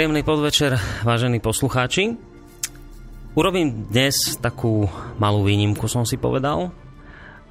[0.00, 2.16] Príjemný podvečer, vážení poslucháči.
[3.36, 4.88] Urobím dnes takú
[5.20, 6.72] malú výnimku, som si povedal.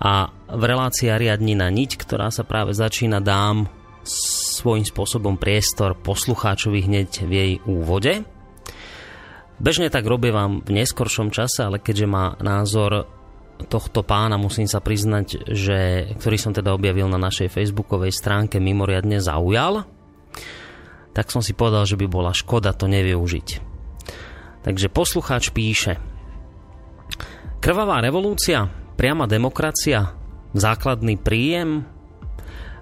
[0.02, 3.70] A v relácii Ariadnina niť, ktorá sa práve začína, dám
[4.02, 8.26] svojím spôsobom priestor poslucháčovi hneď v jej úvode.
[9.62, 13.06] Bežne tak robím vám v neskoršom čase, ale keďže má názor
[13.70, 19.22] tohto pána, musím sa priznať, že, ktorý som teda objavil na našej facebookovej stránke, mimoriadne
[19.22, 19.99] zaujal
[21.19, 23.47] tak som si povedal, že by bola škoda to nevyužiť.
[24.63, 26.00] Takže poslucháč píše
[27.59, 30.16] Krvavá revolúcia, priama demokracia,
[30.56, 31.84] základný príjem,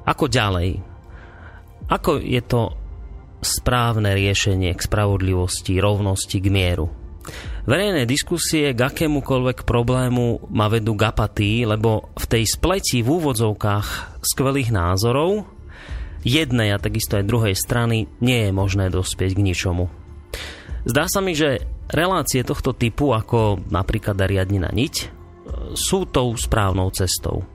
[0.06, 0.86] ako ďalej?
[1.90, 2.78] Ako je to
[3.42, 6.94] správne riešenie k spravodlivosti, rovnosti, k mieru?
[7.66, 14.22] Verejné diskusie k akémukoľvek problému ma vedú k apatii, lebo v tej spleti v úvodzovkách
[14.22, 15.57] skvelých názorov
[16.28, 19.88] jednej a takisto aj druhej strany nie je možné dospieť k ničomu.
[20.84, 24.96] Zdá sa mi, že relácie tohto typu, ako napríklad Ariadnina niť,
[25.76, 27.48] sú tou správnou cestou.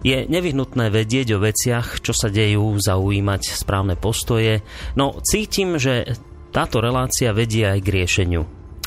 [0.00, 4.64] Je nevyhnutné vedieť o veciach, čo sa dejú, zaujímať správne postoje,
[4.96, 6.16] no cítim, že
[6.50, 8.42] táto relácia vedie aj k riešeniu.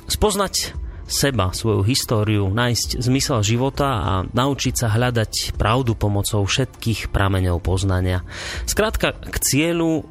[0.10, 7.60] Spoznať seba, svoju históriu, nájsť zmysel života a naučiť sa hľadať pravdu pomocou všetkých prameňov
[7.60, 8.24] poznania.
[8.64, 10.08] Skrátka, k cieľu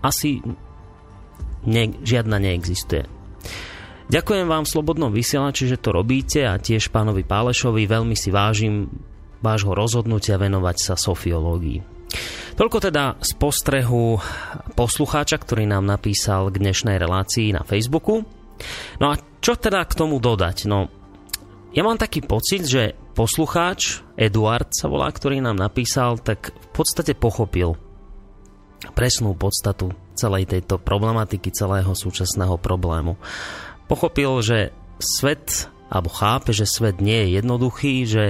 [0.00, 0.40] asi
[1.66, 3.10] ne, žiadna neexistuje.
[4.08, 8.88] Ďakujem vám v Slobodnom vysielači, že to robíte a tiež pánovi Pálešovi veľmi si vážim
[9.44, 11.84] vášho rozhodnutia venovať sa sofiológii.
[12.56, 14.18] Toľko teda z postrehu
[14.74, 18.37] poslucháča, ktorý nám napísal k dnešnej relácii na Facebooku.
[18.98, 20.66] No a čo teda k tomu dodať?
[20.66, 20.90] No,
[21.72, 27.18] ja mám taký pocit, že poslucháč, Eduard sa volá, ktorý nám napísal, tak v podstate
[27.18, 27.76] pochopil
[28.94, 33.14] presnú podstatu celej tejto problematiky, celého súčasného problému.
[33.86, 34.58] Pochopil, že
[34.98, 38.26] svet, alebo chápe, že svet nie je jednoduchý, že,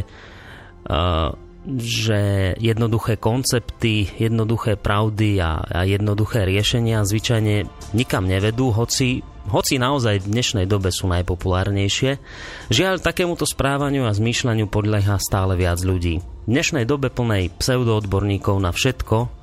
[0.89, 1.33] uh,
[1.81, 7.65] že jednoduché koncepty, jednoduché pravdy a, a jednoduché riešenia zvyčajne
[7.97, 12.21] nikam nevedú, hoci hoci naozaj v dnešnej dobe sú najpopulárnejšie,
[12.69, 16.21] žiaľ takémuto správaniu a zmýšľaniu podľahá stále viac ľudí.
[16.21, 19.39] V dnešnej dobe plnej pseudoodborníkov na všetko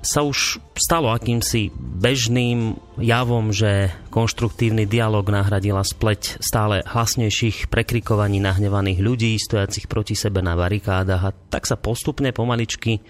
[0.00, 9.00] sa už stalo akýmsi bežným javom, že konštruktívny dialog nahradila spleť stále hlasnejších prekrikovaní nahnevaných
[9.04, 13.04] ľudí, stojacich proti sebe na barikádach a tak sa postupne pomaličky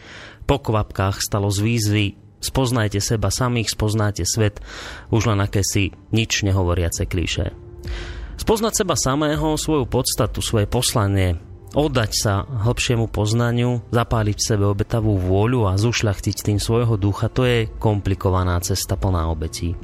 [0.50, 2.06] po kvapkách stalo z výzvy
[2.40, 4.58] spoznajte seba samých, spoznáte svet,
[5.12, 7.52] už len akési nič nehovoriace klíše.
[8.40, 11.36] Spoznať seba samého, svoju podstatu, svoje poslanie,
[11.76, 17.44] oddať sa hlbšiemu poznaniu, zapáliť v sebe obetavú vôľu a zušľachtiť tým svojho ducha, to
[17.46, 19.76] je komplikovaná cesta plná obetí.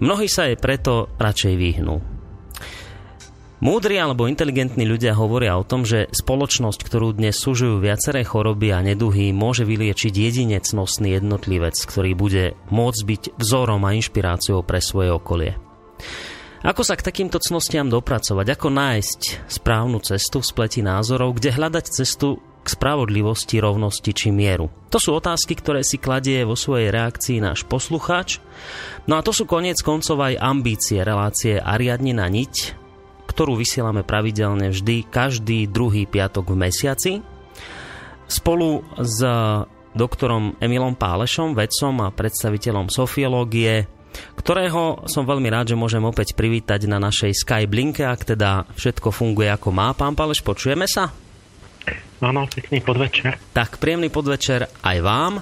[0.00, 2.13] Mnohí sa jej preto radšej vyhnú.
[3.62, 8.82] Múdri alebo inteligentní ľudia hovoria o tom, že spoločnosť, ktorú dnes súžujú viaceré choroby a
[8.82, 15.14] neduhy, môže vyliečiť jedinec nosný jednotlivec, ktorý bude môcť byť vzorom a inšpiráciou pre svoje
[15.14, 15.54] okolie.
[16.64, 18.46] Ako sa k takýmto cnostiam dopracovať?
[18.58, 21.36] Ako nájsť správnu cestu v spleti názorov?
[21.36, 24.72] Kde hľadať cestu k spravodlivosti, rovnosti či mieru?
[24.88, 28.40] To sú otázky, ktoré si kladie vo svojej reakcii náš poslucháč.
[29.04, 32.83] No a to sú koniec koncov aj ambície relácie Ariadnina niť,
[33.26, 37.12] ktorú vysielame pravidelne vždy každý druhý piatok v mesiaci.
[38.24, 39.20] Spolu s
[39.94, 43.86] doktorom Emilom Pálešom, vedcom a predstaviteľom sofiológie,
[44.38, 49.50] ktorého som veľmi rád, že môžem opäť privítať na našej Skyblinke, ak teda všetko funguje
[49.50, 49.94] ako má.
[49.94, 51.10] Pán Páleš, počujeme sa?
[52.22, 53.36] Áno, pekný podvečer.
[53.52, 55.34] Tak, príjemný podvečer aj vám.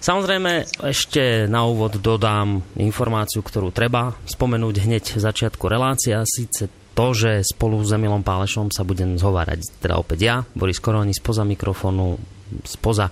[0.00, 7.16] Samozrejme, ešte na úvod dodám informáciu, ktorú treba spomenúť hneď v začiatku relácia, síce to,
[7.16, 12.20] že spolu s Emilom Pálešom sa budem zhovárať, teda opäť ja, Boris Koroni spoza mikrofónu,
[12.68, 13.08] spoza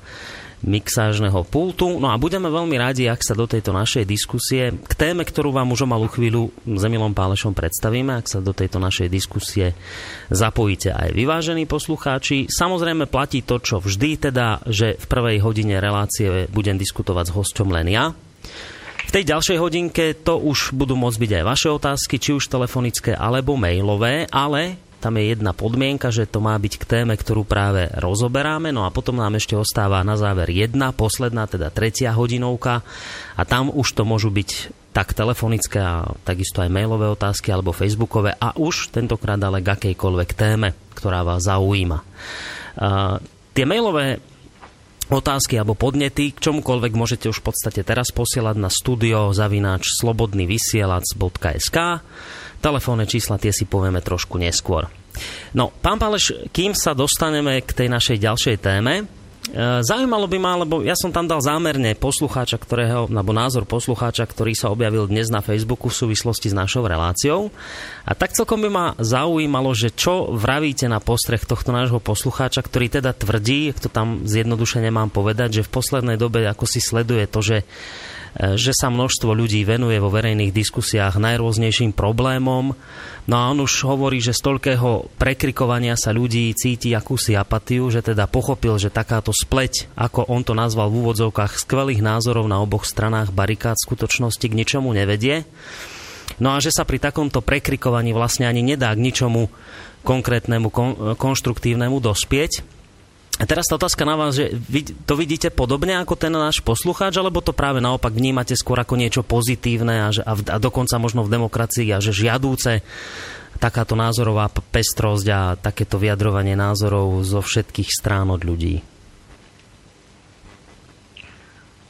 [0.60, 1.96] mixážneho pultu.
[1.96, 5.72] No a budeme veľmi radi, ak sa do tejto našej diskusie, k téme, ktorú vám
[5.72, 9.72] už o malú chvíľu s Emilom Pálešom predstavíme, ak sa do tejto našej diskusie
[10.28, 12.50] zapojíte aj vyvážení poslucháči.
[12.50, 17.72] Samozrejme platí to, čo vždy, teda, že v prvej hodine relácie budem diskutovať s hosťom
[17.72, 18.12] len ja,
[19.08, 23.16] v tej ďalšej hodinke to už budú môcť byť aj vaše otázky, či už telefonické
[23.16, 27.88] alebo mailové, ale tam je jedna podmienka, že to má byť k téme, ktorú práve
[27.96, 32.84] rozoberáme, no a potom nám ešte ostáva na záver jedna, posledná, teda tretia hodinovka
[33.38, 38.34] a tam už to môžu byť tak telefonické a takisto aj mailové otázky alebo facebookové
[38.36, 41.98] a už tentokrát ale k akejkoľvek téme, ktorá vás zaujíma.
[42.76, 43.22] Uh,
[43.54, 44.18] tie mailové
[45.08, 51.78] otázky alebo podnety, k čomukoľvek môžete už v podstate teraz posielať na studio zavináč slobodnyvysielac.sk
[52.58, 54.90] Telefónne čísla tie si povieme trošku neskôr.
[55.54, 59.06] No, pán Páleš, kým sa dostaneme k tej našej ďalšej téme,
[59.80, 64.52] zaujímalo by ma, lebo ja som tam dal zámerne poslucháča, ktorého, alebo názor poslucháča, ktorý
[64.52, 67.48] sa objavil dnes na Facebooku v súvislosti s našou reláciou.
[68.04, 73.00] A tak celkom by ma zaujímalo, že čo vravíte na postreh tohto nášho poslucháča, ktorý
[73.00, 77.40] teda tvrdí, to tam zjednodušene mám povedať, že v poslednej dobe ako si sleduje to,
[77.40, 77.56] že
[78.36, 82.76] že sa množstvo ľudí venuje vo verejných diskusiách najrôznejším problémom.
[83.28, 88.00] No a on už hovorí, že z toľkého prekrikovania sa ľudí cíti akúsi apatiu, že
[88.00, 92.88] teda pochopil, že takáto spleť, ako on to nazval v úvodzovkách, skvelých názorov na oboch
[92.88, 95.44] stranách barikád v skutočnosti k ničomu nevedie.
[96.40, 99.52] No a že sa pri takomto prekrikovaní vlastne ani nedá k ničomu
[100.06, 102.77] konkrétnemu, kon, konštruktívnemu dospieť.
[103.38, 107.14] A teraz tá otázka na vás, že vy to vidíte podobne ako ten náš poslucháč,
[107.22, 111.22] alebo to práve naopak vnímate skôr ako niečo pozitívne a, že, a, a dokonca možno
[111.22, 112.82] v demokracii a že žiadúce
[113.62, 118.82] takáto názorová pestrosť a takéto vyjadrovanie názorov zo všetkých strán od ľudí?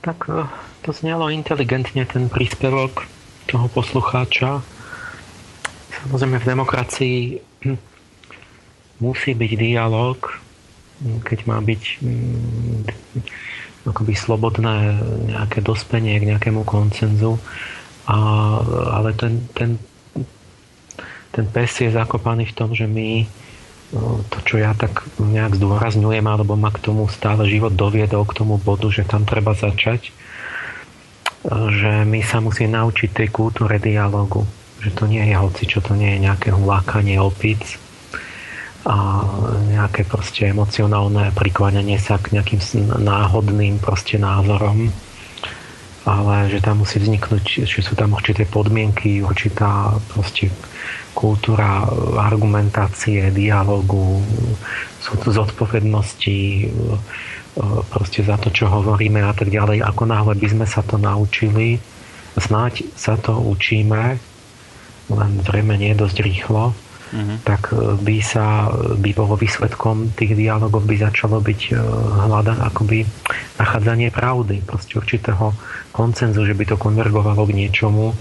[0.04, 0.44] Tak eh,
[0.84, 3.08] to znelo inteligentne ten príspevok
[3.48, 4.60] toho poslucháča.
[6.04, 7.18] Samozrejme v demokracii
[9.04, 10.47] musí byť dialog,
[10.98, 12.80] keď má byť mm,
[13.88, 14.98] akoby slobodné
[15.30, 17.38] nejaké dospenie k nejakému koncenzu.
[18.08, 18.18] A,
[18.98, 19.70] ale ten, ten,
[21.32, 23.28] ten pes je zakopaný v tom, že my
[23.92, 28.36] no, to, čo ja tak nejak zdôrazňujem, alebo ma k tomu stále život doviedol k
[28.36, 30.10] tomu bodu, že tam treba začať,
[31.48, 34.44] že my sa musíme naučiť tej kultúre dialogu.
[34.78, 37.78] Že to nie je hoci, čo to nie je nejaké hulákanie opic,
[38.86, 39.26] a
[39.68, 42.62] nejaké proste emocionálne prikláňanie sa k nejakým
[43.02, 44.94] náhodným proste názorom
[46.08, 50.48] ale že tam musí vzniknúť, že sú tam určité podmienky, určitá proste
[51.12, 51.84] kultúra
[52.16, 54.24] argumentácie, dialogu,
[55.04, 56.66] sú tu zodpovednosti e,
[57.92, 59.84] proste za to, čo hovoríme a tak ďalej.
[59.84, 61.76] Ako náhle by sme sa to naučili,
[62.40, 64.16] snáď sa to učíme,
[65.12, 66.72] len zrejme nie dosť rýchlo,
[67.12, 67.36] uh-huh.
[67.44, 71.74] tak e, by sa, by bolo výsledkom tých dialogov by začalo byť e,
[72.28, 73.04] hľada akoby
[73.56, 75.52] nachádzanie pravdy, proste určitého
[75.92, 78.12] koncenzu, že by to konvergovalo k niečomu,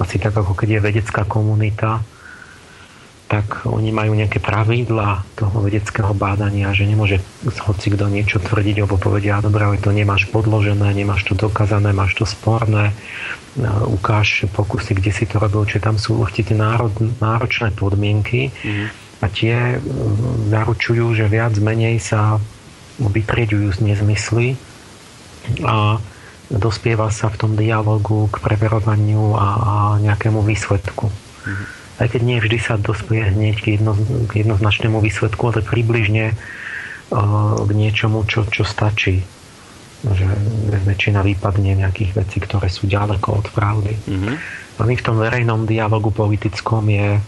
[0.00, 2.00] asi tak ako keď je vedecká komunita,
[3.30, 7.22] tak oni majú nejaké pravidla toho vedeckého bádania, že nemôže
[7.62, 12.18] hoci kto niečo tvrdiť, alebo povedia, dobre, ale to nemáš podložené, nemáš to dokázané, máš
[12.18, 12.90] to sporné,
[13.86, 16.90] ukáž pokusy, kde si to robil, či tam sú určite národ,
[17.22, 19.22] náročné podmienky mm-hmm.
[19.22, 19.78] a tie
[20.50, 22.42] zaručujú, že viac menej sa
[22.98, 24.58] vytrieďujú z nezmysly
[25.62, 26.02] a
[26.50, 29.72] dospieva sa v tom dialogu k preverovaniu a, a
[30.02, 31.06] nejakému výsledku.
[31.06, 33.92] Mm-hmm aj keď nie vždy sa dospie hneď k, jedno,
[34.24, 39.20] k jednoznačnému výsledku, ale približne uh, k niečomu, čo, čo stačí.
[40.00, 40.24] Že
[40.88, 43.92] väčšina vypadne nejakých vecí, ktoré sú ďaleko od pravdy.
[44.08, 44.36] Mm-hmm.
[44.80, 47.20] A my v tom verejnom dialogu politickom je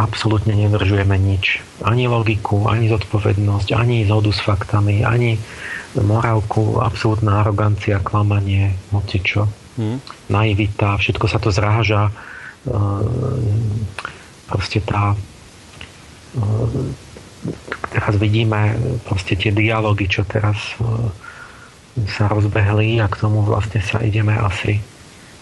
[0.00, 1.60] absolútne nedržujeme nič.
[1.84, 5.36] Ani logiku, ani zodpovednosť, ani zhodu s faktami, ani
[6.00, 9.44] morálku, absolútna arogancia, klamanie, moci čo.
[9.76, 10.00] Mm.
[10.32, 12.08] Naivita, všetko sa to zráža
[14.46, 15.16] proste tá
[17.92, 20.78] teraz vidíme proste tie dialógy, čo teraz
[22.08, 24.80] sa rozbehli a k tomu vlastne sa ideme asi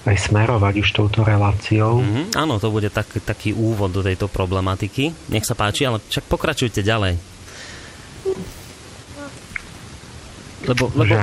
[0.08, 2.00] aj smerovať už touto reláciou.
[2.00, 5.12] Mm-hmm, áno, to bude tak, taký úvod do tejto problematiky.
[5.28, 7.20] Nech sa páči, ale však pokračujte ďalej.
[10.64, 11.04] Lebo, lebo...
[11.04, 11.20] Že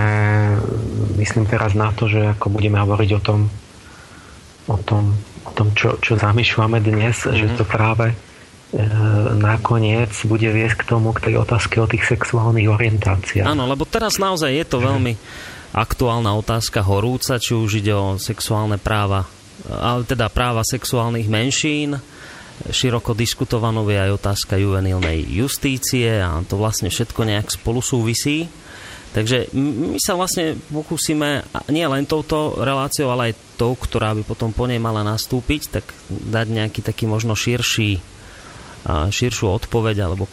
[1.18, 3.40] myslím teraz na to, že ako budeme hovoriť o tom,
[4.70, 5.18] o tom
[5.54, 7.38] tom, čo, čo zamýšľame dnes, mm-hmm.
[7.38, 8.16] že to práve e,
[9.38, 13.48] nakoniec bude viesť k tomu, k tej otázke o tých sexuálnych orientáciách.
[13.48, 15.14] Áno, lebo teraz naozaj je to veľmi
[15.76, 19.28] aktuálna otázka horúca, či už ide o sexuálne práva,
[19.68, 22.00] ale teda práva sexuálnych menšín,
[22.72, 28.50] široko diskutovanou je aj otázka juvenilnej justície a to vlastne všetko nejak spolu súvisí.
[29.18, 31.42] Takže my sa vlastne pokúsime
[31.74, 35.90] nie len touto reláciou, ale aj tou, ktorá by potom po nej mala nastúpiť, tak
[36.06, 37.98] dať nejaký taký možno širší,
[38.86, 40.30] širšiu odpoveď alebo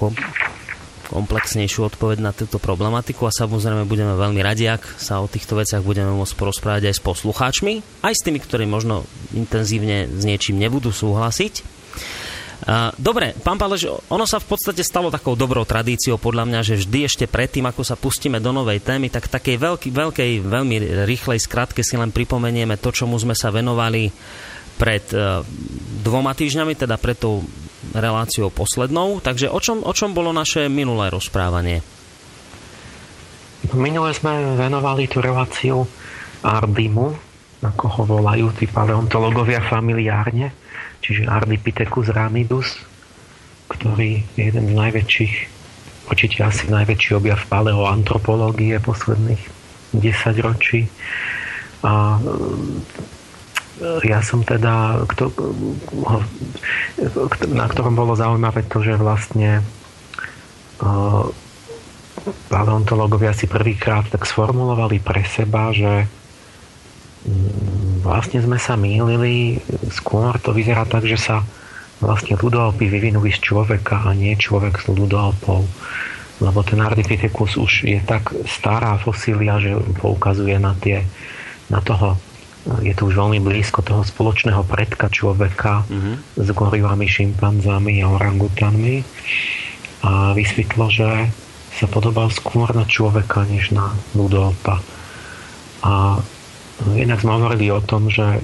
[1.08, 5.80] komplexnejšiu odpoveď na túto problematiku a samozrejme budeme veľmi radi, ak sa o týchto veciach
[5.80, 10.92] budeme môcť porozprávať aj s poslucháčmi, aj s tými, ktorí možno intenzívne s niečím nebudú
[10.92, 11.73] súhlasiť.
[12.96, 16.98] Dobre, pán Pálež, ono sa v podstate stalo takou dobrou tradíciou podľa mňa, že vždy
[17.04, 21.84] ešte predtým, ako sa pustíme do novej témy, tak takej veľký, veľkej, veľmi rýchlej skratke
[21.84, 24.08] si len pripomenieme to, čomu sme sa venovali
[24.80, 25.44] pred uh,
[26.00, 27.44] dvoma týždňami, teda pred tou
[27.92, 29.20] reláciou poslednou.
[29.20, 31.84] Takže o čom, o čom bolo naše minulé rozprávanie?
[33.76, 35.84] Minule sme venovali tú reláciu
[36.40, 37.12] Ardimu,
[37.60, 40.63] ako ho volajú tí paleontológovia familiárne
[41.04, 42.80] čiže Ardipithecus ramidus,
[43.68, 45.34] ktorý je jeden z najväčších,
[46.08, 49.42] určite asi najväčší objav paleoantropológie posledných
[49.92, 50.00] 10
[50.40, 50.88] ročí.
[51.84, 52.20] A e,
[54.08, 55.04] ja som teda,
[57.52, 59.62] na ktorom bolo zaujímavé to, že vlastne e,
[62.48, 66.08] paleontológovia si prvýkrát tak sformulovali pre seba, že
[68.04, 69.58] vlastne sme sa mýlili.
[69.88, 71.40] Skôr to vyzerá tak, že sa
[72.04, 75.64] vlastne ľudoopy vyvinuli z človeka a nie človek z ľudoopov.
[76.44, 81.06] Lebo ten Ardipithecus už je tak stará fosília, že poukazuje na, tie,
[81.72, 82.20] na toho
[82.80, 86.40] je to už veľmi blízko toho spoločného predka človeka mm-hmm.
[86.40, 89.04] s gorilami, šimpanzami a orangutanmi
[90.00, 91.08] a vysvetlo, že
[91.76, 94.80] sa podobal skôr na človeka, než na ľudopa.
[95.84, 96.24] A
[96.82, 98.42] Inak sme hovorili o tom, že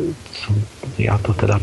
[1.02, 1.58] ja to teda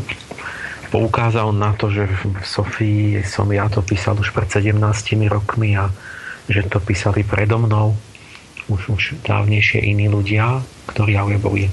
[0.92, 4.76] poukázal na to, že v Sofii som ja to písal už pred 17
[5.32, 5.92] rokmi a
[6.48, 7.96] že to písali predo mnou
[8.68, 10.60] už, už dávnejšie iní ľudia,
[10.92, 11.72] ktorí ale boli,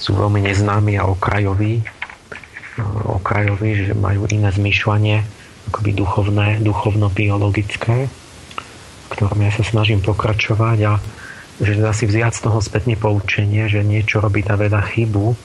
[0.00, 1.84] sú veľmi neznámi a okrajoví,
[3.04, 5.22] okrajoví, že majú iné zmýšľanie,
[5.68, 8.08] akoby duchovné, duchovno-biologické,
[9.12, 10.92] ktorom ja sa snažím pokračovať a
[11.62, 15.38] že teda si vziať z toho spätne poučenie, že niečo robí tá veda chybu,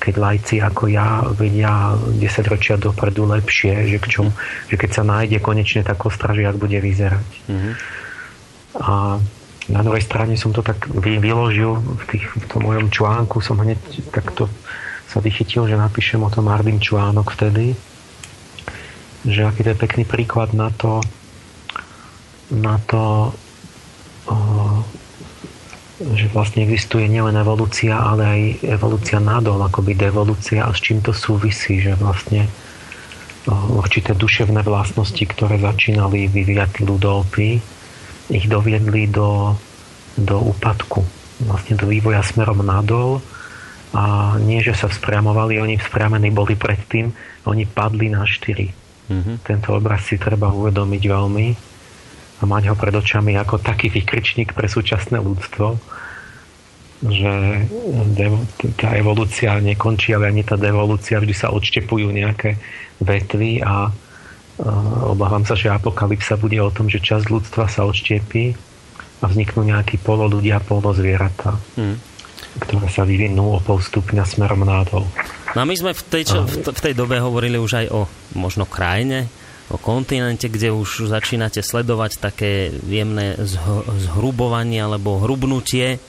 [0.00, 2.16] keď lajci ako ja vedia 10
[2.48, 4.26] ročia dopredu lepšie, že, k čom,
[4.72, 7.28] že keď sa nájde konečne tá kostra, že jak bude vyzerať.
[7.52, 7.72] Mm-hmm.
[8.80, 9.20] A
[9.68, 13.78] na druhej strane som to tak vyložil v, tých, v tom mojom článku, som hneď
[14.08, 14.48] takto
[15.04, 17.76] sa vychytil, že napíšem o tom Ardim článok vtedy,
[19.28, 21.04] že aký to je pekný príklad na to,
[22.48, 23.34] na to,
[26.00, 31.12] že vlastne existuje nielen evolúcia, ale aj evolúcia nadol, akoby devolúcia a s čím to
[31.12, 32.48] súvisí, že vlastne
[33.48, 37.60] určité duševné vlastnosti, ktoré začínali vyvíjať ľudovky,
[38.32, 39.56] ich doviedli do,
[40.16, 41.04] do úpadku,
[41.44, 43.20] vlastne do vývoja smerom nadol
[43.92, 47.10] a nie, že sa vzpriamovali, oni vzpriamení boli predtým,
[47.44, 48.70] oni padli na štyri.
[49.10, 49.36] Mm-hmm.
[49.42, 51.46] Tento obraz si treba uvedomiť veľmi
[52.40, 55.76] a mať ho pred očami ako taký vykričník pre súčasné ľudstvo,
[57.00, 57.32] že
[58.76, 62.60] tá evolúcia nekončí, ale ani tá devolúcia, vždy sa odštepujú nejaké
[63.00, 63.88] vetvy a
[65.08, 68.52] obávam sa, že apokalypsa bude o tom, že časť ľudstva sa odštiepí
[69.20, 71.96] a vzniknú nejakí polo ľudia, polo zvieratá, hmm.
[72.60, 75.04] ktoré sa vyvinú o pol stupňa smerom nádol.
[75.56, 78.00] No a my sme v tej, čo, v tej dobe hovorili už aj o
[78.36, 79.28] možno krajine,
[79.70, 83.38] o kontinente, kde už začínate sledovať také jemné
[84.10, 86.02] zhrubovanie alebo hrubnutie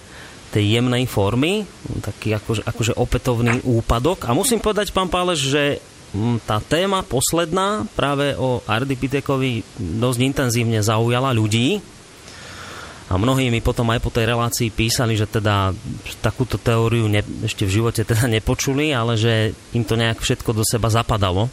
[0.52, 1.64] tej jemnej formy,
[2.04, 4.28] taký akože, akože opätovný úpadok.
[4.28, 5.64] A musím povedať, pán Páleš, že
[6.12, 11.80] mm, tá téma posledná práve o Ardipitekovi dosť intenzívne zaujala ľudí.
[13.12, 15.76] A mnohí mi potom aj po tej relácii písali, že teda
[16.24, 20.64] takúto teóriu ne, ešte v živote teda nepočuli, ale že im to nejak všetko do
[20.64, 21.52] seba zapadalo.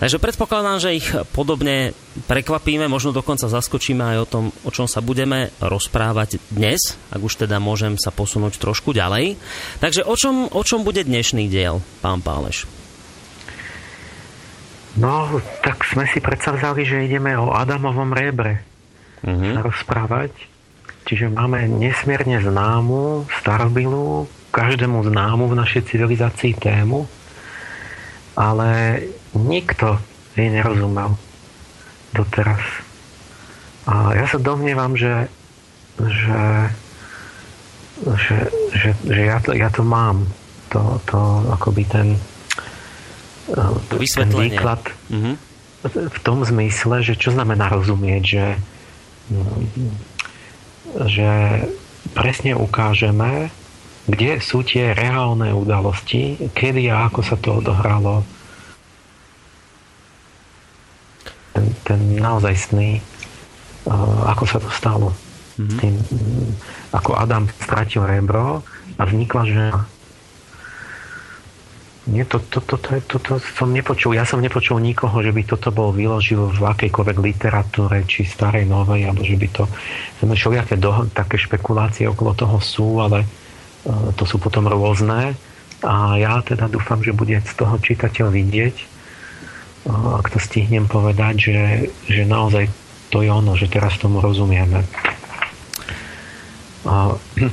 [0.00, 1.92] Takže predpokladám, že ich podobne
[2.24, 7.44] prekvapíme, možno dokonca zaskočíme aj o tom, o čom sa budeme rozprávať dnes, ak už
[7.44, 9.36] teda môžem sa posunúť trošku ďalej.
[9.76, 12.64] Takže o čom, o čom bude dnešný diel, pán Páleš?
[14.96, 18.64] No, tak sme si predsa vzali, že ideme o Adamovom rebre
[19.20, 19.60] uh-huh.
[19.60, 20.32] rozprávať.
[21.04, 27.04] Čiže máme nesmierne známu, starobilú, každému známu v našej civilizácii tému,
[28.34, 29.00] ale
[29.34, 29.98] nikto
[30.34, 31.16] jej nerozumel
[32.14, 32.62] doteraz.
[33.86, 35.26] A ja sa domnievam, že,
[35.98, 36.42] že,
[38.04, 38.38] že,
[38.74, 40.26] že, že ja, to, ja to mám.
[40.70, 41.18] To, to
[41.50, 42.14] akoby ten,
[43.90, 44.78] to ten výklad
[45.10, 45.34] mm-hmm.
[46.14, 48.46] v tom zmysle, že čo znamená rozumieť, že,
[51.10, 51.30] že
[52.14, 53.50] presne ukážeme,
[54.08, 58.24] kde sú tie reálne udalosti, kedy a ako sa to odohralo,
[61.52, 63.02] ten, ten naozaj sný,
[64.24, 65.12] ako sa to stalo.
[65.60, 65.78] Mm-hmm.
[65.82, 65.94] Tým,
[66.96, 68.64] ako Adam stratil rebro
[68.96, 69.80] a vznikla žena.
[72.08, 74.16] Nie, to, to, to, to, to, to som nepočul.
[74.16, 79.04] Ja som nepočul nikoho, že by toto bol vyložil v akejkoľvek literatúre, či starej, novej,
[79.04, 79.68] alebo že by to...
[80.24, 83.28] Všelijaké do, také špekulácie okolo toho sú, ale
[83.88, 85.34] to sú potom rôzne.
[85.80, 88.76] A ja teda dúfam, že bude z toho čitateľ vidieť,
[89.88, 91.58] ak to stihnem povedať, že,
[92.04, 92.68] že naozaj
[93.08, 94.84] to je ono, že teraz tomu rozumieme.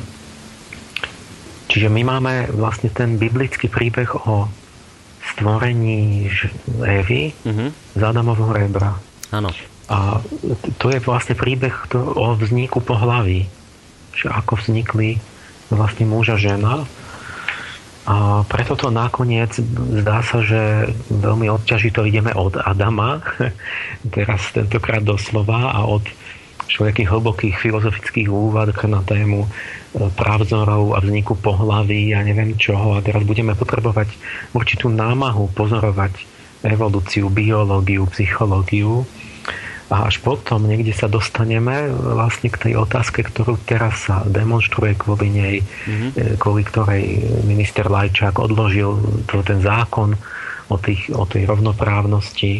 [1.71, 4.47] Čiže my máme vlastne ten biblický príbeh o
[5.35, 6.31] stvorení
[6.83, 7.69] Evy mm-hmm.
[7.95, 8.95] z Adamovho rebra.
[9.35, 9.51] Áno.
[9.87, 10.19] A
[10.79, 13.47] to je vlastne príbeh o vzniku pohlaví.
[14.15, 15.19] Že ako vznikli
[15.71, 16.87] vlastne muž a žena
[18.07, 19.51] a preto to nakoniec
[19.99, 23.19] zdá sa, že veľmi odťažito ideme od Adama,
[24.15, 26.07] teraz tentokrát doslova, a od
[26.71, 29.49] všelijakých hlbokých filozofických úvad na tému e,
[30.15, 32.95] právzorov a vzniku pohlavy a neviem čoho.
[32.95, 34.07] A teraz budeme potrebovať
[34.55, 36.15] určitú námahu pozorovať
[36.63, 39.03] evolúciu, biológiu, psychológiu
[39.87, 45.31] a až potom niekde sa dostaneme vlastne k tej otázke, ktorú teraz sa demonstruje kvôli
[45.31, 46.35] nej, mm-hmm.
[46.35, 47.03] kvôli ktorej
[47.47, 48.99] minister Lajčák odložil
[49.31, 50.19] to, ten zákon
[50.67, 52.59] o, tých, o tej rovnoprávnosti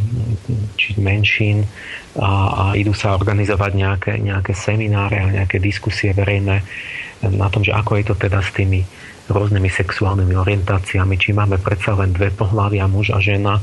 [0.80, 1.68] či menšín
[2.16, 6.64] a, a idú sa organizovať nejaké, nejaké semináre a nejaké diskusie verejné
[7.28, 8.88] na tom, že ako je to teda s tými
[9.28, 13.60] rôznymi sexuálnymi orientáciami, či máme predsa len dve pohľavia, muž a žena,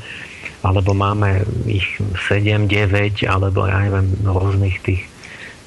[0.64, 2.00] alebo máme ich
[2.32, 5.04] 7, 9, alebo ja neviem, rôznych tých,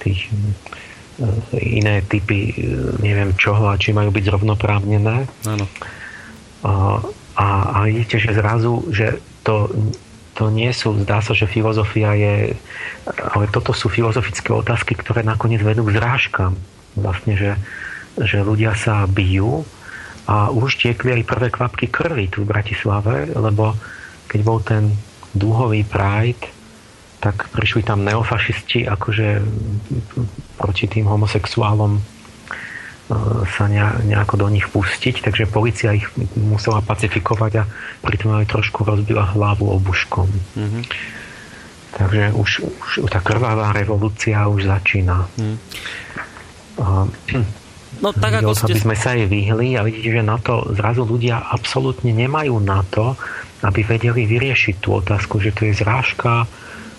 [0.01, 1.29] tých e,
[1.61, 2.53] iné typy, e,
[3.05, 5.29] neviem čoho a či majú byť zrovnoprávnené.
[5.45, 5.65] Áno.
[6.65, 6.97] A,
[7.37, 9.69] a, a vidíte, že zrazu, že to,
[10.33, 12.57] to nie sú, zdá sa, že filozofia je,
[13.05, 16.57] ale toto sú filozofické otázky, ktoré nakoniec vedú k zrážkam.
[16.97, 17.51] Vlastne, že,
[18.17, 19.61] že ľudia sa bijú
[20.25, 23.77] a už tiekli aj prvé kvapky krvi tu v Bratislave, lebo
[24.27, 24.93] keď bol ten
[25.33, 26.57] dúhový Pride,
[27.17, 29.41] tak prišli tam neofašisti akože
[30.61, 32.01] proti tým homosexuálom e,
[33.57, 33.65] sa
[34.05, 36.05] nejako do nich pustiť, takže policia ich
[36.37, 37.63] musela pacifikovať a
[38.05, 40.29] pritom aj trošku rozbila hlavu obuškom.
[40.29, 40.83] Mm-hmm.
[41.97, 45.25] Takže už, už tá krvavá revolúcia už začína.
[45.41, 45.57] Mm.
[46.77, 47.09] A,
[48.05, 48.77] no tak ako ste...
[48.77, 52.85] Aby sme sa jej vyhli a vidíte, že na to zrazu ľudia absolútne nemajú na
[52.85, 53.17] to,
[53.65, 56.45] aby vedeli vyriešiť tú otázku, že to je zrážka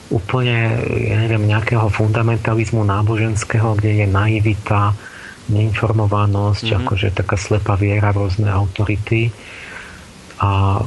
[0.08, 4.96] úplne, ja neviem, nejakého fundamentalizmu náboženského, kde je naivita,
[5.52, 6.80] neinformovanosť, mm-hmm.
[6.84, 9.32] akože taká slepá viera v rôzne autority.
[10.38, 10.80] A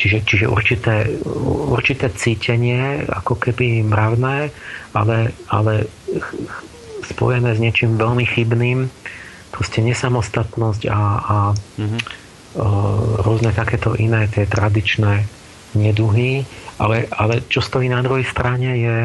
[0.00, 1.20] čiže, čiže určité,
[1.68, 4.50] určité cítenie, ako keby mravné,
[4.96, 5.84] ale, ale
[7.04, 8.88] spojené s niečím veľmi chybným,
[9.52, 12.00] proste nesamostatnosť a, a mm-hmm.
[13.20, 15.28] Rôzne takéto iné, tie tradičné
[15.76, 16.44] neduhy,
[16.80, 18.96] ale, ale čo stojí na druhej strane je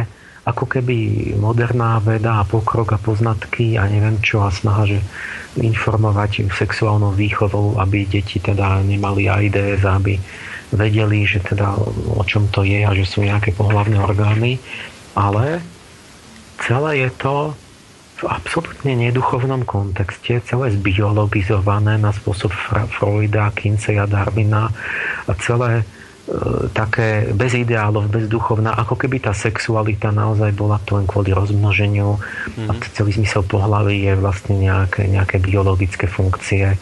[0.42, 5.00] ako keby moderná veda a pokrok a poznatky a neviem čo a snaha, že
[5.62, 10.18] informovať sexuálnou výchovou, aby deti teda nemali AIDS, aby
[10.74, 11.78] vedeli, že teda
[12.18, 14.58] o čom to je a že sú nejaké pohlavné orgány,
[15.14, 15.62] ale
[16.64, 17.54] celé je to
[18.22, 22.54] v absolútne neduchovnom kontexte, celé zbiologizované na spôsob
[22.94, 24.70] Freuda, Kinseya, Darwina
[25.26, 25.82] a celé
[26.32, 31.34] E, také bez ideálov, bez duchovná, ako keby tá sexualita naozaj bola to len kvôli
[31.34, 32.22] rozmnoženiu
[32.56, 32.70] mm.
[32.70, 36.78] a celý zmysel pohlavy je vlastne nejaké, nejaké biologické funkcie.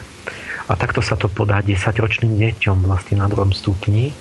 [0.69, 4.11] A takto sa to podá 10-ročným deťom vlastne na druhom stupni.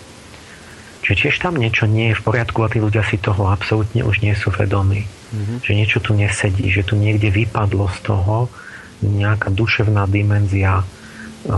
[1.02, 4.22] Čiže tiež tam niečo nie je v poriadku a tí ľudia si toho absolútne už
[4.22, 5.04] nie sú vedomí.
[5.28, 5.58] Mm-hmm.
[5.60, 8.48] Že niečo tu nesedí, že tu niekde vypadlo z toho
[9.04, 10.82] nejaká duševná dimenzia
[11.38, 11.54] Eh,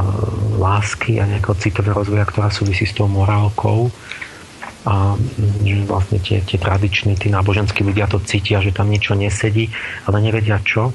[0.61, 3.89] lásky a nejakého citového rozvoja, ktorá súvisí s tou morálkou
[4.85, 5.17] a
[5.65, 9.73] že vlastne tie, tie tradiční, tí náboženskí ľudia to cítia, že tam niečo nesedí,
[10.05, 10.93] ale nevedia čo.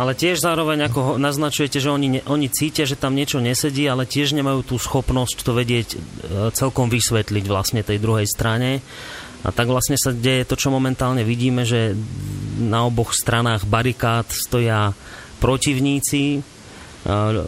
[0.00, 4.32] Ale tiež zároveň, ako naznačujete, že oni, oni cítia, že tam niečo nesedí, ale tiež
[4.32, 6.00] nemajú tú schopnosť to vedieť eh,
[6.56, 8.80] celkom vysvetliť vlastne tej druhej strane.
[9.46, 11.94] A tak vlastne sa deje to, čo momentálne vidíme, že
[12.58, 14.90] na oboch stranách barikád stoja
[15.38, 16.42] protivníci,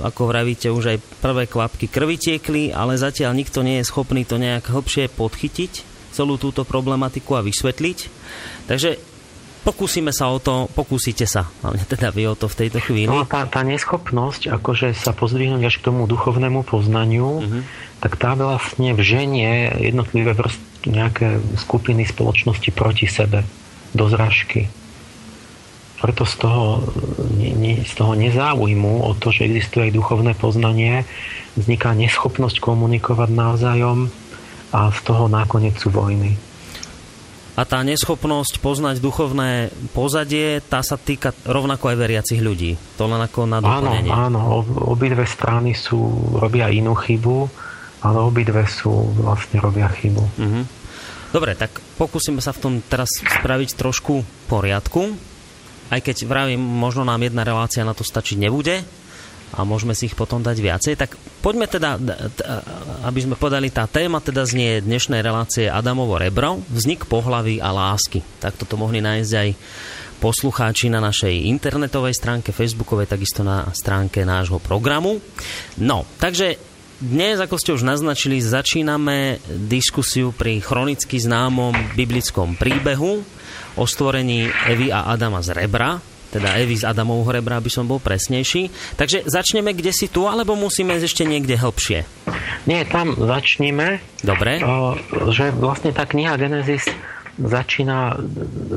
[0.07, 4.39] ako vravíte, už aj prvé kvapky krvi tiekli, ale zatiaľ nikto nie je schopný to
[4.39, 5.73] nejak hlbšie podchytiť,
[6.15, 7.99] celú túto problematiku a vysvetliť.
[8.71, 9.08] Takže
[9.69, 13.13] pokúsime sa o to, pokúsite sa, hlavne teda vy o to v tejto chvíli.
[13.13, 17.63] No tá, tá neschopnosť, akože sa pozdvihnúť až k tomu duchovnému poznaniu, uh-huh.
[18.01, 23.45] tak tá vlastne vženie jednotlivé vrst, nejaké skupiny spoločnosti proti sebe
[23.93, 24.73] do zražky
[25.99, 26.87] preto z toho,
[27.35, 31.03] ne, z toho nezáujmu o to, že existuje aj duchovné poznanie,
[31.59, 34.07] vzniká neschopnosť komunikovať navzájom
[34.71, 36.39] a z toho nakoniec sú vojny.
[37.59, 42.79] A tá neschopnosť poznať duchovné pozadie, tá sa týka rovnako aj veriacich ľudí.
[43.03, 44.15] To len ako na doplnenie.
[44.15, 44.63] Áno, áno.
[44.95, 45.99] Obidve strany sú,
[46.39, 47.51] robia inú chybu,
[48.07, 50.25] ale obidve sú vlastne robia chybu.
[50.39, 50.63] Uh-huh.
[51.35, 55.19] Dobre, tak pokúsime sa v tom teraz spraviť trošku poriadku
[55.89, 58.85] aj keď vravím, možno nám jedna relácia na to stačiť nebude
[59.57, 61.97] a môžeme si ich potom dať viacej, tak poďme teda,
[63.09, 68.21] aby sme podali tá téma, teda znie dnešnej relácie Adamovo rebro, vznik pohlavy a lásky.
[68.43, 69.49] Tak toto mohli nájsť aj
[70.19, 75.23] poslucháči na našej internetovej stránke, facebookovej, takisto na stránke nášho programu.
[75.79, 76.59] No, takže
[76.99, 79.39] dnes, ako ste už naznačili, začíname
[79.71, 83.23] diskusiu pri chronicky známom biblickom príbehu,
[83.79, 88.01] o stvorení Evy a Adama z rebra, teda Evy z Adamovho rebra, aby som bol
[88.01, 88.69] presnejší.
[89.01, 92.05] Takže začneme kde si tu, alebo musíme ešte niekde hĺbšie?
[92.69, 94.05] Nie, tam začneme.
[94.21, 94.61] Dobre.
[94.61, 94.97] O,
[95.33, 96.85] že vlastne tá kniha Genesis
[97.39, 98.19] začína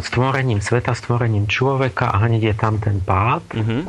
[0.06, 3.84] stvorením sveta, stvorením človeka a hneď je tam ten pád uh-huh.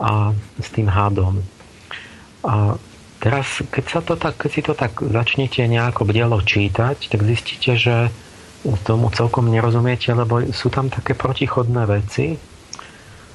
[0.00, 1.44] a s tým hádom.
[2.42, 2.80] A
[3.20, 7.76] teraz, keď, sa to tak, keď si to tak začnete nejako bdelo čítať, tak zistíte,
[7.76, 8.08] že
[8.82, 12.51] tomu celkom nerozumiete, lebo sú tam také protichodné veci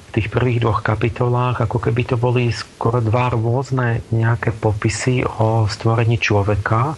[0.08, 5.68] v tých prvých dvoch kapitolách, ako keby to boli skoro dva rôzne nejaké popisy o
[5.68, 6.96] stvorení človeka.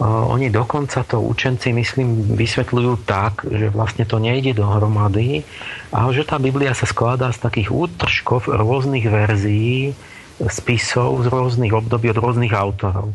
[0.00, 5.44] Oni dokonca to učenci, myslím, vysvetľujú tak, že vlastne to nejde dohromady
[5.92, 9.92] a že tá Biblia sa skladá z takých útržkov rôznych verzií,
[10.40, 13.12] spisov z rôznych období od rôznych autorov.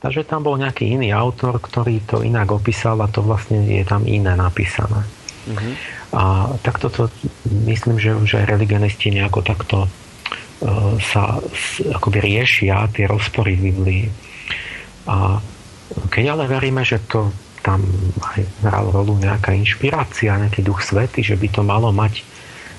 [0.00, 4.08] Takže tam bol nejaký iný autor, ktorý to inak opísal a to vlastne je tam
[4.08, 5.04] iné napísané.
[5.44, 5.72] Uh-huh.
[6.14, 6.22] A
[6.64, 7.02] takto to
[7.68, 11.40] myslím, že už aj religionisti nejako takto uh, sa
[11.92, 14.04] akoby riešia tie rozpory v Biblii.
[15.08, 15.38] A
[16.08, 17.28] keď ale veríme, že to
[17.64, 17.80] tam
[18.36, 22.20] aj hral rolu nejaká inšpirácia, nejaký duch svety, že by to malo mať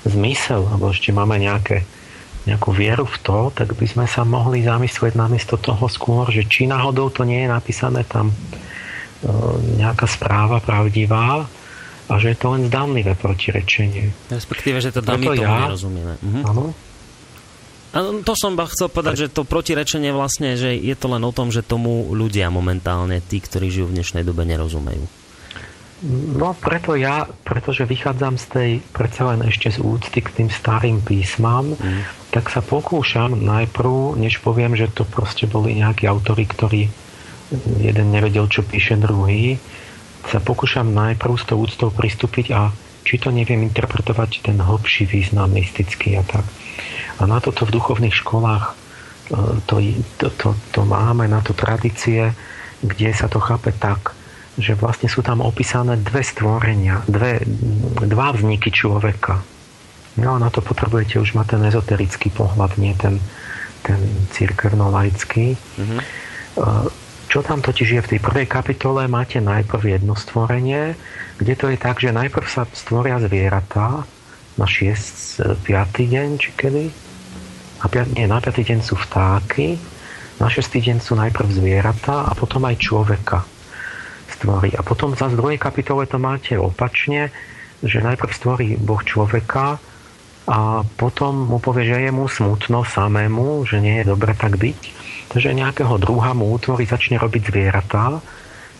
[0.06, 1.82] zmysel, alebo ešte máme nejaké
[2.46, 6.70] nejakú vieru v to, tak by sme sa mohli zamyslieť namiesto toho skôr, že či
[6.70, 8.34] náhodou to nie je napísané tam e,
[9.82, 11.42] nejaká správa pravdivá
[12.06, 14.14] a že je to len zdánlivé protirečenie.
[14.30, 16.14] Respektíve, že to my tomu ja, nerozumieme.
[16.22, 16.40] Mhm.
[16.46, 16.64] Áno.
[17.96, 21.48] A to som chcel povedať, že to protirečenie vlastne, že je to len o tom,
[21.48, 25.08] že tomu ľudia momentálne, tí, ktorí žijú v dnešnej dobe, nerozumejú.
[26.36, 31.00] No preto ja, pretože vychádzam z tej, predsa len ešte z úcty k tým starým
[31.00, 32.28] písmam, mm.
[32.36, 36.92] tak sa pokúšam najprv, než poviem, že to proste boli nejakí autory, ktorí
[37.80, 39.56] jeden nevedel, čo píše druhý,
[40.26, 42.74] sa pokúšam najprv s tou úctou pristúpiť a
[43.06, 46.42] či to neviem interpretovať ten hlbší význam mystický a tak.
[47.22, 48.72] A na toto v duchovných školách e,
[49.70, 49.74] to,
[50.18, 52.34] to, to, to máme, na to tradície,
[52.82, 54.18] kde sa to chápe tak,
[54.58, 57.40] že vlastne sú tam opísané dve stvorenia, dve,
[58.02, 59.44] dva vzniky človeka.
[60.16, 63.20] No a na to potrebujete už mať ten ezoterický pohľad, nie ten,
[63.84, 64.00] ten
[64.32, 65.54] církevno-laický.
[65.54, 66.00] Mm-hmm.
[67.36, 70.96] Čo tam totiž je v tej prvej kapitole, máte najprv jedno stvorenie,
[71.36, 74.08] kde to je tak, že najprv sa stvoria zvieratá
[74.56, 75.44] na 6.
[75.60, 75.68] 5.
[76.16, 76.88] deň, či kedy?
[77.84, 78.56] Na 5, nie, na 5.
[78.56, 79.76] deň sú vtáky,
[80.40, 80.80] na 6.
[80.80, 83.44] deň sú najprv zvieratá a potom aj človeka
[84.32, 84.72] stvorí.
[84.72, 87.28] A potom za v druhej kapitole to máte opačne,
[87.84, 89.76] že najprv stvorí Boh človeka
[90.48, 95.04] a potom mu povie, že je mu smutno samému, že nie je dobre tak byť.
[95.30, 98.22] Takže nejakého druha mu utvorí, začne robiť zvieratá.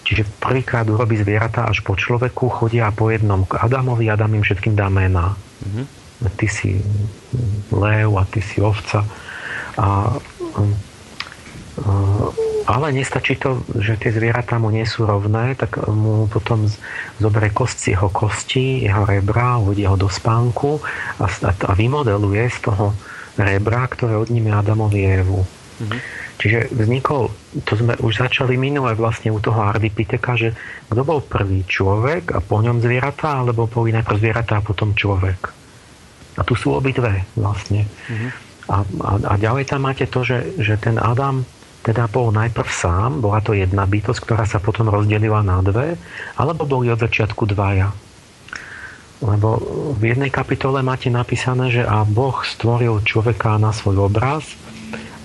[0.06, 4.78] Čiže prvýkrát urobí zvieratá až po človeku, chodia po jednom k Adamovi, Adam im všetkým
[4.78, 5.34] dá mená.
[5.66, 5.86] Mm-hmm.
[6.38, 6.78] Ty si
[7.74, 9.02] lev a ty si ovca.
[9.76, 10.60] A, a
[12.66, 16.66] ale nestačí to, že tie zvieratá mu nie sú rovné, tak mu potom
[17.22, 20.82] zoberie kost z jeho kosti, jeho rebra, hodí ho do spánku
[21.22, 22.90] a, a vymodeluje z toho
[23.38, 25.46] rebra, ktoré odníme Adamovi Evu.
[25.46, 26.00] Mm-hmm.
[26.36, 27.32] Čiže vznikol,
[27.64, 30.52] to sme už začali minule vlastne u toho Ardipiteka, že
[30.92, 35.48] kto bol prvý človek a po ňom zvieratá, alebo boli najprv zvieratá a potom človek.
[36.36, 37.88] A tu sú obidve vlastne.
[37.88, 38.30] Mm-hmm.
[38.68, 41.48] A, a, a ďalej tam máte to, že, že ten Adam
[41.86, 45.94] teda bol najprv sám, bola to jedna bytosť, ktorá sa potom rozdelila na dve,
[46.34, 47.94] alebo boli od začiatku dvaja.
[49.22, 49.56] Lebo
[49.96, 54.44] v jednej kapitole máte napísané, že a Boh stvoril človeka na svoj obraz,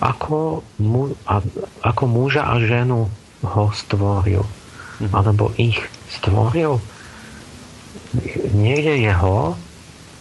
[0.02, 1.46] ako, mu, a,
[1.86, 3.08] ako muža a ženu
[3.46, 4.44] ho stvoril.
[5.00, 5.14] Mhm.
[5.14, 5.78] Alebo ich
[6.10, 6.82] stvoril.
[8.52, 9.56] Niekde je ho,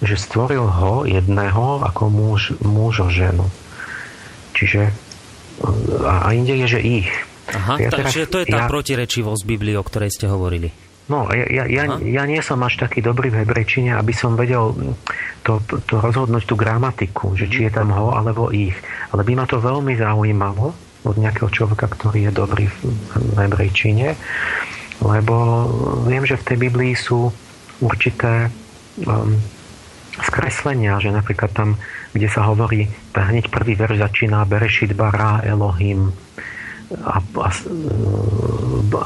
[0.04, 3.48] že stvoril ho jedného ako muž, muž a ženu.
[4.54, 4.92] Čiže
[6.04, 7.10] a inde je, že ich.
[7.50, 10.70] Aha, ja takže teraz, to je tá ja, protirečivosť Biblii, o ktorej ste hovorili.
[11.10, 14.94] No, ja, ja, ja, ja nie som až taký dobrý v hebrejčine, aby som vedel
[15.42, 15.58] to,
[15.90, 18.78] to rozhodnúť tú gramatiku, že či je tam ho alebo ich.
[19.10, 20.70] Ale by ma to veľmi zaujímalo
[21.02, 22.76] od nejakého človeka, ktorý je dobrý v,
[23.10, 24.14] v hebrejčine,
[25.02, 25.34] lebo
[26.06, 27.32] viem, že v tej Biblii sú
[27.82, 28.52] určité
[29.08, 29.34] um,
[30.20, 36.10] skreslenia, že napríklad tam kde sa hovorí, hneď prvý verš začína Berešit bara Elohim
[36.98, 37.48] a, a,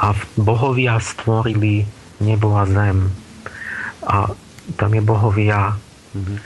[0.00, 0.08] a
[0.40, 1.84] bohovia stvorili
[2.20, 3.12] nebo a zem.
[4.08, 4.32] A
[4.76, 5.76] tam je bohovia
[6.16, 6.38] mm-hmm.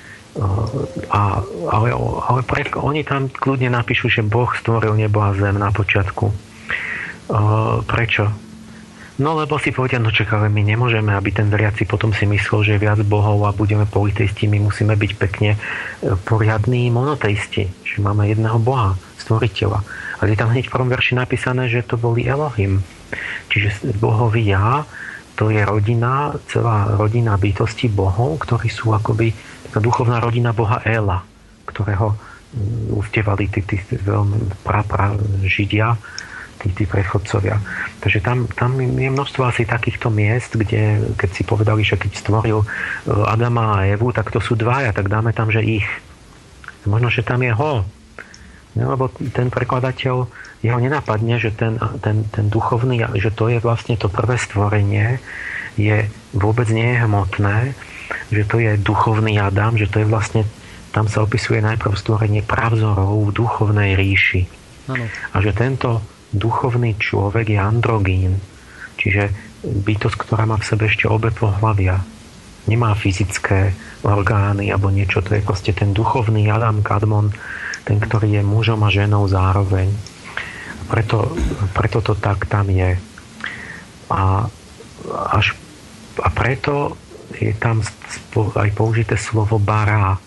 [1.10, 1.22] a,
[1.70, 1.88] ale,
[2.26, 6.26] ale pre, oni tam kľudne napíšu, že Boh stvoril nebo a zem na počiatku.
[7.86, 8.24] Prečo?
[9.18, 12.62] No lebo si povedia, no čak, ale my nemôžeme, aby ten veriaci potom si myslel,
[12.62, 17.98] že je viac bohov a budeme politeisti, my musíme byť pekne e, poriadní monoteisti, že
[17.98, 19.82] máme jedného boha, stvoriteľa.
[20.18, 22.82] Ale je tam hneď v prvom verši napísané, že to boli Elohim.
[23.48, 24.84] Čiže bohovia,
[25.38, 29.30] to je rodina, celá rodina bytosti bohov, ktorí sú akoby
[29.70, 31.22] taká duchovná rodina boha Ela,
[31.70, 35.14] ktorého mm, ustievali tí, tí veľmi pra, pra,
[35.46, 35.94] židia
[36.58, 37.62] tí, tí predchodcovia.
[38.02, 42.58] Takže tam, tam je množstvo asi takýchto miest, kde keď si povedali, že keď stvoril
[42.62, 42.66] e,
[43.30, 45.86] Adama a Evu, tak to sú dvaja, tak dáme tam, že ich.
[46.82, 47.86] Možno, že tam je ho.
[48.78, 50.30] No, lebo ten prekladateľ,
[50.62, 55.18] jeho nenapadne, že ten, ten, ten duchovný, že to je vlastne to prvé stvorenie,
[55.74, 57.74] je vôbec nie je hmotné,
[58.30, 60.42] že to je duchovný Adam, že to je vlastne,
[60.94, 64.46] tam sa opisuje najprv stvorenie pravzorov v duchovnej ríši.
[64.90, 65.06] Ano.
[65.34, 68.38] A že tento duchovný človek je androgín,
[68.94, 71.98] čiže bytosť, ktorá má v sebe ešte obe pohľavia.
[72.68, 73.72] Nemá fyzické
[74.04, 77.32] orgány alebo niečo, to je proste ten duchovný Adam Kadmon,
[77.88, 79.88] ten, ktorý je mužom a ženou zároveň.
[80.92, 81.32] Preto,
[81.72, 83.00] preto to tak tam je.
[84.12, 84.44] A,
[85.32, 85.56] až,
[86.20, 87.00] a preto
[87.40, 87.80] je tam
[88.36, 90.20] aj použité slovo bará.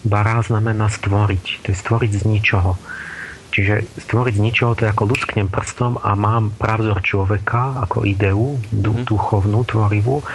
[0.00, 1.64] Bará znamená stvoriť.
[1.64, 2.76] To je stvoriť z ničoho.
[3.54, 8.58] Čiže stvoriť z ničoho, to je ako lusknem prstom a mám pravzor človeka ako ideu,
[8.58, 9.06] mm.
[9.06, 10.26] duchovnú, tvorivú.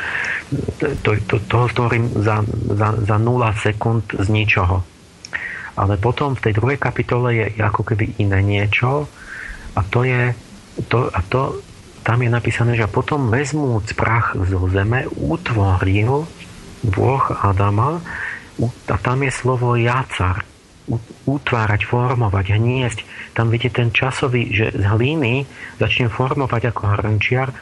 [1.03, 4.98] To, to, toho stvorím za, za, za 0 sekúnd z ničoho.
[5.79, 9.07] Ale potom v tej druhej kapitole je ako keby iné niečo
[9.75, 10.35] a to je
[10.91, 11.63] to, a to,
[12.03, 16.27] tam je napísané, že potom vezmúc prach zo zeme, utvoril
[16.83, 17.99] Boh Adama
[18.87, 20.43] a tam je slovo jacar,
[21.27, 22.99] utvárať, formovať, hniesť.
[23.37, 25.45] Tam vidíte ten časový, že z hliny
[25.77, 27.53] začne formovať ako hrnčiar.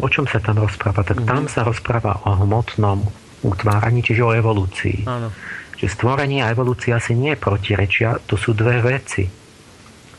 [0.00, 1.04] O čom sa tam rozpráva?
[1.04, 1.52] Tak tam mhm.
[1.52, 3.04] sa rozpráva o hmotnom
[3.40, 5.04] utváraní, čiže o evolúcii.
[5.08, 5.32] Áno.
[5.80, 9.24] Čiže stvorenie a evolúcia si nie protirečia, to sú dve veci.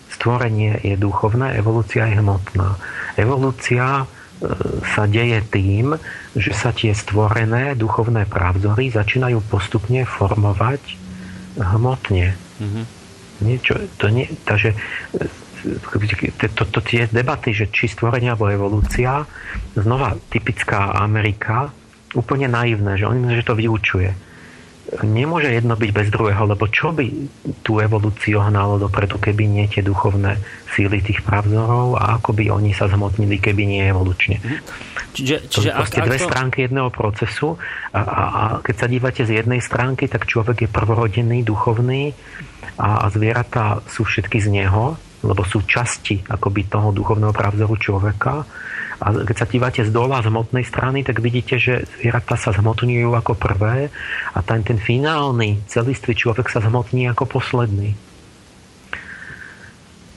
[0.10, 2.82] Stvorenie je duchovné, evolúcia je hmotná.
[3.14, 4.06] Evolúcia e,
[4.82, 5.94] sa deje tým,
[6.34, 10.82] že sa tie stvorené duchovné pravzory začínajú postupne formovať
[11.62, 12.34] hmotne.
[12.34, 12.86] Mm-hmm.
[13.46, 14.74] Niečo, to nie, takže
[15.14, 15.30] e,
[16.58, 19.30] to, to, tie debaty, že či stvorenie alebo evolúcia,
[19.78, 21.70] znova typická Amerika,
[22.18, 24.31] úplne naivné, že on že to vyučuje
[25.00, 27.08] nemôže jedno byť bez druhého, lebo čo by
[27.64, 30.36] tú evolúciu hnalo dopredu, keby nie tie duchovné
[30.76, 34.44] síly tých pravzorov a ako by oni sa zhmotnili, keby nie evolučne.
[34.44, 34.58] Mhm.
[35.12, 36.28] Čiže, čiže to sú ak, dve ak to...
[36.28, 37.60] stránky jedného procesu
[37.92, 42.16] a, a, a keď sa dívate z jednej stránky, tak človek je prvorodený, duchovný
[42.80, 48.48] a, a zvieratá sú všetky z neho, lebo sú časti akoby toho duchovného pravzoru človeka
[49.02, 53.10] a keď sa dívate z dola, z hmotnej strany, tak vidíte, že zvieratá sa zhmotňujú
[53.18, 53.90] ako prvé
[54.38, 57.98] a ten, ten finálny celistvý človek sa zhmotní ako posledný.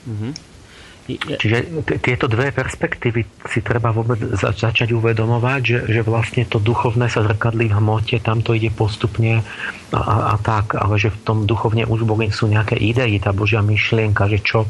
[0.05, 0.33] Mm-hmm.
[1.05, 6.57] Čiže t- tieto dve perspektívy si treba vôbec za- začať uvedomovať, že, že vlastne to
[6.57, 9.45] duchovné sa zrkadlí v hmote, tam to ide postupne
[9.93, 13.29] a, a, a tak, ale že v tom duchovne už boli, sú nejaké idei, tá
[13.37, 14.65] Božia myšlienka, že čo,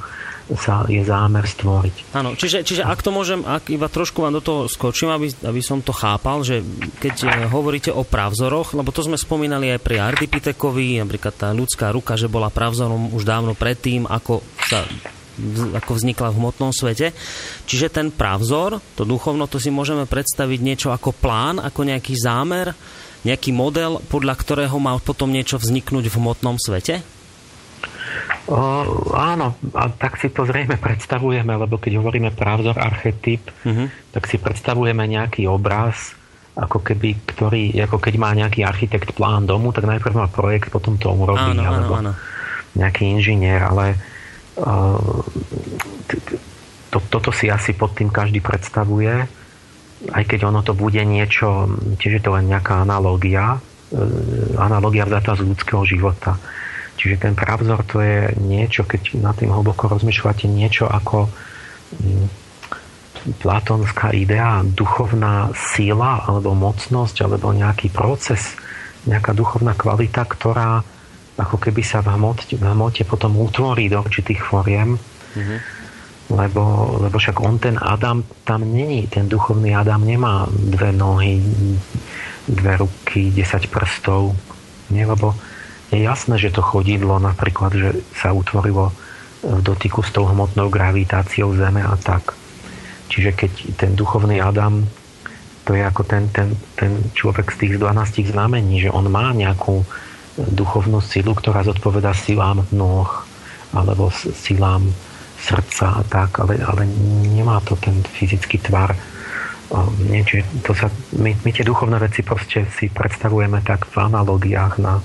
[0.54, 2.14] sa je zámer stvoriť.
[2.14, 5.62] Áno, čiže, čiže ak to môžem, ak iba trošku vám do toho skočím, aby, aby
[5.66, 6.62] som to chápal, že
[7.02, 11.90] keď eh, hovoríte o pravzoroch, lebo to sme spomínali aj pri Ardipitekovi, napríklad tá ľudská
[11.90, 14.86] ruka, že bola pravzorom už dávno predtým, ako sa
[15.76, 17.12] ako vznikla v hmotnom svete.
[17.68, 22.72] Čiže ten pravzor, to duchovno, to si môžeme predstaviť niečo ako plán, ako nejaký zámer,
[23.28, 27.15] nejaký model, podľa ktorého má potom niečo vzniknúť v hmotnom svete?
[28.46, 28.58] O,
[29.18, 33.90] áno, a tak si to zrejme predstavujeme, lebo keď hovoríme pravzor, archetyp, uh-huh.
[34.14, 36.14] tak si predstavujeme nejaký obraz,
[36.56, 40.96] ako keby, ktorý, ako keď má nejaký architekt plán domu, tak najprv má projekt, potom
[40.96, 42.78] to urobí, áno, alebo áno, áno.
[42.78, 44.00] nejaký inžinier, ale
[44.62, 45.26] uh,
[46.94, 49.28] to, toto si asi pod tým každý predstavuje,
[50.14, 51.66] aj keď ono to bude niečo,
[51.98, 56.40] tiež je to len nejaká analógia, uh, analógia vzatá z ľudského života
[56.96, 61.28] Čiže ten pravzor to je niečo, keď na tým hlboko rozmýšľate, niečo ako
[62.00, 62.26] mm,
[63.42, 68.56] platonská idea, duchovná síla alebo mocnosť alebo nejaký proces,
[69.10, 70.86] nejaká duchovná kvalita, ktorá
[71.36, 74.96] ako keby sa v hmote, v hmote potom utvorí do určitých foriem.
[75.36, 75.60] Mm-hmm.
[76.26, 81.38] Lebo, lebo však on, ten Adam, tam není, ten duchovný Adam nemá dve nohy,
[82.50, 84.34] dve ruky, desať prstov.
[84.90, 85.38] Nie, lebo
[85.94, 88.90] je jasné, že to chodidlo napríklad, že sa utvorilo
[89.46, 92.34] v dotyku s tou hmotnou gravitáciou Zeme a tak.
[93.14, 94.82] Čiže keď ten duchovný Adam,
[95.66, 99.86] to je ako ten, ten, ten človek z tých 12 znamení, že on má nejakú
[100.38, 103.08] duchovnú silu, ktorá zodpoveda silám nôh
[103.72, 104.90] alebo silám
[105.40, 106.90] srdca a tak, ale, ale
[107.30, 108.98] nemá to ten fyzický tvar.
[110.10, 110.24] Nie,
[110.64, 115.02] to sa, my, my tie duchovné veci proste si predstavujeme tak v analogiách na,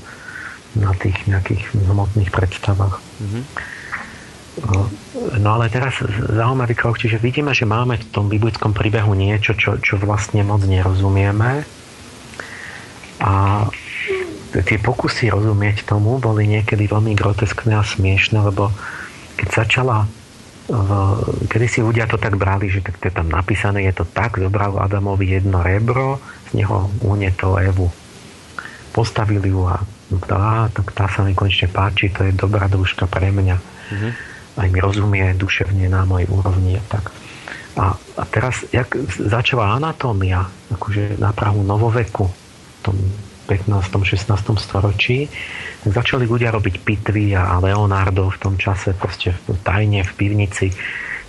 [0.79, 2.99] na tých nejakých hmotných predstavách.
[2.99, 3.45] Mm-hmm.
[5.41, 9.79] No ale teraz zaujímavý krok, čiže vidíme, že máme v tom biblickom príbehu niečo, čo,
[9.79, 11.65] čo vlastne moc nerozumieme.
[13.21, 13.33] A
[14.51, 18.75] tie pokusy rozumieť tomu boli niekedy veľmi groteskné a smiešne, lebo
[19.39, 20.11] keď začala
[20.71, 20.91] v,
[21.51, 24.39] kedy si ľudia to tak brali, že tak to je tam napísané, je to tak,
[24.39, 27.91] zobral Adamovi jedno rebro, z neho unietol Evu.
[28.91, 29.83] Postavili ju a
[30.19, 33.57] tá, tak tá sa mi konečne páči, to je dobrá družka pre mňa.
[33.59, 34.13] Mm-hmm.
[34.59, 36.83] Aj mi rozumie duševne na mojej úrovni.
[36.91, 37.15] Tak.
[37.79, 42.97] A, a teraz, jak začala anatómia, akože na prahu novoveku, v tom
[43.47, 43.91] 15.
[43.91, 44.31] 16.
[44.59, 45.27] storočí,
[45.83, 49.35] tak začali ľudia robiť pitvy a Leonardo v tom čase proste
[49.67, 50.71] tajne v pivnici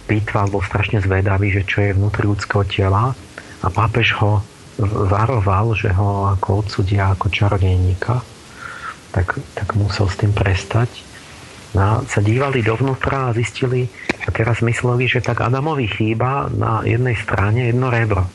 [0.05, 3.15] pitval, bol strašne zvedavý, že čo je vnútri ľudského tela
[3.61, 4.45] a pápež ho
[4.81, 8.21] varoval, že ho ako odsudia ako čarodejníka
[9.11, 10.89] tak, tak musel s tým prestať.
[11.71, 13.87] No sa dívali dovnútra a zistili,
[14.27, 18.27] a teraz mysleli, že tak Adamovi chýba na jednej strane jedno rebro.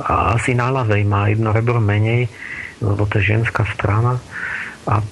[0.00, 2.26] A asi na ľavej má jedno rebro menej,
[2.80, 4.16] lebo to je ženská strana.
[4.88, 5.04] A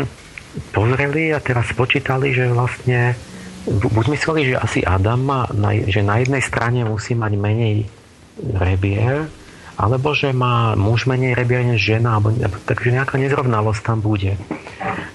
[0.74, 3.14] pozreli a teraz spočítali, že vlastne
[3.68, 5.40] buď mysleli, že asi Adam má,
[5.86, 7.86] že na jednej strane musí mať menej
[8.56, 9.28] rebier,
[9.80, 12.36] alebo že má muž menej rebier než žena, alebo,
[12.68, 14.36] takže nejaká nezrovnalosť tam bude.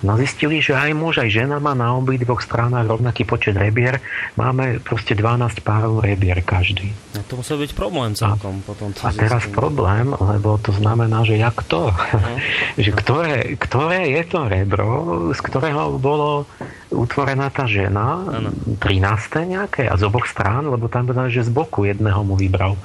[0.01, 4.01] No zistili, že aj muž, aj žena má na obi dvoch stranách rovnaký počet rebier.
[4.37, 6.93] Máme proste 12 párov rebier každý.
[7.13, 8.61] No to musel byť problém celkom.
[8.61, 11.93] A, potom a teraz problém, lebo to znamená, že jak to?
[11.93, 12.37] Uh-huh.
[12.83, 14.89] že ktoré, ktoré je to rebro,
[15.33, 16.49] z ktorého bolo
[16.89, 18.49] utvorená tá žena, ano.
[18.81, 19.45] 13.
[19.45, 22.77] nejaké, a z oboch strán, lebo tam povedal, že z boku jedného mu vybral.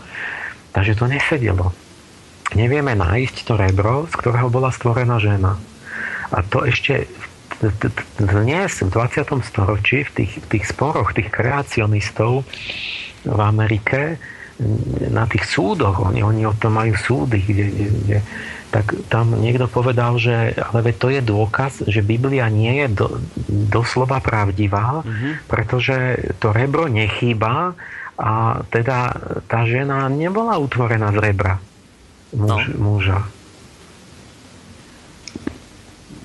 [0.71, 1.75] Takže to nesedelo.
[2.55, 5.55] Nevieme nájsť to rebro, z ktorého bola stvorená žena.
[6.31, 7.07] A to ešte
[8.17, 9.45] dnes, v 20.
[9.45, 12.49] storočí, v tých, tých sporoch tých kreacionistov
[13.23, 14.17] v Amerike,
[15.09, 18.19] na tých súdoch, oni, oni o tom majú súdy, kde, kde, kde,
[18.71, 23.09] tak tam niekto povedal, že ale to je dôkaz, že Biblia nie je do,
[23.49, 25.49] doslova pravdivá, mm-hmm.
[25.49, 25.97] pretože
[26.39, 27.73] to rebro nechýba
[28.21, 29.17] a teda
[29.49, 31.57] tá žena nebola utvorená z rebra
[32.35, 32.79] muž, no.
[32.79, 33.19] muža.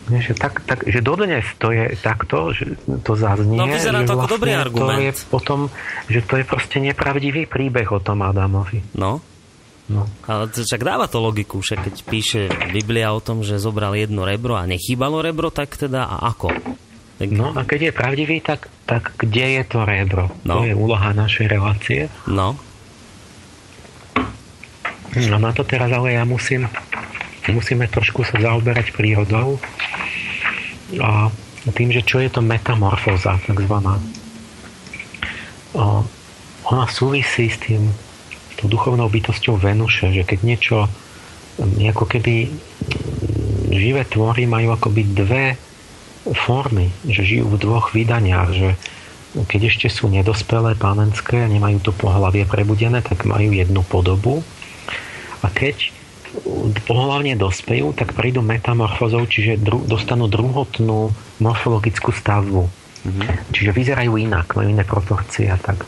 [0.06, 3.58] Nie, že, tak, tak, že dodnes to je takto, že to zaznie.
[3.58, 5.02] No vyzerá to vlastne ako dobrý argument.
[5.02, 5.60] To je potom,
[6.06, 8.86] že to je proste nepravdivý príbeh o tom Adamovi.
[8.94, 9.18] No.
[9.86, 10.06] No.
[10.30, 12.42] Ale však dáva to logiku, však keď píše
[12.74, 16.54] Biblia o tom, že zobral jedno rebro a nechýbalo rebro, tak teda a ako?
[17.16, 17.28] Tak...
[17.32, 20.28] No a keď je pravdivý, tak, tak kde je to rebro?
[20.44, 20.60] No.
[20.60, 22.12] To je úloha našej relácie.
[22.28, 22.60] No.
[25.16, 26.68] No na to teraz ale ja musím,
[27.48, 29.64] musíme trošku sa zaoberať prírodou
[31.00, 31.32] a
[31.72, 33.96] tým, že čo je to metamorfóza takzvaná.
[36.68, 37.96] Ona súvisí s tým,
[38.52, 40.92] s tou duchovnou bytosťou Venuše, že keď niečo,
[41.64, 42.52] ako keby
[43.72, 45.46] živé tvory majú akoby dve
[46.34, 48.70] formy, že žijú v dvoch vydaniach, že
[49.36, 54.42] keď ešte sú nedospelé pánenské a nemajú to pohlavie prebudené, tak majú jednu podobu.
[55.44, 55.92] A keď
[56.88, 61.12] pohlavne dospejú, tak prídu metamorfozou, čiže dru- dostanú druhotnú
[61.44, 62.64] morfologickú stavbu.
[62.66, 63.28] Mm-hmm.
[63.54, 65.84] Čiže vyzerajú inak, majú iné proporcie a tak.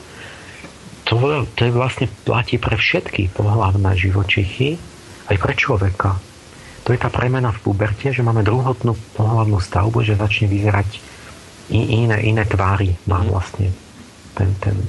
[1.07, 4.75] To, to je vlastne platí pre všetky pohlavné živočichy,
[5.31, 6.19] aj pre človeka
[6.87, 11.03] to je tá premena v puberte, že máme druhotnú pohľadnú stavbu, že začne vyzerať
[11.67, 13.75] iné, iné tvári má vlastne
[14.31, 14.79] ten, ten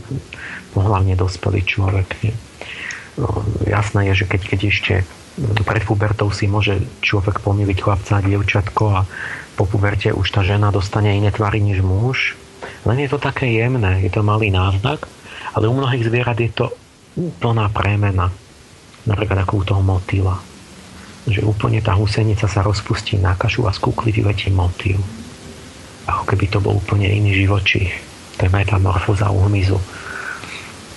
[0.79, 2.07] pohľavne dospelý človek.
[2.23, 2.39] Nie?
[3.67, 4.95] Jasné je, že keď, keď ešte
[5.67, 9.03] pred pubertou si môže človek pomýliť chlapca a dievčatko a
[9.59, 12.39] po puberte už tá žena dostane iné tvary než muž.
[12.87, 15.11] Len je to také jemné, je to malý náznak,
[15.51, 16.71] ale u mnohých zvierat je to
[17.43, 18.31] plná premena.
[19.03, 20.58] Napríklad ako u toho motýla
[21.29, 23.81] že úplne tá husenica sa rozpustí na kašu a z
[24.13, 25.01] vyletí motýl.
[26.09, 27.93] Ako keby to bol úplne iný živočích.
[28.41, 29.77] To je metamorfóza u hmyzu.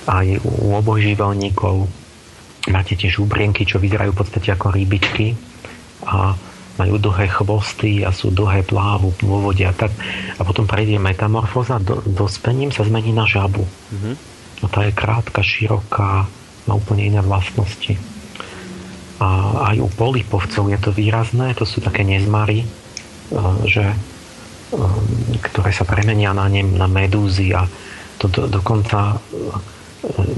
[0.07, 1.85] Aj u obojživelníkov
[2.71, 5.33] máte tiež úbrienky, čo vyzerajú v podstate ako rybičky
[6.05, 6.37] a
[6.79, 9.91] majú dlhé chvosty a sú dlhé plávu vo vode a tak.
[10.37, 13.67] A potom prejde metamorfóza, do, dospením sa zmení na žabu.
[13.67, 14.15] Mm-hmm.
[14.61, 16.29] A tá je krátka, široká,
[16.69, 17.97] má úplne iné vlastnosti.
[19.21, 19.27] A
[19.69, 22.67] aj u polipovcov je to výrazné, to sú také nezmary, e,
[23.69, 23.97] že, e,
[25.45, 27.69] ktoré sa premenia na, ne, na medúzy a
[28.17, 29.17] to do, dokonca e,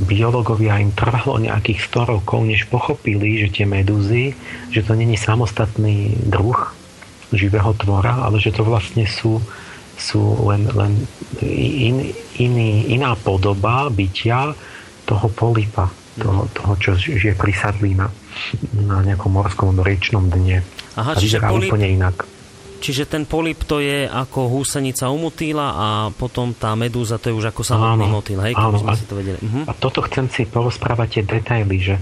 [0.03, 4.35] biológovia im trvalo nejakých 100 rokov, než pochopili, že tie medúzy,
[4.67, 6.75] že to není samostatný druh
[7.31, 9.39] živého tvora, ale že to vlastne sú,
[9.95, 10.21] sú
[10.51, 11.07] len, len
[11.47, 14.53] in, iný, iná podoba bytia
[15.07, 15.87] toho polipa,
[16.19, 17.95] toho, toho čo žije prisadlý
[18.73, 20.65] na, nejakom morskom riečnom dne.
[20.97, 22.25] Aha, čiže polip, úplne inak.
[22.83, 27.37] Čiže ten polip to je ako húsenica u motýla a potom tá medúza to je
[27.39, 28.53] už ako samotný áno, motýl, hej?
[28.59, 29.39] Áno, a, si to vedeli.
[29.39, 29.63] Uh-huh.
[29.63, 31.95] A toto chcem si porozprávať tie detaily, že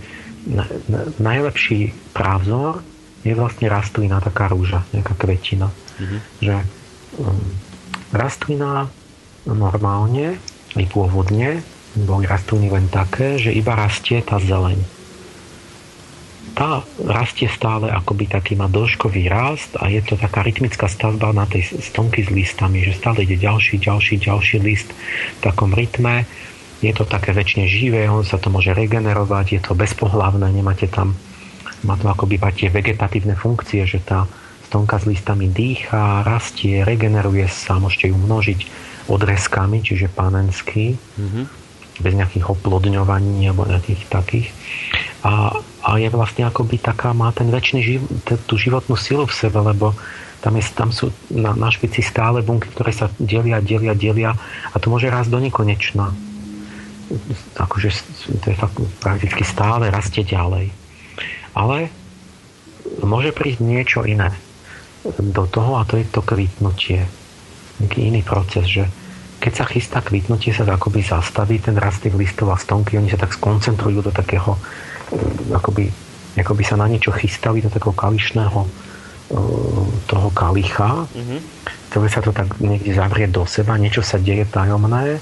[0.49, 2.81] na, na, najlepší právzor
[3.21, 5.69] je vlastne rastlina, taká rúža, nejaká kvetina.
[5.69, 6.19] Uh-huh.
[6.41, 6.55] Že
[7.21, 7.37] um,
[8.09, 8.89] rastlina
[9.45, 10.41] normálne,
[10.73, 11.61] aj pôvodne,
[11.93, 15.00] boli rastliny len také, že iba rastie tá zeleň
[16.51, 21.47] tá rastie stále akoby taký má dĺžkový rast a je to taká rytmická stavba na
[21.47, 26.27] tej stonky s listami, že stále ide ďalší, ďalší, ďalší list v takom rytme.
[26.81, 31.13] Je to také väčšine živé, on sa to môže regenerovať, je to bezpohlavné, nemáte tam,
[31.85, 34.25] má to akoby tie vegetatívne funkcie, že tá
[34.65, 38.59] stonka s listami dýcha, rastie, regeneruje sa, môžete ju množiť
[39.11, 41.45] odrezkami, čiže panenský, mm-hmm.
[42.01, 44.47] bez nejakých oplodňovaní alebo nejakých takých.
[45.21, 48.01] A a je vlastne akoby taká, má ten väčší živ,
[48.45, 49.93] tú životnú silu v sebe, lebo
[50.41, 54.33] Tam, je, tam sú na, na špici stále bunky, ktoré sa delia, delia, delia
[54.73, 56.09] a to môže rásť do nekonečna.
[57.61, 57.93] Akože
[58.41, 58.73] to je fakt
[59.05, 60.73] prakticky stále rastie ďalej.
[61.53, 61.93] Ale
[63.05, 64.33] môže prísť niečo iné
[65.21, 67.05] do toho a to je to kvitnutie.
[67.77, 68.89] Nejaký iný proces, že
[69.45, 73.21] keď sa chystá kvitnutie, sa akoby zastaví ten rast tých listov a stonky, oni sa
[73.21, 74.57] tak skoncentrujú do takého,
[75.51, 75.91] akoby,
[76.39, 78.69] akoby sa na niečo chystali, do takého kališného eh,
[80.07, 81.39] toho kalicha, mm-hmm.
[81.91, 85.19] ktoré sa to tak niekde zavrie do seba, niečo sa deje tajomné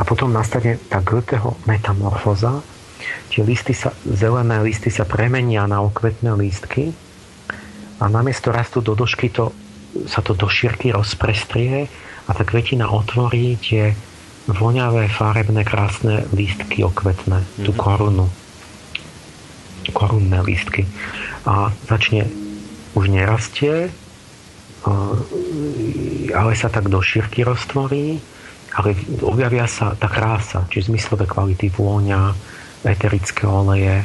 [0.00, 2.64] a potom nastane tá Goetheho metamorfóza,
[3.28, 6.92] tie listy sa, zelené listy sa premenia na okvetné lístky
[8.00, 9.52] a namiesto rastu do došky to,
[10.08, 11.86] sa to do šírky rozprestrie
[12.26, 13.92] a tá kvetina otvorí tie
[14.50, 17.64] voňavé, farebné, krásne lístky okvetné, mm-hmm.
[17.66, 17.78] tú mhm.
[17.78, 18.26] korunu.
[19.90, 20.86] Korunné lístky.
[21.42, 22.30] A začne,
[22.94, 23.90] už nerastie,
[26.32, 28.22] ale sa tak do šírky roztvorí,
[28.72, 32.34] ale objavia sa tá krása, či zmyslové kvality vôňa,
[32.82, 34.02] eterické oleje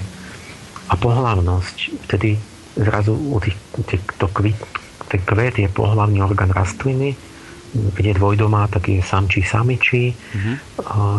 [0.88, 2.06] a pohlavnosť.
[2.06, 2.38] Vtedy
[2.78, 3.58] zrazu u tých,
[3.90, 4.60] tých, to kvít,
[5.08, 7.16] ten kvet je pohlavný orgán rastliny,
[7.68, 10.16] keď je dvojdomá, tak je samčí, samičí.
[10.16, 10.56] Mm-hmm.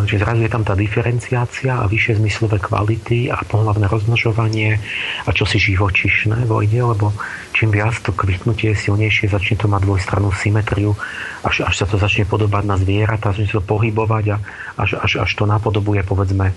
[0.09, 4.81] Čiže zrazu je tam tá diferenciácia a vyššie zmyslové kvality a pohľavné rozmnožovanie
[5.29, 7.13] a čosi živočišné vojde, lebo
[7.53, 10.97] čím viac to kvitnutie je silnejšie, začne to mať dvojstrannú symetriu,
[11.45, 14.37] až, až sa to začne podobať na zvieratá, začne sa to pohybovať a
[14.81, 16.57] až, až, až to napodobuje, povedzme,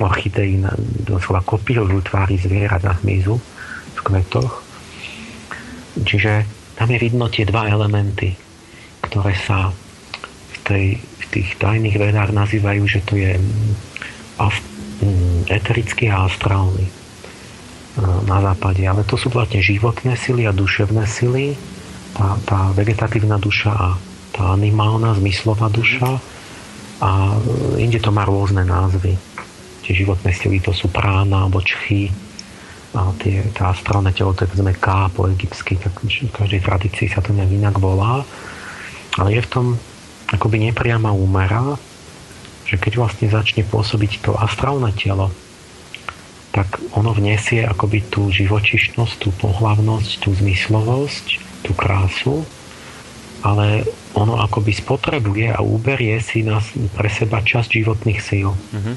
[0.00, 0.56] orchidei,
[1.04, 3.36] doslova kopírujú tvári zvierat na hmyzu
[3.96, 4.64] v kmetoch.
[6.00, 6.48] Čiže
[6.80, 8.49] tam je vidno tie dva elementy
[9.10, 9.74] ktoré sa
[10.54, 16.92] v, tej, v tých tajných vedách nazývajú, že to je mm, eterický a astrálny e,
[18.30, 18.86] na západe.
[18.86, 21.58] Ale to sú vlastne životné sily a duševné sily.
[22.14, 23.88] Tá, tá vegetatívna duša a
[24.30, 26.22] tá animálna, zmyslová duša.
[27.02, 27.34] A
[27.80, 29.18] inde to má rôzne názvy.
[29.82, 32.12] Tie životné sily to sú prána alebo čchy.
[32.90, 37.06] A tie, tá astrálne telo, to je povedzme K po egyptsky, tak v každej tradícii
[37.06, 38.26] sa to nejak inak volá.
[39.18, 39.66] Ale je v tom
[40.30, 41.74] akoby nepriama úmera,
[42.70, 45.34] že keď vlastne začne pôsobiť to astrálne telo,
[46.50, 51.26] tak ono vniesie akoby tú živočišnosť, tú pohlavnosť, tú zmyslovosť,
[51.66, 52.42] tú krásu,
[53.42, 58.50] ale ono akoby spotrebuje a uberie si nás pre seba časť životných síl.
[58.50, 58.96] Mm-hmm.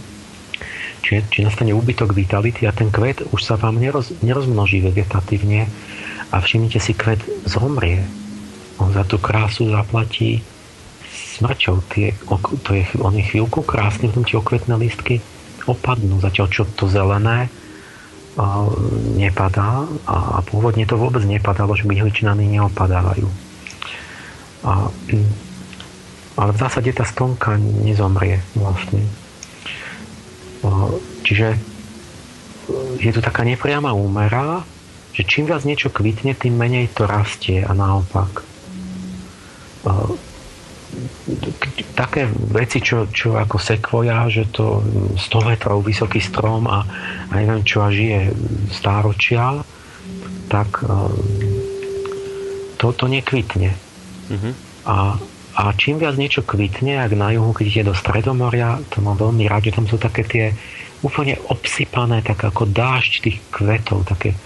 [1.03, 5.67] Čiže, či nastane úbytok vitality a ten kvet už sa vám neroz, nerozmnoží vegetatívne
[6.31, 8.22] a všimnite si, kvet zomrie
[8.83, 10.43] on za tú krásu zaplatí
[11.39, 11.75] smrťou.
[11.89, 12.13] Tie,
[12.63, 15.23] to je, on je chvíľku krásny, potom tie okvetné listky
[15.63, 17.47] opadnú, zatiaľ čo to zelené
[18.35, 18.67] a,
[19.15, 23.27] nepadá a, a pôvodne to vôbec nepadalo, že myhličnany neopadávajú.
[24.63, 24.91] A,
[26.33, 29.07] ale v zásade tá stonka nezomrie vlastne.
[30.67, 30.91] A,
[31.23, 31.55] čiže
[32.99, 34.63] je tu taká nepriama úmera,
[35.13, 38.52] že čím viac niečo kvitne, tým menej to rastie a naopak
[41.97, 44.81] také veci, čo, čo ako sekvoja, že to
[45.17, 46.85] 100 metrov vysoký strom a,
[47.29, 48.29] a neviem čo a žije
[48.69, 49.65] stáročia,
[50.47, 50.85] tak
[52.77, 53.73] to, to nekvitne.
[54.29, 54.53] Mm-hmm.
[54.85, 55.17] A,
[55.53, 59.49] a čím viac niečo kvitne, ak na juhu, keď ide do Stredomoria, to mám veľmi
[59.49, 60.45] rád, že tam sú také tie
[61.03, 64.37] úplne obsypané, tak ako dážď tých kvetov, také,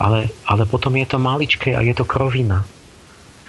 [0.00, 2.66] ale, ale potom je to maličké a je to krovina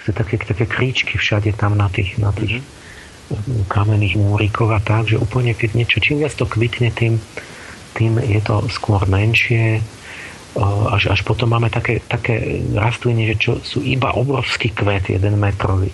[0.02, 3.70] sú také, také kríčky všade tam na tých, na tých mm-hmm.
[3.70, 7.22] kamenných múrikoch a tak, že úplne keď niečo, čím viac to kvitne, tým,
[7.94, 9.78] tým je to skôr menšie,
[10.92, 15.88] až, až potom máme také, také rastliny, že čo sú iba obrovský kvet, jeden metrový.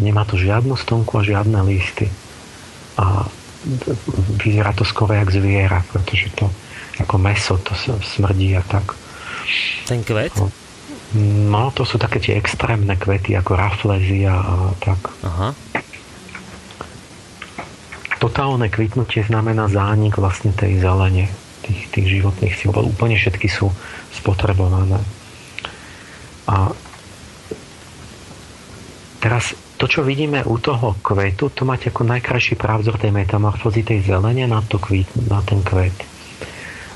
[0.00, 2.08] Nemá to žiadnu stonku a žiadne listy.
[2.96, 3.28] A
[4.40, 6.48] vyzerá to skoro jak zviera, pretože to
[7.00, 8.96] ako meso to smrdí a tak.
[9.84, 10.32] Ten kvet?
[10.40, 10.48] No,
[11.50, 15.10] No, to sú také tie extrémne kvety ako raflezia a tak.
[15.26, 15.50] Aha.
[18.22, 21.26] Totálne kvitnutie znamená zánik vlastne tej zelene,
[21.66, 23.72] tých, tých životných síl, úplne všetky sú
[24.14, 25.02] spotrebované.
[26.46, 26.70] A
[29.18, 34.04] teraz to, čo vidíme u toho kvetu, to máte ako najkrajší právzor tej metamorfózy tej
[34.04, 35.96] zelene na, to kvít, na ten kvet.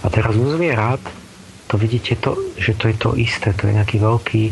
[0.05, 1.01] A teraz u zvierat
[1.75, 4.43] to vidíte, to, že to je to isté, to je nejaký veľký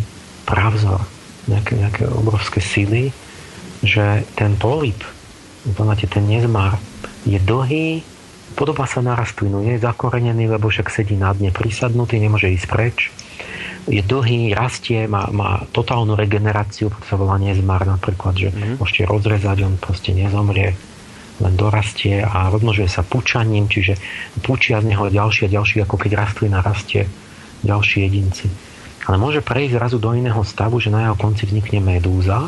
[0.42, 1.06] pravzor,
[1.46, 3.14] nejaké, nejaké obrovské sily,
[3.78, 4.98] že ten polip,
[5.78, 6.82] poznáte, ten nezmar,
[7.22, 8.02] je dlhý,
[8.58, 13.14] podobá sa na rastlinu, je zakorenený, lebo však sedí na dne prisadnutý, nemôže ísť preč.
[13.86, 18.82] je dlhý, rastie, má, má totálnu regeneráciu, to sa volá nezmar napríklad, že mm-hmm.
[18.82, 20.74] môžete rozrezať, on proste nezomrie,
[21.40, 23.96] len dorastie a rozmnožuje sa pučaním, čiže
[24.44, 27.08] pučia z neho ďalší a ďalší, ako keď rastlina rastie,
[27.64, 28.46] ďalší jedinci.
[29.08, 32.46] Ale môže prejsť zrazu do iného stavu, že na jeho konci vznikne medúza.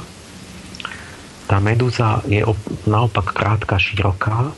[1.48, 2.44] Tá medúza je
[2.86, 4.54] naopak krátka, široká,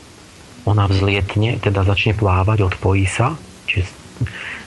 [0.67, 3.87] ona vzlietne, teda začne plávať, odpojí sa, čiže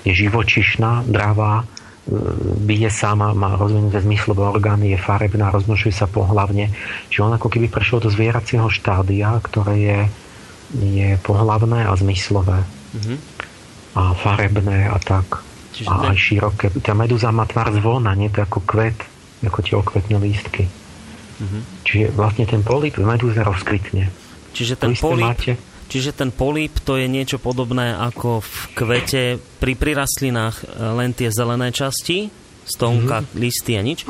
[0.08, 1.68] je živočišná, dravá,
[2.64, 6.72] bije sama, má rozvinuté zmyslové orgány, je farebná, rozmnožuje sa pohlavne.
[7.12, 10.00] Čiže on ako keby prešlo do zvieracieho štádia, ktoré je,
[10.80, 12.64] je pohlavné a zmyslové.
[12.64, 13.18] Mm-hmm.
[14.00, 15.44] A farebné a tak.
[15.76, 16.66] Čiže a aj široké.
[16.82, 18.98] Tá medúza má tvar zvona, nie to ako kvet,
[19.44, 20.64] ako tie okvetné lístky.
[20.66, 21.62] Mm-hmm.
[21.84, 24.10] Čiže vlastne ten polip v medúze rozkvitne.
[24.50, 25.54] Čiže ten polip, máte,
[25.90, 29.22] Čiže ten polip to je niečo podobné ako v kvete
[29.58, 30.64] pri, pri rastlinách e,
[30.94, 32.30] len tie zelené časti,
[32.62, 33.34] stonka, mm-hmm.
[33.34, 34.06] listy a nič.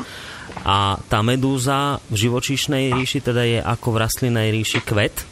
[0.61, 5.25] A tá medúza v živočíšnej ríši teda je ako v rastlinnej ríši kvet?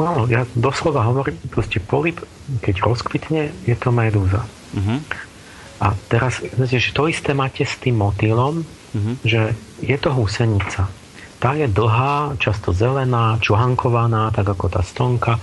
[0.00, 2.24] Áno, ja doslova hovorím, proste polip,
[2.64, 4.48] keď rozkvitne, je to medúza.
[4.72, 4.98] Mm-hmm.
[5.84, 9.14] A teraz, že to isté máte s tým motýlom, mm-hmm.
[9.28, 9.52] že
[9.84, 10.88] je to husenica.
[11.40, 15.40] Tá je dlhá, často zelená, čuhankovaná, tak ako tá stonka.
[15.40, 15.42] E,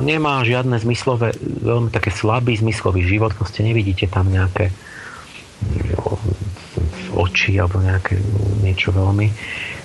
[0.00, 7.84] nemá žiadne zmyslové, veľmi také slabý zmyslový život, proste nevidíte tam nejaké mm, oči alebo
[7.84, 8.16] nejaké
[8.64, 9.28] niečo veľmi.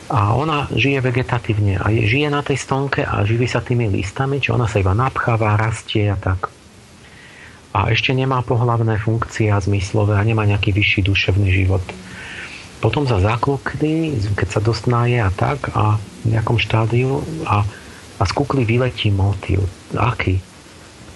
[0.08, 4.40] A ona žije vegetatívne a je, žije na tej stonke a živí sa tými listami,
[4.40, 6.48] či ona sa iba napcháva, rastie a tak.
[7.76, 11.84] A ešte nemá pohlavné funkcie a zmyslové a nemá nejaký vyšší duševný život
[12.86, 17.66] potom za zákukli, keď sa dostnáje a tak a v nejakom štádiu a,
[18.22, 19.66] a z kukly vyletí motív.
[19.98, 20.38] Aký?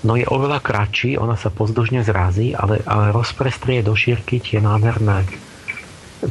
[0.02, 5.30] No je oveľa kratší, ona sa pozdužne zrazí, ale, ale rozprestrie do šírky tie nádherné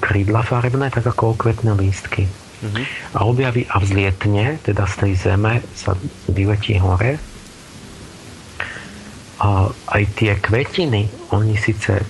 [0.03, 2.27] krídla farebné, tak ako okvetné lístky.
[2.27, 2.85] Mm-hmm.
[3.15, 5.95] A objaví a vzlietne, teda z tej zeme sa
[6.27, 7.23] vyletí hore.
[9.39, 12.03] A aj tie kvetiny, oni síce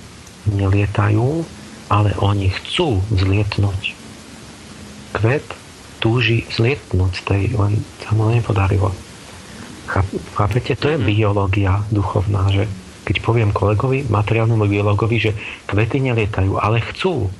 [0.49, 1.58] nelietajú,
[1.89, 3.97] ale oni chcú zlietnúť.
[5.17, 5.45] Kvet
[5.99, 8.95] túži zlietnúť z tej, len sa mu nepodarilo.
[10.37, 10.77] Chápete?
[10.79, 11.07] To je mhm.
[11.09, 12.69] biológia duchovná, že
[13.09, 15.33] keď poviem kolegovi, materiálnemu biológovi, že
[15.65, 17.33] kvety nelietajú, ale chcú.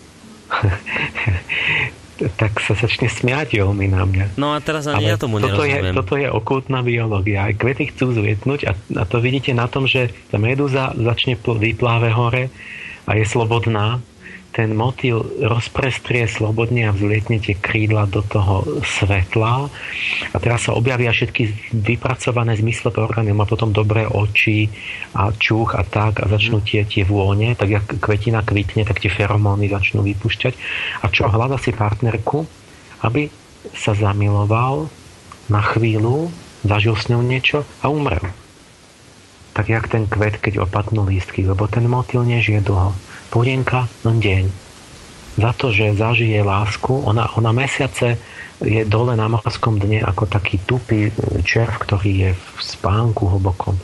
[2.41, 4.41] tak sa začne smiať veľmi na mňa.
[4.41, 5.95] No a teraz ani Ale ja tomu toto nerozumiem.
[5.95, 7.47] Je, toto je okultná biológia.
[7.55, 12.51] Kvety chcú zvietnúť a, a to vidíte na tom, že tá medúza začne vypláve hore
[13.07, 14.03] a je slobodná
[14.59, 19.71] ten motýl rozprestrie slobodne a vzlietne tie krídla do toho svetla.
[20.35, 24.67] A teraz sa objavia všetky vypracované zmyslové orgány, má potom dobré oči
[25.15, 29.15] a čuch a tak a začnú tie, tie vône, tak jak kvetina kvitne, tak tie
[29.15, 30.55] feromóny začnú vypúšťať.
[31.01, 32.43] A čo, hľada si partnerku,
[33.07, 33.31] aby
[33.79, 34.91] sa zamiloval
[35.47, 36.35] na chvíľu,
[36.67, 38.27] zažil s ňou niečo a umrel.
[39.55, 42.91] Tak jak ten kvet, keď opadnú lístky, lebo ten motýl nežije dlho
[43.29, 44.45] Púdenka len deň.
[45.39, 48.19] Za to, že zažije lásku, ona, ona mesiace
[48.59, 51.15] je dole na morskom dne ako taký tupý
[51.47, 53.79] červ, ktorý je v spánku hlbokom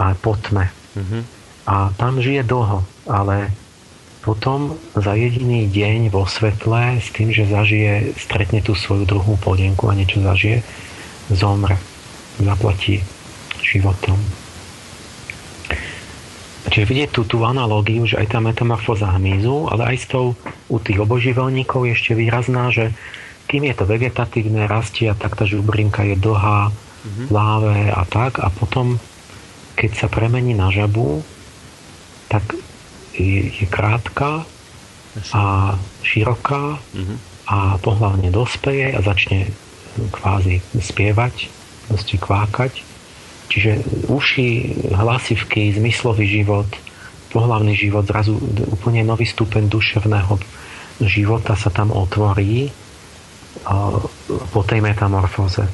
[0.00, 0.72] a potme.
[0.96, 1.22] Mm-hmm.
[1.68, 3.52] A tam žije dlho, ale
[4.24, 9.90] potom za jediný deň vo svetle s tým, že zažije, stretne tú svoju druhú podenku
[9.90, 10.62] a niečo zažije,
[11.28, 11.76] zomre.
[12.40, 13.04] Zaplatí
[13.60, 14.16] životom.
[16.62, 20.38] Čiže vidieť tú, tú analógiu, že aj tá metamorfóza hmyzu, ale aj s tou
[20.70, 22.94] u tých oboživelníkov je ešte výrazná, že
[23.50, 27.26] kým je to vegetatívne, rastie a tak tá žubrinka je dlhá, mm-hmm.
[27.34, 29.02] láve a tak a potom
[29.74, 31.26] keď sa premení na žabu,
[32.30, 32.54] tak
[33.18, 34.46] je, je krátka
[35.34, 37.18] a široká mm-hmm.
[37.50, 39.50] a pohľavne dospeje a začne
[40.14, 41.50] kvázi spievať,
[41.90, 42.91] proste kvákať
[43.52, 44.48] Čiže uši,
[44.96, 46.64] hlasivky, zmyslový život,
[47.36, 48.40] pohlavný život, zrazu
[48.72, 50.40] úplne nový stupeň duševného
[51.04, 52.72] života sa tam otvorí
[54.56, 55.68] po tej metamorfóze.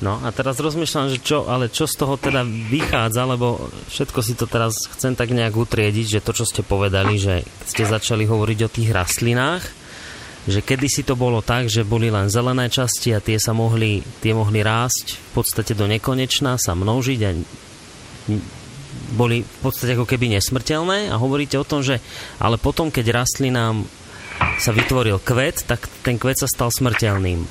[0.00, 4.32] No a teraz rozmýšľam, že čo, ale čo z toho teda vychádza, lebo všetko si
[4.38, 8.58] to teraz chcem tak nejak utriediť, že to, čo ste povedali, že ste začali hovoriť
[8.64, 9.79] o tých rastlinách,
[10.48, 14.32] že kedysi to bolo tak, že boli len zelené časti a tie sa mohli, tie
[14.32, 17.30] mohli rásť v podstate do nekonečná, sa množiť a
[19.12, 22.00] boli v podstate ako keby nesmrteľné a hovoríte o tom, že
[22.40, 23.84] ale potom, keď rastlinám
[24.56, 27.44] sa vytvoril kvet, tak ten kvet sa stal smrteľným.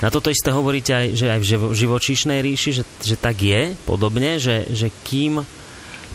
[0.00, 4.40] Na toto isté hovoríte aj, že aj v živočíšnej ríši, že, že tak je podobne,
[4.40, 5.44] že, že kým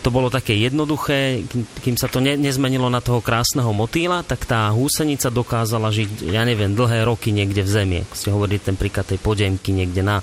[0.06, 1.42] to bolo také jednoduché,
[1.82, 6.46] kým sa to ne, nezmenilo na toho krásneho motýla, tak tá húsenica dokázala žiť, ja
[6.46, 7.98] neviem, dlhé roky niekde v zemi.
[8.06, 10.22] Ako ste hovorili ten príklad tej podemky niekde na,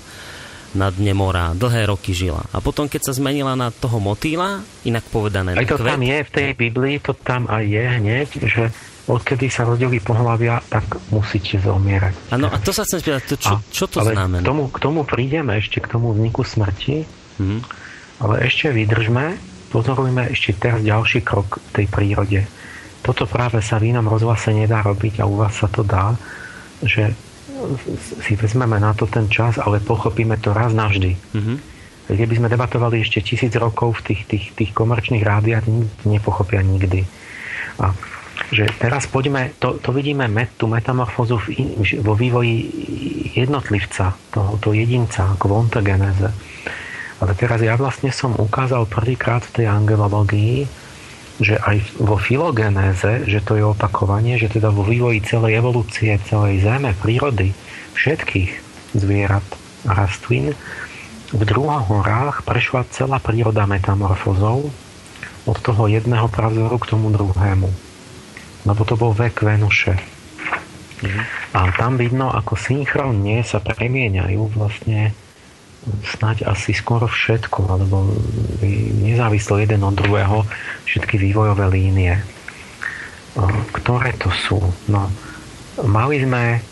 [0.71, 1.51] na dne mora.
[1.51, 2.47] Dlhé roky žila.
[2.55, 6.17] A potom, keď sa zmenila na toho motýla, inak povedané Aj to kvet, tam je
[6.23, 8.63] v tej Biblii, to tam aj je hneď, že
[9.03, 12.31] odkedy sa rodili pohľavia, tak musíte zomierať.
[12.31, 14.39] Áno, a to sa chcem spýtať, to čo, čo to ale znamená?
[14.39, 17.03] K tomu, k tomu prídeme ešte, k tomu vzniku smrti,
[17.35, 17.57] Mhm.
[18.23, 22.39] ale ešte vydržme, pozorujme ešte teraz ďalší krok v tej prírode.
[23.01, 26.13] Toto práve sa v inom rozhlase nedá robiť a u vás sa to dá,
[26.85, 27.17] že
[28.21, 31.17] si vezmeme na to ten čas, ale pochopíme to raz navždy.
[31.33, 31.55] Mhm.
[32.03, 35.63] Keby sme debatovali ešte tisíc rokov v tých, tých, tých komerčných rádiách,
[36.03, 37.07] nepochopia nikdy.
[37.79, 37.95] A
[38.51, 42.69] že teraz poďme, to, to vidíme met, tú metamorfózu v, in- vo vývoji
[43.39, 46.29] jednotlivca, toho, toho jedinca, ako v ontogenéze.
[47.21, 50.65] Ale teraz ja vlastne som ukázal prvýkrát v tej angelológii,
[51.41, 56.61] že aj vo filogenéze, že to je opakovanie, že teda vo vývoji celej evolúcie, celej
[56.61, 57.57] zeme, prírody,
[57.97, 58.51] všetkých
[58.93, 59.45] zvierat
[59.89, 60.53] a rastlín,
[61.33, 64.69] v druhohorách prešla celá príroda metamorfozou
[65.49, 67.69] od toho jedného pravzoru k tomu druhému.
[68.69, 69.97] Lebo to bol vek Venuše.
[71.51, 75.11] A tam vidno, ako synchronne sa premieňajú vlastne
[76.15, 78.07] snáď asi skoro všetko, alebo
[79.03, 80.47] nezávislo jeden od druhého
[80.87, 82.13] všetky vývojové línie.
[83.75, 84.61] Ktoré to sú?
[84.87, 85.11] No,
[85.83, 86.63] mali sme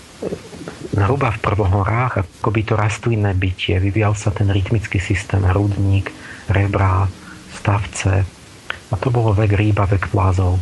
[0.93, 3.81] zhruba v prvohorách akoby to rastlinné bytie.
[3.81, 6.13] Vyvíjal sa ten rytmický systém, hrudník,
[6.51, 7.09] rebra,
[7.57, 8.23] stavce.
[8.91, 10.59] A to bolo vek rýba, vek plázov.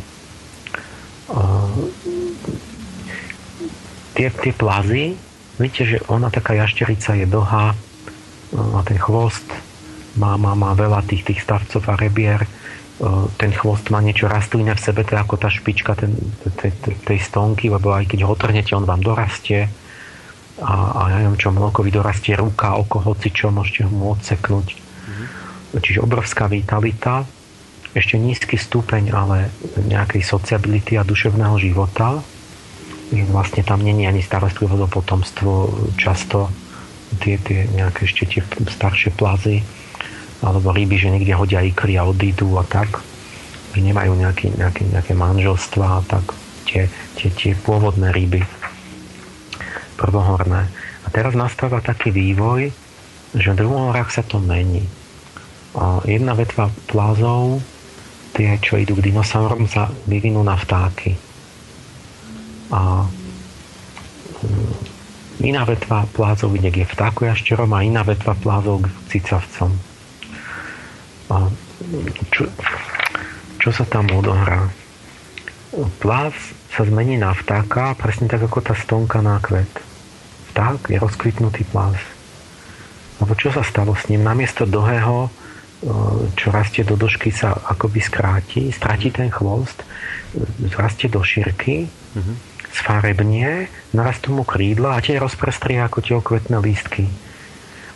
[4.16, 5.14] Tie, tie plazy,
[5.60, 7.76] viete, že ona taká jašterica je dlhá,
[8.54, 9.46] má ten chvost,
[10.18, 12.42] má, má, má veľa tých, tých stavcov a rebier,
[13.40, 16.12] ten chvost má niečo rastlinné v sebe, to je ako tá špička ten,
[16.60, 19.72] tej, tej, tej stonky, lebo aj keď ho trhnete, on vám dorastie
[20.60, 24.76] a, a ja neviem čo, mlokovi dorastie ruka, oko, hoci čo, môžete mu odseknúť.
[24.76, 25.26] Mm-hmm.
[25.80, 27.24] Čiže obrovská vitalita,
[27.96, 29.50] ešte nízky stupeň, ale
[29.88, 32.22] nejakej sociability a duševného života.
[33.34, 35.50] Vlastne tam není ani starostlivosť o potomstvo,
[35.98, 36.52] často
[37.20, 39.62] tie, tie nejaké ešte tie staršie plazy
[40.40, 43.04] alebo ryby, že niekde hodia ikry a odídu a tak,
[43.76, 46.32] že nemajú nejaké, nejaké, nejaké manželstva a tak
[46.64, 46.88] tie,
[47.20, 48.40] tie, tie pôvodné ryby
[50.00, 50.64] prvohorné.
[51.04, 52.72] A teraz nastáva taký vývoj,
[53.36, 54.88] že v druhohorách sa to mení.
[55.76, 57.60] A jedna vetva plázov,
[58.32, 61.14] tie, čo idú k dinosaurom, sa vyvinú na vtáky.
[62.72, 63.04] A
[65.40, 69.72] iná vetva plázov ide k vtákojašterom a iná vetva plázov k cicavcom.
[71.30, 71.48] A
[72.34, 72.44] čo,
[73.60, 74.68] čo sa tam odohrá?
[76.02, 76.34] Pláz
[76.74, 79.70] sa zmení na vtáka, presne tak ako tá stonka na kvet.
[80.50, 81.98] Vták je rozkvitnutý pláz.
[83.22, 84.26] Lebo čo sa stalo s ním?
[84.26, 85.30] Namiesto dlhého,
[86.36, 89.80] čo rastie do dĺžky, sa akoby skráti, stratí ten chvost,
[90.76, 92.36] rastie do šírky, mm-hmm.
[92.70, 97.06] Sfarebnie, narastú mu krídla a tie rozprestrie ako tie okvetné lístky.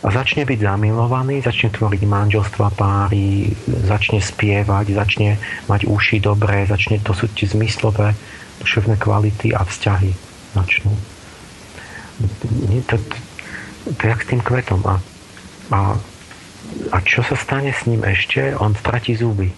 [0.05, 7.01] A začne byť zamilovaný, začne tvoriť manželstva páry, začne spievať, začne mať uši dobré, začne,
[7.01, 8.13] to sú tie zmyslové
[8.61, 10.93] duševné kvality a vzťahy začnú.
[12.87, 12.95] To, to,
[13.91, 14.79] to je jak s tým kvetom.
[14.87, 14.95] A,
[15.75, 15.79] a,
[16.95, 18.55] a čo sa stane s ním ešte?
[18.55, 19.51] On stratí zuby.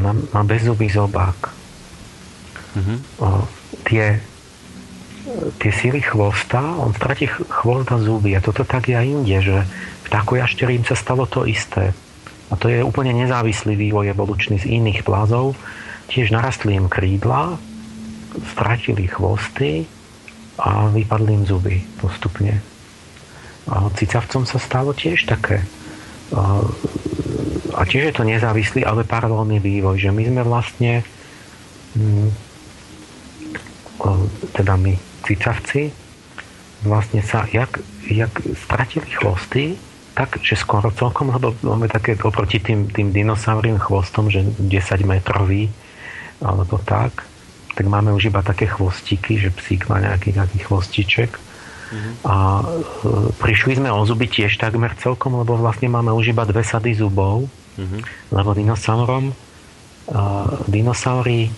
[0.00, 1.38] Má, má bezzubý zobák.
[2.78, 2.98] Mm-hmm.
[3.20, 3.26] O,
[3.88, 4.20] tie,
[5.56, 8.36] tie síly chvosta, on stratí chvost a zuby.
[8.36, 9.56] A toto tak je aj inde, že
[10.12, 11.96] vtákojašterím sa stalo to isté.
[12.48, 15.56] A to je úplne nezávislý vývoj evolučný z iných plazov.
[16.08, 17.60] Tiež narastli im krídla,
[18.56, 19.84] stratili chvosty
[20.56, 22.60] a vypadli im zuby postupne.
[23.68, 25.60] A cicavcom sa stalo tiež také.
[27.76, 31.04] A tiež je to nezávislý, ale paralelný vývoj, že my sme vlastne
[34.54, 34.94] teda my
[35.26, 35.90] cicavci
[36.86, 39.74] vlastne sa jak, jak stratili chvosty,
[40.14, 45.70] tak, že skoro celkom, lebo máme také oproti tým, tým dinosaurím chvostom, že 10 metrový,
[46.42, 47.22] alebo tak,
[47.74, 51.30] tak máme už iba také chvostiky, že psík má nejaký, nejaký chvostiček.
[51.88, 52.14] Mm-hmm.
[52.26, 52.64] A e,
[53.38, 57.46] prišli sme o zuby tiež takmer celkom, lebo vlastne máme už iba dve sady zubov,
[57.78, 58.00] mm-hmm.
[58.34, 59.34] lebo dinosaurom, e,
[60.66, 61.54] dinosaury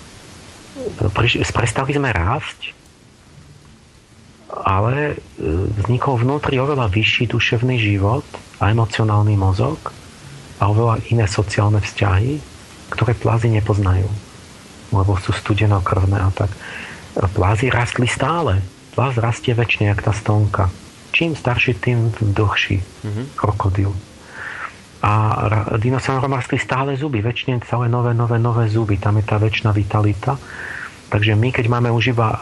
[1.55, 2.75] prestali sme rásť,
[4.51, 5.17] ale
[5.81, 8.27] vznikol vnútri oveľa vyšší duševný život
[8.59, 9.79] a emocionálny mozog
[10.59, 12.43] a oveľa iné sociálne vzťahy,
[12.93, 14.11] ktoré plázy nepoznajú,
[14.91, 16.51] lebo sú studenokrvné a tak.
[17.15, 18.61] Plázy rastli stále.
[18.91, 20.67] Pláz rastie väčšine, jak tá stonka.
[21.15, 23.27] Čím starší, tým dlhší mm-hmm.
[23.39, 23.95] krokodil.
[25.01, 25.13] A
[25.81, 29.01] dinosaurom rastli stále zuby, väčšine stále nové, nové, nové zuby.
[29.01, 30.37] Tam je tá väčšina vitalita.
[31.11, 32.39] Takže my, keď máme už iba e,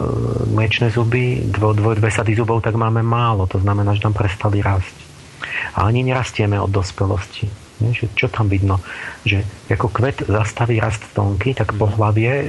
[0.53, 3.49] mliečne zuby, dvo, dvo, dve sady zubov, tak máme málo.
[3.49, 4.93] To znamená, že tam prestali rásť.
[5.79, 7.49] A ani nerastieme od dospelosti.
[7.79, 8.83] Že, čo tam vidno?
[9.25, 11.79] Že ako kvet zastaví rast tonky, tak mhm.
[11.81, 12.47] pohlavie e,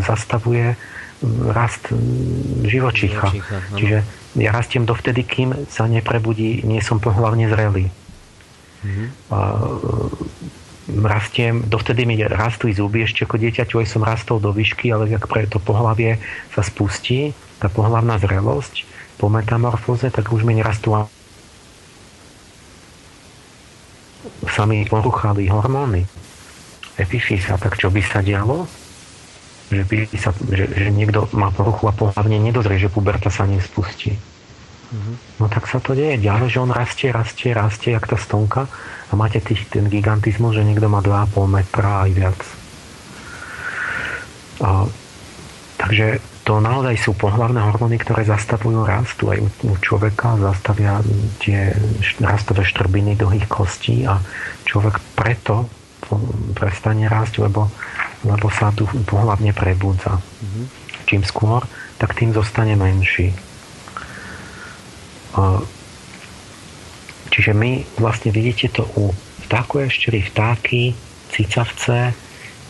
[0.00, 0.78] zastavuje
[1.50, 1.90] rast
[2.62, 3.26] živočícha.
[3.26, 3.98] živočícha Čiže
[4.38, 7.90] ja rastiem dovtedy, kým sa neprebudí, nie som pohlavne zrelý.
[8.84, 9.08] Mm-hmm.
[9.32, 14.88] A, e, rastiem, dovtedy mi rastli zuby ešte ako dieťaťu, aj som rastol do výšky,
[14.88, 16.16] ale ak pre to pohlavie
[16.56, 18.88] sa spustí, tá pohlavná zrelosť
[19.20, 20.96] po metamorfóze, tak už mi nerastú
[24.48, 26.06] sami poruchali hormóny,
[26.96, 28.66] epifíza, tak čo by sa dialo?
[29.68, 34.16] Že, by sa, že, že niekto má poruchu a pohľavne nedozrie, že puberta sa nespustí.
[34.16, 34.37] Mm-hmm.
[35.36, 38.64] No tak sa to deje ďalej, že on rastie, rastie, rastie, jak tá stonka
[39.08, 42.40] a máte tých, ten gigantizmus, že niekto má 2,5 metra aj viac.
[44.64, 44.88] A,
[45.76, 51.04] takže to naozaj sú pohlavné hormóny, ktoré zastavujú rastu aj u človeka, zastavia
[51.44, 51.76] tie
[52.24, 54.16] rastové štrbiny dlhých kostí a
[54.64, 55.68] človek preto
[56.56, 57.68] prestane rásť, lebo,
[58.24, 60.16] lebo sa tu pohlavne prebudza.
[60.16, 60.64] Mm-hmm.
[61.04, 61.60] Čím skôr,
[62.00, 63.47] tak tým zostane menší.
[67.28, 69.12] Čiže my vlastne vidíte to u
[69.46, 70.92] vtáku ešteri, vtáky,
[71.30, 72.12] cicavce,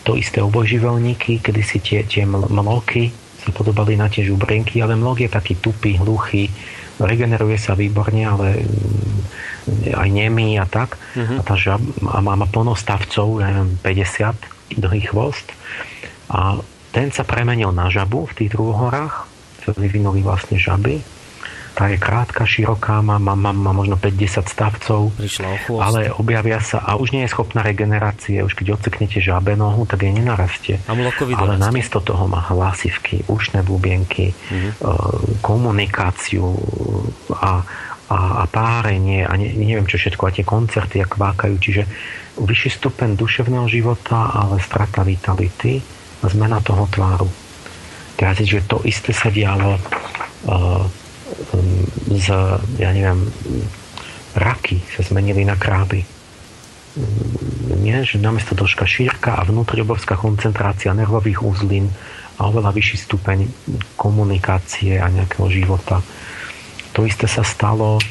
[0.04, 5.24] to isté obojživelníky, kedy si tie, tie mloky sa podobali na tie žubrenky, ale mlok
[5.24, 6.50] je taký tupý, hluchý,
[6.98, 10.98] regeneruje sa výborne, ale mm, aj nemý a tak.
[11.14, 11.38] Uh-huh.
[11.38, 11.78] A, tá žab,
[12.08, 15.48] a má, má plno stavcov, ja neviem, 50 dlhý chvost.
[16.28, 16.58] A
[16.90, 19.24] ten sa premenil na žabu v tých druhohorách,
[19.64, 21.17] sa vyvinuli vlastne žaby
[21.78, 25.14] tá je krátka, široká, má, má, má, má možno 50 stavcov,
[25.78, 28.42] ale objavia sa a už nie je schopná regenerácie.
[28.42, 30.82] Už keď odseknete žabe nohu, tak jej nenarastie.
[31.38, 35.38] Ale namiesto toho má hlasivky, ušné bubienky, mm-hmm.
[35.38, 36.50] komunikáciu
[37.38, 37.62] a,
[38.10, 41.54] a, a párenie a ne, neviem čo všetko, a tie koncerty, ak vákajú.
[41.62, 41.86] Čiže
[42.42, 45.78] vyšší stupeň duševného života, ale strata vitality
[46.22, 47.30] a zmena toho tváru.
[48.18, 50.82] Teraz, že to isté sa dialo uh,
[52.08, 52.26] z,
[52.80, 53.28] ja neviem,
[54.36, 56.04] raky sa zmenili na kráby.
[57.78, 61.92] Nie, že namiesto troška šírka a vnútri obrovská koncentrácia nervových úzlín
[62.38, 63.38] a oveľa vyšší stupeň
[63.94, 66.02] komunikácie a nejakého života.
[66.94, 68.02] To isté sa stalo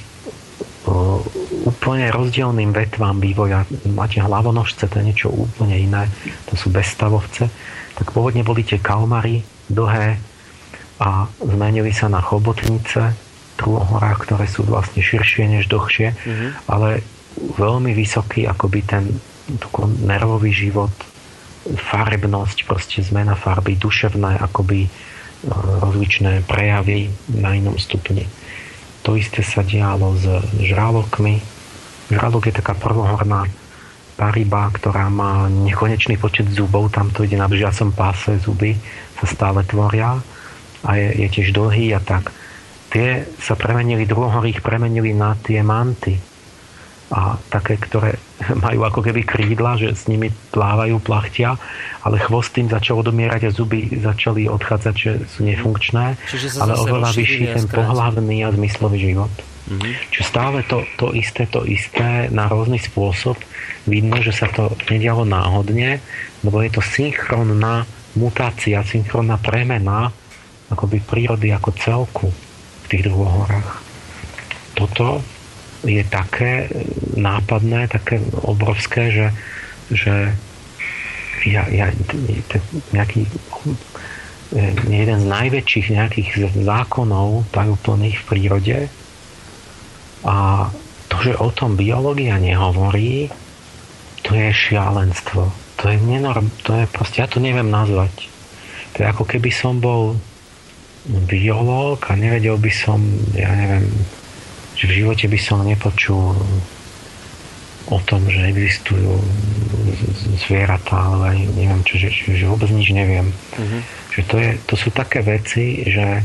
[1.68, 3.68] úplne rozdielným vetvám vývoja.
[3.92, 6.08] Máte hlavonožce, to je niečo úplne iné,
[6.48, 7.52] to sú bezstavovce.
[8.00, 10.16] Tak pôvodne boli tie kalmary, dlhé,
[10.98, 13.14] a zmenili sa na chobotnice,
[13.58, 16.50] druhohorách, ktoré sú vlastne širšie než dlhšie, mm-hmm.
[16.70, 17.02] ale
[17.58, 19.04] veľmi vysoký akoby ten
[20.06, 20.94] nervový život,
[21.68, 24.90] farebnosť, proste zmena farby, duševné akoby e,
[25.84, 28.24] rozličné prejavy na inom stupni.
[29.04, 30.26] To isté sa dialo s
[30.64, 31.40] žralokmi.
[32.08, 33.48] Žralok je taká prvohorná
[34.18, 38.74] paryba, ktorá má nekonečný počet zubov, tam to ide na bžiacom páse, zuby
[39.22, 40.18] sa stále tvoria
[40.86, 42.30] a je, je tiež dlhý a tak.
[42.88, 46.16] Tie sa premenili, druhory ich premenili na tie manty.
[47.08, 48.20] A také, ktoré
[48.66, 51.56] majú ako keby krídla, že s nimi plávajú, plachtia,
[52.04, 56.06] ale chvost tým začal odumierať a zuby začali odchádzať, že sú nefunkčné,
[56.60, 59.32] ale oveľa vyšší ten pohlavný a zmyslový život.
[59.68, 59.94] Mm-hmm.
[60.16, 63.36] Čiže stále to, to isté, to isté na rôzny spôsob
[63.84, 66.00] vidno, že sa to nedialo náhodne,
[66.44, 67.84] lebo je to synchronná
[68.16, 70.16] mutácia, synchronná premena
[70.72, 73.84] akoby prírody ako celku v tých horách.
[74.76, 75.24] Toto
[75.86, 76.70] je také
[77.16, 79.28] nápadné, také obrovské, že,
[79.94, 80.14] že
[81.48, 81.94] ja, ja,
[82.92, 83.30] nejaký
[84.88, 86.30] jeden z najväčších nejakých
[86.64, 88.78] zákonov tajúplných v prírode
[90.24, 90.68] a
[91.08, 93.32] to, že o tom biológia nehovorí,
[94.24, 95.52] to je šialenstvo.
[95.78, 98.28] To je nenorm, to je proste, ja to neviem nazvať.
[98.96, 100.20] To je ako keby som bol
[101.08, 103.00] biológ a nevedel by som,
[103.32, 103.88] ja neviem,
[104.76, 106.36] že v živote by som nepočul
[107.88, 109.16] o tom, že existujú
[110.44, 113.32] zvieratá, ale aj neviem čo, že, že vôbec nič neviem.
[113.32, 113.82] Uh-huh.
[114.12, 116.20] Že to, je, to sú také veci, že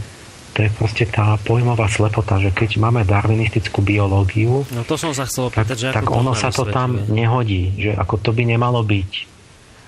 [0.53, 5.25] to je proste tá pojmová slepota, že keď máme darwinistickú biológiu, no to som sa
[5.25, 8.85] chcel opýtať, tak, že tak ono sa to tam nehodí, že ako to by nemalo
[8.85, 9.33] byť.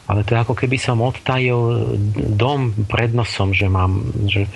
[0.05, 1.97] Ale to je ako keby som odtajil
[2.37, 4.49] dom pred nosom, že mám, že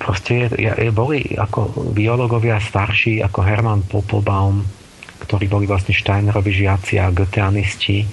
[0.00, 4.64] proste je, je, boli ako biológovia starší, ako Hermann Popelbaum,
[5.20, 8.04] ktorí boli vlastne Steinerovi žiaci a Goetheanisti.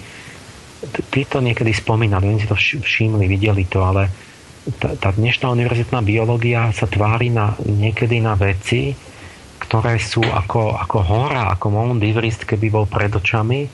[1.09, 4.11] Títo niekedy spomínali, oni si to všimli, videli to, ale
[4.77, 8.91] tá, tá dnešná univerzitná biológia sa tvári na, niekedy na veci,
[9.57, 13.65] ktoré sú ako, ako hora, ako Mont Everest, keby bol pred očami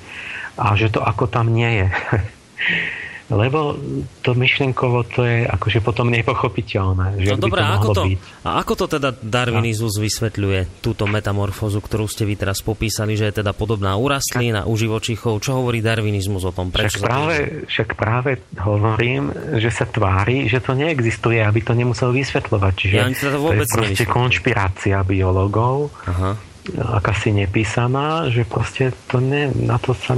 [0.58, 1.88] a že to ako tam nie je.
[3.32, 3.80] lebo
[4.20, 7.24] to myšlenkovo to je akože potom nepochopiteľné.
[7.24, 8.20] Že no dobré, ako to, byť.
[8.44, 13.40] a ako to teda darwinizmus vysvetľuje túto metamorfózu, ktorú ste vy teraz popísali, že je
[13.40, 15.40] teda podobná u rastlín a u živočichov?
[15.40, 16.68] Čo hovorí darwinizmus o tom?
[16.68, 17.36] Prečo však, práve,
[17.72, 22.74] však práve hovorím, že sa tvári, že to neexistuje, aby to nemusel vysvetľovať.
[22.76, 25.96] Čiže ja, to, to je proste konšpirácia biológov.
[26.12, 30.16] Aha akási nepísaná, že proste to ne, na to sa,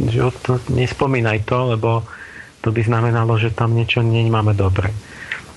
[0.00, 2.08] že to nespomínaj to, lebo
[2.62, 4.94] to by znamenalo, že tam niečo nemáme dobre.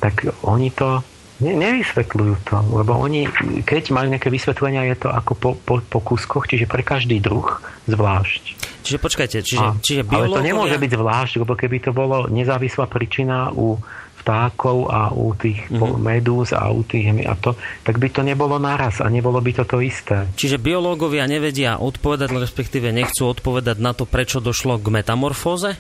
[0.01, 1.05] Tak oni to
[1.39, 3.29] ne, nevysvetľujú to, lebo oni,
[3.63, 7.61] keď majú nejaké vysvetlenia, je to ako po, po, po kúskoch, čiže pre každý druh
[7.85, 8.43] zvlášť.
[8.85, 10.29] Čiže počkajte, čiže, a, čiže biológovia...
[10.29, 13.81] Ale to nemôže byť zvlášť, lebo keby to bolo nezávislá príčina u
[14.25, 16.01] vtákov a u tých mm-hmm.
[16.01, 17.53] medúz a u tých a to,
[17.85, 20.25] tak by to nebolo naraz a nebolo by to to isté.
[20.33, 25.77] Čiže biológovia nevedia odpovedať, respektíve nechcú odpovedať na to, prečo došlo k metamorfóze?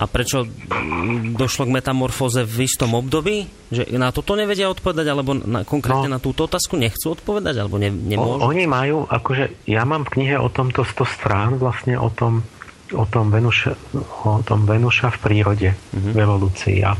[0.00, 0.48] A prečo
[1.36, 3.44] došlo k metamorfóze v istom období?
[3.68, 7.76] Že na toto nevedia odpovedať, alebo na, konkrétne no, na túto otázku nechcú odpovedať, alebo
[7.76, 8.40] ne, nemôžu?
[8.40, 12.40] Oni majú, akože ja mám v knihe o tomto 100 strán, vlastne o tom,
[12.96, 13.76] o tom, Venuša,
[14.24, 16.12] o tom Venuša v prírode, mm-hmm.
[16.16, 16.78] v evolúcii.
[16.80, 16.96] A,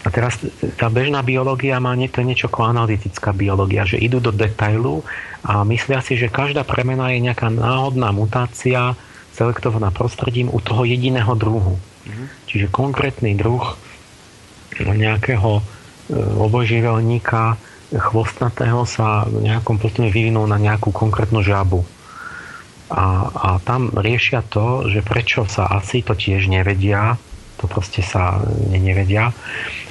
[0.00, 0.40] a teraz
[0.80, 5.04] tá bežná biológia má nie, to niečo ako analytická biológia, že idú do detailu
[5.44, 8.96] a myslia si, že každá premena je nejaká náhodná mutácia
[9.36, 11.89] selektovaná prostredím u toho jediného druhu.
[12.06, 12.26] Mm-hmm.
[12.48, 13.76] Čiže konkrétny druh
[14.80, 15.62] nejakého e,
[16.16, 21.82] oboživelníka chvostnatého sa v nejakom postupe vyvinul na nejakú konkrétnu žabu.
[22.90, 27.18] A, a tam riešia to, že prečo sa asi to tiež nevedia,
[27.60, 28.40] to proste sa
[28.72, 29.36] nevedia.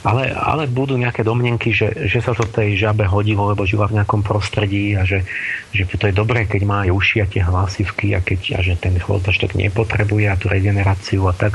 [0.01, 4.01] Ale, ale budú nejaké domnenky, že, že sa to tej žabe hodilo, lebo žila v
[4.01, 5.27] nejakom prostredí a že,
[5.69, 8.73] že to je dobré, keď má aj uši a tie hlasivky a, keď, a že
[8.79, 11.53] ten chvost tak nepotrebuje a tú regeneráciu a tak.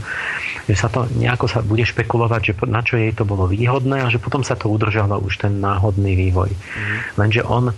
[0.70, 4.12] Že sa to nejako sa bude špekulovať, že na čo jej to bolo výhodné a
[4.12, 6.52] že potom sa to udržalo už ten náhodný vývoj.
[6.52, 6.96] Mm.
[7.18, 7.74] Lenže on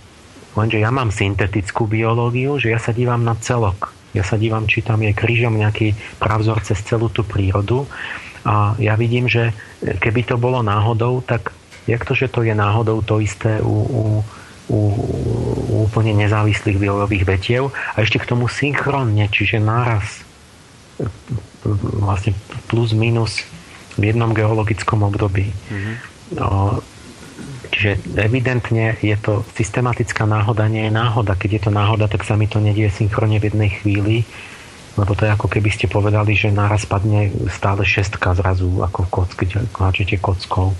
[0.57, 3.93] Lenže ja mám syntetickú biológiu, že ja sa dívam na celok.
[4.17, 7.85] Ja sa dívam, či tam je krížom nejaký pravzor cez celú tú prírodu
[8.47, 9.51] a ja vidím, že
[9.83, 11.51] keby to bolo náhodou, tak
[11.83, 14.03] jak to, že to je náhodou to isté u, u,
[14.71, 14.79] u,
[15.67, 17.63] u úplne nezávislých biologových vetiev
[17.95, 20.23] a ešte k tomu synchronne, čiže náraz
[21.99, 22.31] vlastne
[22.71, 23.43] plus minus
[23.99, 25.51] v jednom geologickom období.
[25.51, 25.95] Mm-hmm.
[26.39, 26.79] No,
[27.71, 31.35] čiže evidentne je to systematická náhoda, nie je náhoda.
[31.35, 34.23] Keď je to náhoda, tak sa mi to nedie synchronne v jednej chvíli
[34.97, 39.09] lebo to je ako keby ste povedali, že náraz padne stále šestka zrazu, ako v
[39.13, 39.45] kocky,
[39.77, 40.73] háčete kockou.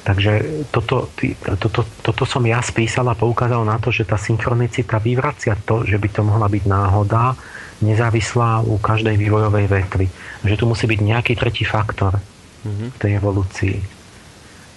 [0.00, 1.12] Takže toto,
[1.60, 6.00] toto, toto som ja spísal a poukázal na to, že tá synchronicita vyvracia to, že
[6.00, 7.36] by to mohla byť náhoda,
[7.84, 10.06] nezávislá u každej vývojovej vetvy.
[10.44, 12.20] Že tu musí byť nejaký tretí faktor
[12.64, 13.76] v tej evolúcii.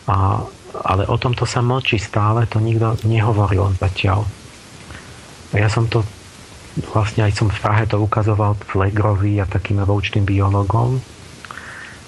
[0.08, 0.44] A,
[0.84, 4.28] ale o tomto sa mlčí stále, to nikto nehovoril zatiaľ.
[5.56, 6.04] Ja som to
[6.94, 10.98] vlastne aj som v Prahe to ukazoval Flegrovi a takým evolučným biologom,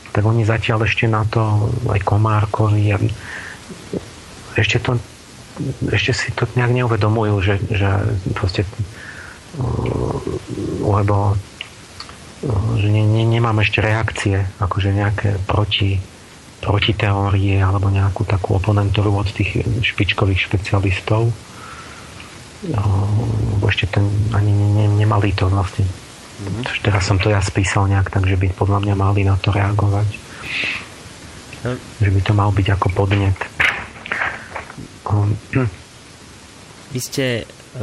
[0.09, 2.97] tak oni zatiaľ ešte na to, aj Komárkovi, a
[4.55, 4.97] ešte to
[5.87, 7.87] ešte si to nejak neuvedomujú, že, že
[8.35, 8.67] proste
[10.83, 11.39] lebo
[12.75, 15.97] že ne, ne, nemám ešte reakcie, akože nejaké proti,
[16.59, 21.31] proti teórie alebo nejakú takú oponentúru od tých špičkových špecialistov
[23.65, 25.85] ešte ten ani ne, ne, nemali to vlastne.
[25.85, 26.83] Mm-hmm.
[26.83, 30.07] Teraz som to ja spísal nejak, takže by podľa mňa mali na to reagovať.
[31.65, 31.79] Mm.
[32.01, 33.37] Že by to mal byť ako podnet.
[35.05, 35.33] Um,
[36.95, 37.25] Vy ste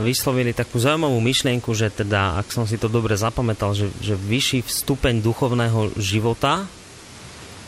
[0.00, 4.64] vyslovili takú zaujímavú myšlienku, že teda, ak som si to dobre zapamätal, že, že vyšší
[4.64, 6.64] stupeň duchovného života,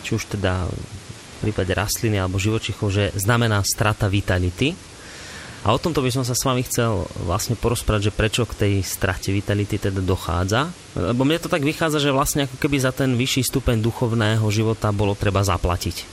[0.01, 4.73] či už teda v prípade rastliny alebo živočichov, že znamená strata vitality
[5.65, 8.75] a o tomto by som sa s vami chcel vlastne porozprávať, že prečo k tej
[8.85, 10.69] strate vitality teda dochádza.
[10.93, 14.93] Lebo mne to tak vychádza, že vlastne ako keby za ten vyšší stupeň duchovného života
[14.93, 16.05] bolo treba zaplatiť.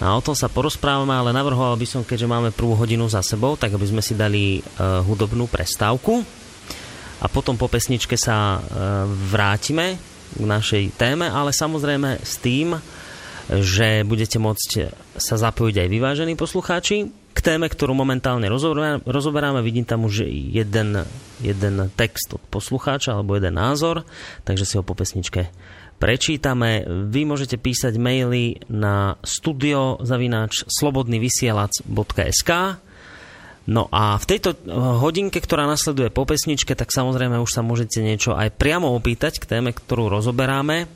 [0.00, 3.52] A o tom sa porozprávame, ale navrhoval by som, keďže máme prvú hodinu za sebou,
[3.60, 6.24] tak aby sme si dali uh, hudobnú prestávku
[7.20, 8.62] a potom po pesničke sa uh,
[9.04, 10.00] vrátime
[10.32, 12.80] k našej téme, ale samozrejme s tým,
[13.60, 14.70] že budete môcť
[15.20, 18.48] sa zapojiť aj vyvážení poslucháči téme, ktorú momentálne
[19.04, 19.60] rozoberáme.
[19.64, 21.04] Vidím tam už jeden,
[21.40, 24.04] jeden text od poslucháča alebo jeden názor,
[24.44, 25.48] takže si ho po pesničke
[26.00, 26.88] prečítame.
[26.88, 32.50] Vy môžete písať maily na studiozavináč slobodnyvysielac.sk
[33.70, 34.56] No a v tejto
[34.98, 39.46] hodinke, ktorá nasleduje po pesničke, tak samozrejme už sa môžete niečo aj priamo opýtať k
[39.46, 40.90] téme, ktorú rozoberáme.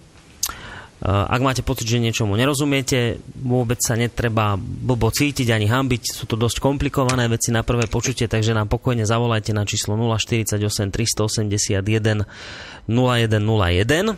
[1.05, 6.41] Ak máte pocit, že niečomu nerozumiete, vôbec sa netreba blbo cítiť ani hambiť, sú to
[6.41, 12.25] dosť komplikované veci na prvé počutie, takže nám pokojne zavolajte na číslo 048 381
[12.89, 14.17] 0101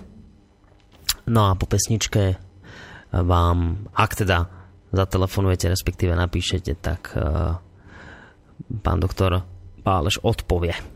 [1.26, 2.38] No a po pesničke
[3.10, 4.46] vám, ak teda
[4.94, 7.58] zatelefonujete, respektíve napíšete, tak uh,
[8.78, 9.42] pán doktor
[9.82, 10.95] Páleš odpovie.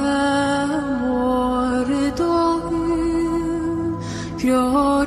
[4.51, 5.00] 有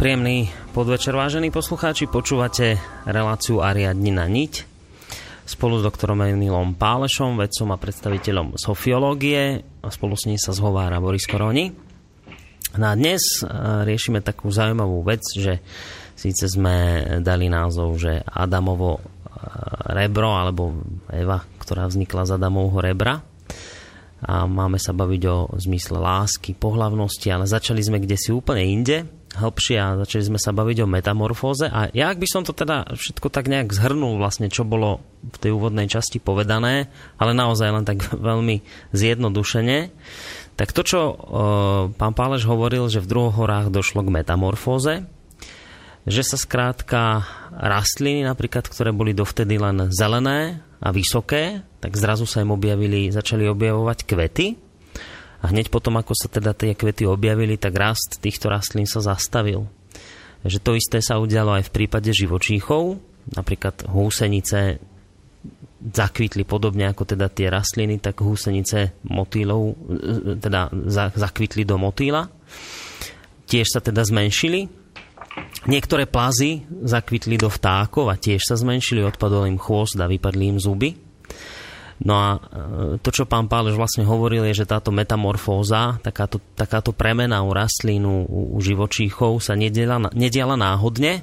[0.00, 2.08] Príjemný podvečer, vážení poslucháči.
[2.08, 4.64] Počúvate reláciu Ariadnina niť
[5.44, 11.04] spolu s doktorom Emilom Pálešom, vedcom a predstaviteľom sofiológie a spolu s ním sa zhovára
[11.04, 11.68] Boris Koroni.
[12.80, 13.52] No a dnes e,
[13.84, 15.60] riešime takú zaujímavú vec, že
[16.16, 19.00] síce sme dali názov, že Adamovo e,
[20.00, 20.80] rebro, alebo
[21.12, 23.20] Eva, ktorá vznikla z Adamovho rebra,
[24.24, 29.19] a máme sa baviť o zmysle lásky, pohlavnosti, ale začali sme kde si úplne inde
[29.40, 31.72] hlbšie a začali sme sa baviť o metamorfóze.
[31.72, 35.36] A ja ak by som to teda všetko tak nejak zhrnul vlastne, čo bolo v
[35.40, 38.60] tej úvodnej časti povedané, ale naozaj len tak veľmi
[38.92, 39.78] zjednodušene,
[40.60, 41.16] tak to, čo uh,
[41.96, 45.08] pán Páleš hovoril, že v druhohorách došlo k metamorfóze,
[46.04, 52.44] že sa skrátka rastliny napríklad, ktoré boli dovtedy len zelené a vysoké, tak zrazu sa
[52.44, 54.69] im objavili, začali objavovať kvety,
[55.40, 59.64] a hneď potom, ako sa teda tie kvety objavili, tak rast týchto rastlín sa zastavil.
[60.44, 63.00] Že to isté sa udialo aj v prípade živočíchov,
[63.32, 64.80] napríklad húsenice
[65.80, 69.72] zakvitli podobne ako teda tie rastliny, tak húsenice motýlov
[70.36, 70.68] teda
[71.16, 72.28] zakvitli do motýla.
[73.48, 74.68] Tiež sa teda zmenšili.
[75.64, 80.58] Niektoré plazy zakvitli do vtákov a tiež sa zmenšili, odpadol im chvost a vypadli im
[80.60, 81.09] zuby.
[82.00, 82.38] No a e,
[83.04, 88.08] to, čo pán Pálež vlastne hovoril, je, že táto metamorfóza, takáto, takáto premena u rastlín,
[88.08, 88.24] u,
[88.56, 91.20] u živočíchov sa nediala, nediala náhodne,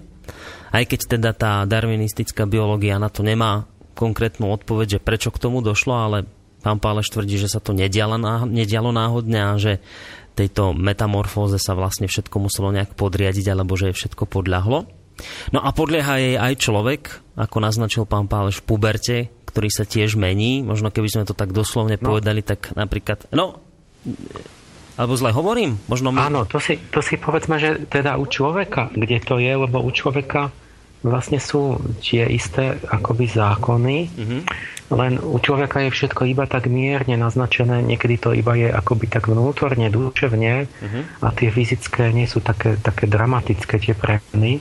[0.70, 3.66] aj keď teda tá darwinistická biológia na to nemá
[3.98, 6.18] konkrétnu odpoveď, že prečo k tomu došlo, ale
[6.62, 9.82] pán Pálež tvrdí, že sa to nedialo náhodne a že
[10.38, 14.86] tejto metamorfóze sa vlastne všetko muselo nejak podriadiť, alebo že je všetko podľahlo.
[15.52, 17.02] No a podlieha jej aj človek,
[17.38, 19.18] ako naznačil pán Pálež v puberte,
[19.50, 20.62] ktorý sa tiež mení.
[20.62, 22.06] Možno keby sme to tak doslovne no.
[22.14, 23.26] povedali, tak napríklad...
[23.34, 23.62] No,
[24.98, 25.78] alebo zle hovorím?
[25.86, 26.26] Možno my...
[26.26, 29.94] Áno, to si, to si povedzme, že teda u človeka, kde to je, lebo u
[29.94, 30.50] človeka
[31.06, 34.42] vlastne sú tie isté akoby zákony, mm-hmm.
[34.98, 39.30] len u človeka je všetko iba tak mierne naznačené, niekedy to iba je akoby tak
[39.30, 41.04] vnútorne, duševne mm-hmm.
[41.22, 44.58] a tie fyzické nie sú také, také dramatické tie premeny.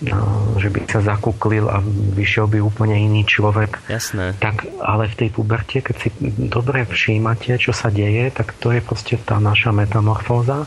[0.00, 1.84] No, že by sa zakuklil a
[2.16, 3.84] vyšiel by úplne iný človek.
[3.84, 4.32] Jasné.
[4.40, 6.08] Tak, ale v tej puberte, keď si
[6.48, 10.64] dobre všímate, čo sa deje, tak to je proste tá naša metamorfóza.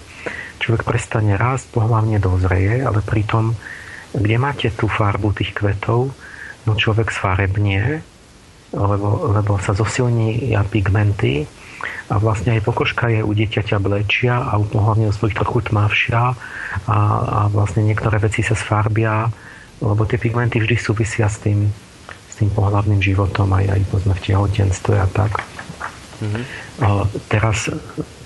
[0.62, 3.58] Človek prestane rásť, pohľavne dozreje, ale pritom,
[4.14, 6.14] kde máte tú farbu tých kvetov,
[6.70, 8.06] no človek sfarebnie,
[8.70, 11.50] lebo, lebo sa zosilní pigmenty,
[12.12, 16.34] a vlastne aj pokožka je u dieťaťa blečia a hlavne u svojich trochu tmavšia a,
[16.88, 19.30] a vlastne niektoré veci sa sfarbia,
[19.84, 21.68] lebo tie pigmenty vždy súvisia s tým,
[22.30, 25.44] s tým pohľavným životom aj, aj povedzme v tehotenstve a tak.
[26.24, 26.44] Mm-hmm.
[27.28, 27.68] Teraz,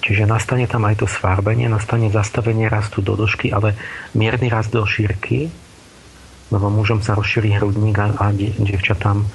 [0.05, 3.73] čiže nastane tam aj to sfarbenie, nastane zastavenie rastu do došky, ale
[4.13, 5.49] mierny rast do šírky,
[6.53, 9.25] lebo mužom sa rozšíri hrudník a, a dievčatám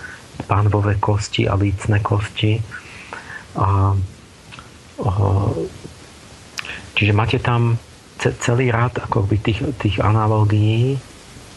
[0.48, 2.62] pánvové kosti a lícne kosti.
[3.56, 3.92] A
[6.92, 7.74] Čiže máte tam
[8.20, 10.94] celý rád akoby tých, tých analógií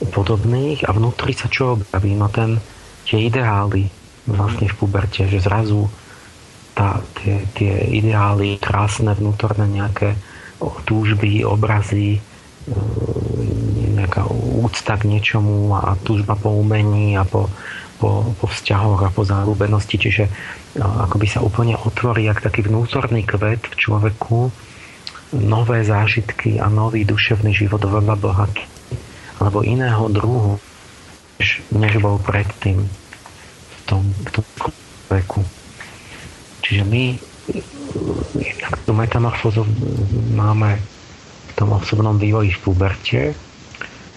[0.09, 2.17] podobných a vnútri sa čo objaví?
[2.17, 2.57] No ten,
[3.05, 3.85] tie ideály
[4.25, 5.85] vlastne v puberte, že zrazu
[6.73, 10.17] tá, tie, tie ideály, krásne vnútorné nejaké
[10.89, 12.21] túžby, obrazy, e,
[13.93, 14.25] nejaká
[14.65, 17.47] úcta k niečomu a túžba po umení a po,
[18.01, 19.95] po, po vzťahoch a po záľubenosti.
[20.01, 20.23] Čiže
[20.79, 24.51] akoby sa úplne otvorí jak taký vnútorný kvet v človeku,
[25.35, 28.63] nové zážitky a nový duševný život veľa bohatý
[29.35, 30.55] alebo iného druhu,
[31.43, 34.45] než, bol predtým v tom, v tom
[35.11, 35.43] veku.
[36.63, 37.03] Čiže my
[38.87, 39.67] tú metamorfózu
[40.33, 40.79] máme
[41.51, 43.21] v tom osobnom vývoji v puberte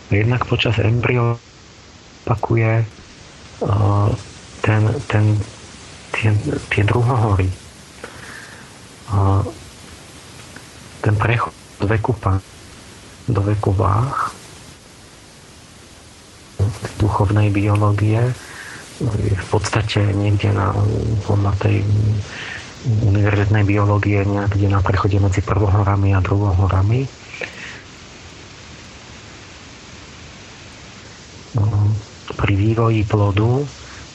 [0.09, 1.37] jednak počas embryo
[2.25, 2.85] opakuje
[3.65, 4.09] uh,
[4.61, 5.25] ten, ten
[6.19, 6.35] tie,
[6.75, 7.47] tie druhohory.
[9.15, 9.47] A
[11.01, 12.43] ten prechod z veku pán
[13.31, 14.35] do veku váh
[16.99, 18.35] duchovnej biológie
[18.99, 20.75] je v podstate niekde na,
[21.39, 21.87] na tej
[22.83, 27.07] univerzitnej biológie niekde na prechode medzi prvohorami a druhohorami.
[32.39, 33.63] Pri vývoji plodu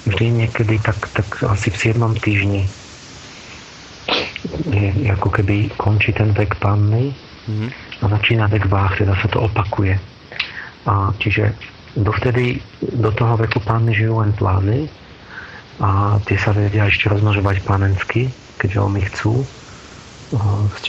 [0.05, 1.99] vždy niekedy tak, tak asi v 7.
[2.19, 2.63] týždni
[4.67, 7.15] je, ako keby končí ten vek panny
[7.47, 7.69] mm-hmm.
[8.03, 9.95] a začína vek váh, teda sa to opakuje.
[10.83, 11.55] A čiže
[11.95, 14.91] dovtedy do toho veku panny žijú len plány
[15.79, 18.27] a tie sa vedia ešte rozmnožovať panensky,
[18.59, 19.41] keď veľmi chcú.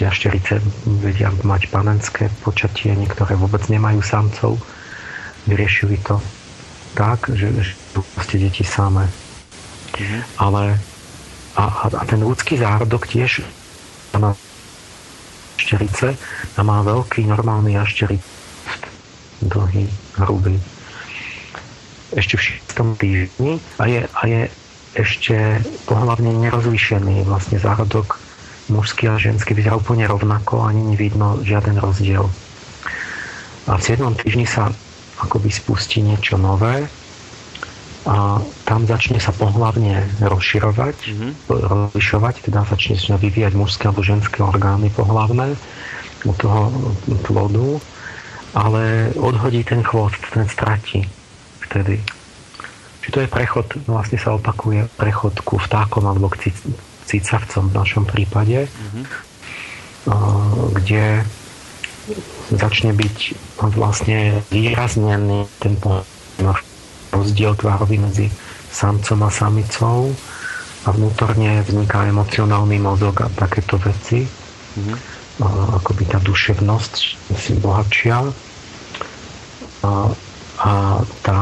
[0.09, 0.59] jašterice
[1.05, 4.57] vedia mať panenské počatie, niektoré vôbec nemajú samcov.
[5.45, 6.19] Vyriešili to
[6.95, 9.11] tak, že, že sú deti samé.
[9.99, 10.19] Mhm.
[10.39, 10.63] Ale
[11.55, 13.47] a, a ten ľudský zárodok tiež
[14.19, 14.35] má
[15.59, 16.15] šterice
[16.55, 18.23] a má veľký normálny jašteric
[19.43, 19.87] dlhý,
[20.19, 20.59] hrubý.
[22.15, 24.41] Ešte v šiestom týždni a je, a je
[24.95, 25.59] ešte
[25.91, 28.23] pohľavne nerozlišený vlastne zárodok
[28.71, 32.31] mužský a ženský vyzerá úplne rovnako, ani nevidno žiaden rozdiel.
[33.67, 34.15] A v 7.
[34.23, 34.71] týždni sa
[35.23, 36.89] akoby spustí niečo nové
[38.05, 38.37] a
[38.69, 41.31] tam začne sa pohlavne rozširovať, mm-hmm.
[41.49, 45.57] rozlišovať, teda začne sa vyvíjať mužské alebo ženské orgány pohlavné
[46.29, 46.69] u toho
[47.25, 47.81] plodu,
[48.53, 51.09] ale odhodí ten chvost, ten stratí
[51.65, 51.97] vtedy.
[53.01, 56.53] Čiže to je prechod, vlastne sa opakuje prechod ku vtákom alebo k
[57.09, 59.05] cicavcom v našom prípade, mm-hmm.
[60.77, 61.25] kde
[62.53, 63.17] začne byť
[63.75, 65.75] vlastne výraznený ten
[67.15, 68.27] rozdiel tvárový medzi
[68.75, 70.13] samcom a samicou
[70.85, 74.27] a vnútorne vzniká emocionálny mozog a takéto veci.
[74.27, 74.97] Mm-hmm.
[75.81, 76.95] Akoby tá duševnosť
[77.35, 78.19] si bohatšia.
[79.85, 79.91] A,
[80.61, 80.73] a
[81.25, 81.39] tá,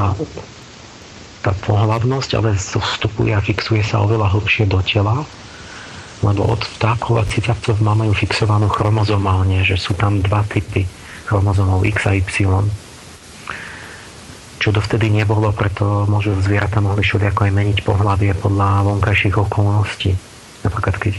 [1.42, 5.26] tá pohľadnosť ale vstupuje a fixuje sa oveľa hlbšie do tela
[6.22, 10.86] lebo od vtákov a cicavcov majú fixovanú chromozomálne, že sú tam dva typy
[11.26, 12.46] chromozomov X a Y.
[14.62, 20.14] Čo dovtedy nebolo, preto môžu zvieratá mohli všelijako aj meniť pohľavie podľa vonkajších okolností.
[20.62, 21.14] Napríklad keď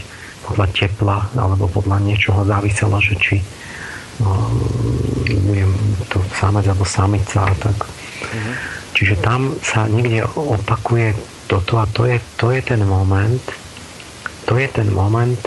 [0.48, 3.36] podľa tepla alebo podľa niečoho záviselo, že či
[4.24, 4.48] no,
[5.44, 5.72] budem
[6.08, 7.78] to samec alebo samica a tak.
[7.84, 8.54] Mm-hmm.
[8.96, 11.12] Čiže tam sa niekde opakuje
[11.44, 13.44] toto a to je, to je ten moment,
[14.44, 15.40] to je ten moment,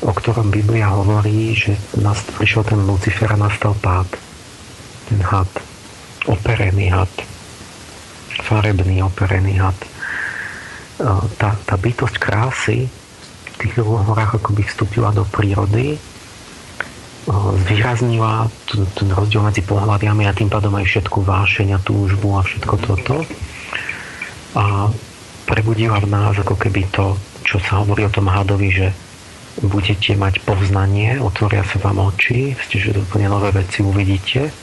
[0.00, 4.08] o ktorom Biblia hovorí, že nás prišiel ten Lucifer a nastal pád.
[5.08, 5.48] Ten had.
[6.28, 7.12] Operený had.
[8.44, 9.76] Farebný operený had.
[9.76, 9.88] E,
[11.36, 15.98] tá, tá bytosť krásy v tých horách akoby vstúpila do prírody, e,
[17.68, 18.48] zvýraznila
[18.96, 23.16] ten rozdiel medzi pohľadiami a tým pádom aj všetku vášeň a túžbu a všetko toto.
[24.56, 24.88] A
[25.44, 27.16] prebudila v nás ako keby to
[27.50, 28.94] čo sa hovorí o tom hadovi, že
[29.66, 34.54] budete mať povznanie, otvoria sa vám oči, ste, že úplne nové veci uvidíte.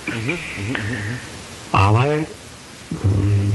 [1.75, 2.23] Ale
[2.95, 3.49] mm,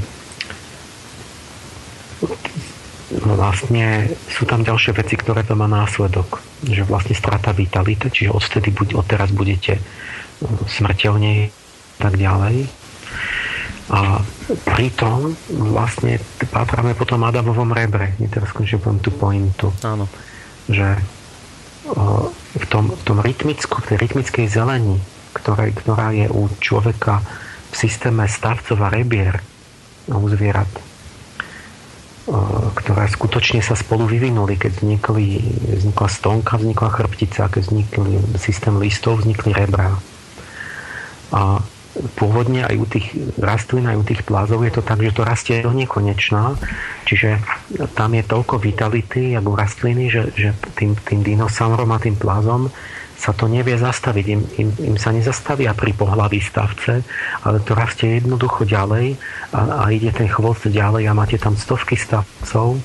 [3.25, 6.45] vlastne sú tam ďalšie veci, ktoré to má následok.
[6.69, 9.81] Že vlastne strata vitality, čiže odtedy, buď, odteraz budete
[10.69, 11.49] smrteľne
[11.97, 12.69] tak ďalej.
[13.93, 14.24] A
[14.73, 15.36] pritom
[15.69, 16.16] vlastne
[16.48, 18.16] pátrame po tom Adamovom rebre.
[18.16, 19.69] Nie teraz poviem tú pointu.
[19.85, 20.09] Áno.
[20.64, 20.97] Že
[22.56, 24.97] v tom, v tom rytmicku, v tej rytmickej zelení,
[25.36, 27.20] ktoré, ktorá je u človeka
[27.69, 29.44] v systéme stavcov a rebier
[30.09, 30.69] u zvierat,
[32.78, 35.43] ktoré skutočne sa spolu vyvinuli, keď vznikli,
[35.82, 39.98] vznikla stonka, vznikla chrbtica, keď vznikli systém listov, vznikli rebra.
[41.35, 41.60] A
[42.16, 43.06] pôvodne aj u tých
[43.36, 46.56] rastlín, aj u tých plázov je to tak, že to rastie do nekonečná.
[47.05, 47.36] Čiže
[47.93, 52.73] tam je toľko vitality, ako rastliny, že, že tým, tým dinosaurom a tým plázom
[53.23, 54.27] sa to nevie zastaviť.
[54.35, 57.06] Im, im, im sa nezastavia pri pohľaví stavce,
[57.44, 59.14] ale to rastie jednoducho ďalej
[59.55, 62.82] a, a ide ten chvost ďalej a máte tam stovky stavcov,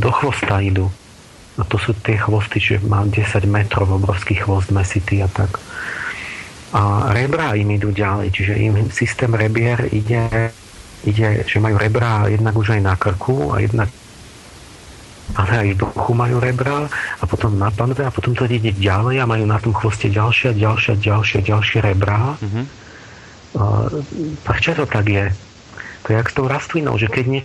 [0.00, 0.90] do chvosta idú.
[1.56, 5.56] A to sú tie chvosty, že má 10 metrov obrovský chvost mesity a tak
[6.76, 10.52] a rebra im idú ďalej, čiže im systém rebier ide,
[11.08, 13.88] ide že majú rebra jednak už aj na krku a jednak
[15.34, 16.86] ale aj v bruchu majú rebra
[17.18, 20.54] a potom na panve a potom to ide ďalej a majú na tom chvoste ďalšie,
[20.54, 22.38] ďalšie, ďalšie, ďalšie rebra.
[22.38, 22.64] Mm-hmm.
[23.56, 23.90] Uh,
[24.46, 25.26] prečo to tak je?
[26.06, 27.42] To je jak s tou rastlinou, že keď nie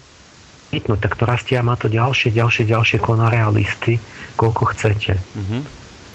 [0.71, 3.99] tak to rastie a má to ďalšie, ďalšie, ďalšie konáre a listy,
[4.39, 5.19] koľko chcete.
[5.19, 5.61] Mm-hmm.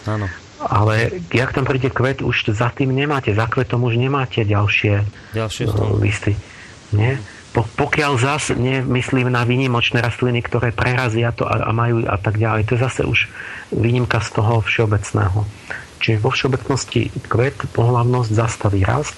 [0.09, 0.27] Áno.
[0.57, 5.05] Ale jak tam príde kvet, už za tým nemáte, za kvetom už nemáte ďalšie,
[5.37, 6.33] ďalšie uh, listy.
[6.97, 7.21] Nie?
[7.53, 12.41] Po, pokiaľ zas nemyslím na výnimočné rastliny, ktoré prerazia to a, a majú a tak
[12.41, 13.29] ďalej, to je zase už
[13.73, 15.45] výnimka z toho všeobecného.
[15.97, 19.17] Čiže vo všeobecnosti kvet, pohlavnosť zastaví rast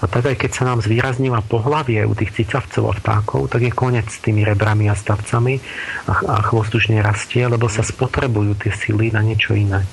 [0.00, 3.72] a tak aj keď sa nám zvýraznila pohlavie u tých cicavcov a vtákov, tak je
[3.72, 5.56] koniec s tými rebrami a stavcami
[6.04, 9.88] a, a chvost už nerastie, lebo sa spotrebujú tie sily na niečo iné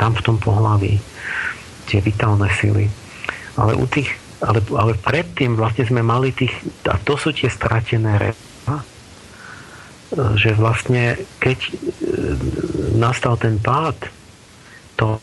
[0.00, 0.96] tam v tom pohlaví
[1.84, 2.88] tie vitálne sily.
[3.60, 6.56] Ale, u tých, ale, ale predtým vlastne sme mali tých,
[6.88, 8.80] a to sú tie stratené reba,
[10.40, 11.70] že vlastne keď e,
[12.98, 14.10] nastal ten pád,
[14.98, 15.20] to,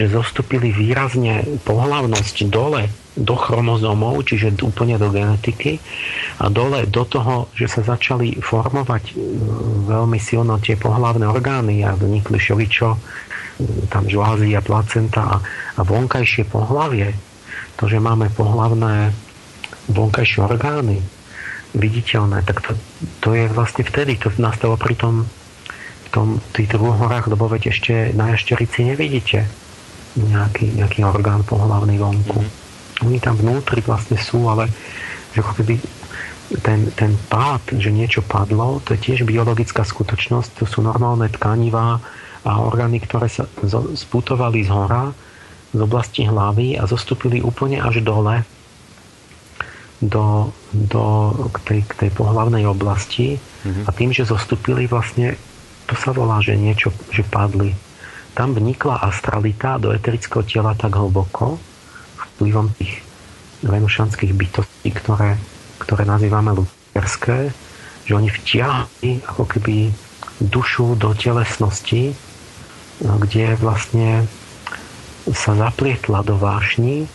[0.00, 5.76] že zostupili výrazne pohlavnosť dole do chromozomov, čiže úplne do genetiky
[6.40, 9.14] a dole do toho, že sa začali formovať e,
[9.84, 12.96] veľmi silno tie pohlavné orgány a vznikli šeličo,
[13.88, 15.36] tam žlázy a placenta a,
[15.76, 17.12] a vonkajšie pohlavie,
[17.76, 19.10] to, že máme pohlavné
[19.90, 21.02] vonkajšie orgány,
[21.72, 22.72] viditeľné, tak to,
[23.24, 25.24] to je vlastne vtedy, to nastalo pri tom,
[26.04, 29.48] v tom, tých horách, lebo veď ešte na jašterici nevidíte
[30.20, 32.38] nejaký, nejaký orgán pohľavný vonku.
[32.44, 33.08] Mm-hmm.
[33.08, 34.68] Oni tam vnútri vlastne sú, ale
[35.32, 35.74] že ako keby
[36.60, 42.04] ten, ten pád, že niečo padlo, to je tiež biologická skutočnosť, to sú normálne tkanivá
[42.42, 43.46] a orgány, ktoré sa
[43.94, 45.14] sputovali z hora,
[45.72, 48.44] z oblasti hlavy a zostúpili úplne až dole
[50.02, 53.86] do, do k, tej, k tej pohlavnej oblasti mm-hmm.
[53.86, 55.38] a tým, že zostúpili vlastne,
[55.86, 57.72] to sa volá, že niečo, že padli.
[58.34, 61.56] Tam vnikla astralita do eterického tela tak hlboko
[62.18, 62.98] vplyvom tých
[63.62, 65.38] venušanských bytostí, ktoré,
[65.78, 67.54] ktoré nazývame lucerské,
[68.02, 69.94] že oni vtiahli ako keby
[70.42, 72.10] dušu do telesnosti,
[73.00, 74.26] kde vlastne
[75.30, 77.06] sa zaplietla do vášni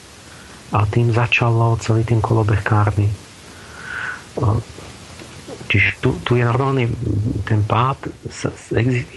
[0.71, 3.11] a tým začalo celý ten kolobeh kármy.
[5.67, 6.87] Čiže tu, tu je normálny
[7.43, 8.07] ten pád,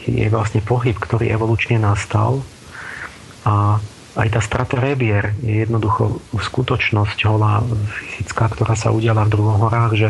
[0.07, 2.43] je vlastne pohyb, ktorý evolučne nastal
[3.47, 3.79] a
[4.19, 10.09] aj tá strata rebier je jednoducho skutočnosť holá fyzická, ktorá sa udiala v druhohorách, že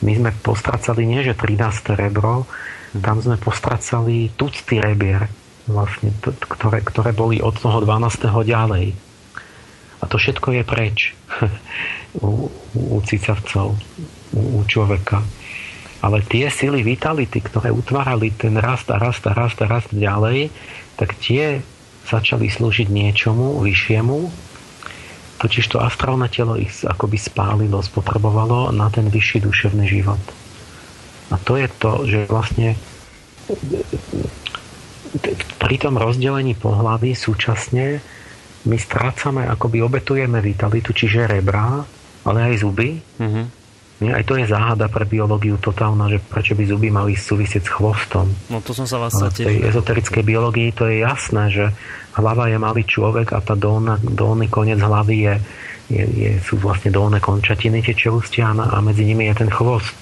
[0.00, 1.92] my sme postracali nie, že 13.
[1.92, 2.48] rebro,
[2.96, 5.28] tam sme postracali tucty rebier,
[5.66, 8.26] vlastne, ktoré, ktoré boli od toho 12.
[8.26, 8.94] ďalej.
[10.02, 10.98] A to všetko je preč
[12.24, 13.78] u, u cicavcov,
[14.34, 15.22] u, u človeka.
[16.02, 20.50] Ale tie sily vitality, ktoré utvárali ten rast a rast a rast a rast ďalej,
[20.98, 21.62] tak tie
[22.10, 24.18] začali slúžiť niečomu vyššiemu,
[25.38, 30.22] totiž to astrálne telo ich akoby spálilo, spotrebovalo na ten vyšší duševný život.
[31.30, 32.74] A to je to, že vlastne
[35.60, 38.00] pri tom rozdelení pohlavy súčasne
[38.62, 41.82] my strácame, akoby obetujeme vitalitu, čiže rebra,
[42.22, 42.94] ale aj zuby.
[43.18, 43.46] Mm-hmm.
[44.02, 48.26] Aj to je záhada pre biológiu totálna, že prečo by zuby mali súvisieť s chvostom.
[48.50, 51.70] No to som sa vás v tej ezoterickej biológii to je jasné, že
[52.18, 55.34] hlava je malý človek a tá dolná, dolný koniec hlavy je,
[55.86, 59.94] je, je, sú vlastne dolné končatiny tie čelustia a, medzi nimi je ten chvost,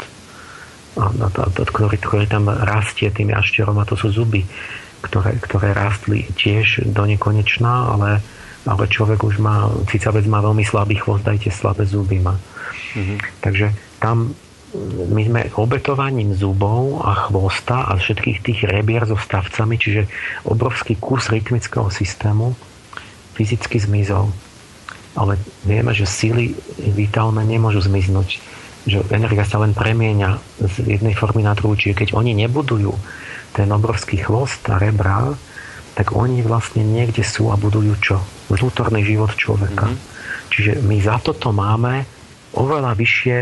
[0.96, 4.48] a, a, a, ktorý, ktorý tam rastie tým jašterom a to sú zuby,
[5.00, 8.20] ktoré, ktoré rastli tiež do nekonečná, ale
[8.68, 12.36] ale človek už má, cicavec má veľmi slabý chvost, dajte slabé zuby má.
[12.92, 13.18] Mm-hmm.
[13.40, 14.36] Takže tam
[15.10, 20.06] my sme obetovaním zubov a chvosta a všetkých tých rebier so stavcami, čiže
[20.46, 22.54] obrovský kus rytmického systému
[23.34, 24.30] fyzicky zmizol.
[25.18, 28.38] Ale vieme, že síly vitálne nemôžu zmiznúť.
[28.86, 31.74] Že energia sa len premieňa z jednej formy na druhú.
[31.74, 32.94] Čiže keď oni nebudujú
[33.52, 35.34] ten obrovský chvost a rebra,
[35.98, 38.16] tak oni vlastne niekde sú a budujú čo?
[38.48, 39.90] Vnútorný život človeka.
[39.90, 40.48] Mm-hmm.
[40.50, 42.06] Čiže my za toto máme
[42.54, 43.36] oveľa vyššie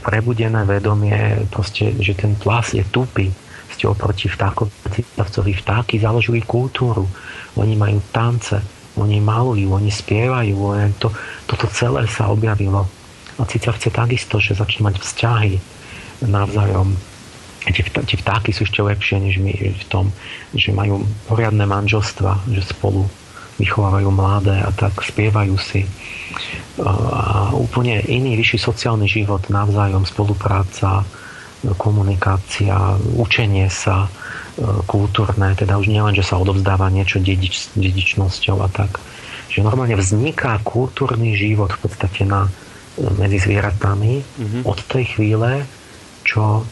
[0.00, 3.28] prebudené vedomie, proste, že ten plas je tupý
[3.80, 5.52] ste oproti vtákovi.
[5.56, 7.08] Vtáky založili kultúru.
[7.56, 8.60] Oni majú tance,
[9.00, 10.52] oni malujú, oni spievajú.
[10.52, 11.08] Oni to,
[11.48, 12.84] toto celé sa objavilo.
[13.40, 15.54] A cicavce takisto, že začnú mať vzťahy
[16.28, 16.92] navzájom
[17.68, 20.08] tie, tie vtáky sú ešte lepšie než my v tom,
[20.56, 23.04] že majú poriadne manželstva, že spolu
[23.60, 25.84] vychovávajú mladé a tak spievajú si.
[26.80, 31.04] A úplne iný, vyšší sociálny život navzájom, spolupráca,
[31.76, 34.08] komunikácia, učenie sa,
[34.88, 39.00] kultúrne, teda už nielen, že sa odovzdáva niečo dedič, dedičnosťou a tak.
[39.52, 42.48] Že normálne vzniká kultúrny život v podstate na,
[43.20, 44.62] medzi zvieratami mm-hmm.
[44.64, 45.64] od tej chvíle,
[46.24, 46.64] čo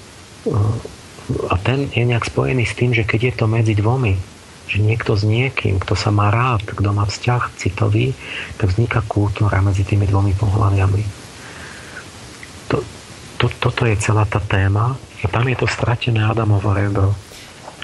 [1.48, 4.16] a ten je nejak spojený s tým, že keď je to medzi dvomi,
[4.68, 8.12] že niekto s niekým, kto sa má rád, kto má vzťah citový,
[8.60, 11.02] tak vzniká kultúra medzi tými dvomi pohľaviami.
[12.68, 12.84] To,
[13.40, 17.16] to, toto je celá tá téma a tam je to stratené Adamovo rebro.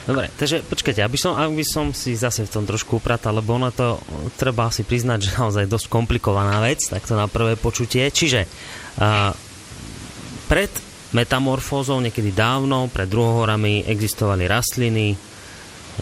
[0.04, 3.72] Dobre, takže počkajte, aby som, aby som si zase v tom trošku upratal, lebo ono
[3.72, 3.96] to
[4.36, 8.04] treba si priznať, že naozaj dosť komplikovaná vec, tak to na prvé počutie.
[8.12, 8.44] Čiže
[9.00, 9.32] uh,
[10.44, 10.68] pred
[11.14, 12.02] metamorfózou.
[12.02, 15.14] Niekedy dávno, pred druhohorami existovali rastliny,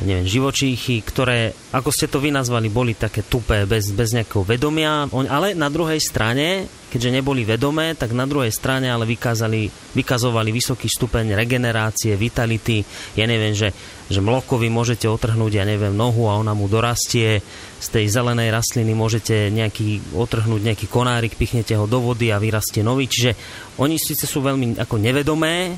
[0.01, 5.05] neviem, živočíchy, ktoré, ako ste to vy nazvali, boli také tupé, bez, bez nejakého vedomia,
[5.13, 10.93] ale na druhej strane keďže neboli vedomé, tak na druhej strane ale vykázali, vykazovali vysoký
[10.93, 12.85] stupeň regenerácie, vitality.
[13.17, 13.73] Ja neviem, že,
[14.13, 17.41] že mlokovi môžete otrhnúť, ja neviem, nohu a ona mu dorastie.
[17.81, 22.85] Z tej zelenej rastliny môžete nejaký, otrhnúť nejaký konárik, pichnete ho do vody a vyrastie
[22.85, 23.09] nový.
[23.09, 23.33] Čiže
[23.81, 25.73] oni síce sú veľmi ako nevedomé,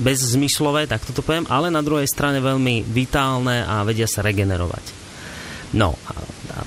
[0.00, 5.02] bezzmyslové, tak toto poviem, ale na druhej strane veľmi vitálne a vedia sa regenerovať.
[5.72, 5.96] No,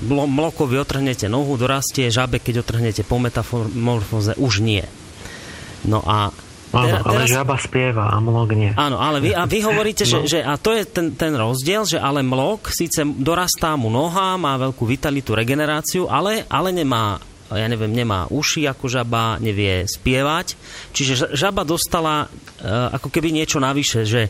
[0.06, 4.82] mloko vy otrhnete nohu, dorastie, žabe, keď otrhnete po metamorfóze, už nie.
[5.86, 6.34] No a
[6.74, 7.30] Áno, ale teraz...
[7.30, 8.70] žaba spieva a mlok nie.
[8.74, 10.26] Áno, ale vy, a vy hovoríte, no.
[10.26, 14.34] že, že a to je ten, ten rozdiel, že ale mlok síce dorastá mu noha,
[14.36, 17.22] má veľkú vitalitu, regeneráciu, ale, ale nemá
[17.54, 20.58] ja neviem, nemá uši ako žaba, nevie spievať.
[20.90, 24.26] Čiže žaba dostala uh, ako keby niečo navyše, že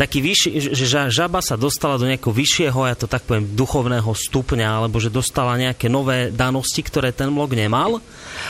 [0.00, 4.80] taký vyšší, že žaba sa dostala do nejakého vyššieho, ja to tak poviem, duchovného stupňa,
[4.80, 8.00] alebo že dostala nejaké nové danosti, ktoré ten mlok nemal.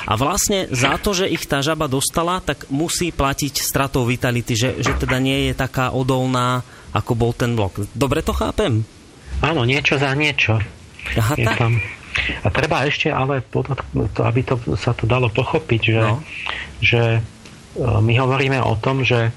[0.07, 4.71] A vlastne za to, že ich tá žaba dostala, tak musí platiť stratou vitality, že,
[4.79, 6.63] že teda nie je taká odolná,
[6.95, 7.83] ako bol ten mlok.
[7.99, 8.87] Dobre to chápem?
[9.43, 10.63] Áno, niečo za niečo.
[11.19, 11.59] Aha, je tak.
[11.59, 11.83] tam.
[12.43, 13.43] A treba ešte ale,
[14.19, 16.19] aby to, sa to dalo pochopiť, že, no.
[16.83, 17.21] že e,
[17.81, 19.31] my hovoríme o tom, že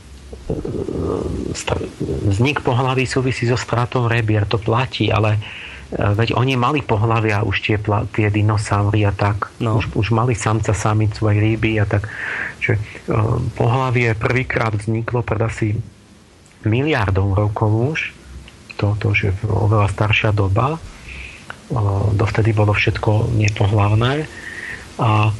[2.27, 5.39] vznik pohlaví súvisí so stratou rebier, to platí, ale e,
[5.93, 7.77] veď oni mali pohlavia už tie,
[8.11, 9.53] tie dinosaury a tak.
[9.61, 9.79] No.
[9.79, 12.09] Už, už mali samca, samicu aj ryby a tak.
[12.59, 12.81] Čiže e,
[13.55, 15.77] pohlavie prvýkrát vzniklo pred asi
[16.65, 17.99] miliardov rokov už.
[18.81, 20.81] To, to už je oveľa staršia doba.
[22.13, 24.27] Dovtedy bolo všetko nepohlavné.
[24.99, 25.31] A,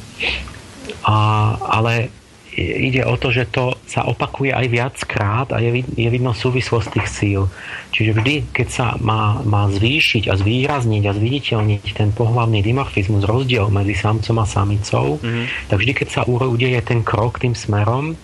[1.04, 1.16] a,
[1.58, 2.08] ale
[2.54, 7.08] ide o to, že to sa opakuje aj viackrát a je, je vidno súvislosť tých
[7.10, 7.42] síl.
[7.90, 13.70] Čiže vždy, keď sa má, má zvýšiť a zvýrazniť a zviditeľniť ten pohlavný dimorfizmus, rozdiel
[13.74, 15.44] medzi samcom a samicou, mm-hmm.
[15.70, 18.14] tak vždy, keď sa udeje ten krok tým smerom,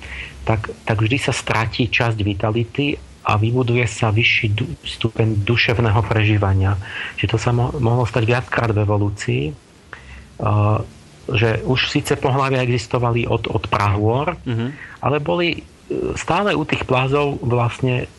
[0.46, 6.74] tak, tak vždy sa stratí časť vitality a vybuduje sa vyšší du- stupeň duševného prežívania.
[7.14, 9.42] Čiže to sa mo- mohlo stať viackrát v evolúcii.
[10.40, 10.82] Uh,
[11.30, 14.70] že už síce pohľavia existovali od, od prahôr, uh-huh.
[14.98, 15.60] ale boli e,
[16.18, 18.10] stále u tých plázov vlastne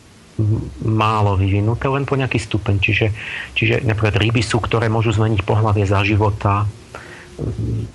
[0.80, 2.80] málo vyvinuté, len po nejaký stupeň.
[2.80, 3.06] Čiže,
[3.52, 6.64] čiže napríklad ryby sú, ktoré môžu zmeniť pohľavie za života,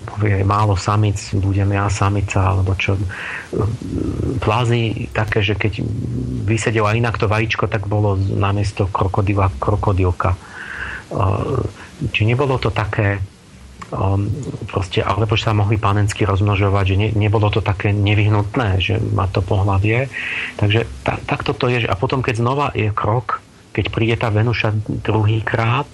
[0.06, 2.96] povie málo samic, budem ja samica, alebo čo.
[4.40, 5.84] Plázy také, že keď
[6.48, 10.36] vysedela inak to vajíčko, tak bolo namiesto krokodila krokodilka.
[12.12, 13.20] Či nebolo to také
[13.92, 14.28] um,
[14.68, 19.28] proste, alebo že sa mohli panensky rozmnožovať, že ne, nebolo to také nevyhnutné, že má
[19.32, 20.12] to pohlavie.
[20.60, 21.88] Takže ta, takto to je.
[21.88, 23.40] A potom, keď znova je krok,
[23.72, 24.74] keď príde tá Venuša
[25.06, 25.88] druhýkrát,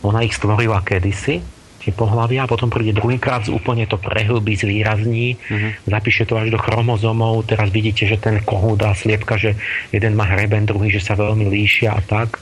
[0.00, 5.70] ona ich stvorila kedysi, tie pohľavia, a potom príde druhýkrát, úplne to prehlbí, zvýrazní, uh-huh.
[5.88, 9.56] zapíše to až do chromozomov, teraz vidíte, že ten kohút a sliepka, že
[9.88, 12.36] jeden má hreben, druhý, že sa veľmi líšia a tak.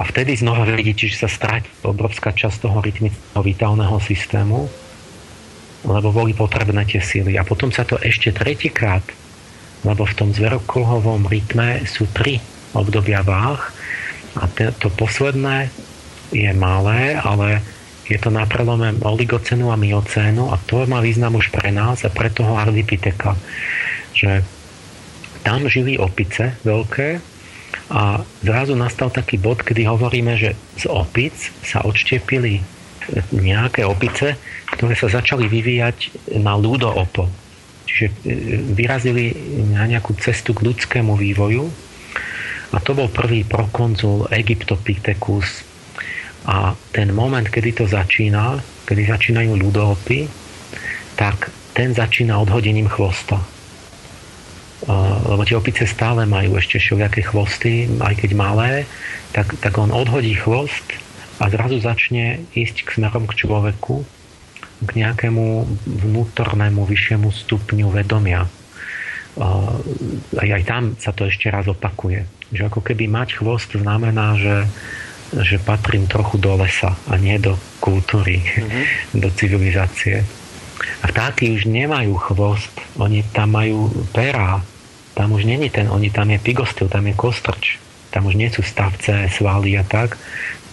[0.00, 4.66] A vtedy znova vidíte, že sa stráti obrovská časť toho rytmického vitálneho systému,
[5.84, 7.36] lebo boli potrebné tie síly.
[7.36, 9.04] A potom sa to ešte tretíkrát,
[9.84, 12.40] lebo v tom zverokruhovom rytme sú tri
[12.72, 13.60] obdobia váh
[14.40, 15.70] a to posledné
[16.34, 17.62] je malé, ale
[18.04, 22.12] je to na prelome oligocénu a miocénu a to má význam už pre nás a
[22.12, 23.36] pre toho ardipiteka,
[24.12, 24.44] že
[25.44, 27.34] tam žili opice veľké,
[27.92, 32.64] a zrazu nastal taký bod, kedy hovoríme, že z opic sa odštepili
[33.36, 34.40] nejaké opice,
[34.72, 37.28] ktoré sa začali vyvíjať na ľudoopo.
[37.84, 38.12] Čiže e,
[38.72, 39.36] vyrazili
[39.76, 41.68] na nejakú cestu k ľudskému vývoju
[42.72, 45.73] a to bol prvý prokonzul Egyptopithecus
[46.44, 50.28] a ten moment, kedy to začína, kedy začínajú ľudoopy,
[51.16, 53.40] tak ten začína odhodením chvosta
[55.24, 58.70] lebo tie opice stále majú ešte všelijaké chvosty, aj keď malé,
[59.32, 60.84] tak, tak on odhodí chvost
[61.40, 64.04] a zrazu začne ísť k smerom k človeku,
[64.84, 68.44] k nejakému vnútornému vyššiemu stupňu vedomia.
[69.34, 72.28] Aj, aj tam sa to ešte raz opakuje.
[72.52, 74.68] Že ako keby mať chvost znamená, že,
[75.32, 78.84] že patrím trochu do lesa a nie do kultúry, mm-hmm.
[79.22, 80.24] do civilizácie.
[81.00, 84.60] A vtáky už nemajú chvost, oni tam majú perá,
[85.14, 87.78] tam už není ten, oni tam je pigostil, tam je kostrč.
[88.10, 90.18] Tam už nie sú stavce, svaly a tak.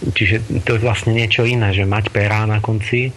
[0.02, 3.12] Čiže to je vlastne niečo iné, že mať perá na konci, e,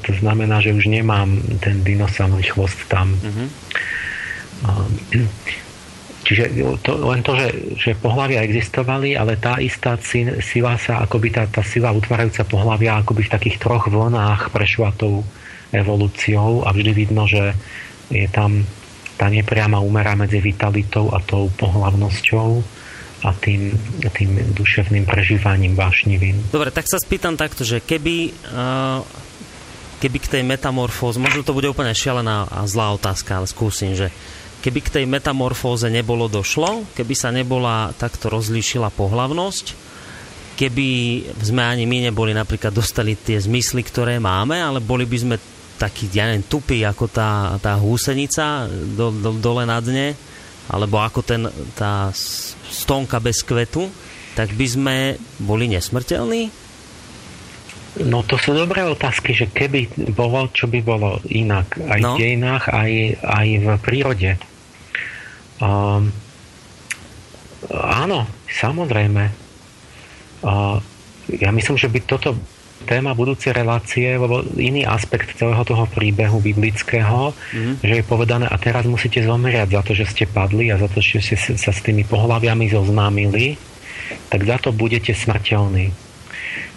[0.00, 3.12] to znamená, že už nemám ten dinosaurový chvost tam.
[3.12, 3.48] Mm-hmm.
[6.24, 10.00] Čiže to, len to, že, že pohľavia existovali, ale tá istá
[10.40, 15.20] sila sa, akoby tá, tá sila utvárajúca pohľavia akoby v takých troch vlnách prešla tou
[15.68, 17.52] evolúciou a vždy vidno, že
[18.08, 18.64] je tam
[19.20, 22.48] tá nepriama úmera medzi vitalitou a tou pohľavnosťou
[23.24, 23.72] a tým,
[24.12, 26.52] tým duševným prežívaním vášnivým.
[26.52, 29.00] Dobre, tak sa spýtam takto, že keby, uh,
[30.00, 34.12] keby k tej metamorfóze, možno to bude úplne šialená a zlá otázka, ale skúsim, že
[34.64, 39.76] keby k tej metamorfóze nebolo došlo, keby sa nebola takto rozlíšila pohlavnosť,
[40.56, 40.88] keby
[41.44, 45.36] sme ani my neboli napríklad dostali tie zmysly, ktoré máme, ale boli by sme
[45.76, 48.64] taký, ja neviem, tupý ako tá, tá húsenica
[48.96, 50.16] do, do, dole na dne,
[50.72, 51.44] alebo ako ten,
[51.76, 52.08] tá
[52.64, 53.84] stonka bez kvetu,
[54.32, 54.96] tak by sme
[55.44, 56.64] boli nesmrteľní?
[58.08, 62.16] No to sú dobré otázky, že keby bolo, čo by bolo inak aj no.
[62.16, 62.92] v dejinách, aj,
[63.22, 64.30] aj v prírode.
[65.62, 66.10] Um,
[67.74, 69.30] áno, samozrejme.
[70.44, 70.78] Uh,
[71.30, 72.36] ja myslím, že by toto
[72.84, 77.80] téma budúcej relácie, lebo iný aspekt celého toho príbehu biblického, mm-hmm.
[77.80, 81.00] že je povedané a teraz musíte zomrieť za to, že ste padli a za to,
[81.00, 83.56] že ste sa s tými pohľaviami zoznámili,
[84.28, 85.90] tak za to budete smrteľní.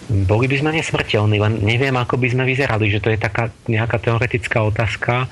[0.08, 4.00] Boli by sme nesmrteľní, len neviem, ako by sme vyzerali, že to je taká nejaká
[4.00, 5.28] teoretická otázka.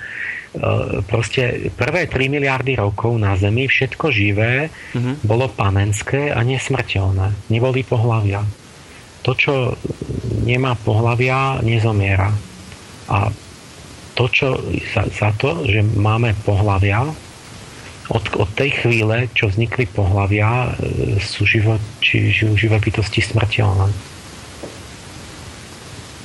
[0.55, 5.27] E, proste prvé 3 miliardy rokov na Zemi všetko živé mm-hmm.
[5.27, 7.51] bolo panenské a nesmrteľné.
[7.51, 8.65] Neboli pohľavia
[9.25, 9.53] to, čo
[10.45, 12.29] nemá pohlavia, nezomiera.
[13.09, 13.33] A
[14.13, 14.53] to, čo
[14.93, 17.09] za, za to, že máme pohlavia,
[18.05, 23.89] od, od tej chvíle, čo vznikli pohlavia, e, sú život, či, živé bytosti smrteľné.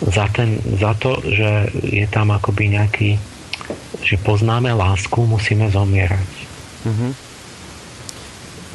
[0.05, 3.16] Za, ten, za to, že je tam akoby nejaký,
[4.01, 6.31] že poznáme lásku, musíme zomierať.
[6.86, 7.12] Mm-hmm.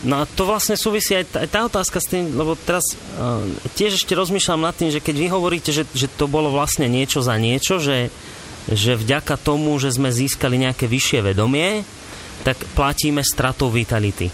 [0.05, 3.41] No a to vlastne súvisí aj tá, aj tá otázka s tým, lebo teraz uh,
[3.73, 7.25] tiež ešte rozmýšľam nad tým, že keď vy hovoríte, že, že to bolo vlastne niečo
[7.25, 8.13] za niečo, že,
[8.69, 11.81] že vďaka tomu, že sme získali nejaké vyššie vedomie,
[12.45, 14.29] tak platíme stratou vitality.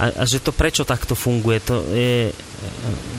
[0.00, 2.32] A, a že to prečo takto funguje, to je,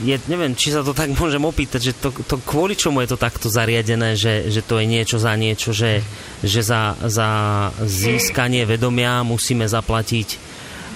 [0.06, 3.18] je, neviem, či sa to tak môžem opýtať, že to, to kvôli čomu je to
[3.18, 6.02] takto zariadené, že, že to je niečo za niečo, že,
[6.42, 7.28] že za, za
[7.82, 10.38] získanie vedomia musíme zaplatiť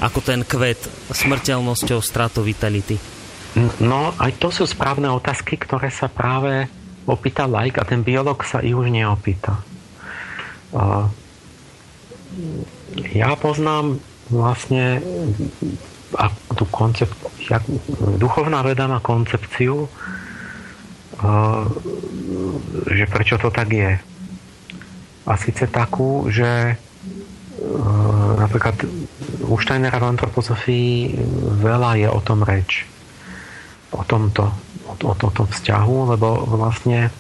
[0.01, 0.79] ako ten kvet
[1.11, 3.01] smrteľnosťou stratou vitality?
[3.81, 6.69] No, aj to sú správne otázky, ktoré sa práve
[7.09, 9.57] opýta like a ten biolog sa ich už neopýta.
[13.17, 13.97] Ja poznám
[14.29, 15.01] vlastne
[16.15, 17.19] a tú koncept,
[18.21, 19.91] duchovná veda má koncepciu,
[22.87, 23.93] že prečo to tak je.
[25.27, 26.79] A síce takú, že
[28.37, 28.77] napríklad
[29.49, 31.17] u Steinera v antropozofii
[31.63, 32.85] veľa je o tom reč.
[33.95, 34.53] O tomto,
[34.87, 37.11] o, o, o vzťahu, lebo vlastne e,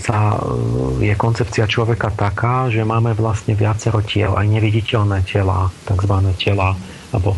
[0.00, 6.14] sa, e, je koncepcia človeka taká, že máme vlastne viacero tiel, aj neviditeľné tela, tzv.
[6.40, 6.72] tela,
[7.12, 7.36] alebo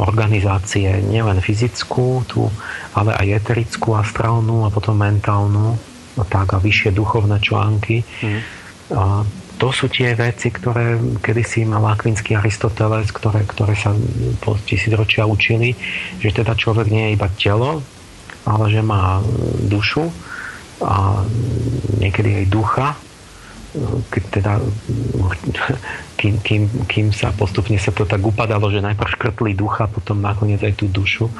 [0.00, 2.48] organizácie, nielen fyzickú, tu,
[2.96, 5.76] ale aj eterickú, astrálnu a potom mentálnu,
[6.18, 8.02] a tak a vyššie duchovné články.
[8.22, 8.40] Mm.
[8.90, 9.02] A
[9.60, 13.92] to sú tie veci, ktoré kedysi mal akvinský Aristoteles, ktoré, ktoré sa
[14.40, 15.76] po tisícročia učili,
[16.16, 17.84] že teda človek nie je iba telo,
[18.48, 19.20] ale že má
[19.68, 20.08] dušu
[20.80, 21.22] a
[22.00, 22.88] niekedy aj ducha,
[24.10, 24.52] keď teda,
[26.20, 30.60] kým, kým, kým sa postupne sa to tak upadalo, že najprv škrtli ducha, potom nakoniec
[30.60, 31.32] aj tú dušu.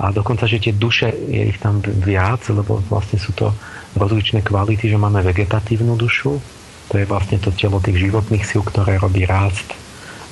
[0.00, 3.52] A dokonca, že tie duše je ich tam viac, lebo vlastne sú to
[3.92, 6.40] rozličné kvality, že máme vegetatívnu dušu,
[6.88, 9.76] to je vlastne to telo tých životných síl, ktoré robí rást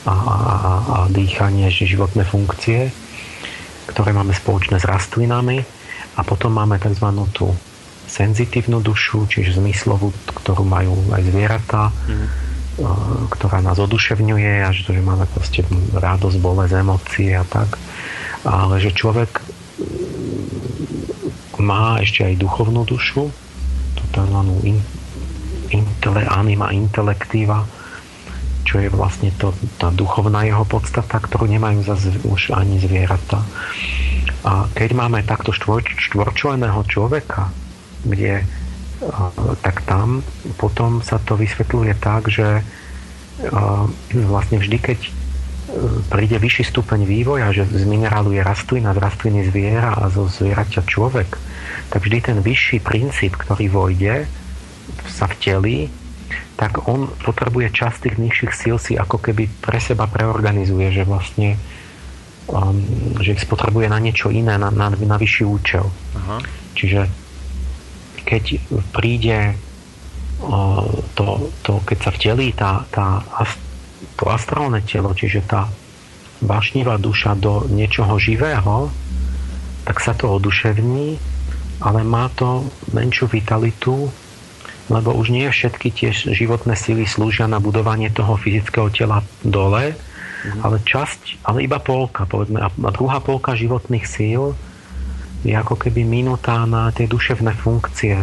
[0.09, 2.89] a, a, a dýchanie, životné funkcie,
[3.93, 5.61] ktoré máme spoločné s rastlinami.
[6.15, 7.11] A potom máme tzv.
[7.35, 7.51] tú
[8.07, 12.54] senzitívnu dušu, čiže zmyslovú, ktorú majú aj zvieratá, mm.
[13.31, 15.63] Ktorá nás oduševňuje a že, že máme proste
[15.95, 17.79] radosť, bolesť, emócie a tak.
[18.43, 19.31] Ale že človek
[21.63, 23.31] má ešte aj duchovnú dušu,
[23.95, 24.39] tú tzv
[25.71, 27.67] intele, anima intelektíva,
[28.65, 33.43] čo je vlastne to, tá duchovná jeho podstata, ktorú nemajú zase už ani zvieratá.
[34.45, 37.49] A keď máme takto štvor, štvorčleného človeka,
[38.05, 38.45] kde
[39.61, 40.25] tak tam
[40.57, 42.65] potom sa to vysvetľuje tak, že
[44.15, 45.11] vlastne vždy, keď e,
[46.07, 50.87] príde vyšší stupeň vývoja, že z minerálu je rastlina, z rastliny zviera a zo zvieraťa
[50.87, 51.35] človek,
[51.91, 54.31] tak vždy ten vyšší princíp, ktorý vojde,
[55.11, 55.91] sa vtelí,
[56.55, 61.59] tak on potrebuje časť tých nižších síl si ako keby pre seba preorganizuje, že vlastne
[62.47, 62.79] um,
[63.19, 65.87] že ich spotrebuje na niečo iné, na, na, na vyšší účel.
[66.15, 66.39] Aha.
[66.79, 67.11] Čiže
[68.25, 68.59] keď
[68.93, 69.55] príde
[71.15, 71.27] to,
[71.63, 73.23] to, keď sa vtelí tá, tá,
[74.19, 75.71] to astrálne telo, čiže tá
[76.45, 78.93] vášnivá duša do niečoho živého,
[79.85, 81.17] tak sa to oduševní,
[81.81, 84.09] ale má to menšiu vitalitu,
[84.93, 90.61] lebo už nie všetky tie životné sily slúžia na budovanie toho fyzického tela dole, mm.
[90.61, 94.53] ale časť, ale iba polka, povedzme, a druhá polka životných síl
[95.45, 98.17] je ako keby minutá na tie duševné funkcie.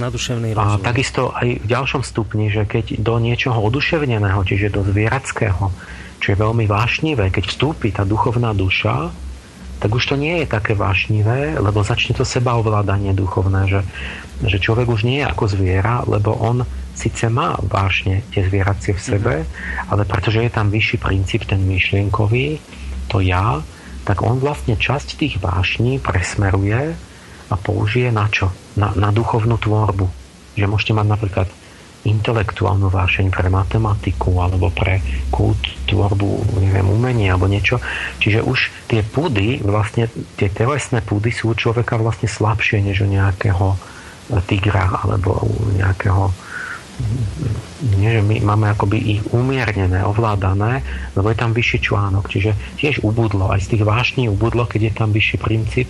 [0.00, 0.80] Na duševný rozum.
[0.80, 5.68] A takisto aj v ďalšom stupni, že keď do niečoho oduševneného, čiže do zvierackého,
[6.18, 9.12] čo je veľmi vášnivé, keď vstúpi tá duchovná duša,
[9.78, 13.80] tak už to nie je také vášnivé, lebo začne to sebaovládanie duchovné, že,
[14.42, 16.66] že človek už nie je ako zviera, lebo on
[16.98, 19.94] síce má vášne tie zvieracie v sebe, mm-hmm.
[19.94, 22.58] ale pretože je tam vyšší princíp, ten myšlienkový,
[23.06, 23.62] to ja,
[24.08, 26.96] tak on vlastne časť tých vášní presmeruje
[27.52, 28.48] a použije na čo?
[28.72, 30.08] Na, na duchovnú tvorbu.
[30.56, 31.48] Že môžete mať napríklad
[32.08, 37.84] intelektuálnu vášeň pre matematiku alebo pre kult, tvorbu, neviem, umenie alebo niečo.
[38.24, 40.08] Čiže už tie púdy, vlastne
[40.40, 43.76] tie telesné púdy sú u človeka vlastne slabšie než u nejakého
[44.48, 46.32] tigra alebo u nejakého
[47.98, 50.82] nie, že my máme akoby ich umiernené, ovládané,
[51.14, 52.26] lebo je tam vyšší článok.
[52.26, 53.54] Čiže tiež ubudlo.
[53.54, 55.88] Aj z tých vášní ubudlo, keď je tam vyšší princíp.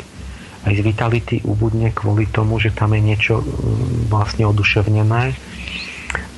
[0.68, 5.32] Aj z vitality ubudne kvôli tomu, že tam je niečo mm, vlastne oduševnené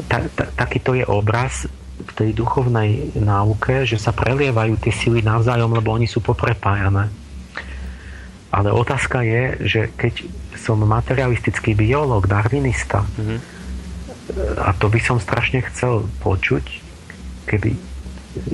[0.09, 1.67] ta, ta, takýto je obraz
[2.01, 7.13] v tej duchovnej náuke, že sa prelievajú tie sily navzájom, lebo oni sú poprepájané.
[8.51, 10.27] Ale otázka je, že keď
[10.59, 13.39] som materialistický biológ, darwinista, mm-hmm.
[14.59, 16.65] A to by som strašne chcel počuť,
[17.47, 17.75] keby,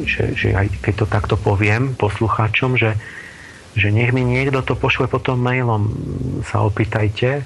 [0.05, 2.97] že, že aj keď to takto poviem poslucháčom, že,
[3.77, 5.93] že nech mi niekto to pošle potom mailom,
[6.49, 7.45] sa opýtajte,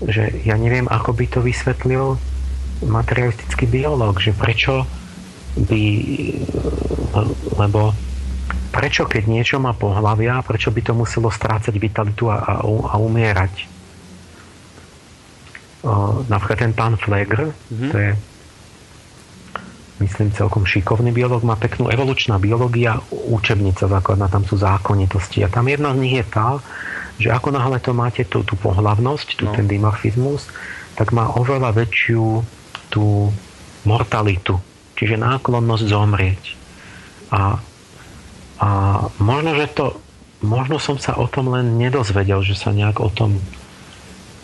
[0.00, 2.16] že ja neviem, ako by to vysvetlil
[2.80, 4.88] materialistický biológ, že prečo
[5.60, 5.84] by,
[7.60, 7.92] lebo
[8.72, 13.79] prečo keď niečo má pohľavia, prečo by to muselo strácať vitalitu a, a, a umierať.
[15.80, 17.90] O, napríklad ten pán Flegr, mm-hmm.
[17.90, 18.10] to je
[20.00, 25.68] myslím celkom šikovný biológ, má peknú evolučná biológia, učebnica základná, tam sú zákonitosti a tam
[25.68, 26.56] jedna z nich je tá,
[27.20, 29.52] že ako náhle to máte tú, tú pohlavnosť, tú, no.
[29.52, 30.48] ten dimorfizmus,
[30.96, 32.40] tak má oveľa väčšiu
[32.88, 33.28] tú
[33.84, 34.56] mortalitu,
[34.96, 36.42] čiže náklonnosť zomrieť.
[37.30, 37.60] A,
[38.60, 38.68] a
[39.20, 40.00] možno, že to,
[40.40, 43.36] možno som sa o tom len nedozvedel, že sa nejak o tom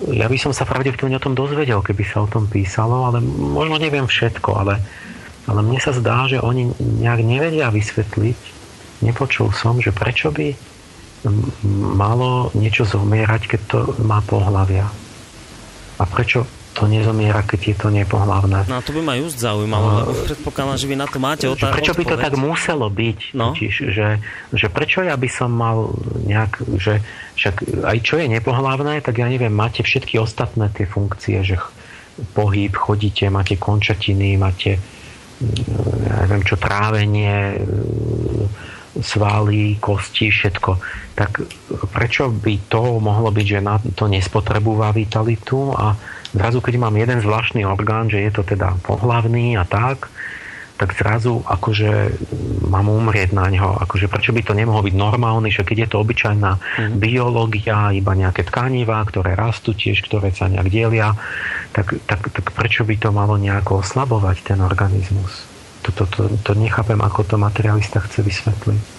[0.04, 3.80] ja by som sa pravdepodobne o tom dozvedel, keby sa o tom písalo, ale možno
[3.80, 4.74] neviem všetko, ale,
[5.48, 8.38] ale mne sa zdá, že oni nejak nevedia vysvetliť,
[9.00, 10.52] nepočul som, že prečo by
[11.96, 14.86] malo niečo zomierať, keď to má pohľavia.
[15.96, 16.44] A prečo,
[16.76, 18.68] to nezomiera, keď je to nepohlavné.
[18.68, 21.72] No to by ma just zaujímalo, lebo predpokladám, že vy na to máte otázku.
[21.72, 23.18] Prečo by to tak muselo byť?
[23.32, 23.56] No?
[23.56, 24.08] Totiž, že,
[24.52, 25.96] že prečo ja by som mal
[26.28, 27.00] nejak, že
[27.40, 31.56] však aj čo je nepohlavné, tak ja neviem, máte všetky ostatné tie funkcie, že
[32.36, 34.76] pohyb, chodíte, máte končatiny, máte
[36.06, 37.60] ja neviem čo, trávenie,
[38.96, 40.80] svaly, kosti, všetko.
[41.12, 41.30] Tak
[41.92, 45.92] prečo by to mohlo byť, že na to nespotrebúva vitalitu a
[46.36, 50.12] zrazu, keď mám jeden zvláštny orgán, že je to teda pohlavný a tak,
[50.76, 52.20] tak zrazu akože
[52.68, 53.80] mám umrieť na ňo.
[53.80, 56.96] Akože prečo by to nemohlo byť normálne, že keď je to obyčajná mm.
[57.00, 61.16] biológia, iba nejaké tkanivá, ktoré rastú tiež, ktoré sa nejak delia,
[61.72, 65.48] tak, tak, tak prečo by to malo nejako oslabovať ten organizmus?
[65.88, 68.95] To, to, to, to nechápem, ako to materialista chce vysvetliť.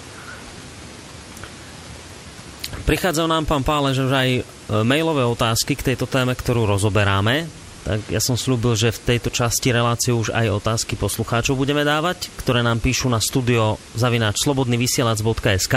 [2.87, 4.41] Prichádzajú nám, pán Pále, že už aj e,
[4.87, 7.43] mailové otázky k tejto téme, ktorú rozoberáme.
[7.83, 12.31] Tak ja som slúbil, že v tejto časti relácie už aj otázky poslucháčov budeme dávať,
[12.39, 15.75] ktoré nám píšu na studio zavináč slobodnyvysielac.sk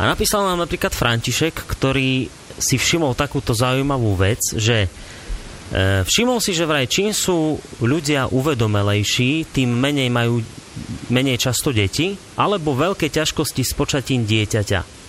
[0.00, 6.56] a napísal nám napríklad František, ktorý si všimol takúto zaujímavú vec, že e, všimol si,
[6.56, 10.40] že vraj čím sú ľudia uvedomelejší, tým menej majú
[11.12, 15.01] menej často deti, alebo veľké ťažkosti s počatím dieťaťa.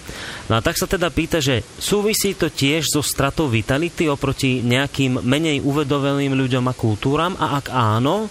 [0.52, 5.24] No a tak sa teda pýta, že súvisí to tiež so stratou vitality oproti nejakým
[5.24, 8.28] menej uvedomelým ľuďom a kultúram a ak áno,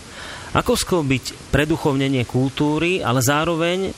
[0.53, 3.97] ako sklbiť preduchovnenie kultúry, ale zároveň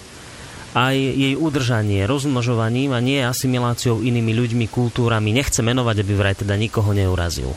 [0.74, 5.30] aj jej udržanie rozmnožovaním a nie asimiláciou inými ľuďmi, kultúrami.
[5.30, 7.54] Nechce menovať, aby vraj teda nikoho neurazil.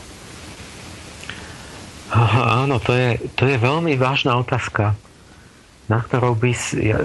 [2.14, 4.96] Áno, to je, to je veľmi vážna otázka,
[5.88, 7.00] na ktorou by ja,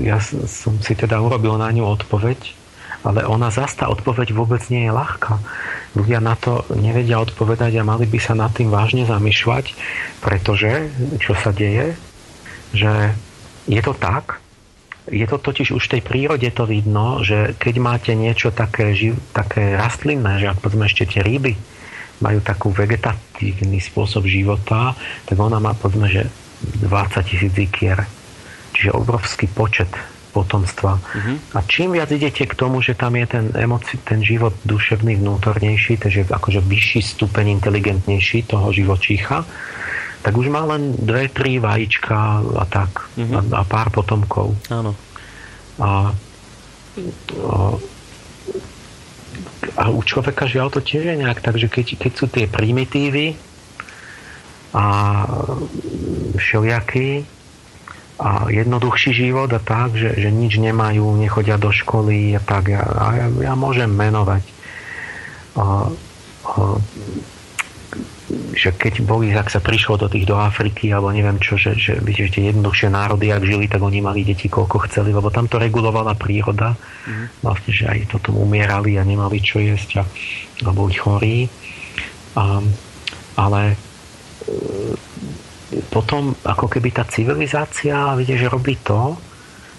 [0.00, 0.18] ja
[0.48, 2.66] som si teda urobil na ňu odpoveď,
[3.04, 5.38] ale ona zase tá odpoveď vôbec nie je ľahká.
[5.94, 9.76] Ľudia na to nevedia odpovedať a mali by sa nad tým vážne zamýšľať,
[10.24, 10.90] pretože
[11.22, 11.94] čo sa deje,
[12.74, 13.14] že
[13.70, 14.42] je to tak,
[15.06, 18.90] je to totiž už v tej prírode to vidno, že keď máte niečo také,
[19.30, 21.54] také rastlinné, že povedzme ešte tie ryby
[22.18, 24.98] majú takú vegetatívny spôsob života,
[25.28, 26.26] tak ona má povedzme, že
[26.62, 28.06] 20 tisíc ikier.
[28.76, 29.88] Čiže obrovský počet
[30.36, 31.00] potomstva.
[31.00, 31.56] Uh-huh.
[31.56, 35.96] A čím viac idete k tomu, že tam je ten, emoci, ten život duševný, vnútornejší,
[35.96, 39.48] takže akože vyšší stupeň inteligentnejší toho živočícha,
[40.20, 43.08] tak už má len dve, tri vajíčka a tak.
[43.16, 43.32] Mm-hmm.
[43.32, 44.52] A, a pár potomkov.
[44.68, 44.92] Áno.
[45.80, 46.12] A,
[47.40, 47.56] a,
[49.76, 53.55] a u človeka žiaľ to tiež je nejak tak, že keď, keď sú tie primitívy
[54.74, 54.84] a
[56.38, 57.26] všelijaký
[58.16, 62.72] a jednoduchší život a tak, že, že nič nemajú, nechodia do školy a tak.
[62.72, 64.44] Ja, a ja, ja môžem menovať.
[65.56, 65.92] A,
[66.48, 66.52] a,
[68.56, 72.00] že keď boli, ak sa prišlo do tých do Afriky, alebo neviem čo, že, že
[72.00, 75.46] viete, že tie jednoduchšie národy, ak žili, tak oni mali deti koľko chceli, lebo tam
[75.46, 76.74] to regulovala príroda.
[77.06, 77.26] Mm.
[77.44, 80.04] Vlastne, že aj potom umierali a nemali čo jesť a,
[80.66, 81.46] a boli chorí.
[82.34, 82.64] A,
[83.36, 83.76] ale
[85.90, 89.18] potom ako keby tá civilizácia, viete, že robí to,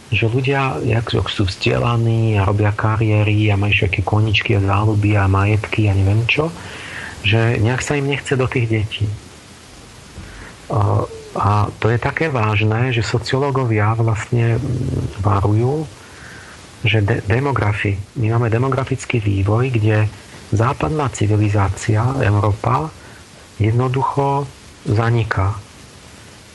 [0.08, 5.28] že ľudia, jak sú vzdelaní a robia kariéry a majú všetky koničky a záľuby a
[5.28, 6.48] majetky a neviem čo,
[7.28, 9.06] že nejak sa im nechce do tých detí.
[11.38, 14.60] A to je také vážne, že sociológovia vlastne
[15.20, 15.84] varujú,
[16.88, 20.08] že de- demografi, my máme demografický vývoj, kde
[20.56, 22.88] západná civilizácia, Európa,
[23.60, 24.48] jednoducho
[24.88, 25.60] zaniká.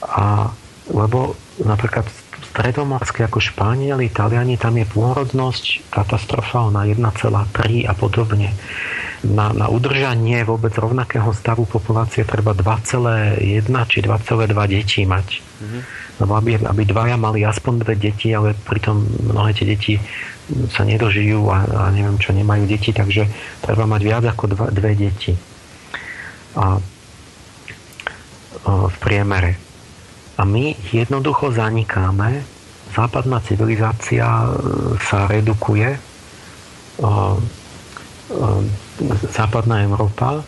[0.02, 0.50] A
[0.90, 2.10] lebo napríklad
[2.52, 8.50] stredomorské ako Španieli, Italiani, tam je pôrodnosť katastrofálna 1,3 a podobne
[9.22, 13.38] na, na udržanie vôbec rovnakého stavu populácie treba 2,1
[13.86, 15.26] či 2,2 detí mať.
[15.38, 15.82] Mm-hmm.
[16.18, 18.98] Lebo aby, aby dvaja mali aspoň dve deti, ale pritom
[19.30, 19.94] mnohé tie deti
[20.74, 23.30] sa nedožijú a, a neviem čo, nemajú deti, takže
[23.62, 25.32] treba mať viac ako dva, dve deti.
[26.58, 26.82] A
[28.66, 29.58] v priemere.
[30.38, 32.42] A my jednoducho zanikáme,
[32.94, 34.48] západná civilizácia e,
[35.02, 35.98] sa redukuje,
[39.32, 40.44] západná Európa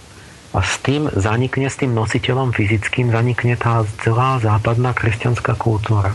[0.54, 6.14] a s tým zanikne, s tým nositeľom fyzickým zanikne tá celá západná kresťanská kultúra.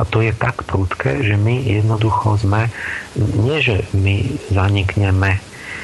[0.00, 2.72] A to je tak prudké, že my jednoducho sme,
[3.14, 5.36] nie že my zanikneme,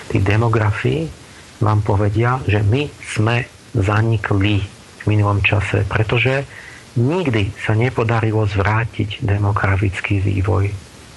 [0.09, 1.13] tí demografii
[1.61, 3.45] vám povedia, že my sme
[3.77, 4.65] zanikli
[5.09, 6.45] minulom čase, pretože
[7.01, 10.69] nikdy sa nepodarilo zvrátiť demografický vývoj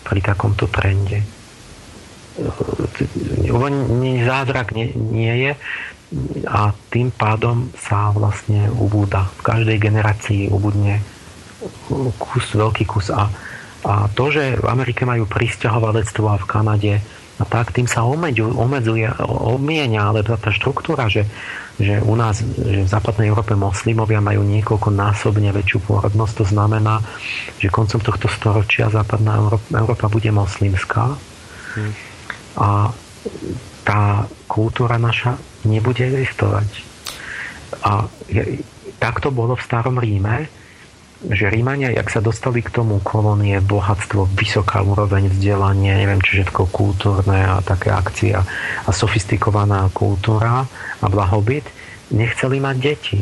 [0.08, 1.42] pri takomto trende
[4.24, 5.52] zázrak nie, nie je
[6.48, 9.32] a tým pádom sa vlastne ubúda.
[9.40, 11.00] V každej generácii ubudne
[12.20, 13.32] kus, veľký kus a,
[13.88, 16.94] a to, že v Amerike majú pristahovalectvo a v Kanade
[17.40, 21.26] a tak, tým sa omedzuje, omedzuje obmienia, ale tá štruktúra, že,
[21.80, 27.00] že u nás, že v západnej Európe moslimovia majú niekoľko násobne väčšiu pôrodnosť, to znamená,
[27.58, 29.40] že koncom tohto storočia západná
[29.72, 31.16] Európa, bude moslimská.
[32.60, 32.92] A
[33.82, 34.04] tá
[34.46, 36.70] kultúra naša nebude existovať.
[37.82, 38.06] A
[39.00, 40.61] tak to bolo v starom Ríme,
[41.22, 46.74] že Rímania, jak sa dostali k tomu kolónie, bohatstvo, vysoká úroveň vzdelania, neviem čo všetko,
[46.74, 50.66] kultúrne a také akcie a sofistikovaná kultúra
[50.98, 51.66] a blahobyt,
[52.10, 53.20] nechceli mať deti.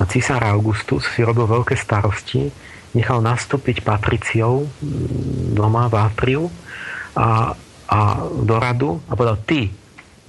[0.00, 2.48] A císar Augustus si robil veľké starosti,
[2.96, 4.64] nechal nastúpiť patriciou
[5.52, 6.48] doma v Atriu
[7.12, 7.52] a
[7.90, 9.74] a do radu a povedal, ty,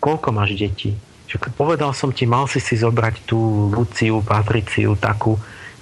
[0.01, 0.97] koľko máš detí?
[1.29, 5.37] Že povedal som ti, mal si si zobrať tú Luciu, Patriciu, takú,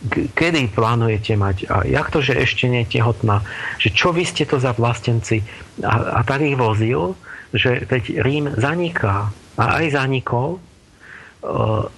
[0.08, 1.58] kedy plánujete mať?
[1.68, 3.44] A jak to, že ešte nie je tehotná?
[3.80, 5.44] Že čo vy ste to za vlastenci?
[5.84, 7.20] A, a tak ich vozil,
[7.52, 9.34] že veď Rím zaniká.
[9.60, 10.64] A aj zanikol.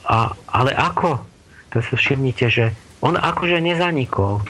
[0.05, 1.21] A, ale ako?
[1.71, 2.65] To si všimnite, že
[3.05, 4.41] on akože nezanikol.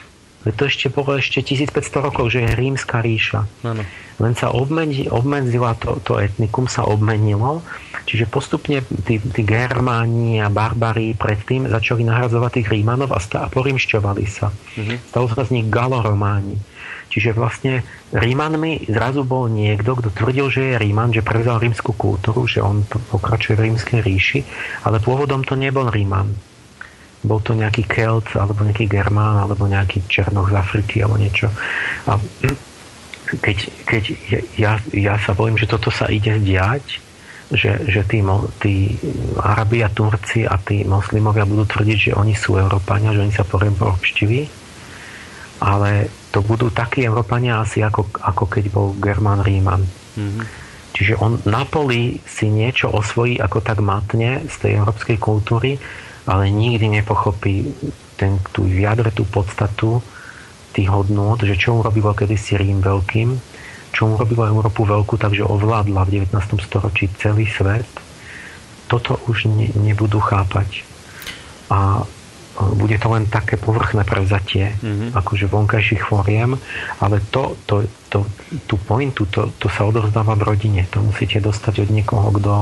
[0.42, 3.46] To ešte bolo ešte 1500 rokov, že je rímska ríša.
[3.62, 3.86] Ano.
[4.18, 7.62] Len sa obmedzi, obmedzila to, to etnikum, sa obmenilo.
[8.02, 13.48] Čiže postupne tí, tí Germáni a Barbari predtým začali nahradzovať tých Rímanov a, stá, a
[13.50, 14.50] porímšťovali sa.
[14.50, 14.98] Uh-huh.
[15.06, 16.58] Stalo sa z nich Galorománi.
[17.12, 22.48] Čiže vlastne Rímanmi zrazu bol niekto, kto tvrdil, že je Ríman, že prevzal rímsku kultúru,
[22.48, 24.40] že on pokračuje v rímskej ríši,
[24.88, 26.51] ale pôvodom to nebol Ríman
[27.22, 31.46] bol to nejaký Kelt, alebo nejaký Germán, alebo nejaký Černoch z Afriky, alebo niečo.
[32.10, 32.18] A
[33.38, 34.02] keď, keď
[34.58, 37.00] ja, ja sa bojím, že toto sa ide diať,
[37.52, 38.24] že, že tí,
[38.58, 38.74] tí
[39.38, 43.44] Arabi a Turci a tí moslimovia budú tvrdiť, že oni sú Európania, že oni sa
[43.44, 44.48] porobštiví,
[45.62, 49.84] ale to budú takí Európania asi ako, ako keď bol Germán Ríman.
[50.16, 50.44] Mm-hmm.
[50.92, 55.76] Čiže on na poli si niečo osvojí ako tak matne z tej európskej kultúry,
[56.26, 57.74] ale nikdy nepochopí
[58.16, 60.02] ten, tú jadre, tú podstatu
[60.72, 63.36] tých hodnôt, že čo urobilo kedysi Rím veľkým,
[63.92, 66.32] čo urobilo Európu veľkú, takže ovládla v 19.
[66.64, 67.88] storočí celý svet,
[68.88, 70.84] toto už ne, nebudú chápať.
[71.68, 72.08] A
[72.52, 75.16] bude to len také povrchné prevzatie, mm-hmm.
[75.16, 76.56] akože vonkajších fóriem,
[77.00, 78.28] ale to, to, to,
[78.68, 80.84] tú pointu, to, to sa odovzdáva v rodine.
[80.92, 82.52] To musíte dostať od niekoho, kto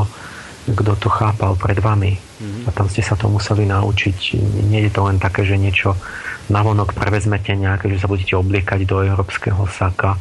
[0.68, 2.16] kto to chápal pred vami.
[2.16, 2.68] Mm-hmm.
[2.68, 4.36] A tam ste sa to museli naučiť.
[4.68, 5.96] Nie je to len také, že niečo
[6.50, 10.18] navonok prevezmete nejaké, že sa budete obliekať do európskeho saka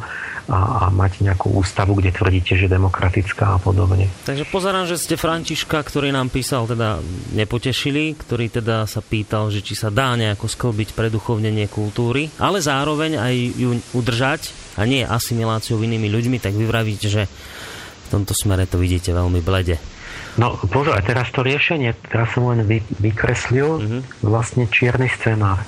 [0.49, 4.09] a, a mať nejakú ústavu, kde tvrdíte, že demokratická a podobne.
[4.25, 6.97] Takže pozerám, že ste Františka, ktorý nám písal, teda
[7.37, 13.21] nepotešili, ktorý teda sa pýtal, že či sa dá nejako sklbiť preduchovnenie kultúry, ale zároveň
[13.21, 14.41] aj ju udržať
[14.81, 19.45] a nie asimiláciou inými ľuďmi, tak vy vravíte, že v tomto smere to vidíte veľmi
[19.45, 19.98] blede.
[20.39, 24.01] No pozor, a teraz to riešenie, teraz som len vy, vykreslil mm-hmm.
[24.23, 25.59] vlastne čierny scenár.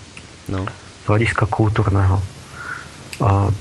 [0.48, 0.64] No.
[1.04, 2.24] Z hľadiska kultúrneho.
[3.20, 3.52] A,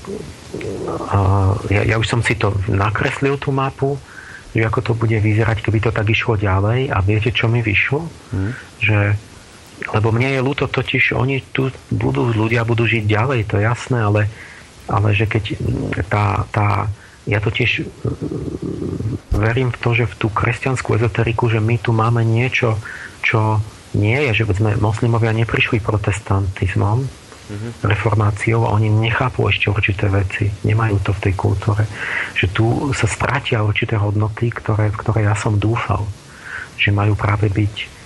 [1.11, 1.19] a,
[1.67, 3.99] ja, ja už som si to nakreslil, tú mapu,
[4.55, 6.87] že ako to bude vyzerať, keby to tak išlo ďalej.
[6.95, 8.07] A viete, čo mi vyšlo?
[8.31, 8.51] Mm.
[8.79, 8.99] Že,
[9.91, 13.99] lebo mne je ľúto totiž, oni tu budú, ľudia budú žiť ďalej, to je jasné,
[13.99, 14.31] ale,
[14.87, 15.59] ale že keď
[16.07, 16.87] tá, tá
[17.29, 17.85] ja totiž
[19.35, 22.77] verím v to, že v tú kresťanskú ezoteriku, že my tu máme niečo,
[23.21, 23.61] čo
[23.93, 27.71] nie je, že sme moslimovia neprišli protestantizmom, mm-hmm.
[27.83, 31.83] reformáciou a oni nechápu ešte určité veci, nemajú to v tej kultúre.
[32.33, 32.65] Že tu
[32.95, 36.07] sa stratia určité hodnoty, ktoré, v ktoré ja som dúfal,
[36.79, 38.00] že majú práve byť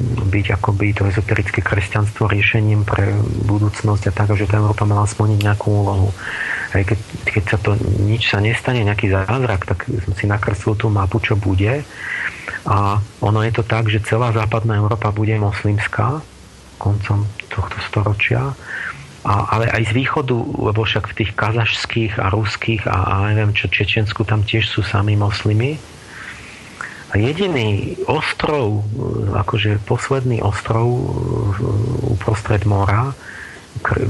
[0.00, 3.12] byť akoby to ezoterické kresťanstvo riešením pre
[3.44, 6.10] budúcnosť a tak, že tá Európa mala splniť nejakú úlohu
[6.70, 7.70] aj keď, keď sa to
[8.06, 11.82] nič sa nestane, nejaký zázrak, tak som si nakreslil tú mapu, čo bude.
[12.66, 16.22] A ono je to tak, že celá západná Európa bude moslimská
[16.78, 18.54] koncom tohto storočia.
[19.20, 20.32] A, ale aj z východu,
[20.72, 24.80] lebo však v tých kazašských a ruských a, a neviem čo, Čečensku, tam tiež sú
[24.80, 25.76] sami moslimy.
[27.10, 28.86] A jediný ostrov,
[29.34, 30.86] akože posledný ostrov
[32.06, 33.10] uprostred mora,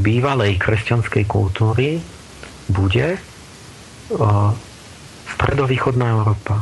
[0.04, 2.04] bývalej kresťanskej kultúry,
[2.68, 3.16] bude
[5.32, 6.60] stredovýchodná Európa.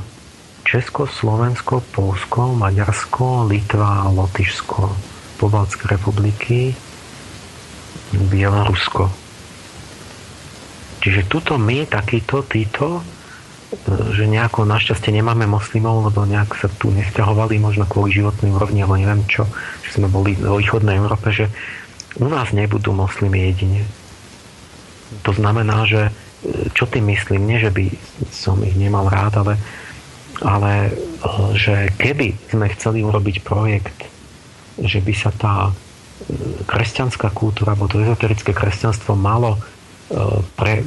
[0.62, 4.94] Česko, Slovensko, Polsko, Maďarsko, Litva, Lotyšsko,
[5.40, 6.77] Pobaltské republiky,
[8.15, 9.09] Bielorusko.
[11.01, 13.01] Čiže tuto my, takýto, títo,
[13.86, 19.00] že nejako našťastie nemáme moslimov, lebo nejak sa tu nesťahovali možno kvôli životnej úrovni, alebo
[19.00, 19.48] neviem čo,
[19.84, 21.48] že sme boli vo východnej Európe, že
[22.18, 23.80] u nás nebudú moslimy jedine.
[25.24, 26.12] To znamená, že e,
[26.76, 27.86] čo tým myslím, nie že by
[28.28, 29.55] som ich nemal rád, ale,
[30.44, 30.92] ale e,
[31.56, 34.05] že keby sme chceli urobiť projekt,
[34.76, 35.72] že by sa tá e,
[36.68, 39.56] kresťanská kultúra, alebo to ezoterické kresťanstvo malo
[40.56, 40.80] pre,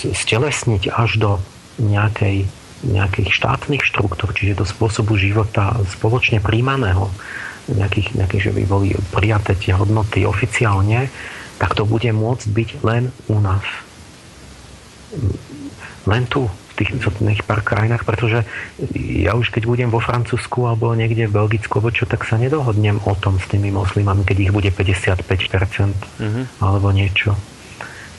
[0.00, 1.30] stelesniť až do
[1.78, 2.46] nejakej,
[2.84, 7.10] nejakých štátnych štruktúr, čiže do spôsobu života spoločne príjmaného,
[7.70, 11.10] nejakých, nejakých, že by boli prijaté tie hodnoty oficiálne,
[11.58, 13.66] tak to bude môcť byť len u nás.
[16.06, 18.46] Len tu, v tých exotných pár krajinách, pretože
[18.94, 23.12] ja už keď budem vo Francúzsku alebo niekde v Belgicku, čo, tak sa nedohodnem o
[23.18, 26.44] tom s tými moslimami, keď ich bude 55% mm-hmm.
[26.62, 27.34] alebo niečo.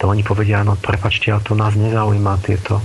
[0.03, 2.83] To oni povedia, no prepačte, ale to nás nezaujíma tieto.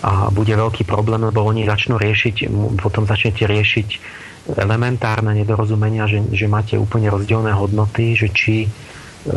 [0.00, 2.48] A bude veľký problém, lebo oni začnú riešiť,
[2.80, 3.88] potom začnete riešiť
[4.56, 8.64] elementárne nedorozumenia, že, že máte úplne rozdielne hodnoty, že či
[9.20, 9.32] E,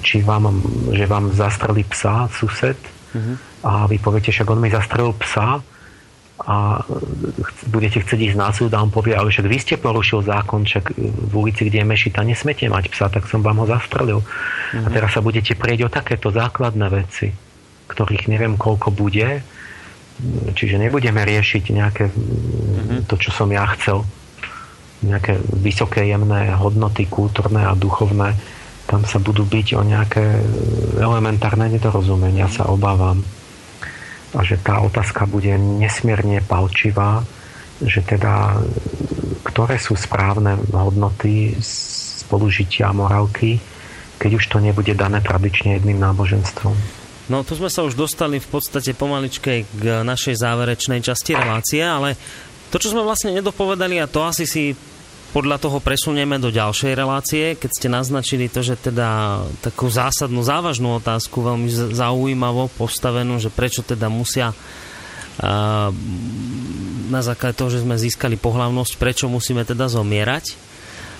[0.00, 0.48] či vám,
[0.96, 2.80] že vám zastrelí psa sused
[3.12, 3.36] uh-huh.
[3.68, 5.60] a vy poviete, však on mi zastrelil psa
[6.40, 6.56] a
[7.68, 10.96] budete chcieť ísť na súd a on povie, ale však vy ste porušil zákon, však
[10.96, 14.24] v ulici, kde je mešita, nesmete mať psa, tak som vám ho zastrelil.
[14.24, 14.84] Uh-huh.
[14.84, 17.28] A teraz sa budete prieť o takéto základné veci,
[17.92, 19.44] ktorých neviem koľko bude,
[20.56, 23.04] čiže nebudeme riešiť nejaké uh-huh.
[23.04, 24.04] to, čo som ja chcel
[25.04, 28.32] nejaké vysoké jemné hodnoty kultúrne a duchovné
[28.86, 30.24] tam sa budú byť o nejaké
[31.02, 33.18] elementárne nedorozumenia, sa obávam.
[34.30, 37.26] A že tá otázka bude nesmierne palčivá,
[37.82, 38.62] že teda
[39.42, 43.58] ktoré sú správne hodnoty spolužitia a morálky,
[44.16, 47.05] keď už to nebude dané tradične jedným náboženstvom.
[47.26, 52.14] No tu sme sa už dostali v podstate pomaličke k našej záverečnej časti relácie, ale
[52.70, 54.78] to, čo sme vlastne nedopovedali a to asi si
[55.34, 61.02] podľa toho presunieme do ďalšej relácie, keď ste naznačili to, že teda takú zásadnú, závažnú
[61.02, 64.54] otázku, veľmi zaujímavo postavenú, že prečo teda musia
[67.12, 70.56] na základe toho, že sme získali pohlavnosť, prečo musíme teda zomierať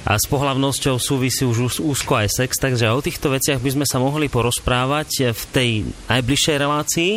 [0.07, 3.99] a s pohlavnosťou súvisí už úzko aj sex, takže o týchto veciach by sme sa
[3.99, 5.71] mohli porozprávať v tej
[6.07, 7.13] najbližšej relácii,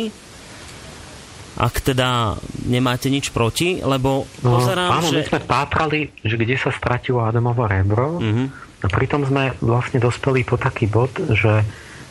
[1.60, 2.34] ak teda
[2.66, 5.22] nemáte nič proti, lebo no, pozerám, áno, že...
[5.22, 8.46] my sme pátrali, že kde sa stratilo Adamovo rebro uh-huh.
[8.82, 11.62] a pritom sme vlastne dospeli po taký bod, že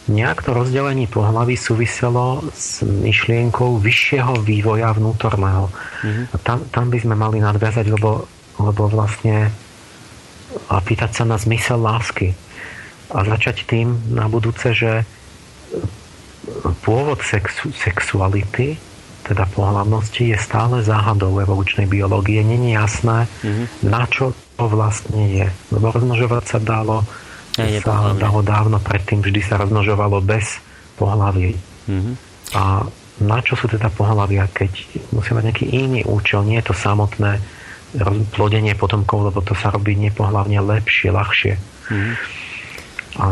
[0.07, 5.67] nejak to rozdelenie pohlaví súviselo s myšlienkou vyššieho vývoja vnútorného.
[5.67, 6.23] Uh-huh.
[6.31, 8.25] A tam, tam by sme mali nadviazať, lebo,
[8.57, 9.51] lebo vlastne
[10.67, 12.35] a pýtať sa na zmysel lásky.
[13.09, 15.07] A začať tým na budúce, že
[16.85, 18.77] pôvod sexu, sexuality,
[19.25, 22.41] teda pohľavnosti, je stále záhadou evolučnej biológie.
[22.41, 23.85] Není jasné, mm-hmm.
[23.85, 25.47] na čo to vlastne je.
[25.69, 27.05] Lebo rozmnožovať sa dalo,
[27.57, 30.57] ja, sa dalo dávno predtým, vždy sa rozmnožovalo bez
[30.97, 31.53] pohlaví.
[31.85, 32.15] Mm-hmm.
[32.57, 34.71] A na čo sú teda pohľavia, keď
[35.11, 37.58] musí mať nejaký iný účel, nie je to samotné
[38.35, 41.53] plodenie potomkov, lebo to sa robí nepohlavne lepšie, ľahšie.
[41.89, 42.13] Mm.
[43.19, 43.27] A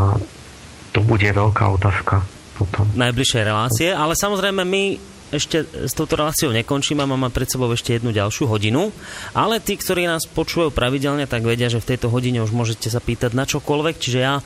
[0.91, 2.25] to bude veľká otázka
[2.57, 2.89] potom.
[2.97, 4.84] Najbližšej relácie, ale samozrejme my
[5.27, 8.95] ešte s touto reláciou nekončíme, máme pred sebou ešte jednu ďalšiu hodinu,
[9.35, 13.03] ale tí, ktorí nás počúvajú pravidelne, tak vedia, že v tejto hodine už môžete sa
[13.03, 14.39] pýtať na čokoľvek, čiže ja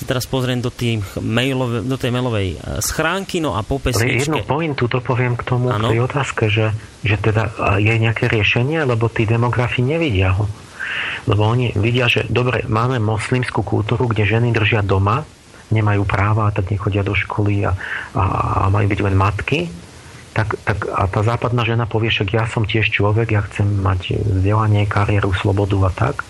[0.00, 4.32] si teraz pozriem do, tých mailov, do tej mailovej e, schránky, no a po pesničke...
[4.32, 5.92] jednu pointu to poviem k tomu, ano?
[5.92, 6.72] k tej otázke, že,
[7.04, 10.48] že teda je nejaké riešenie, lebo tí demografi nevidia ho.
[11.28, 15.20] Lebo oni vidia, že dobre, máme moslimskú kultúru, kde ženy držia doma,
[15.68, 17.76] nemajú práva, tak nechodia do školy a,
[18.16, 18.24] a,
[18.66, 19.70] a majú byť len matky
[20.30, 24.14] tak, tak a tá západná žena povie, však ja som tiež človek, ja chcem mať
[24.14, 26.22] vzdelanie, kariéru, slobodu a tak.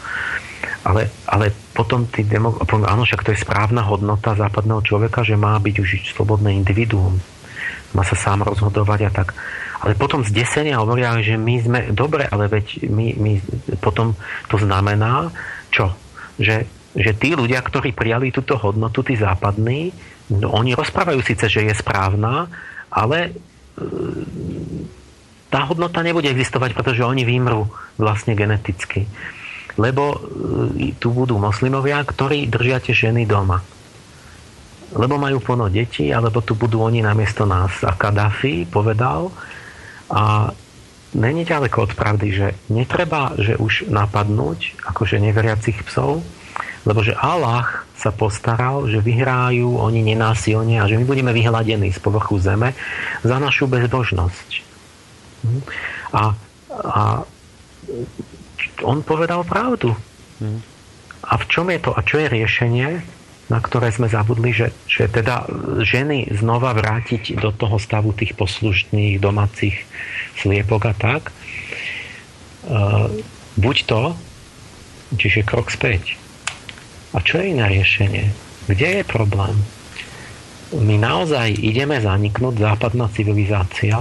[0.81, 2.57] Ale, ale potom tí demo,
[2.89, 7.21] áno, však to je správna hodnota západného človeka, že má byť už slobodné individuum.
[7.93, 9.37] Má sa sám rozhodovať a tak.
[9.81, 13.33] Ale potom z desenia hovoria, že my sme, dobre, ale veď my, my
[13.81, 14.17] potom
[14.49, 15.33] to znamená,
[15.73, 15.93] čo?
[16.41, 16.65] Že,
[16.97, 19.93] že tí ľudia, ktorí prijali túto hodnotu, tí západní,
[20.33, 22.49] no, oni rozprávajú síce, že je správna,
[22.93, 23.37] ale
[25.51, 27.67] tá hodnota nebude existovať, pretože oni vymrú
[27.99, 29.11] vlastne geneticky.
[29.81, 30.05] Lebo
[30.77, 33.65] e, tu budú moslimovia, ktorí držia tie ženy doma.
[34.93, 37.81] Lebo majú plno detí, alebo tu budú oni namiesto nás.
[37.87, 39.33] A Kadáfi povedal,
[40.11, 40.51] a
[41.15, 46.21] není ďaleko od pravdy, že netreba, že už napadnúť akože neveriacich psov,
[46.83, 52.01] lebo že Allah sa postaral, že vyhrájú oni nenásilne a že my budeme vyhľadení z
[52.01, 52.73] povrchu zeme
[53.21, 54.49] za našu bezbožnosť.
[55.45, 55.61] Hm?
[56.17, 56.23] A,
[56.75, 57.03] a
[58.83, 59.95] on povedal pravdu.
[60.41, 60.61] Hm?
[61.21, 61.91] A v čom je to?
[61.93, 62.89] A čo je riešenie,
[63.53, 65.45] na ktoré sme zabudli, že, že teda
[65.85, 69.85] ženy znova vrátiť do toho stavu tých poslušných domácich
[70.41, 71.23] sliepok a tak?
[72.65, 73.09] Uh,
[73.61, 74.03] buď to,
[75.17, 76.21] čiže krok späť
[77.11, 78.31] a čo je iné riešenie?
[78.71, 79.59] Kde je problém?
[80.71, 83.99] My naozaj ideme zaniknúť, západná civilizácia,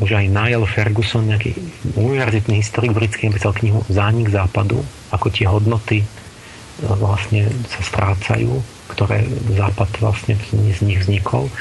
[0.00, 1.52] už aj Niall Ferguson, nejaký
[1.98, 4.80] univerzitný historik britský, napísal knihu Zánik západu,
[5.12, 6.06] ako tie hodnoty e,
[6.96, 8.56] vlastne sa strácajú,
[8.92, 11.52] ktoré západ vlastne z nich vznikol.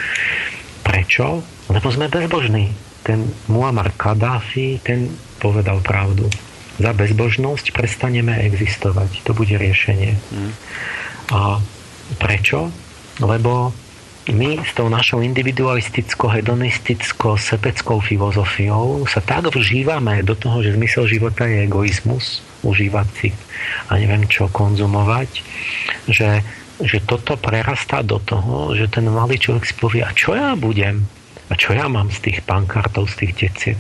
[0.88, 1.44] Prečo?
[1.68, 2.72] Lebo sme bezbožní.
[3.02, 6.30] Ten Muammar Gaddafi, ten povedal pravdu
[6.82, 9.22] za bezbožnosť prestaneme existovať.
[9.30, 10.18] To bude riešenie.
[10.18, 10.52] Mm.
[11.36, 11.62] A
[12.18, 12.74] prečo?
[13.22, 13.70] Lebo
[14.30, 21.66] my s tou našou individualisticko-hedonisticko-sepeckou filozofiou sa tak vžívame do toho, že zmysel života je
[21.66, 23.34] egoizmus, užívať si
[23.90, 25.42] a neviem čo konzumovať,
[26.06, 26.46] že,
[26.78, 31.02] že toto prerastá do toho, že ten malý človek si povie, a čo ja budem?
[31.52, 33.80] A čo ja mám z tých pankartov, z tých deciek?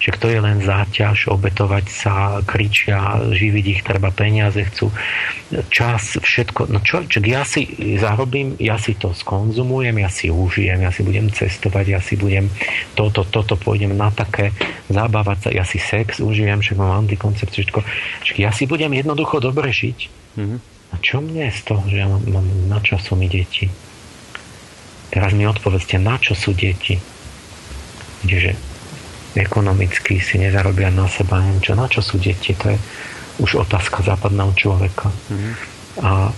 [0.00, 4.88] Že to je len záťaž, obetovať sa, kričia, živiť ich treba peniaze, chcú
[5.68, 6.72] čas, všetko.
[6.72, 7.68] No čo, čo ja si
[8.00, 12.48] zarobím, ja si to skonzumujem, ja si užijem, ja si budem cestovať, ja si budem
[12.96, 14.56] toto, toto, pôjdem na také,
[14.88, 17.84] zabávať sa, ja si sex užijem, však mám antikoncept, všetko.
[18.24, 19.98] Však ja si budem jednoducho dobre žiť.
[20.40, 20.58] Mm-hmm.
[20.90, 23.68] A čo mne z toho, že ja mám, mám na čo sú mi deti?
[25.10, 26.96] Teraz mi odpovedzte, na čo sú deti?
[28.22, 28.54] Kdeže
[29.34, 32.54] ekonomicky si nezarobia na seba neviem čo, na čo sú deti?
[32.58, 32.78] To je
[33.38, 35.10] už otázka západného človeka.
[35.10, 35.52] Mm-hmm.
[36.02, 36.32] A e,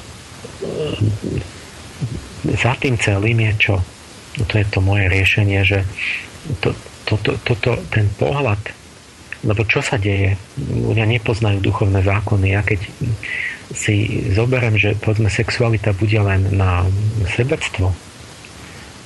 [2.57, 3.77] za tým celým je čo?
[4.41, 5.85] No to je to moje riešenie, že
[6.61, 6.73] to,
[7.09, 8.61] to, to, to, to, ten pohľad,
[9.43, 10.39] lebo čo sa deje?
[10.59, 12.47] Ľudia nepoznajú duchovné zákony.
[12.55, 12.81] Ja keď
[13.75, 16.87] si zoberiem, že povedzme sexualita bude len na
[17.35, 17.91] sebectvo,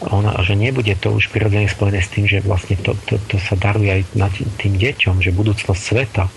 [0.04, 3.56] ona, že nebude to už prirodzene spojené s tým, že vlastne to, to, to sa
[3.56, 4.02] daruje aj
[4.60, 6.28] tým deťom, že budúcnosť sveta,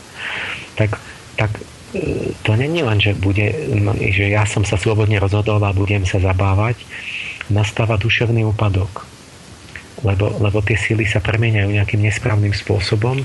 [0.80, 0.96] tak,
[1.36, 1.52] tak
[1.92, 3.52] e, to není len, že, bude,
[4.00, 6.80] že ja som sa slobodne rozhodol a budem sa zabávať,
[7.52, 9.04] nastáva duševný úpadok.
[10.00, 13.20] Lebo, lebo tie síly sa premieňajú nejakým nesprávnym spôsobom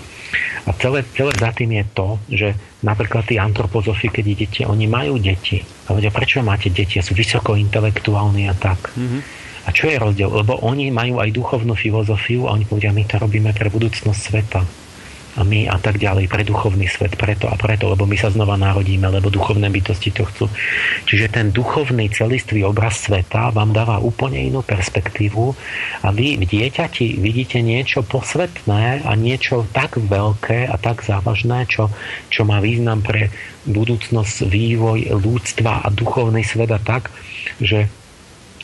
[0.67, 2.49] a celé, celé za tým je to, že
[2.83, 5.63] napríklad tí antropozofi, keď idete, oni majú deti.
[5.87, 6.99] A vedia, prečo máte deti?
[6.99, 8.91] Sú vysoko intelektuálni a tak.
[8.99, 10.29] Mm-hmm a čo je rozdiel?
[10.29, 14.61] Lebo oni majú aj duchovnú filozofiu a oni povedia, my to robíme pre budúcnosť sveta.
[15.35, 18.55] A my a tak ďalej, pre duchovný svet, preto a preto, lebo my sa znova
[18.55, 20.47] narodíme, lebo duchovné bytosti to chcú.
[21.11, 25.51] Čiže ten duchovný celistvý obraz sveta vám dáva úplne inú perspektívu
[26.07, 31.91] a vy v dieťati vidíte niečo posvetné a niečo tak veľké a tak závažné, čo,
[32.31, 33.35] čo má význam pre
[33.67, 37.11] budúcnosť, vývoj ľudstva a duchovný svet a tak,
[37.59, 37.91] že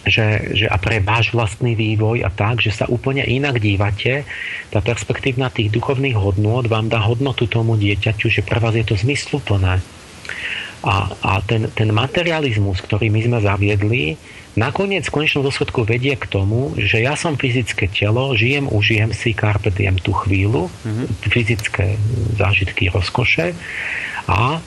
[0.06, 4.24] že, že a pre váš vlastný vývoj a tak, že sa úplne inak dívate,
[4.72, 8.96] tá perspektívna tých duchovných hodnôt vám dá hodnotu tomu dieťaťu, že pre vás je to
[8.96, 9.84] zmysluplné.
[10.80, 14.16] A, a ten, ten materializmus, ktorý my sme zaviedli,
[14.56, 19.36] nakoniec v konečnom dôsledku vedie k tomu, že ja som fyzické telo, žijem, užijem si,
[19.36, 21.06] carpe diem tú chvíľu, mm-hmm.
[21.28, 22.00] fyzické
[22.40, 23.52] zážitky, rozkoše
[24.24, 24.60] a e,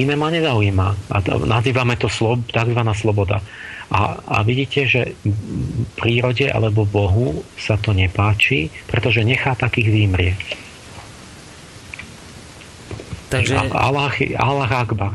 [0.00, 0.88] iné ma nezaujíma.
[1.12, 2.80] A nazývame to slob, tzv.
[2.96, 3.44] sloboda.
[3.92, 5.12] A, a vidíte, že
[6.00, 10.40] prírode alebo Bohu sa to nepáči, pretože nechá takých výmrieť.
[13.28, 13.54] Takže...
[13.72, 15.12] Allah, Allah Akbar.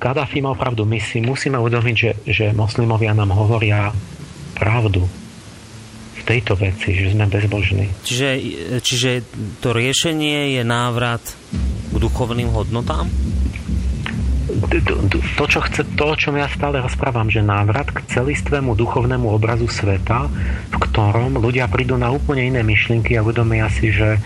[0.00, 0.88] Kadafi mal pravdu.
[0.88, 3.92] My si musíme uvedomiť, že, že moslimovia nám hovoria
[4.56, 5.04] pravdu
[6.16, 7.88] v tejto veci, že sme bezbožní.
[8.04, 8.28] Čiže,
[8.80, 9.10] čiže
[9.60, 11.20] to riešenie je návrat
[11.92, 13.08] k duchovným hodnotám?
[15.36, 19.70] To, čo chce, to, o čom ja stále rozprávam, že návrat k celistvému duchovnému obrazu
[19.70, 20.26] sveta,
[20.70, 24.18] v ktorom ľudia prídu na úplne iné myšlienky a uvedomia si, že,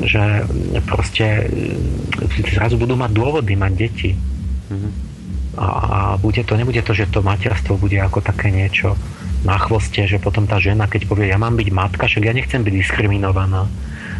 [0.00, 0.46] že
[0.84, 4.10] proste e, zrazu budú mať dôvody mať deti.
[4.14, 4.92] Mm-hmm.
[5.56, 8.96] A, a bude to, nebude to, že to materstvo bude ako také niečo
[9.46, 12.66] na chvoste, že potom tá žena, keď povie, ja mám byť matka, však ja nechcem
[12.66, 13.70] byť diskriminovaná.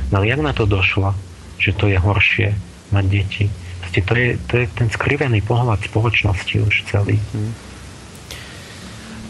[0.09, 1.19] No ale jak na to došla,
[1.59, 2.55] že to je horšie
[2.95, 3.47] mať deti?
[3.87, 7.23] Proste to je, to je ten skrivený pohľad spoločnosti už celý.
[7.23, 7.51] Mhm.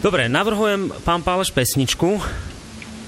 [0.01, 2.17] Dobre, navrhujem pán Páleš pesničku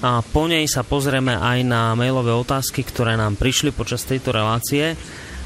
[0.02, 4.94] a po nej sa pozrieme aj na mailové otázky, ktoré nám prišli počas tejto relácie.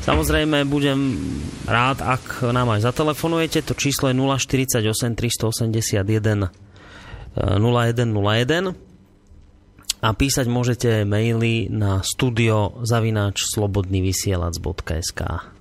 [0.05, 1.25] Samozrejme, budem
[1.65, 3.65] rád, ak nám aj zatelefonujete.
[3.65, 4.85] To číslo je 048
[5.17, 6.53] 381
[7.33, 8.77] 0101
[10.05, 15.54] a písať môžete maily na studio zavináč slobodnyvysielac.sk.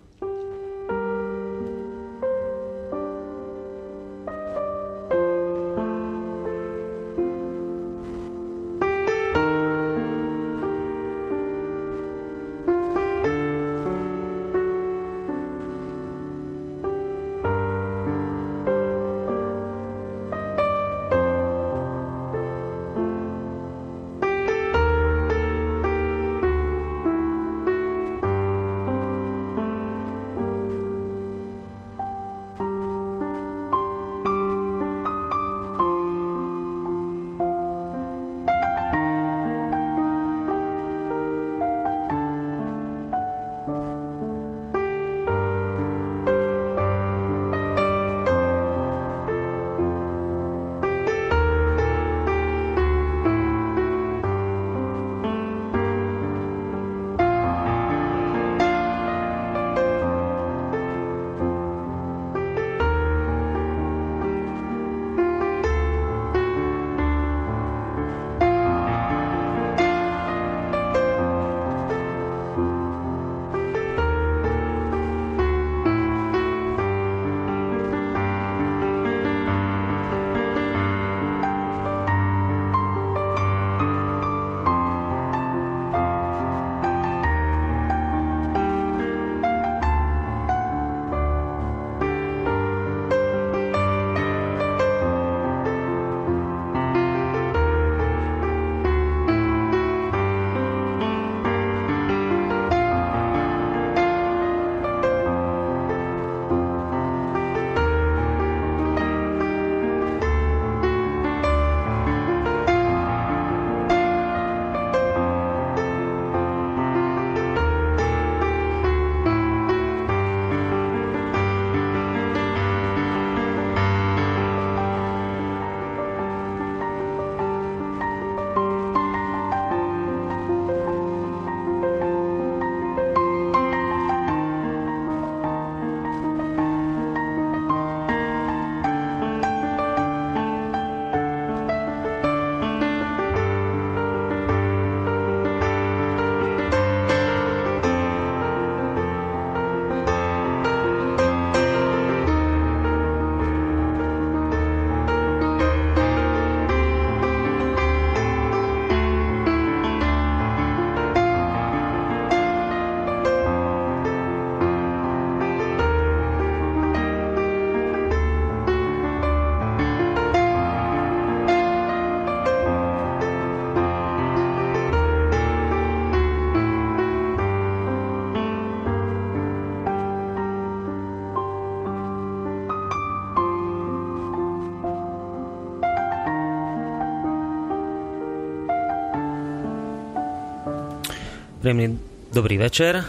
[191.73, 191.97] Príjemný
[192.29, 193.01] dobrý večer.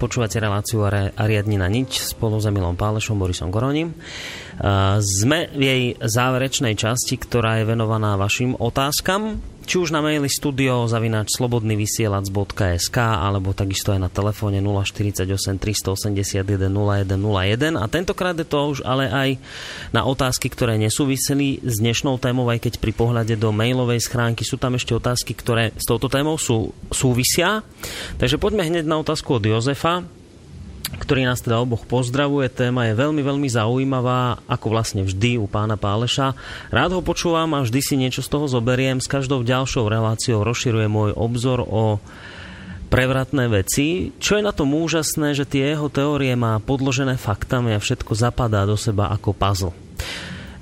[0.00, 3.92] Počúvate reláciu Ariadnina nič spolu s Emilom Pálešom, Borisom Goroním.
[5.04, 9.36] Sme v jej záverečnej časti, ktorá je venovaná vašim otázkam
[9.66, 15.26] či už na maili studio zavináč slobodnyvysielac.sk alebo takisto aj na telefóne 048
[15.58, 19.28] 381 0101 a tentokrát je to už ale aj
[19.90, 24.54] na otázky, ktoré nesúviseli s dnešnou témou, aj keď pri pohľade do mailovej schránky sú
[24.54, 27.66] tam ešte otázky, ktoré s touto témou sú, súvisia.
[28.22, 30.06] Takže poďme hneď na otázku od Jozefa
[30.94, 32.46] ktorý nás teda oboch pozdravuje.
[32.46, 36.38] Téma je veľmi, veľmi zaujímavá, ako vlastne vždy u pána Páleša.
[36.70, 39.02] Rád ho počúvam a vždy si niečo z toho zoberiem.
[39.02, 41.98] S každou ďalšou reláciou rozširuje môj obzor o
[42.86, 44.14] prevratné veci.
[44.22, 48.62] Čo je na tom úžasné, že tie jeho teórie má podložené faktami a všetko zapadá
[48.62, 49.74] do seba ako puzzle.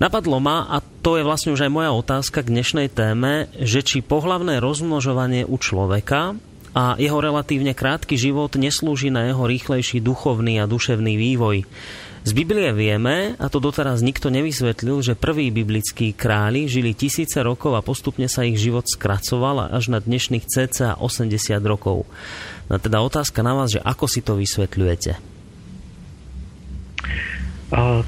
[0.00, 4.02] Napadlo ma, a to je vlastne už aj moja otázka k dnešnej téme, že či
[4.02, 6.34] pohlavné rozmnožovanie u človeka
[6.74, 11.62] a jeho relatívne krátky život neslúži na jeho rýchlejší duchovný a duševný vývoj.
[12.24, 17.76] Z Biblie vieme, a to doteraz nikto nevysvetlil, že prví biblickí králi žili tisíce rokov
[17.76, 21.30] a postupne sa ich život skracoval až na dnešných cca 80
[21.68, 22.08] rokov.
[22.72, 25.20] No teda otázka na vás, že ako si to vysvetľujete?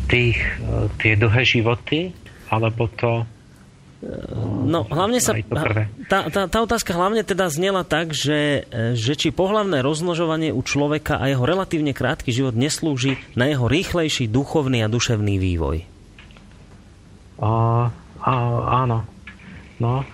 [0.09, 0.39] Tých,
[0.97, 2.17] tie dlhé životy,
[2.49, 3.29] alebo to,
[4.67, 5.33] No, hlavne sa...
[6.07, 11.17] Tá, tá, tá otázka hlavne teda znela tak, že, že či pohlavné rozmnožovanie u človeka
[11.17, 15.77] a jeho relatívne krátky život neslúži na jeho rýchlejší duchovný a duševný vývoj.
[17.41, 17.89] Uh,
[18.21, 19.09] uh, áno.
[19.81, 20.05] No,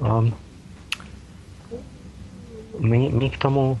[0.00, 0.32] um,
[2.80, 3.80] my, my k tomu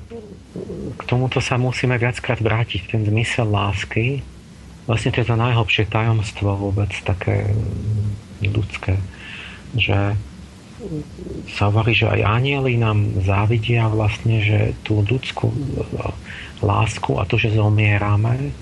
[0.96, 4.24] k tomuto sa musíme viackrát vrátiť, ten zmysel lásky.
[4.88, 7.52] Vlastne to je to najhlbšie tajomstvo vôbec také
[8.40, 8.96] ľudské
[9.78, 10.16] že
[11.56, 15.56] sa hovorí, že aj anieli nám závidia vlastne, že tú ľudskú e,
[16.60, 18.52] lásku a to, že zomierame,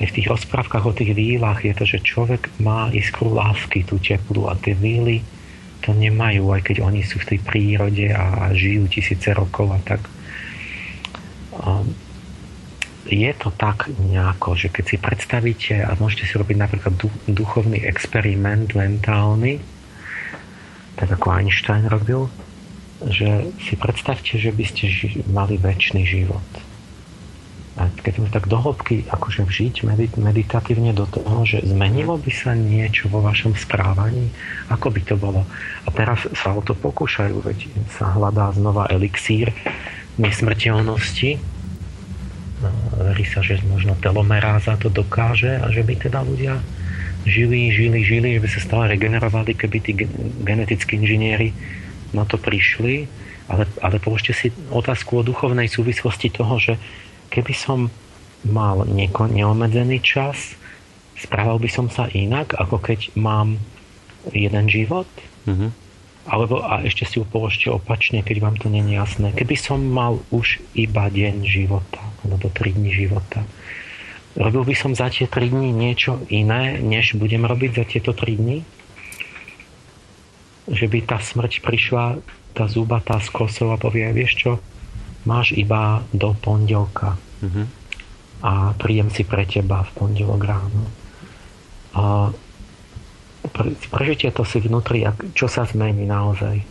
[0.00, 4.00] aj v tých rozprávkach o tých výlach je to, že človek má iskru lásky, tú
[4.00, 5.20] teplú a tie výly
[5.84, 10.00] to nemajú, aj keď oni sú v tej prírode a žijú tisíce rokov a tak.
[13.08, 16.94] Je to tak nejako, že keď si predstavíte a môžete si robiť napríklad
[17.28, 19.60] duchovný experiment mentálny,
[20.96, 22.26] tak ako Einstein robil,
[23.08, 26.44] že si predstavte, že by ste ži- mali väčší život.
[27.80, 32.52] A keď sme tak dohlbky akože vžiť medit- meditatívne do toho, že zmenilo by sa
[32.52, 34.28] niečo vo vašom správaní,
[34.68, 35.48] ako by to bolo.
[35.86, 39.56] A teraz sa o to pokúšajú, veď sa hľadá znova elixír
[40.20, 41.40] nesmrteľnosti.
[42.60, 42.68] No,
[43.00, 46.60] verí sa, že možno telomeráza to dokáže a že by teda ľudia
[47.30, 49.94] žili, žili, žili, že by sa stále regenerovali, keby tí
[50.42, 51.54] genetickí inžinieri
[52.10, 53.06] na to prišli.
[53.50, 56.78] Ale, ale položte si otázku o duchovnej súvislosti toho, že
[57.30, 57.90] keby som
[58.46, 60.54] mal nieko, neomedzený čas,
[61.18, 63.58] správal by som sa inak, ako keď mám
[64.30, 65.08] jeden život?
[65.50, 65.70] Mm-hmm.
[66.30, 69.32] Alebo a ešte si položte opačne, keď vám to je jasné.
[69.34, 73.42] Keby som mal už iba deň života, alebo tri dní života,
[74.40, 78.40] Robil by som za tie 3 dní niečo iné, než budem robiť za tieto 3
[78.40, 78.64] dní?
[80.64, 82.24] Že by tá smrť prišla,
[82.56, 84.52] tá zubatá z kosov a povie, vieš čo,
[85.28, 87.20] máš iba do pondelka.
[87.44, 87.66] Mm-hmm.
[88.40, 90.88] A príjem si pre teba v pondelok ráno.
[91.92, 92.32] A
[93.52, 95.04] pre, prežite to si vnútri,
[95.36, 96.64] čo sa zmení naozaj.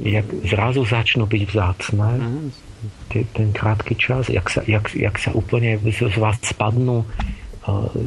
[0.00, 2.71] Jak zrazu začnú byť vzácne, mm-hmm
[3.12, 7.06] ten krátky čas, jak sa, jak, jak sa úplne z vás spadnú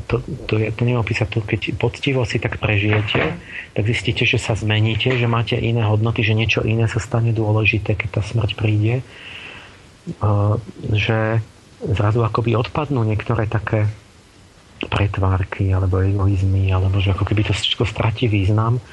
[0.07, 0.19] to,
[0.51, 3.39] to, to opísať, to, keď poctivo si tak prežijete,
[3.71, 7.95] tak zistíte, že sa zmeníte, že máte iné hodnoty, že niečo iné sa stane dôležité,
[7.95, 8.99] keď tá smrť príde.
[10.91, 11.39] Že
[11.87, 13.87] zrazu akoby odpadnú niektoré také
[14.91, 18.83] pretvárky alebo egoizmy, alebo že ako keby to všetko stratí význam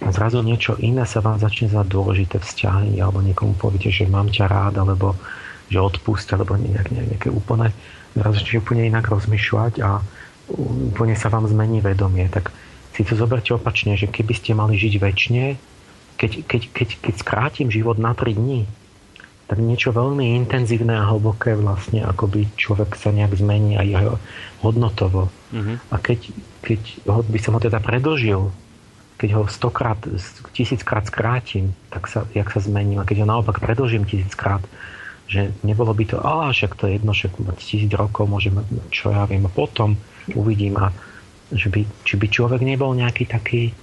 [0.00, 4.32] a zrazu niečo iné sa vám začne za dôležité vzťahy alebo niekomu poviete, že mám
[4.32, 5.12] ťa rád, alebo
[5.68, 7.70] že odpúšťa, alebo nejak, nejaké úplne,
[8.16, 10.00] začnete úplne inak rozmýšľať a
[10.90, 12.26] úplne sa vám zmení vedomie.
[12.32, 12.48] Tak
[12.96, 15.44] si to zoberte opačne, že keby ste mali žiť väčšine,
[16.16, 18.64] keď, keď, keď, keď skrátim život na 3 dní,
[19.46, 24.14] tak niečo veľmi intenzívne a hlboké vlastne, ako by človek sa nejak zmení aj
[24.62, 25.26] hodnotovo.
[25.50, 25.76] Mm-hmm.
[25.90, 26.30] A keď,
[26.62, 28.54] keď by som ho teda predlžil,
[29.20, 30.00] keď ho stokrát,
[30.56, 32.96] tisíckrát skrátim, tak sa, jak sa zmení.
[32.96, 34.64] A keď ho naopak predlžím tisíckrát,
[35.28, 37.28] že nebolo by to, ale však to je jedno, že
[37.60, 40.00] tisíc rokov môžeme, čo ja viem, a potom
[40.32, 40.88] uvidím a
[41.52, 43.76] že by, či by človek nebol nejaký taký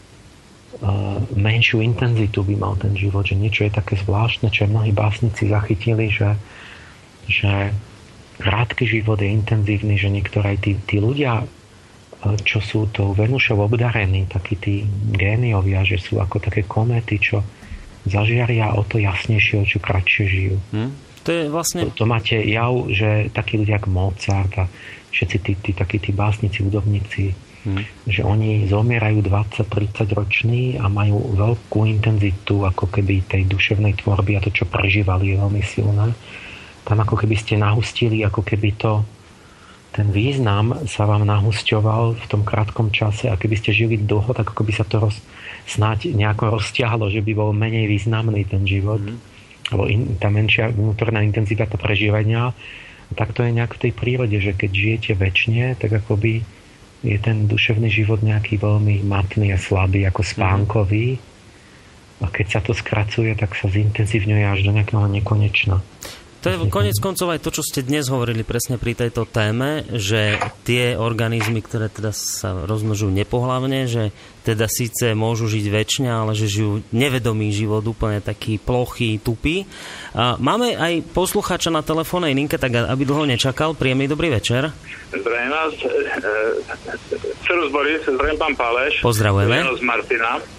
[1.34, 6.11] menšiu intenzitu by mal ten život, že niečo je také zvláštne, čo mnohí básnici zachytili,
[6.11, 6.38] že,
[7.26, 7.73] že
[8.38, 11.47] krátky život je intenzívny, že niektoré tí, tí ľudia,
[12.44, 14.76] čo sú tou Venušou obdarení, takí tí
[15.14, 17.45] géniovia, že sú ako také kométy, čo
[18.10, 20.57] zažiaria o to jasnejšie, o čo kratšie žijú.
[20.73, 20.91] Hm?
[21.23, 21.81] To je vlastne...
[21.91, 24.65] To, to máte jav, že takí ľudia ako Mozart a
[25.11, 27.84] všetci tí, tí, takí tí básnici, hudobníci, Hmm.
[28.07, 34.44] Že oni zomierajú 20-30 roční a majú veľkú intenzitu ako keby tej duševnej tvorby a
[34.44, 36.15] to, čo prežívali, je veľmi silné.
[36.88, 39.03] Tam ako keby ste nahustili, ako keby to
[39.98, 44.53] ten význam sa vám nahusťoval v tom krátkom čase a keby ste žili dlho, tak
[44.53, 45.18] ako by sa to roz,
[45.65, 49.02] snáď nejako rozťahlo, že by bol menej významný ten život.
[49.02, 49.18] Mm.
[49.74, 52.53] Alebo in, tá menšia vnútorná intenzita prežívania.
[53.18, 56.45] Tak to je nejak v tej prírode, že keď žijete väčšine, tak akoby
[57.02, 61.18] je ten duševný život nejaký veľmi matný a slabý, ako spánkový.
[62.22, 65.82] A keď sa to skracuje, tak sa zintenzívňuje až do nejakého nekonečna.
[66.45, 70.38] To je konec koncov aj to, čo ste dnes hovorili presne pri tejto téme, že
[70.64, 74.14] tie organizmy, ktoré teda sa rozmnožujú nepohlavne, že
[74.45, 79.65] teda síce môžu žiť väčšine, ale že žijú nevedomý život, úplne taký plochý, tupý.
[80.14, 83.76] A máme aj poslucháča na telefónnej linke, tak aby dlho nečakal.
[83.76, 84.72] Príjemný dobrý večer.
[85.11, 85.73] Zdravím vás.
[87.43, 89.03] Cerus Boris, zdravím pán Páleš.
[89.03, 89.68] Pozdravujeme.
[89.73, 90.56] z Martina.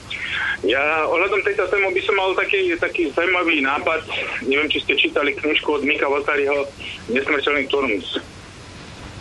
[0.66, 4.02] Ja ohľadom tejto tému by som mal taký, taký zaujímavý nápad.
[4.42, 6.66] Neviem, či ste čítali knižku od Mika Votariho
[7.06, 8.18] Nesmrteľný Turnus.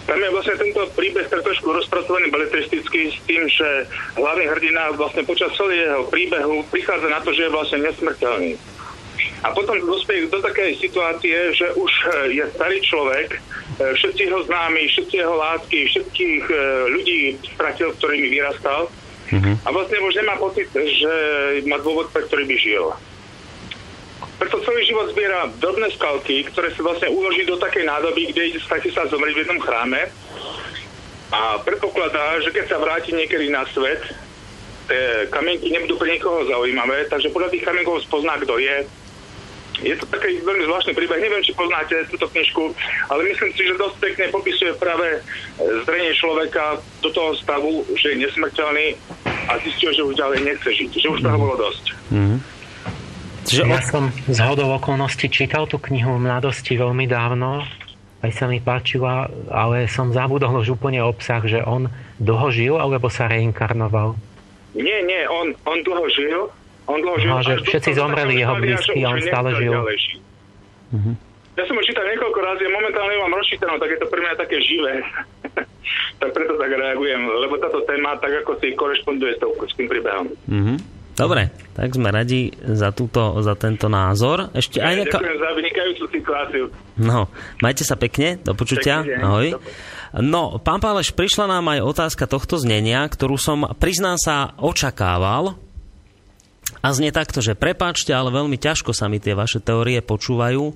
[0.07, 3.85] Tam je vlastne tento príbeh tak trošku rozpracovaný beletristicky s tým, že
[4.15, 8.55] hlavný hrdina vlastne počas celého príbehu prichádza na to, že je vlastne nesmrteľný.
[9.45, 11.91] A potom dospieje do takej situácie, že už
[12.33, 13.37] je starý človek,
[13.77, 16.59] všetci jeho známi, všetci jeho lásky, všetkých eh,
[16.97, 17.19] ľudí
[17.53, 18.89] stratil, ktorými vyrastal
[19.27, 19.55] Mm-hmm.
[19.63, 21.13] A vlastne už nemá pocit, že
[21.67, 22.85] má dôvod, pre ktorý by žil.
[24.37, 28.59] Preto celý život zbiera drobné skalky, ktoré sa vlastne uloží do takej nádoby, kde ide
[28.61, 30.07] stať sa zomrieť v jednom chráme.
[31.33, 33.99] A predpokladá, že keď sa vráti niekedy na svet,
[34.87, 38.87] tie kamienky nebudú pre niekoho zaujímavé, takže podľa tých kamienkov spozná, kto je,
[39.81, 41.21] je to taký veľmi zvláštny príbeh.
[41.21, 42.73] Neviem, či poznáte túto knižku,
[43.13, 45.19] ale myslím si, že dosť pekne popisuje práve e,
[45.85, 50.91] zrenie človeka do toho stavu, že je nesmrteľný a zistil, že už ďalej nechce žiť,
[50.97, 51.85] že už toho bolo dosť.
[52.09, 52.39] Mm-hmm.
[53.47, 57.63] Že ja som z hodou okolností čítal tú knihu v mladosti veľmi dávno,
[58.19, 61.87] aj sa mi páčila, ale som zabudol už úplne obsah, že on
[62.19, 64.17] dlho žil, alebo sa reinkarnoval?
[64.75, 66.51] Nie, nie, on, on dlho žil,
[66.87, 67.29] on dlho žil.
[67.29, 69.75] No, že všetci zomreli jeho blízky a on stále žil.
[69.75, 71.15] Uh-huh.
[71.59, 74.57] Ja som ho čítal niekoľko razy, momentálne mám rozčítanú, tak je to pre mňa také
[74.63, 75.03] živé.
[76.21, 80.31] tak preto tak reagujem, lebo táto téma tak ako si korešponduje s, s tým príbehom.
[80.47, 80.77] Uh-huh.
[81.17, 84.53] Dobre, tak sme radi za, túto, za tento názor.
[84.53, 85.17] Ešte aj nejaká...
[85.17, 86.63] Ďakujem za vynikajúcu situáciu.
[87.01, 87.25] No,
[87.57, 89.01] majte sa pekne, do počutia.
[89.01, 89.57] Ahoj.
[90.21, 95.57] No, pán Páleš, prišla nám aj otázka tohto znenia, ktorú som, priznám sa, očakával,
[96.87, 100.71] a znie takto, že prepáčte, ale veľmi ťažko sa mi tie vaše teórie počúvajú.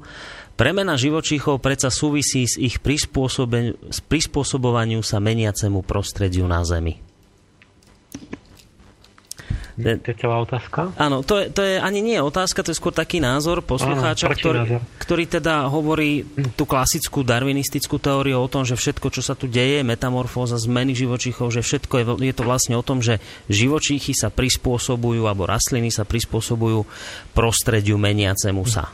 [0.59, 7.10] Premena živočíchov predsa súvisí s ich prispôsobovaniu sa meniacemu prostrediu na Zemi.
[9.79, 10.91] To je celá otázka?
[10.99, 14.35] Áno, to je, to je ani nie otázka, to je skôr taký názor poslucháča, Áno,
[14.35, 14.81] ktorý, názor.
[14.99, 16.27] ktorý teda hovorí
[16.59, 21.55] tú klasickú darwinistickú teóriu o tom, že všetko, čo sa tu deje, metamorfóza, zmeny živočíchov,
[21.55, 26.03] že všetko je, je to vlastne o tom, že živočíchy sa prispôsobujú, alebo rastliny sa
[26.03, 26.83] prispôsobujú
[27.31, 28.91] prostrediu meniacemu sa.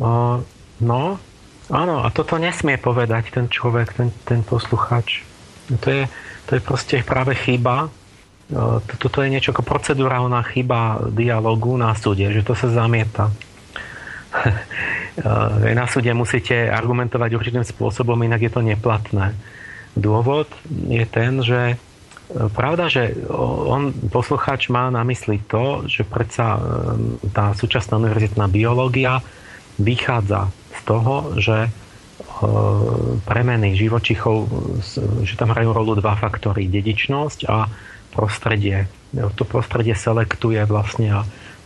[0.00, 0.40] Uh,
[0.80, 1.20] no,
[1.68, 5.24] áno, a toto nesmie povedať ten človek, ten, ten posluchač.
[5.70, 6.04] To je,
[6.48, 7.92] to je proste práve chyba,
[8.98, 13.30] toto je niečo ako procedurálna chyba dialogu na súde, že to sa zamieta.
[15.78, 19.34] na súde musíte argumentovať určitým spôsobom, inak je to neplatné.
[19.98, 21.76] Dôvod je ten, že e,
[22.54, 26.60] pravda, že on, poslucháč má na mysli to, že predsa e,
[27.34, 29.18] tá súčasná univerzitná biológia
[29.82, 30.46] vychádza
[30.78, 31.70] z toho, že e,
[33.26, 34.46] premeny živočichov,
[35.26, 37.66] že tam hrajú rolu dva faktory, dedičnosť a
[38.10, 38.90] prostredie.
[39.14, 41.20] To prostredie selektuje vlastne a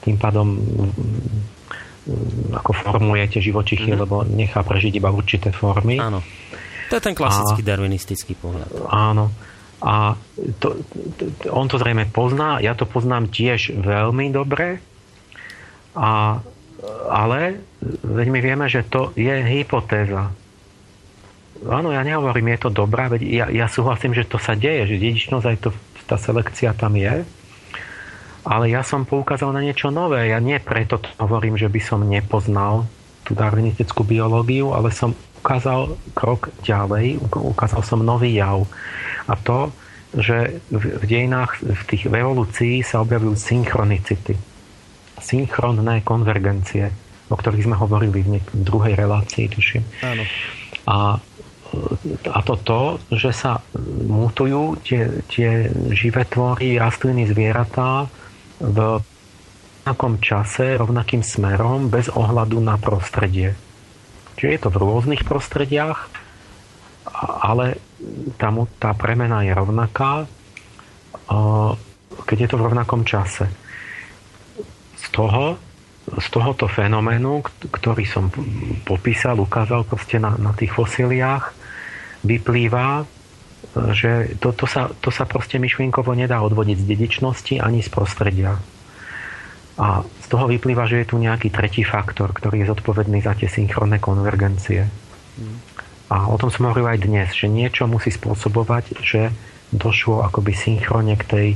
[0.05, 4.05] tým pádom mm, ako formujete živočichy, mm-hmm.
[4.05, 5.97] lebo nechá prežiť iba určité formy.
[5.97, 6.21] Áno.
[6.93, 8.69] To je ten klasický a, darwinistický pohľad.
[8.93, 9.33] Áno.
[9.85, 10.16] A
[10.61, 10.81] to,
[11.16, 14.81] to, on to zrejme pozná, ja to poznám tiež veľmi dobre,
[15.97, 16.41] a,
[17.09, 17.41] ale
[18.05, 20.33] veď my vieme, že to je hypotéza.
[21.65, 25.01] Áno, ja nehovorím, je to dobrá, veď ja, ja súhlasím, že to sa deje, že
[25.01, 25.71] dedičnosť aj to
[26.05, 27.24] tá selekcia tam je.
[28.44, 30.28] Ale ja som poukázal na niečo nové.
[30.28, 32.85] Ja nie preto hovorím, že by som nepoznal
[33.24, 38.68] tú darwinistickú biológiu, ale som ukázal krok ďalej, ukázal som nový jav.
[39.24, 39.72] A to,
[40.12, 44.36] že v dejinách, v tých v evolúcii sa objavujú synchronicity.
[45.18, 46.93] Synchronné konvergencie,
[47.32, 49.85] o ktorých sme hovorili v, v druhej relácii, tuším.
[50.05, 50.24] Áno.
[50.85, 51.16] A,
[52.30, 52.80] a to to,
[53.14, 53.62] že sa
[54.06, 58.09] mutujú tie, tie živé tvory, rastliny, zvieratá
[58.60, 59.01] v
[59.84, 63.52] rovnakom čase, rovnakým smerom, bez ohľadu na prostredie.
[64.40, 66.09] Čiže je to v rôznych prostrediach,
[67.44, 67.76] ale
[68.40, 68.48] tá,
[68.80, 70.24] tá premena je rovnaká,
[72.24, 73.44] keď je to v rovnakom čase.
[74.96, 75.60] Z toho,
[76.09, 78.32] z tohoto fenoménu, ktorý som
[78.88, 81.64] popísal, ukázal proste na, na tých fosíliách,
[82.24, 83.05] vyplýva,
[83.92, 88.52] že to, to, sa, to sa proste myšlienkovo nedá odvodiť z dedičnosti ani z prostredia.
[89.74, 93.51] A z toho vyplýva, že je tu nejaký tretí faktor, ktorý je zodpovedný za tie
[93.51, 94.86] synchronné konvergencie.
[96.14, 99.34] A o tom som hovoril aj dnes, že niečo musí spôsobovať, že
[99.74, 101.48] došlo akoby synchrone k tej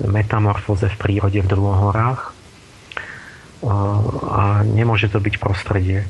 [0.00, 2.32] metamorfóze v prírode v druhohorách
[4.22, 6.06] a nemôže to byť prostredie.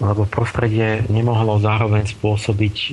[0.00, 2.92] Lebo prostredie nemohlo zároveň spôsobiť, e,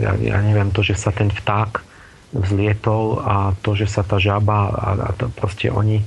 [0.00, 1.84] ja, ja neviem, to, že sa ten vták
[2.32, 6.02] vzlietol a to, že sa tá žaba a, a to proste oni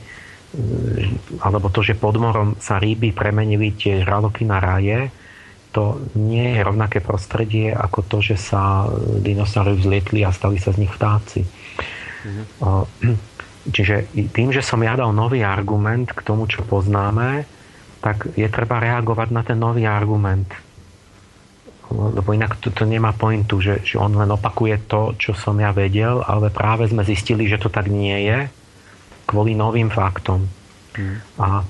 [1.45, 5.13] alebo to, že pod morom sa ryby premenili tie žraloky na raje,
[5.69, 8.89] to nie je rovnaké prostredie ako to, že sa
[9.21, 11.45] dinosaury vzlietli a stali sa z nich vtáci.
[11.45, 12.45] Mm-hmm.
[13.76, 17.45] Čiže tým, že som ja dal nový argument k tomu, čo poznáme,
[17.99, 20.47] tak je treba reagovať na ten nový argument.
[21.89, 25.73] Lebo inak to, to nemá pointu, že, že on len opakuje to, čo som ja
[25.73, 28.45] vedel, ale práve sme zistili, že to tak nie je
[29.26, 30.45] kvôli novým faktom.
[30.93, 31.17] Hmm.
[31.38, 31.65] A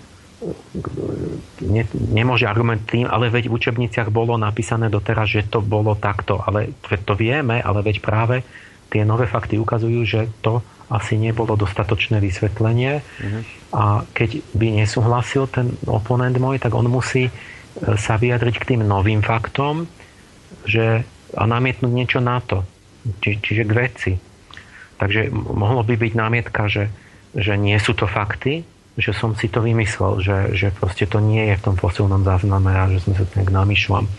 [1.63, 6.39] ne, nemôže argument tým, ale veď v učebniciach bolo napísané doteraz, že to bolo takto.
[6.39, 8.43] Ale to vieme, ale veď práve
[8.87, 13.41] tie nové fakty ukazujú, že to asi nebolo dostatočné vysvetlenie mm-hmm.
[13.77, 17.31] a keď by nesúhlasil ten oponent môj, tak on musí e,
[17.97, 19.85] sa vyjadriť k tým novým faktom
[20.65, 21.05] že,
[21.37, 22.65] a namietnúť niečo na to.
[23.21, 24.13] Či, čiže k veci.
[24.99, 26.91] Takže mohlo by byť námietka, že
[27.35, 28.65] že nie sú to fakty,
[28.97, 32.73] že som si to vymyslel, že, že proste to nie je v tom fosilnom zázname
[32.73, 34.05] a že sme sa tak namýšľam.
[34.05, 34.11] E,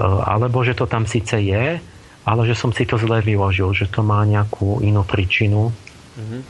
[0.00, 1.78] alebo že to tam síce je,
[2.22, 5.74] ale že som si to zle vyložil, že to má nejakú inú príčinu.
[6.18, 6.42] Mm-hmm.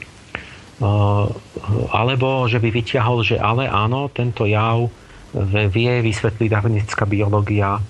[1.94, 4.90] Alebo že by vyťahol, že ale áno, tento jav
[5.70, 7.82] vie vysvetliť darwinistická biológia e,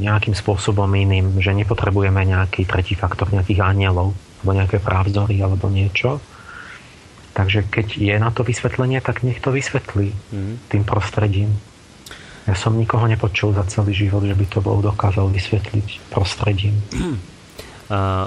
[0.00, 6.16] nejakým spôsobom iným, že nepotrebujeme nejaký tretí faktor nejakých anielov, alebo nejaké právzory, alebo niečo
[7.36, 10.72] Takže keď je na to vysvetlenie, tak nech to vysvetlí mm.
[10.72, 11.52] tým prostredím.
[12.46, 16.78] Ja som nikoho nepočul za celý život, že by to bol dokázal vysvetliť prostredím.
[17.86, 18.26] A,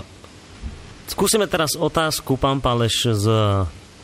[1.03, 3.27] skúsime teraz otázku, pán Páleš, z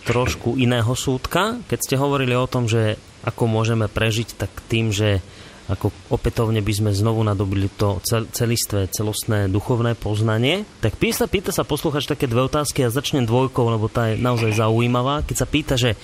[0.05, 1.63] trošku iného súdka.
[1.65, 5.23] Keď ste hovorili o tom, že ako môžeme prežiť, tak tým, že
[5.65, 7.97] ako opätovne by sme znovu nadobili to
[8.29, 10.61] celistvé, celostné duchovné poznanie.
[10.77, 14.61] Tak písa, pýta sa posluchač také dve otázky a začnem dvojkou, lebo tá je naozaj
[14.61, 15.25] zaujímavá.
[15.25, 15.97] Keď sa pýta, že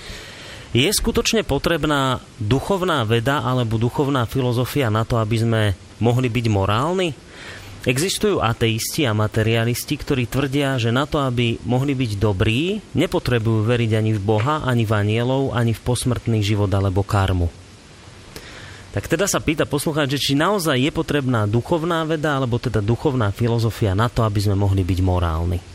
[0.72, 5.62] je skutočne potrebná duchovná veda alebo duchovná filozofia na to, aby sme
[6.00, 7.12] mohli byť morálni?
[7.82, 13.92] Existujú ateisti a materialisti, ktorí tvrdia, že na to, aby mohli byť dobrí, nepotrebujú veriť
[13.98, 17.50] ani v Boha, ani v anielov, ani v posmrtný život alebo karmu.
[18.92, 23.34] Tak teda sa pýta poslucháč, že či naozaj je potrebná duchovná veda, alebo teda duchovná
[23.34, 25.71] filozofia na to, aby sme mohli byť morálni.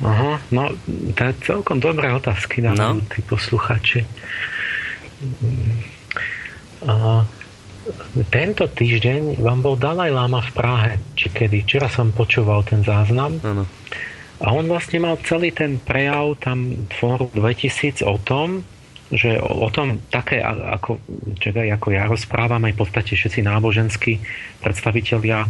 [0.00, 0.72] Aha, no
[1.12, 3.08] to je celkom dobré otázky dávajú no.
[3.12, 4.00] tí posluchači.
[6.88, 7.28] A
[8.32, 11.64] tento týždeň vám bol Dalaj Lama v Prahe, či kedy.
[11.68, 13.36] Včera som počúval ten záznam.
[13.44, 13.68] Ano.
[14.40, 18.64] A on vlastne mal celý ten prejav tam Fórum 2000 o tom,
[19.12, 20.96] že o, o tom také, ako,
[21.36, 24.12] čakaj, ako ja rozprávam, aj v podstate všetci náboženskí
[24.64, 25.44] predstavitelia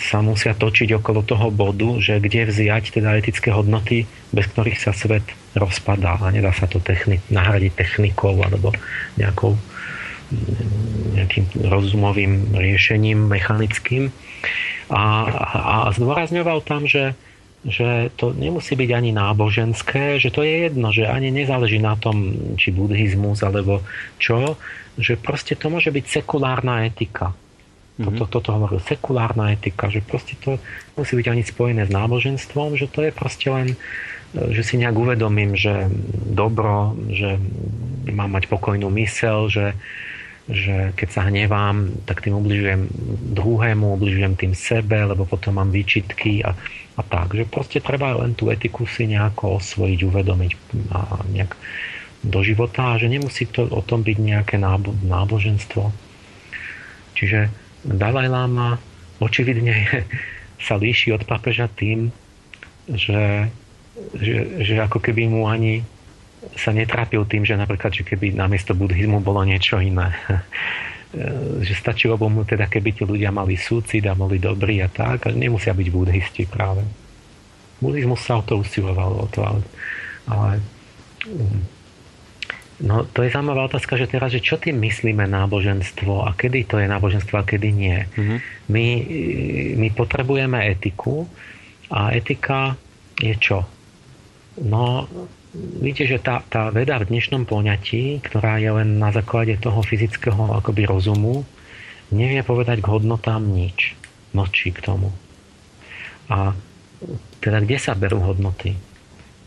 [0.00, 4.96] sa musia točiť okolo toho bodu, že kde vziať teda etické hodnoty, bez ktorých sa
[4.96, 5.22] svet
[5.54, 8.72] rozpadá a nedá sa to techni- nahradiť technikou alebo
[9.20, 9.54] nejakou
[11.14, 14.14] nejakým rozumovým riešením mechanickým.
[14.90, 15.46] A, a,
[15.86, 17.18] a zdôrazňoval tam, že
[17.60, 22.32] že to nemusí byť ani náboženské, že to je jedno, že ani nezáleží na tom,
[22.56, 23.84] či buddhizmus alebo
[24.16, 24.56] čo,
[24.96, 27.36] že proste to môže byť sekulárna etika.
[28.00, 28.16] Mm-hmm.
[28.16, 30.56] Toto, toto hovorí sekulárna etika, že proste to
[30.96, 33.76] musí byť ani spojené s náboženstvom, že to je proste len,
[34.32, 35.92] e, že si nejak uvedomím, že
[36.32, 37.36] dobro, že
[38.08, 39.76] mám mať pokojnú mysel, že,
[40.48, 42.88] že keď sa hnevám, tak tým ubližujem
[43.36, 46.56] druhému, ubližujem tým sebe, lebo potom mám výčitky a,
[46.96, 47.36] a tak.
[47.36, 50.52] Že proste treba len tú etiku si nejako osvojiť, uvedomiť
[50.96, 51.52] a nejak
[52.24, 55.92] do života a že nemusí to o tom byť nejaké nábo, náboženstvo.
[57.12, 58.76] Čiže Dalaj Lama
[59.20, 59.74] očividne
[60.66, 62.12] sa líši od papeža tým,
[62.88, 63.48] že,
[64.16, 65.84] že, že ako keby mu ani
[66.56, 70.16] sa netrápil tým, že napríklad, že keby namiesto buddhizmu bolo niečo iné.
[71.66, 75.26] že stačilo by mu teda, keby tí ľudia mali súcit a boli dobrí a tak,
[75.26, 76.86] a nemusia byť buddhisti práve.
[77.82, 79.60] Buddhizmus sa o to usiloval, o to, ale,
[80.30, 80.50] ale
[82.80, 86.80] No to je zaujímavá otázka, že teraz, že čo tým myslíme náboženstvo a kedy to
[86.80, 87.98] je náboženstvo a kedy nie.
[88.08, 88.38] Mm-hmm.
[88.72, 88.86] My,
[89.76, 91.28] my potrebujeme etiku
[91.92, 92.80] a etika
[93.20, 93.68] je čo?
[94.64, 95.04] No,
[95.54, 100.56] vidíte, že tá, tá veda v dnešnom poňatí, ktorá je len na základe toho fyzického
[100.56, 101.44] akoby rozumu,
[102.08, 103.92] nevie povedať k hodnotám nič.
[104.32, 105.12] Mlčí k tomu.
[106.30, 106.54] A
[107.42, 108.78] teda kde sa berú hodnoty?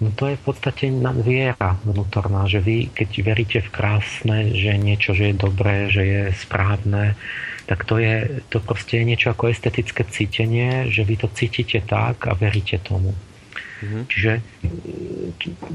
[0.03, 0.91] No to je v podstate
[1.23, 6.21] viera vnútorná, že vy, keď veríte v krásne, že niečo, že je dobré, že je
[6.35, 7.15] správne,
[7.63, 12.27] tak to je to proste je niečo ako estetické cítenie, že vy to cítite tak
[12.27, 13.15] a veríte tomu.
[13.15, 14.03] Mm-hmm.
[14.11, 14.33] Čiže,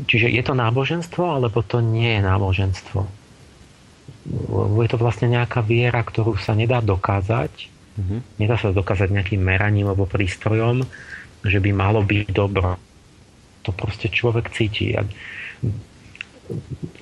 [0.05, 3.01] čiže je to náboženstvo, alebo to nie je náboženstvo?
[4.85, 7.53] Je to vlastne nejaká viera, ktorú sa nedá dokázať.
[7.97, 8.21] Mm-hmm.
[8.45, 10.85] Nedá sa dokázať nejakým meraním alebo prístrojom,
[11.41, 12.77] že by malo byť dobro
[13.69, 14.97] to proste človek cíti.
[14.97, 15.05] A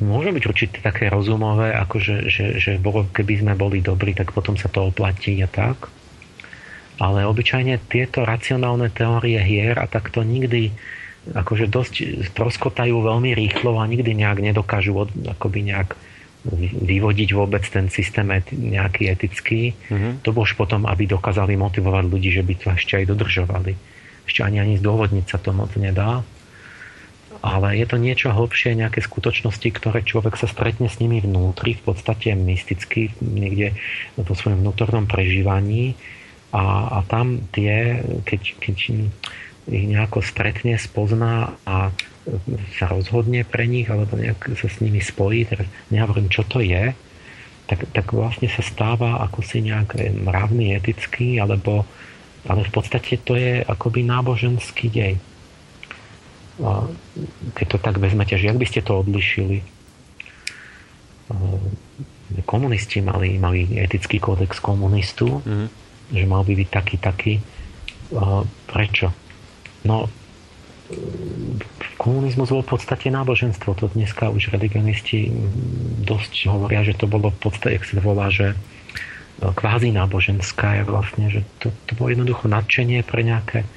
[0.03, 4.35] môže byť určite také rozumové, ako že, že, že bolo, keby sme boli dobrí, tak
[4.35, 5.87] potom sa to oplatí a tak.
[6.97, 10.73] Ale obyčajne tieto racionálne teórie hier a tak to nikdy
[11.27, 11.95] akože dosť
[12.39, 15.99] troskotajú veľmi rýchlo a nikdy nejak nedokážu od, akoby nejak
[16.87, 19.75] vyvodiť vôbec ten systém eti, nejaký etický.
[19.91, 20.23] Mm-hmm.
[20.23, 23.75] To už potom, aby dokázali motivovať ľudí, že by to ešte aj dodržovali.
[24.31, 26.23] Ešte ani ani zdôvodniť sa to moc nedá
[27.43, 31.93] ale je to niečo hlbšie, nejaké skutočnosti, ktoré človek sa stretne s nimi vnútri, v
[31.93, 33.77] podstate mysticky, niekde
[34.17, 35.97] vo svojom vnútornom prežívaní.
[36.55, 38.77] A, a tam tie, keď, keď
[39.67, 41.91] ich nejako stretne, spozná a
[42.79, 46.95] sa rozhodne pre nich alebo nejak sa s nimi spojí, teraz nehovorím, čo to je,
[47.67, 51.87] tak, tak vlastne sa stáva ako si nejak mravný, etický, alebo
[52.47, 55.19] ale v podstate to je akoby náboženský dej
[57.53, 59.61] keď to tak vezmete, že jak by ste to odlišili?
[62.49, 65.69] Komunisti mali, mali etický kódex komunistu, mm.
[66.15, 67.35] že mal by byť taký, taký.
[68.71, 69.11] Prečo?
[69.85, 70.07] No,
[71.99, 73.75] komunizmus bol v podstate náboženstvo.
[73.75, 75.31] To dneska už religionisti
[76.07, 78.55] dosť hovoria, že to bolo v podstate, jak sa volá, že
[79.37, 83.69] kvázi náboženská je vlastne, že to, to bolo jednoducho nadšenie pre nejaké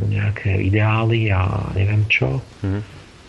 [0.00, 2.82] nejaké ideály a neviem čo, mm.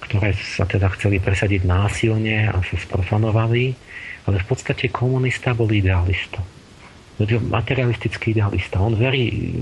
[0.07, 3.75] ktoré sa teda chceli presadiť násilne a sa sprofanovali,
[4.27, 6.39] ale v podstate komunista bol idealista.
[7.29, 8.81] Materialistický idealista.
[8.81, 9.53] On verí,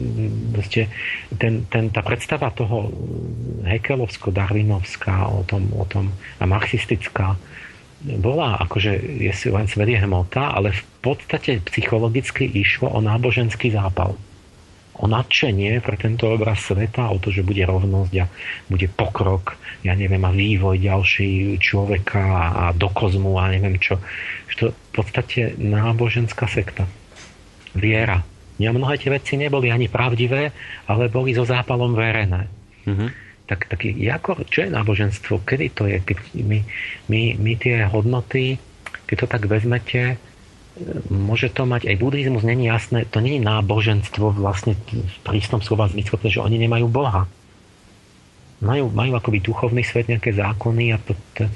[0.55, 0.87] proste,
[1.35, 2.89] ten, ten, tá predstava toho
[3.67, 7.35] hekelovsko-darwinovská o tom, o tom, a marxistická
[8.01, 13.69] bola akože je si len svet je hmota, ale v podstate psychologicky išlo o náboženský
[13.69, 14.17] zápal
[14.99, 18.25] o nadšenie pre tento obraz sveta, o to, že bude rovnosť a
[18.67, 23.97] bude pokrok, ja neviem, a vývoj ďalší človeka a do kozmu a neviem čo.
[24.51, 26.85] Že to v podstate náboženská sekta.
[27.71, 28.19] Viera.
[28.59, 30.51] Ja mnohé tie veci neboli ani pravdivé,
[30.85, 32.45] ale boli so zápalom verené.
[32.85, 33.09] Mm-hmm.
[33.49, 35.43] Tak, tak ako, čo je náboženstvo?
[35.43, 35.97] Kedy to je?
[35.99, 36.59] Keď my,
[37.09, 38.61] my, my tie hodnoty,
[39.09, 40.21] keď to tak vezmete,
[41.11, 46.15] môže to mať, aj buddhizmus není jasné, to je náboženstvo vlastne v prísnom slova zmysle,
[46.31, 47.27] že oni nemajú Boha.
[48.61, 51.49] Majú, majú akoby duchovný svet, nejaké zákony a to, to,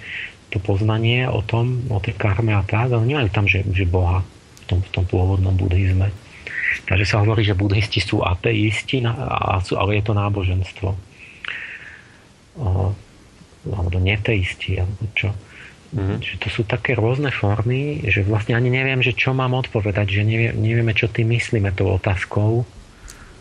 [0.49, 4.25] to poznanie o tom, o tej karme a tak, ale nemajú tam, že, že Boha
[4.25, 6.09] v tom, v tom pôvodnom buddhizme.
[6.83, 10.89] Takže sa hovorí, že buddhisti sú ateisti, ale je to náboženstvo.
[12.55, 12.91] O,
[13.65, 15.31] alebo neteisti, alebo čo.
[15.95, 16.19] Mm-hmm.
[16.19, 20.21] Že to sú také rôzne formy, že vlastne ani neviem, že čo mám odpovedať, že
[20.27, 22.67] nevie, nevieme, čo tým myslíme tou otázkou,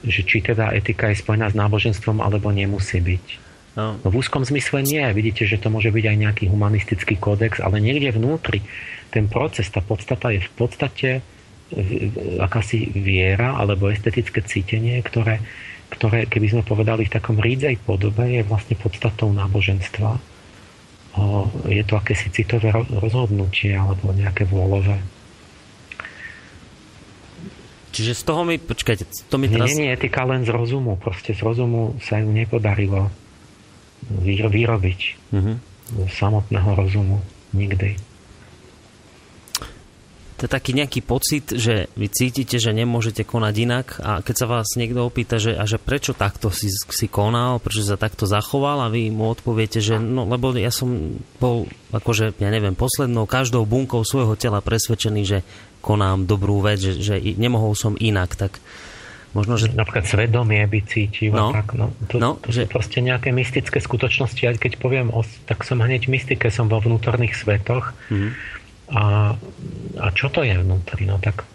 [0.07, 3.27] že či teda etika je spojená s náboženstvom, alebo nemusí byť.
[3.75, 3.99] No.
[3.99, 5.03] no v úzkom zmysle nie.
[5.11, 8.63] Vidíte, že to môže byť aj nejaký humanistický kódex, ale niekde vnútri
[9.11, 11.11] ten proces, tá podstata je v podstate
[12.39, 15.43] akási viera alebo estetické cítenie, ktoré,
[15.91, 20.34] ktoré, keby sme povedali v takom rídzej podobe, je vlastne podstatou náboženstva.
[21.71, 24.99] Je to akési citové rozhodnutie alebo nejaké vôľové.
[27.95, 29.71] Čiže z toho mi, počkajte, to mi teraz...
[29.71, 30.99] Nie, nie, etika len z rozumu.
[30.99, 33.07] Proste z rozumu sa ju nepodarilo
[34.11, 35.01] vyrobiť.
[35.31, 35.57] Mm-hmm.
[36.11, 37.23] Samotného rozumu.
[37.55, 38.14] Nikdy
[40.45, 44.45] to je taký nejaký pocit, že vy cítite, že nemôžete konať inak a keď sa
[44.45, 48.85] vás niekto opýta, že, a že prečo takto si, si konal, prečo sa takto zachoval
[48.85, 51.65] a vy mu odpoviete, že no lebo ja som bol
[51.97, 55.39] akože, ja neviem, poslednou každou bunkou svojho tela presvedčený, že
[55.81, 58.61] konám dobrú vec, že, že nemohol som inak, tak
[59.33, 59.73] možno, že...
[59.73, 61.33] Napríklad svedomie by cítil.
[61.33, 62.69] No, tak, no, to, no, to že...
[62.69, 64.45] sú proste nejaké mystické skutočnosti.
[64.45, 65.09] Aj keď poviem,
[65.49, 67.97] tak som hneď mystike, som vo vnútorných svetoch.
[68.13, 68.61] Mm-hmm
[68.93, 69.33] a,
[70.01, 71.09] a čo to je vnútri?
[71.09, 71.47] No tak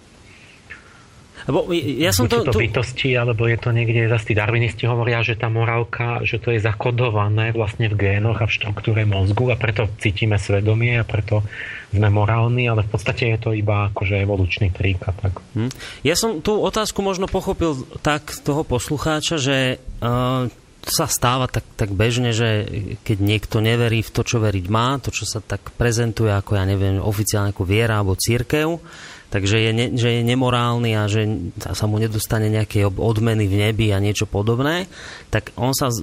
[1.49, 5.25] lebo ja som to, to, to bytosti, alebo je to niekde, zase tí darwinisti hovoria,
[5.25, 9.57] že tá morálka, že to je zakodované vlastne v génoch a v štruktúre mozgu a
[9.57, 11.41] preto cítime svedomie a preto
[11.89, 15.41] sme morálni, ale v podstate je to iba akože evolučný trik a tak.
[15.57, 15.73] Hm.
[16.05, 20.51] Ja som tú otázku možno pochopil tak toho poslucháča, že uh,
[20.89, 22.65] sa stáva tak, tak bežne, že
[23.05, 26.65] keď niekto neverí v to, čo veriť má, to, čo sa tak prezentuje ako, ja
[26.65, 28.81] neviem, oficiálne ako viera alebo církev,
[29.29, 33.93] takže je, ne, že je nemorálny a že sa mu nedostane nejaké odmeny v nebi
[33.93, 34.89] a niečo podobné,
[35.29, 35.93] tak on sa,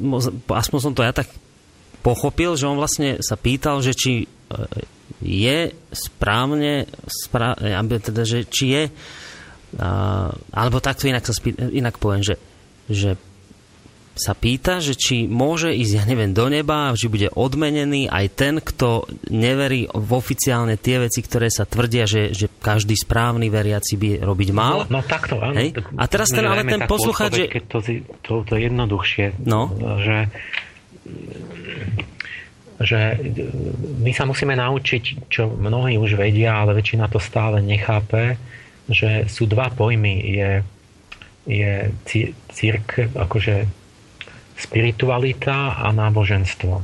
[0.51, 1.29] aspoň som to ja tak
[2.07, 4.27] pochopil, že on vlastne sa pýtal, že či e,
[5.27, 8.85] je správne, spra, teda, že či je,
[10.55, 12.37] alebo takto inak, sa spý, inak poviem, že,
[12.89, 13.19] že
[14.17, 18.55] sa pýta, že či môže ísť, ja neviem, do neba, že bude odmenený aj ten,
[18.65, 24.11] kto neverí v oficiálne tie veci, ktoré sa tvrdia, že, že každý správny veriaci by
[24.25, 24.89] robiť mal.
[24.89, 25.55] No, no takto, áno.
[25.55, 25.77] Hej?
[26.01, 27.45] A teraz ten, ale ten poslucháč...
[27.45, 27.47] Že...
[27.53, 27.79] Keď to,
[28.25, 29.71] to, to je jednoduchšie, no?
[30.01, 30.33] že
[32.77, 33.17] že
[34.05, 38.37] my sa musíme naučiť, čo mnohí už vedia, ale väčšina to stále nechápe,
[38.85, 40.21] že sú dva pojmy.
[40.21, 40.51] Je,
[41.49, 41.73] je
[42.53, 43.86] církev, akože
[44.57, 46.81] spiritualita a náboženstvo.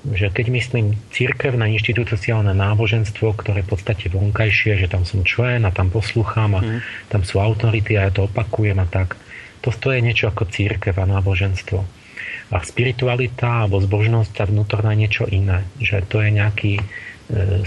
[0.00, 5.68] Že keď myslím církevné inštitúciálne náboženstvo, ktoré je v podstate vonkajšie, že tam som člen
[5.68, 6.80] a tam poslúcham a mm.
[7.12, 9.20] tam sú autority a ja to opakujem a tak,
[9.60, 11.84] to, je niečo ako církev a náboženstvo.
[12.50, 15.68] A spiritualita alebo zbožnosť a vnútorná niečo iné.
[15.76, 16.82] Že to je nejaký e,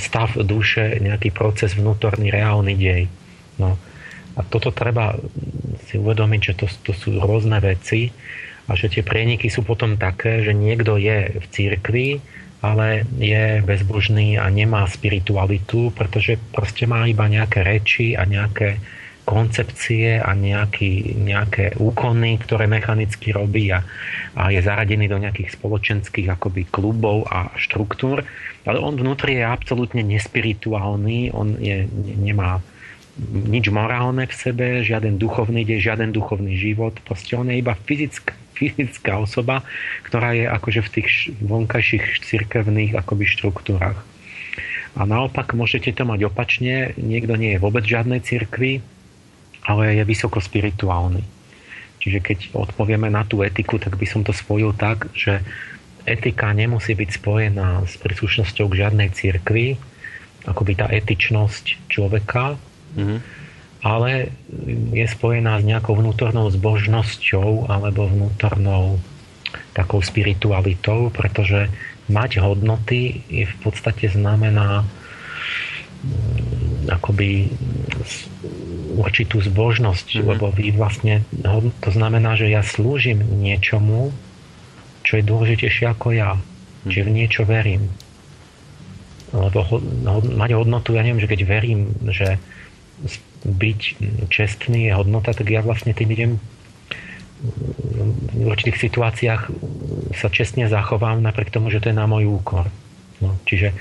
[0.01, 3.05] stav duše, nejaký proces vnútorný, reálny dej.
[3.61, 3.77] No.
[4.33, 5.13] A toto treba
[5.85, 8.09] si uvedomiť, že to, to sú rôzne veci
[8.67, 12.07] a že tie prieniky sú potom také, že niekto je v církvi,
[12.63, 18.79] ale je bezbožný a nemá spiritualitu, pretože proste má iba nejaké reči a nejaké
[19.23, 23.83] koncepcie a nejaký, nejaké úkony, ktoré mechanicky robí a,
[24.35, 28.23] a je zaradený do nejakých spoločenských akoby klubov a štruktúr,
[28.67, 31.87] ale on vnútri je absolútne nespirituálny, on je,
[32.19, 32.59] nemá
[33.31, 38.42] nič morálne v sebe, žiaden duchovný deň, žiaden duchovný život, proste on je iba fyzick,
[38.53, 39.65] fyzická osoba,
[40.05, 41.09] ktorá je akože v tých
[41.41, 43.99] vonkajších cirkevných akoby štruktúrach.
[44.93, 48.85] A naopak môžete to mať opačne, niekto nie je vôbec žiadnej cirkvi,
[49.65, 51.25] ale je vysoko spirituálny.
[51.97, 55.41] Čiže keď odpovieme na tú etiku, tak by som to spojil tak, že
[56.03, 59.79] etika nemusí byť spojená s príslušnosťou k žiadnej cirkvi,
[60.43, 62.59] akoby tá etičnosť človeka,
[62.93, 63.42] mm-hmm
[63.83, 64.31] ale
[64.95, 69.03] je spojená s nejakou vnútornou zbožnosťou alebo vnútornou
[69.75, 71.67] takou spiritualitou, pretože
[72.07, 74.87] mať hodnoty je v podstate znamená
[76.01, 77.51] mm, akoby
[78.95, 80.29] určitú zbožnosť, mm-hmm.
[80.31, 81.27] lebo vy vlastne,
[81.83, 84.15] to znamená, že ja slúžim niečomu,
[85.03, 86.39] čo je dôležitejšie ako ja.
[86.39, 86.87] Mm-hmm.
[86.87, 87.83] Čiže v niečo verím.
[89.33, 92.37] Lebo ho, ho, mať hodnotu, ja neviem, že keď verím, že
[93.43, 93.81] byť
[94.31, 96.31] čestný je hodnota, tak ja vlastne tým idem
[98.33, 99.41] v určitých situáciách
[100.15, 102.71] sa čestne zachovám napriek tomu, že to je na môj úkor.
[103.19, 103.75] No, čiže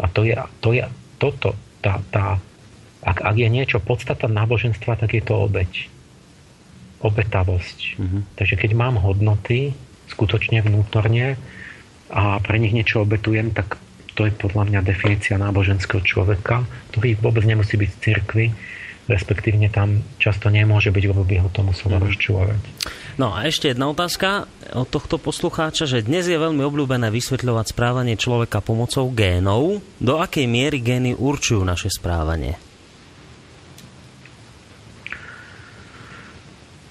[0.00, 0.32] a to je,
[0.64, 0.84] to je
[1.20, 1.52] toto,
[1.84, 2.40] tá, tá,
[3.04, 5.92] ak, ak je niečo podstata náboženstva, tak je to obeď.
[7.04, 8.00] Obetavosť.
[8.00, 8.22] Mm-hmm.
[8.40, 9.76] Takže keď mám hodnoty
[10.08, 11.36] skutočne vnútorne
[12.08, 13.76] a pre nich niečo obetujem, tak
[14.16, 18.46] to je podľa mňa definícia náboženského človeka, ktorý vôbec nemusí byť v cirkvi,
[19.06, 22.02] respektívne tam často nemôže byť, lebo by ho to muselo mm.
[22.02, 22.60] rozčúvať.
[23.16, 28.18] No a ešte jedna otázka od tohto poslucháča, že dnes je veľmi obľúbené vysvetľovať správanie
[28.18, 29.80] človeka pomocou génov.
[30.02, 32.60] Do akej miery gény určujú naše správanie?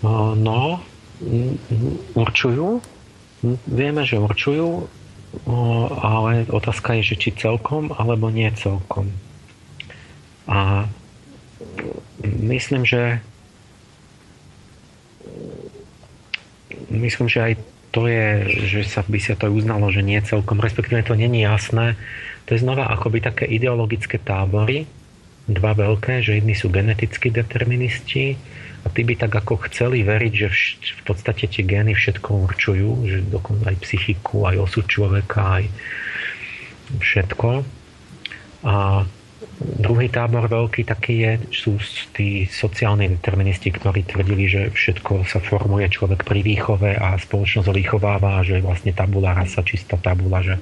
[0.05, 0.81] No,
[2.13, 2.81] určujú.
[3.65, 4.85] Vieme, že určujú,
[6.01, 9.09] ale otázka je, že či celkom alebo nie celkom.
[10.45, 10.85] A
[12.23, 13.19] myslím, že
[16.89, 17.53] myslím, že aj
[17.95, 18.27] to je,
[18.67, 21.95] že sa by sa to uznalo, že nie celkom, respektíve to není jasné.
[22.45, 24.83] To je znova akoby také ideologické tábory,
[25.47, 28.35] dva veľké, že jedni sú genetickí deterministi
[28.83, 33.17] a tí by tak ako chceli veriť, že v podstate tie gény všetko určujú, že
[33.31, 35.65] dokonca aj psychiku, aj osud človeka, aj
[36.99, 37.49] všetko.
[38.65, 39.05] A
[39.59, 41.79] druhý tábor veľký taký je, sú
[42.11, 47.73] tí sociálni deterministi, ktorí tvrdili, že všetko sa formuje človek pri výchove a spoločnosť ho
[47.73, 50.55] vychováva, že je vlastne tabula rasa, čistá tabula, že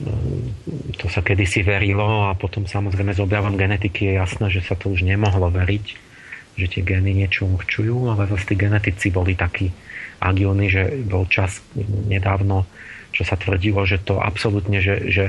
[0.00, 4.74] mm, to sa kedysi verilo a potom samozrejme s objavom genetiky je jasné, že sa
[4.74, 6.12] to už nemohlo veriť
[6.52, 9.72] že tie gény niečo určujú, ale zase tí genetici boli takí
[10.20, 11.64] agilní, že bol čas
[12.06, 12.68] nedávno,
[13.12, 15.24] čo sa tvrdilo, že to absolútne, že, že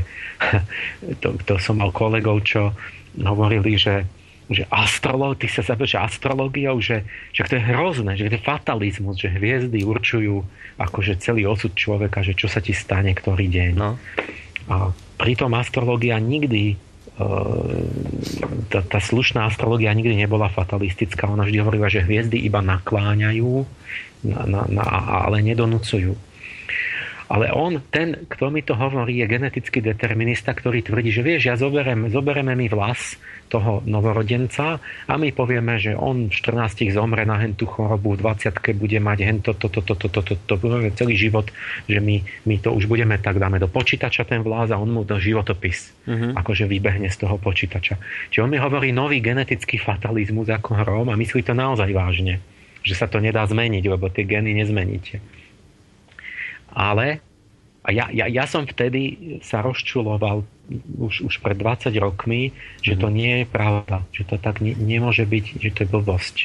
[1.21, 2.71] to, to som mal kolegov, čo
[3.19, 4.07] hovorili, že,
[4.49, 7.05] že astrolog, ty sa zabývaš astrológiou, že,
[7.35, 10.41] že to je hrozné, že to je fatalizmus, že hviezdy určujú
[10.79, 13.71] akože celý osud človeka, že čo sa ti stane ktorý deň.
[13.77, 14.01] No.
[14.71, 14.89] A
[15.19, 16.79] pritom astrológia nikdy
[18.73, 21.29] tá, tá slušná astrologia nikdy nebola fatalistická.
[21.29, 23.69] Ona vždy hovorila, že hviezdy iba nakláňajú,
[24.25, 24.83] na, na, na,
[25.29, 26.17] ale nedonúcujú.
[27.31, 31.55] Ale on, ten, kto mi to hovorí, je genetický determinista, ktorý tvrdí, že vieš, ja
[31.55, 33.15] zoberem, zobereme mi vlas
[33.47, 38.55] toho novorodenca a my povieme, že on v 14 zomre na hentú chorobu, v 20
[38.75, 41.47] bude mať hento, toto, toto, toto, to, to, celý život,
[41.85, 45.05] že my, my to už budeme tak dáme do počítača ten vlas a on mu
[45.05, 46.33] do životopis, uh-huh.
[46.33, 48.01] akože vybehne z toho počítača.
[48.33, 52.41] Čiže on mi hovorí nový genetický fatalizmus ako hrom a myslí to naozaj vážne
[52.83, 55.23] že sa to nedá zmeniť, lebo tie geny nezmeníte.
[56.73, 57.21] Ale
[57.83, 60.47] a ja, ja, ja som vtedy sa rozčuloval
[60.97, 63.15] už, už pred 20 rokmi, že to mhm.
[63.15, 66.35] nie je pravda, že to tak ne, nemôže byť, že to je blbosť.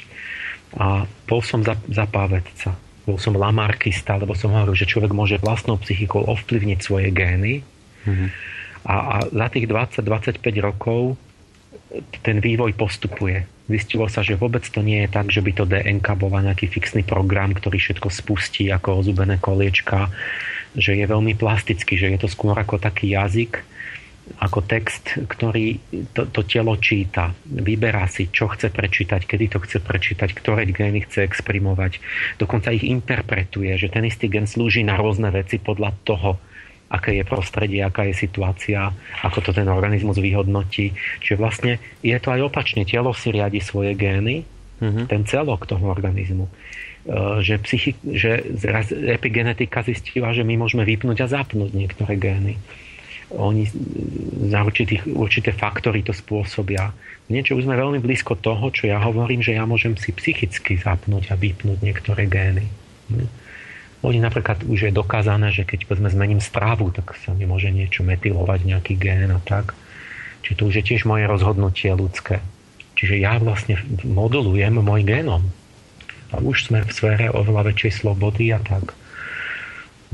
[0.77, 2.77] A bol som za, za pávedca.
[3.09, 7.65] Bol som lamarkista, lebo som hovoril, že človek môže vlastnou psychikou ovplyvniť svoje gény.
[8.05, 8.29] Mm-hmm.
[8.85, 11.17] A, a za tých 20-25 rokov
[12.21, 13.49] ten vývoj postupuje.
[13.69, 17.05] Zistilo sa, že vôbec to nie je tak, že by to DNK bola nejaký fixný
[17.05, 20.09] program, ktorý všetko spustí ako ozubené koliečka,
[20.77, 23.65] že je veľmi plastický, že je to skôr ako taký jazyk,
[24.37, 25.81] ako text, ktorý
[26.13, 27.33] to, to telo číta.
[27.49, 31.97] Vyberá si, čo chce prečítať, kedy to chce prečítať, ktoré gény chce exprimovať.
[32.37, 36.37] Dokonca ich interpretuje, že ten istý gen slúži na rôzne veci podľa toho,
[36.89, 38.89] aké je prostredie, aká je situácia,
[39.21, 40.97] ako to ten organizmus vyhodnotí.
[41.21, 42.89] Čiže vlastne je to aj opačne.
[42.89, 44.45] Telo si riadi svoje gény,
[44.81, 45.05] mm-hmm.
[45.05, 46.49] ten celok toho organizmu.
[46.49, 46.53] E,
[47.45, 48.41] že, psychi- že
[49.13, 52.57] epigenetika zistila, že my môžeme vypnúť a zapnúť niektoré gény.
[53.37, 53.69] Oni
[54.49, 56.89] za určitých, určité faktory to spôsobia.
[57.29, 61.29] Niečo už sme veľmi blízko toho, čo ja hovorím, že ja môžem si psychicky zapnúť
[61.29, 62.65] a vypnúť niektoré gény.
[63.13, 63.48] Hm?
[64.07, 68.07] Oni napríklad už je dokázané, že keď povedzme zmením strávu, tak sa mi môže niečo
[68.07, 69.75] metylovať, nejaký gén a tak.
[70.47, 72.39] Čiže to už je tiež moje rozhodnutie ľudské.
[72.95, 75.43] Čiže ja vlastne modulujem môj génom.
[76.31, 78.95] A už sme v sfére oveľa väčšej slobody a tak.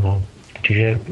[0.01, 0.25] No,
[0.65, 1.05] čiže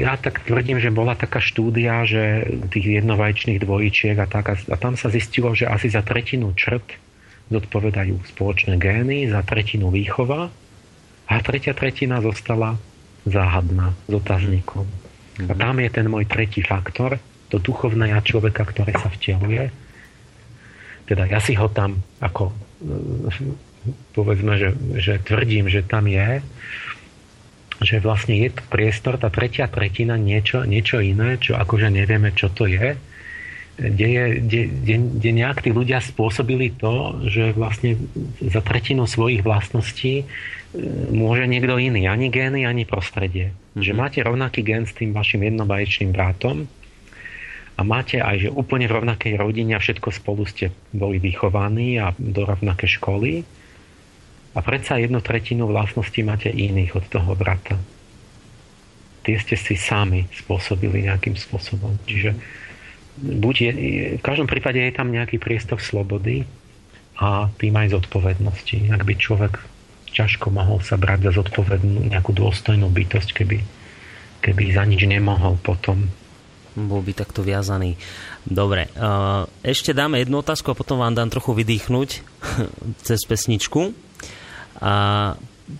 [0.00, 4.96] ja tak tvrdím, že bola taká štúdia, že tých jednovajčných dvojičiek a tak, a tam
[4.96, 6.96] sa zistilo, že asi za tretinu črt
[7.52, 10.48] zodpovedajú spoločné gény, za tretinu výchova
[11.28, 12.76] a tretia tretina zostala
[13.24, 14.84] záhadná s otáznikom.
[15.48, 15.58] A mhm.
[15.58, 19.70] tam je ten môj tretí faktor, to duchovné ja človeka, ktoré sa vteluje.
[21.04, 22.52] Teda ja si ho tam ako
[24.16, 26.40] povedzme, že, že tvrdím, že tam je,
[27.84, 32.48] že vlastne je tu priestor, tá tretia tretina niečo, niečo iné, čo akože nevieme, čo
[32.48, 32.96] to je,
[33.74, 37.98] kde, je, kde, kde, kde nejak tí ľudia spôsobili to, že vlastne
[38.38, 40.26] za tretinu svojich vlastností
[41.10, 43.50] môže niekto iný, ani gény, ani prostredie.
[43.50, 43.82] Mm-hmm.
[43.82, 46.66] Že máte rovnaký gen s tým vašim jednobaječným bratom
[47.74, 52.14] a máte aj, že úplne v rovnakej rodine a všetko spolu ste boli vychovaní a
[52.14, 53.42] do rovnaké školy
[54.54, 57.74] a predsa jednu tretinu vlastností máte iných od toho brata.
[59.26, 61.98] Tie ste si sami spôsobili nejakým spôsobom.
[62.06, 62.38] Čiže
[63.18, 63.70] buď je,
[64.18, 66.42] v každom prípade je tam nejaký priestor slobody
[67.18, 68.90] a tým aj zodpovednosti.
[68.90, 69.54] Ak by človek
[70.14, 73.58] ťažko mohol sa brať za zodpovednú nejakú dôstojnú bytosť, keby,
[74.42, 76.06] keby za nič nemohol potom.
[76.74, 77.94] Bol by takto viazaný.
[78.42, 78.90] Dobre,
[79.62, 82.08] ešte dáme jednu otázku a potom vám dám trochu vydýchnuť
[83.06, 83.94] cez pesničku.
[84.82, 84.94] A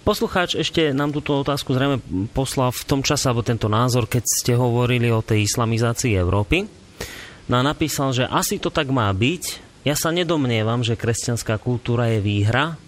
[0.07, 1.99] poslucháč ešte nám túto otázku zrejme
[2.31, 6.84] poslal v tom čase, alebo tento názor, keď ste hovorili o tej islamizácii Európy.
[7.49, 9.61] No a napísal, že asi to tak má byť.
[9.85, 12.81] Ja sa nedomnievam, že kresťanská kultúra je výhra,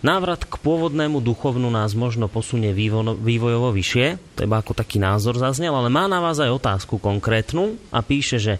[0.00, 5.76] Návrat k pôvodnému duchovnu nás možno posunie vývojovo vyššie, to iba ako taký názor zaznel,
[5.76, 8.56] ale má na vás aj otázku konkrétnu a píše, že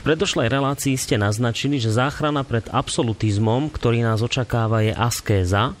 [0.00, 5.76] v predošlej relácii ste naznačili, že záchrana pred absolutizmom, ktorý nás očakáva, je askéza.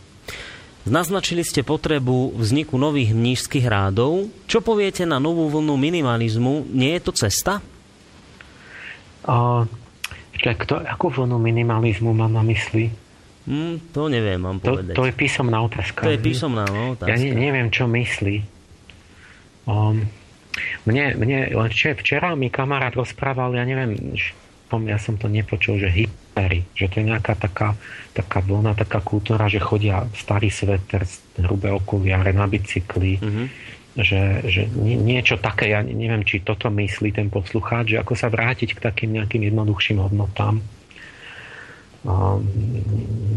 [0.84, 4.28] Naznačili ste potrebu vzniku nových mnížských rádov.
[4.44, 6.68] Čo poviete na novú vlnu minimalizmu?
[6.76, 7.64] Nie je to cesta?
[9.26, 9.68] Uh,
[10.40, 12.88] kto, akú vlnu minimalizmu má na mysli?
[13.44, 14.94] Mm, to neviem, mám povedať.
[14.96, 16.00] To, to je písomná otázka.
[16.06, 17.10] To je písomná no, otázka.
[17.12, 18.36] Ja ne, neviem, čo myslí.
[19.68, 20.08] Um,
[20.88, 24.16] mne, mne len včera mi kamarát rozprával, ja neviem,
[24.86, 27.74] ja som to nepočul, že hypery, že to je nejaká taká,
[28.14, 31.02] taká vlna, taká kultúra, že chodia starý sveter,
[31.42, 33.46] hrubé okuliare na bicykli, mm-hmm.
[34.00, 38.76] Že, že niečo také, ja neviem, či toto myslí ten poslucháč, že ako sa vrátiť
[38.76, 40.60] k takým nejakým jednoduchším hodnotám.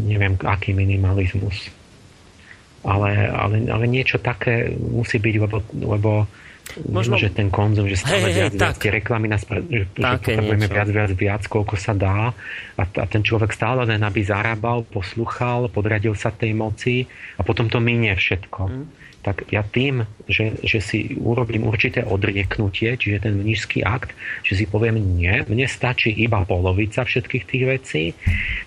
[0.08, 1.68] Neviem, aký minimalizmus.
[2.84, 6.10] Ale, ale, ale niečo také musí byť, lebo, lebo
[6.84, 7.16] Možno...
[7.16, 10.88] že ten konzum, že stále viac, hey, viac tie reklamy nás, že, že potrebujeme viac,
[10.88, 12.32] viac, viac, koľko sa dá.
[12.76, 17.04] A, a ten človek stále len aby zarábal, posluchal, podradil sa tej moci
[17.36, 18.62] a potom to minie všetko.
[18.68, 24.12] Mm tak ja tým, že, že si urobím určité odrieknutie, čiže ten mnížský akt,
[24.44, 28.04] že si poviem nie, mne stačí iba polovica všetkých tých vecí,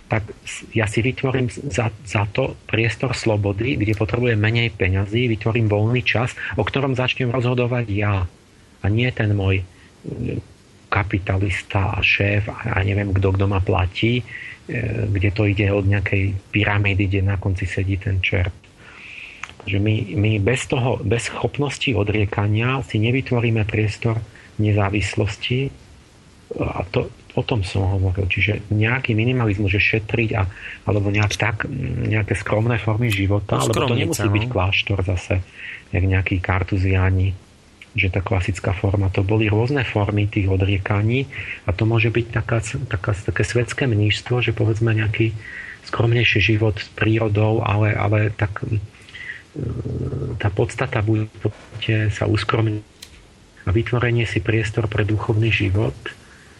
[0.09, 0.25] tak
[0.73, 6.33] ja si vytvorím za, za to priestor slobody, kde potrebujem menej peňazí, vytvorím voľný čas,
[6.57, 8.25] o ktorom začnem rozhodovať ja.
[8.81, 9.61] A nie ten môj
[10.89, 14.23] kapitalista a šéf a neviem kto, kto ma platí, e,
[15.05, 18.66] kde to ide od nejakej pyramídy, kde na konci sedí ten čert
[19.67, 24.23] že my, my bez toho, bez schopnosti odriekania si nevytvoríme priestor
[24.57, 25.69] nezávislosti
[26.55, 28.25] a to, o tom som hovoril.
[28.25, 30.47] Čiže nejaký minimalizmus, že šetriť a,
[30.89, 31.69] alebo nejak tak,
[32.07, 34.33] nejaké skromné formy života, lebo to nemusí no.
[34.33, 35.43] byť kláštor zase,
[35.93, 37.37] jak nejaký kartuziáni,
[37.93, 39.13] že tá klasická forma.
[39.13, 41.29] To boli rôzne formy tých odriekaní
[41.67, 45.37] a to môže byť taká, taká, také svetské mnížstvo, že povedzme nejaký
[45.87, 48.65] skromnejší život s prírodou, ale, ale tak
[50.37, 51.29] tá podstata bude
[52.13, 52.97] sa uskromniť
[53.67, 55.95] a vytvorenie si priestor pre duchovný život,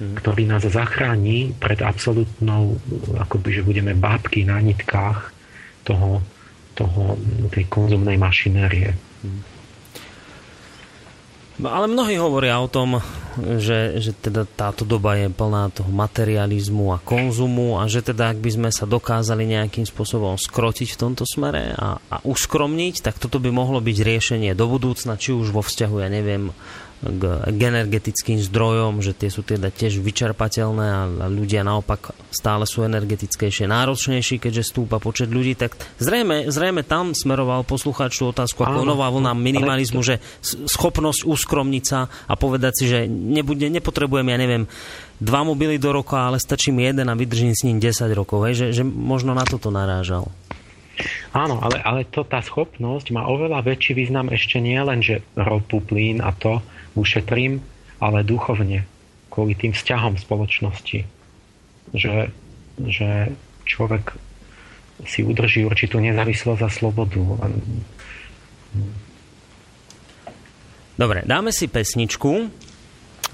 [0.03, 0.19] mm.
[0.19, 2.75] ktorý nás zachráni pred absolútnou,
[3.15, 5.31] akoby, že budeme bábky na nitkách
[5.87, 6.19] toho,
[6.75, 7.15] toho,
[7.47, 8.91] tej konzumnej mašinérie.
[9.23, 9.56] Mm.
[11.57, 13.01] No, ale mnohí hovoria o tom,
[13.41, 18.37] že, že teda táto doba je plná toho materializmu a konzumu a že teda ak
[18.37, 23.41] by sme sa dokázali nejakým spôsobom skrotiť v tomto smere a, a uskromniť, tak toto
[23.41, 26.53] by mohlo byť riešenie do budúcna, či už vo vzťahu, ja neviem,
[26.97, 33.69] k energetickým zdrojom, že tie sú teda tiež vyčerpateľné a ľudia naopak stále sú energetickejšie,
[33.69, 38.97] náročnejší, keďže stúpa počet ľudí, tak zrejme, zrejme tam smeroval poslucháč tú otázku ako Áno,
[38.97, 44.63] nová vlna minimalizmu, že schopnosť uskromniť sa a povedať si, že nebude, nepotrebujem, ja neviem,
[45.21, 48.53] dva mobily do roka, ale stačí mi jeden a vydržím s ním 10 rokov, hej,
[48.57, 50.33] že, že možno na toto narážal.
[51.29, 55.77] Áno, ale, ale to, tá schopnosť má oveľa väčší význam ešte nie len, že ropu,
[55.77, 56.57] plyn a to,
[56.97, 57.61] ušetrím,
[58.01, 58.85] ale duchovne,
[59.29, 61.05] kvôli tým vzťahom spoločnosti.
[61.93, 62.33] Že,
[62.83, 63.09] že
[63.63, 64.17] človek
[65.05, 67.21] si udrží určitú nezávislosť a slobodu.
[70.97, 72.49] Dobre, dáme si pesničku.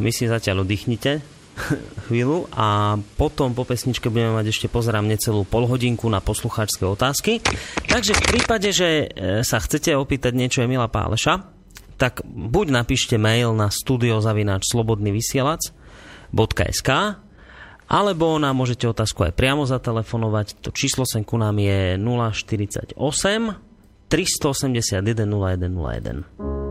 [0.04, 1.24] Vy si zatiaľ oddychnite
[2.10, 7.40] chvíľu a potom po pesničke budeme mať ešte pozerám necelú polhodinku na poslucháčské otázky.
[7.88, 11.53] Takže v prípade, že e, sa chcete opýtať niečo Emila Páleša,
[12.04, 16.90] tak buď napíšte mail na studiozavináč slobodný vysielač.sk
[17.88, 20.60] alebo nám môžete otázku aj priamo zatelefonovať.
[20.68, 23.00] To číslo sem ku nám je 048
[24.12, 25.00] 381
[25.32, 26.63] 0101.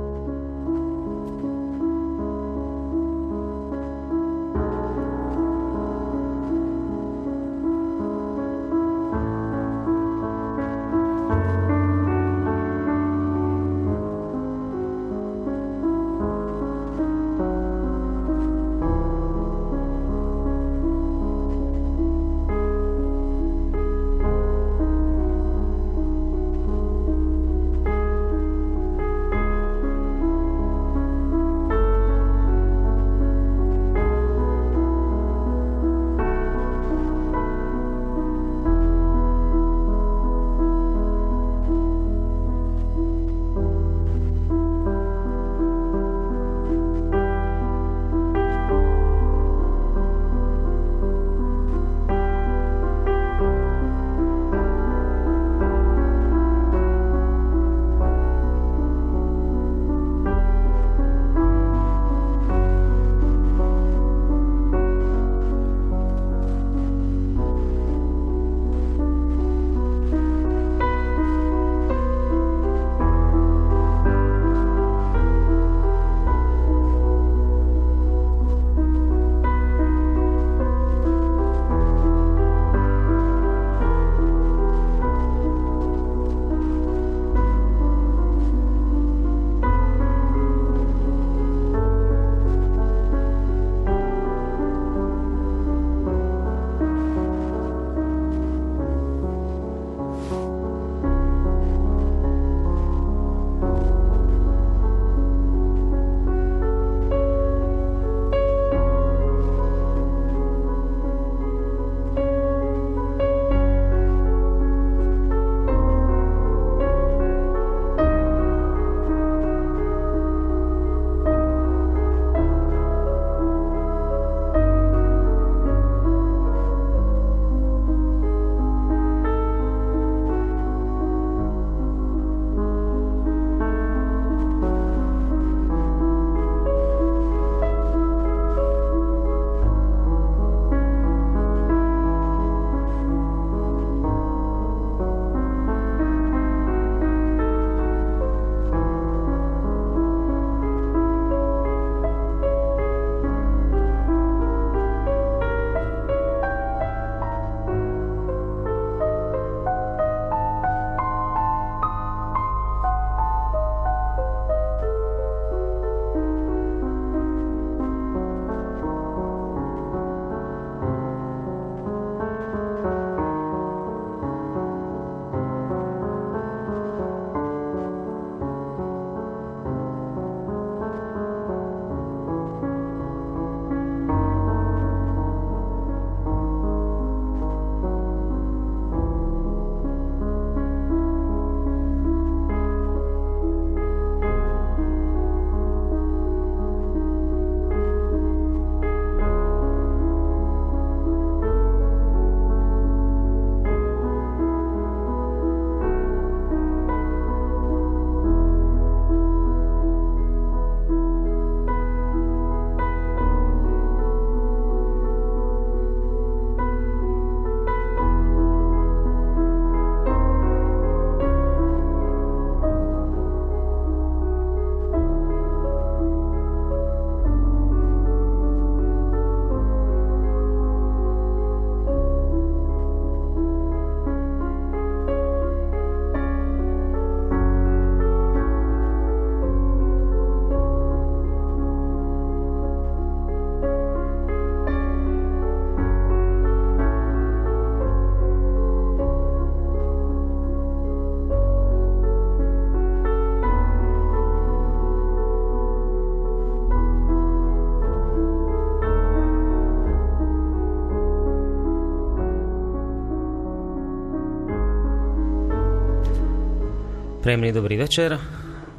[267.23, 268.19] Príjemný dobrý večer.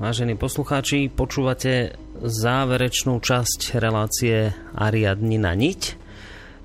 [0.03, 5.95] Vážení poslucháči, počúvate záverečnú časť relácie Ariadni na niť.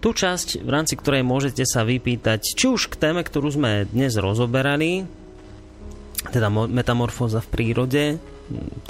[0.03, 4.19] Tú časť, v rámci ktorej môžete sa vypýtať, či už k téme, ktorú sme dnes
[4.19, 5.07] rozoberali,
[6.35, 8.05] teda metamorfóza v prírode,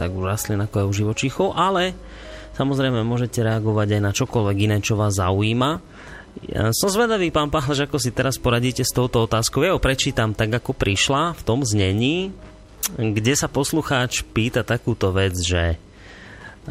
[0.00, 1.92] tak u rastlín ako aj u živočíchov, ale
[2.56, 5.70] samozrejme môžete reagovať aj na čokoľvek iné, čo vás zaujíma.
[6.56, 9.60] Ja som zvedavý, pán Pahlež, ako si teraz poradíte s touto otázkou.
[9.60, 12.32] Ja ho prečítam tak, ako prišla v tom znení
[12.96, 15.76] kde sa poslucháč pýta takúto vec, že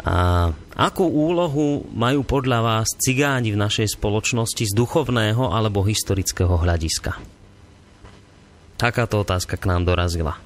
[0.06, 7.18] a, akú úlohu majú podľa vás cigáni v našej spoločnosti z duchovného alebo historického hľadiska?
[8.77, 10.38] Takáto otázka k nám dorazila.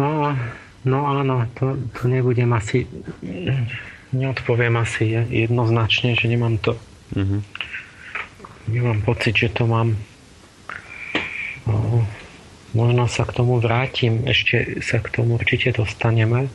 [0.00, 0.32] No,
[0.88, 2.88] no áno, to, to nebudem asi...
[4.14, 6.78] Neodpoviem asi jednoznačne, že nemám to...
[7.18, 7.40] Mm-hmm.
[8.70, 9.92] Nemám pocit, že to mám...
[11.66, 12.06] No,
[12.74, 16.50] Možno sa k tomu vrátim, ešte sa k tomu určite dostaneme.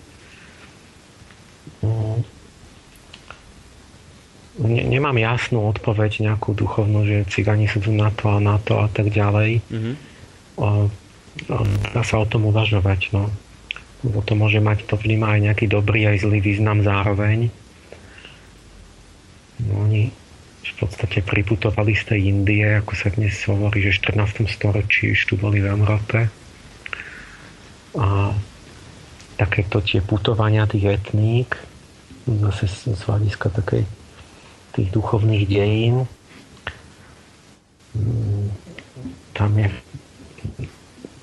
[4.59, 8.83] Ne, nemám jasnú odpoveď nejakú duchovnú, že cigáni sú tu na to a na to
[8.83, 9.63] a tak ďalej.
[9.71, 9.95] Mm-hmm.
[10.59, 11.57] O, o,
[11.95, 13.15] dá sa o tom uvažovať.
[13.15, 13.31] No.
[14.03, 17.47] Lebo to môže mať, to vníma aj nejaký dobrý aj zlý význam zároveň.
[19.63, 20.11] No, oni
[20.59, 24.43] v podstate priputovali z tej Indie, ako sa dnes hovorí, že v 14.
[24.47, 26.27] storočí tu boli v Európe.
[27.95, 28.35] A
[29.39, 31.55] takéto tie putovania tých etník,
[32.27, 33.87] zase z hľadiska takej
[34.75, 36.05] tých duchovných dejín,
[37.95, 38.47] mm,
[39.33, 39.71] tam je,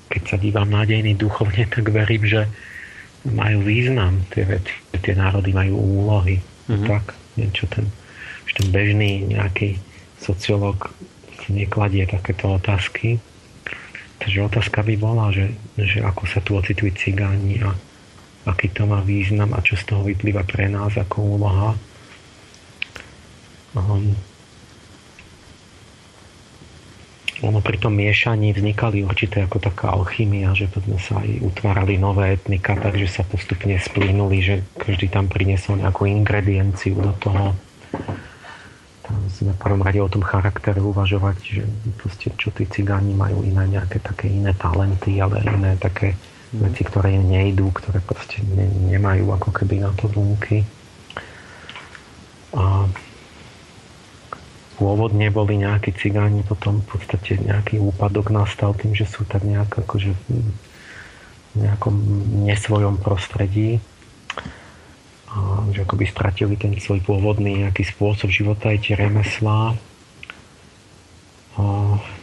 [0.09, 2.49] keď sa dívam na dejiny duchovne, tak verím, že
[3.29, 6.41] majú význam tie veci, tie národy majú úlohy.
[6.67, 6.87] Mm-hmm.
[6.89, 7.05] Tak,
[7.37, 7.87] niečo ten
[8.57, 9.77] ten bežný nejaký
[10.17, 10.89] sociológ
[11.47, 13.21] nekladie takéto otázky.
[14.17, 17.77] Takže otázka by bola, že, že ako sa tu ocitujú cigáni a
[18.49, 21.77] aký to má význam a čo z toho vyplýva pre nás ako úloha.
[23.77, 24.17] Um,
[27.45, 32.33] ono pri tom miešaní vznikali určité ako taká alchymia, že potom sa aj utvárali nové
[32.33, 37.53] etnika, takže sa postupne splínuli, že každý tam priniesol nejakú ingredienciu do toho
[39.11, 41.63] musíme v prvom rade o tom charaktere uvažovať, že
[41.95, 46.59] proste, čo tí cigáni majú iné nejaké také iné talenty, ale iné také mm.
[46.67, 50.67] veci, ktoré im nejdú, ktoré proste ne, nemajú ako keby na to bunky.
[52.55, 52.87] A
[54.77, 59.83] pôvodne boli nejakí cigáni, potom v podstate nejaký úpadok nastal tým, že sú tak nejak
[59.83, 61.95] akože v nejakom
[62.45, 63.81] nesvojom prostredí
[65.73, 69.75] že akoby stratili ten svoj pôvodný nejaký spôsob života aj tie remeslá.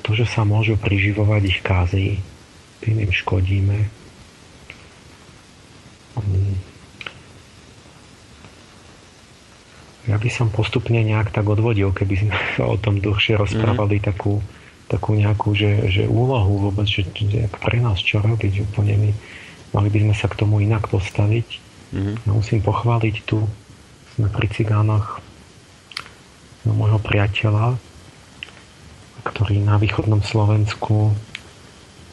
[0.04, 2.22] To, že sa môžu priživovať ich kázy,
[2.84, 3.78] tým im škodíme.
[10.04, 14.04] Ja by som postupne nejak tak odvodil, keby sme sa o tom dlhšie rozprávali mm.
[14.04, 14.44] takú,
[14.86, 19.10] takú nejakú, že, že úlohu vôbec, že, že pre nás čo robiť úplne my,
[19.72, 21.63] mali by sme sa k tomu inak postaviť
[21.94, 22.26] Mm-hmm.
[22.34, 23.46] musím pochváliť tu,
[24.18, 25.22] sme pri cigánoch
[26.66, 27.78] no, môjho priateľa,
[29.22, 31.14] ktorý na východnom Slovensku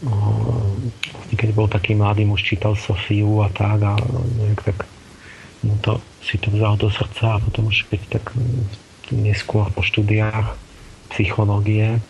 [0.01, 3.93] vlastne keď bol taký mladý, už čítal Sofiu a tak a
[4.42, 4.77] nejak tak
[5.61, 8.34] mu to, si to vzal do srdca a potom už keď tak
[9.14, 10.58] neskôr po štúdiách
[11.14, 12.01] psychológie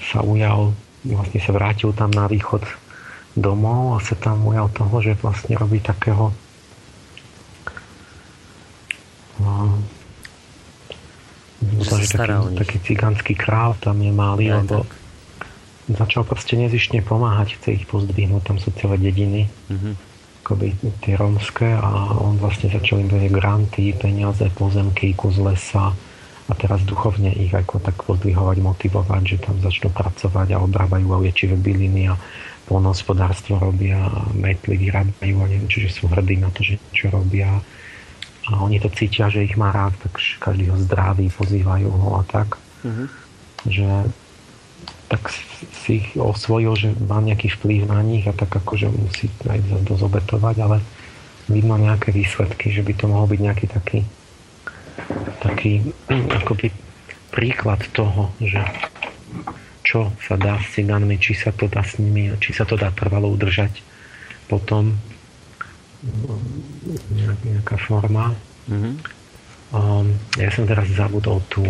[0.00, 0.72] sa ujal,
[1.04, 2.64] vlastne sa vrátil tam na východ
[3.38, 6.34] domov a sa tam ujal toho, že vlastne robí takého
[9.40, 9.80] no,
[11.80, 14.92] že taký, taký cigánsky král tam je malý, ja, lebo tak.
[15.92, 19.94] začal proste nezišne pomáhať, chce ich pozdvihnúť, tam sú celé dediny, mm-hmm.
[20.44, 20.66] akoby
[21.04, 25.92] tie rómske a on vlastne začal im dať granty, peniaze, pozemky, kus lesa
[26.50, 31.54] a teraz duchovne ich ako tak pozdvihovať, motivovať, že tam začnú pracovať a obrábajú oviečivé
[31.54, 32.18] byliny a
[32.70, 33.98] polnohospodárstvo robia,
[34.30, 37.58] metly vyrábajú a neviem, čiže sú hrdí na to, že čo robia.
[38.46, 42.22] A oni to cítia, že ich má rád, tak každý ho zdraví, pozývajú ho a
[42.30, 42.54] tak.
[42.86, 43.06] Mm-hmm.
[43.66, 43.88] Že
[45.10, 45.22] tak
[45.82, 50.02] si ich osvojil, že má nejaký vplyv na nich a tak akože musí aj dosť
[50.06, 50.78] obetovať, ale
[51.50, 54.00] vidno nejaké výsledky, že by to mohol byť nejaký taký
[55.42, 55.90] taký
[56.38, 56.70] akoby
[57.34, 58.62] príklad toho, že
[59.90, 62.94] čo sa dá s cigánmi, či sa to dá s nimi, či sa to dá
[62.94, 63.82] trvalo udržať
[64.46, 64.94] potom
[67.42, 68.30] nejaká forma.
[68.70, 68.94] Mm-hmm.
[69.74, 71.66] Um, ja som teraz zabudol tú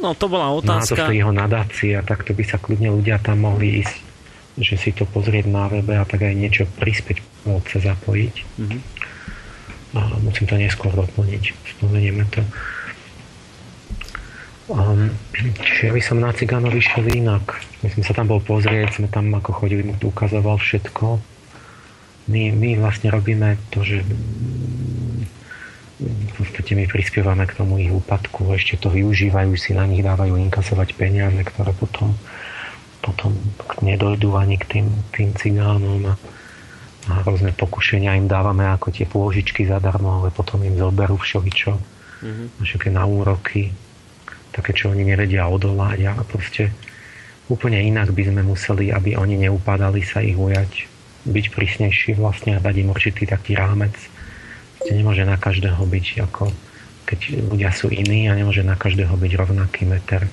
[0.00, 0.96] No to bola otázka.
[0.96, 3.96] To sú jeho nadácie a takto by sa kľudne ľudia tam mohli ísť,
[4.56, 8.34] že si to pozrieť na webe a tak aj niečo prispäť sa zapojiť.
[8.60, 8.80] Mm-hmm.
[9.96, 11.52] A musím to neskôr doplniť.
[11.76, 12.40] Spomenieme to.
[14.70, 17.58] Um, čiže ja by som na Cigáno vyšiel inak.
[17.82, 21.18] My sme sa tam bol pozrieť, sme tam ako chodili, mu tu ukazoval všetko.
[22.30, 24.06] My, my vlastne robíme to, že
[26.00, 30.38] v podstate my prispievame k tomu ich úpadku, ešte to využívajú, si na nich dávajú
[30.38, 32.14] inkasovať peniaze, ktoré potom,
[33.02, 33.34] potom
[33.82, 36.14] nedojdú ani k tým, tým cigánom a,
[37.10, 42.46] a rôzne pokušenia im dávame ako tie pôžičky zadarmo, ale potom im zoberú všeličo, mm-hmm.
[42.64, 43.74] všetky na úroky,
[44.50, 46.74] také, čo oni nevedia odolať a proste
[47.50, 50.86] úplne inak by sme museli, aby oni neupadali sa ich ujať,
[51.26, 53.94] byť prísnejší vlastne a dať im určitý taký rámec,
[54.80, 56.48] Proste nemôže na každého byť ako
[57.04, 57.20] keď
[57.52, 60.30] ľudia sú iní a nemôže na každého byť rovnaký meter.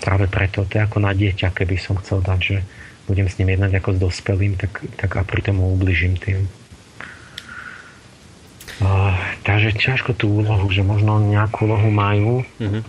[0.00, 2.58] Práve preto, to je ako na dieťa, keby som chcel dať, že
[3.10, 6.46] budem s ním jednať ako s dospelým, tak, tak a pritom mu ubližím tým.
[8.80, 12.82] Uh, takže ťažko tú úlohu, že možno nejakú úlohu majú, mm-hmm.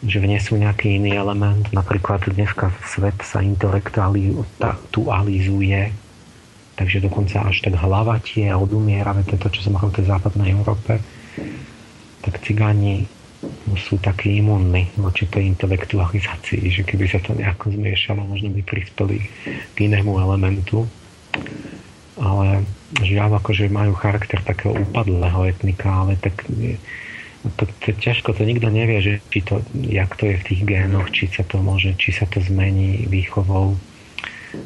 [0.00, 1.72] Že vnesú nejaký iný element.
[1.72, 5.92] Napríklad dneska svet sa intelektualizuje
[6.80, 10.56] takže dokonca až tak hlava tie a odumiera, to to, čo hovoril v tej západnej
[10.56, 10.96] Európe,
[12.24, 13.04] tak cigáni
[13.76, 19.28] sú takí imunní voči tej intelektualizácii, že keby sa to nejako zmiešalo, možno by prispeli
[19.76, 20.88] k inému elementu.
[22.16, 22.64] Ale
[23.04, 26.44] žiaľ, akože majú charakter takého upadlého etnika, ale tak
[27.40, 31.08] to, to, ťažko, to nikto nevie, že či to, jak to je v tých génoch,
[31.08, 33.76] či sa to môže, či sa to zmení výchovou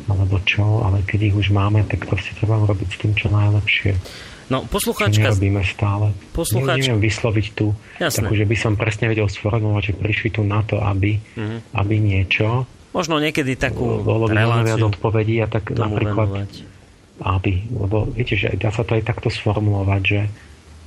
[0.08, 3.92] alebo čo, ale keď ich už máme, tak si treba urobiť s tým čo najlepšie.
[4.52, 5.32] No, poslucháčka...
[5.32, 6.12] Nerobíme stále.
[6.36, 6.92] Poslucháčka...
[6.92, 8.28] Neviem vysloviť tu, Jasné.
[8.28, 11.58] takú, že by som presne vedel sformulovať, že prišli tu na to, aby, mm-hmm.
[11.80, 12.68] aby niečo...
[12.92, 16.28] Možno niekedy takú bolo by viac odpovedí a tak napríklad...
[16.28, 16.52] Venovať.
[17.14, 20.20] Aby, lebo viete, že dá sa to aj takto sformulovať, že,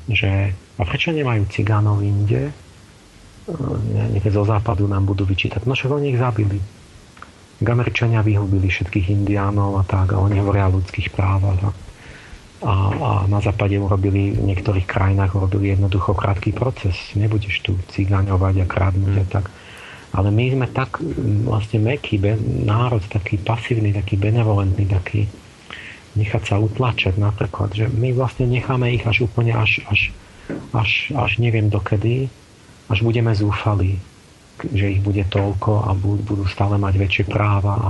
[0.07, 2.51] že a prečo nemajú cigánov inde?
[4.11, 5.63] Niekedy zo západu nám budú vyčítať.
[5.63, 6.59] No však oni ich zabili
[7.63, 11.71] Američania vyhubili všetkých indiánov a tak a oni hovoria o ľudských právach a,
[12.61, 12.73] a,
[13.25, 16.93] na západe urobili, v niektorých krajinách urobili jednoducho krátky proces.
[17.17, 19.21] Nebudeš tu cigáňovať a krádnuť mm.
[19.21, 19.45] a tak.
[20.13, 21.01] Ale my sme tak
[21.45, 22.17] vlastne meký
[22.65, 25.29] národ, taký pasívny, taký benevolentný, taký
[26.17, 30.11] nechať sa utlačať napríklad, že my vlastne necháme ich až úplne až, až,
[30.73, 32.27] až, až neviem dokedy,
[32.89, 34.01] až budeme zúfali
[34.65, 37.89] že ich bude toľko a budú stále mať väčšie práva a,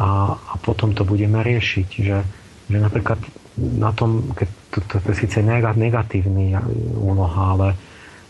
[0.00, 1.88] a, a potom to budeme riešiť.
[2.00, 2.18] Že,
[2.72, 3.20] že napríklad
[3.60, 6.56] na tom, keď to, to, to je síce negatívny
[6.96, 7.68] úloha, ale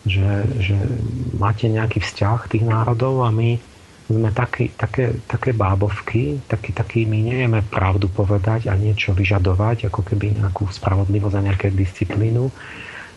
[0.05, 0.77] že, že
[1.39, 3.57] máte nejaký vzťah tých národov a my
[4.05, 10.01] sme taký, také, také bábovky, taký, taký, my nevieme pravdu povedať a niečo vyžadovať, ako
[10.05, 12.53] keby nejakú spravodlivosť a nejaké disciplínu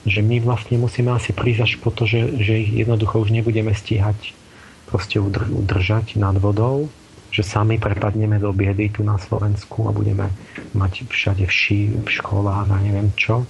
[0.08, 3.76] že my vlastne musíme asi prísť až po to, že, že ich jednoducho už nebudeme
[3.76, 4.32] stíhať
[4.88, 6.88] proste udržať nad vodou,
[7.28, 10.32] že sami prepadneme do biedy tu na Slovensku a budeme
[10.72, 13.44] mať všade vší v školách a neviem čo,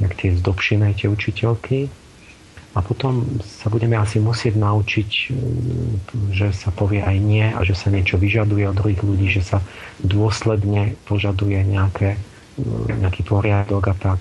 [0.00, 1.92] jak tie zdobšené tie učiteľky.
[2.74, 5.10] A potom sa budeme asi musieť naučiť,
[6.34, 9.58] že sa povie aj nie a že sa niečo vyžaduje od druhých ľudí, že sa
[10.02, 12.18] dôsledne požaduje nejaké,
[12.98, 14.20] nejaký poriadok a tak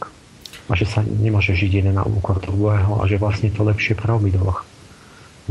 [0.70, 4.16] a že sa nemôže žiť jeden na úkor druhého a že vlastne to lepšie pre
[4.16, 4.64] obidvoch.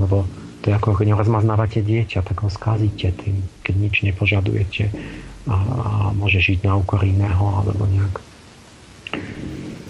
[0.00, 0.24] Lebo
[0.64, 4.94] to je ako keď rozmaznávate dieťa, tak ho skázite tým, keď nič nepožadujete
[5.50, 5.56] a, a
[6.14, 8.14] môže žiť na úkor iného alebo nejak.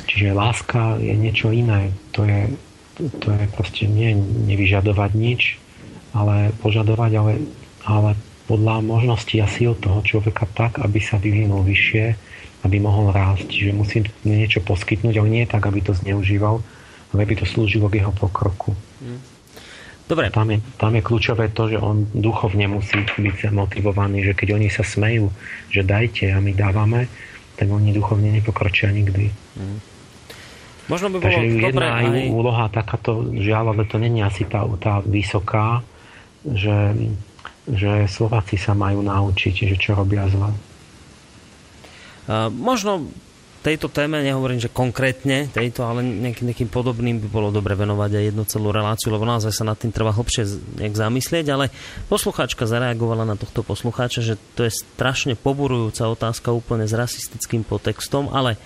[0.08, 1.92] Čiže láska je niečo iné.
[2.16, 2.50] To je,
[2.96, 4.12] to je proste nie
[4.48, 5.56] nevyžadovať nič,
[6.12, 7.32] ale požadovať, ale,
[7.88, 8.10] ale
[8.50, 13.50] podľa možností a síl toho človeka tak, aby sa vyvinul vyššie aby mohol rásť.
[13.50, 16.62] Čiže musím niečo poskytnúť, ale nie tak, aby to zneužíval,
[17.12, 18.74] ale aby to slúžilo k jeho pokroku.
[19.02, 19.20] Mm.
[20.06, 20.30] Dobre.
[20.30, 24.68] Tam je, tam je kľúčové to, že on duchovne musí byť motivovaný, že keď oni
[24.70, 25.30] sa smejú,
[25.70, 27.10] že dajte a my dávame,
[27.58, 29.30] tak oni duchovne nepokročia nikdy.
[29.58, 29.78] Mm.
[30.90, 32.30] Možno by bolo Takže jedna aj...
[32.30, 35.82] úloha takáto, žiaľ, ale to není asi tá, tá vysoká,
[36.42, 36.94] že,
[37.70, 40.50] že Slováci sa majú naučiť, že čo robia zle.
[42.50, 43.06] Možno
[43.62, 48.24] tejto téme, nehovorím, že konkrétne tejto, ale nejakým, nejakým podobným by bolo dobre venovať aj
[48.34, 50.42] jednu celú reláciu, lebo naozaj sa nad tým treba hlbšie
[50.82, 51.70] nejak zamyslieť, ale
[52.10, 58.34] poslucháčka zareagovala na tohto poslucháča, že to je strašne poburujúca otázka úplne s rasistickým potextom,
[58.34, 58.58] ale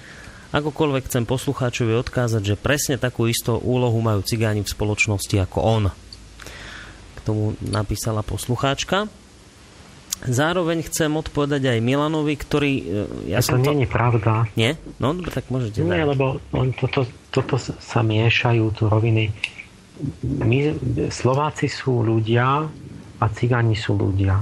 [0.56, 5.84] akokoľvek chcem poslucháčovi odkázať, že presne takú istú úlohu majú cigáni v spoločnosti ako on.
[7.26, 9.10] tomu napísala poslucháčka.
[10.24, 12.72] Zároveň chcem odpovedať aj Milanovi, ktorý...
[13.28, 14.48] Ja to, to nie je pravda.
[14.56, 14.80] Nie?
[14.96, 15.84] No, tak môžete.
[15.84, 16.16] Nie, dať.
[16.16, 19.28] lebo on, toto, toto sa miešajú tu roviny.
[20.24, 20.72] My,
[21.12, 22.64] Slováci sú ľudia
[23.20, 24.40] a cigáni sú ľudia.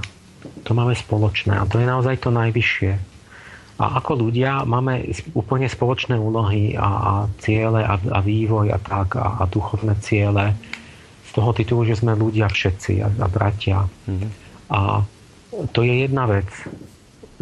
[0.63, 3.14] To máme spoločné a to je naozaj to najvyššie.
[3.75, 5.03] A ako ľudia máme
[5.35, 7.13] úplne spoločné úlohy a, a
[7.43, 10.55] ciele a, a vývoj a tak a, a duchovné ciele
[11.27, 13.91] z toho titulu, že sme ľudia všetci a, a bratia.
[14.07, 14.31] Mm-hmm.
[14.71, 15.03] A
[15.75, 16.47] to je jedna vec,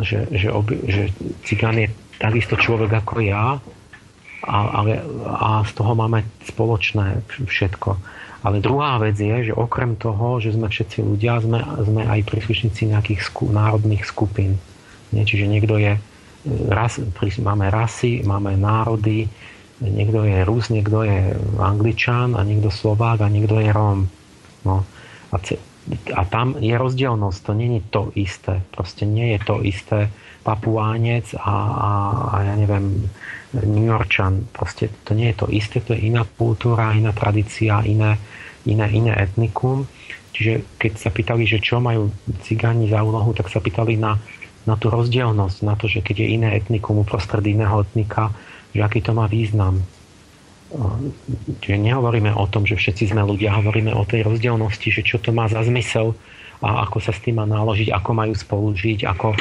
[0.01, 1.13] že, že, obi, že
[1.45, 3.61] cigán je takisto človek ako ja,
[4.43, 7.95] a, ale, a z toho máme spoločné všetko.
[8.43, 12.91] Ale druhá vec je, že okrem toho, že sme všetci ľudia, sme, sme aj príslušníci
[12.91, 14.59] nejakých sku, národných skupín.
[15.15, 15.23] Nie?
[15.23, 15.95] Čiže niekto je,
[16.69, 16.99] ras,
[17.39, 19.29] máme rasy, máme národy,
[19.83, 24.07] niekto je Rus, niekto je Angličan a niekto Slovák a niekto je Róm.
[24.63, 24.87] No.
[25.33, 25.37] A
[26.15, 28.63] a tam je rozdielnosť, to není to isté.
[28.71, 30.15] Proste nie je to isté
[30.47, 31.91] Papuánec a, a,
[32.31, 33.11] a ja neviem,
[33.67, 34.47] New Yorkčan.
[34.55, 38.15] Proste to nie je to isté, to je iná kultúra, iná tradícia, iné,
[38.63, 39.91] iné, iné etnikum.
[40.33, 42.15] Čiže keď sa pýtali, že čo majú
[42.47, 44.17] cigáni za úlohu, tak sa pýtali na,
[44.63, 48.31] na tú rozdielnosť, na to, že keď je iné etnikum uprostred iného etnika,
[48.71, 49.83] že aký to má význam.
[51.61, 55.35] Čiže nehovoríme o tom, že všetci sme ľudia, hovoríme o tej rozdielnosti, že čo to
[55.35, 56.17] má za zmysel
[56.65, 59.37] a ako sa s tým má naložiť, ako majú spolu žiť, ako,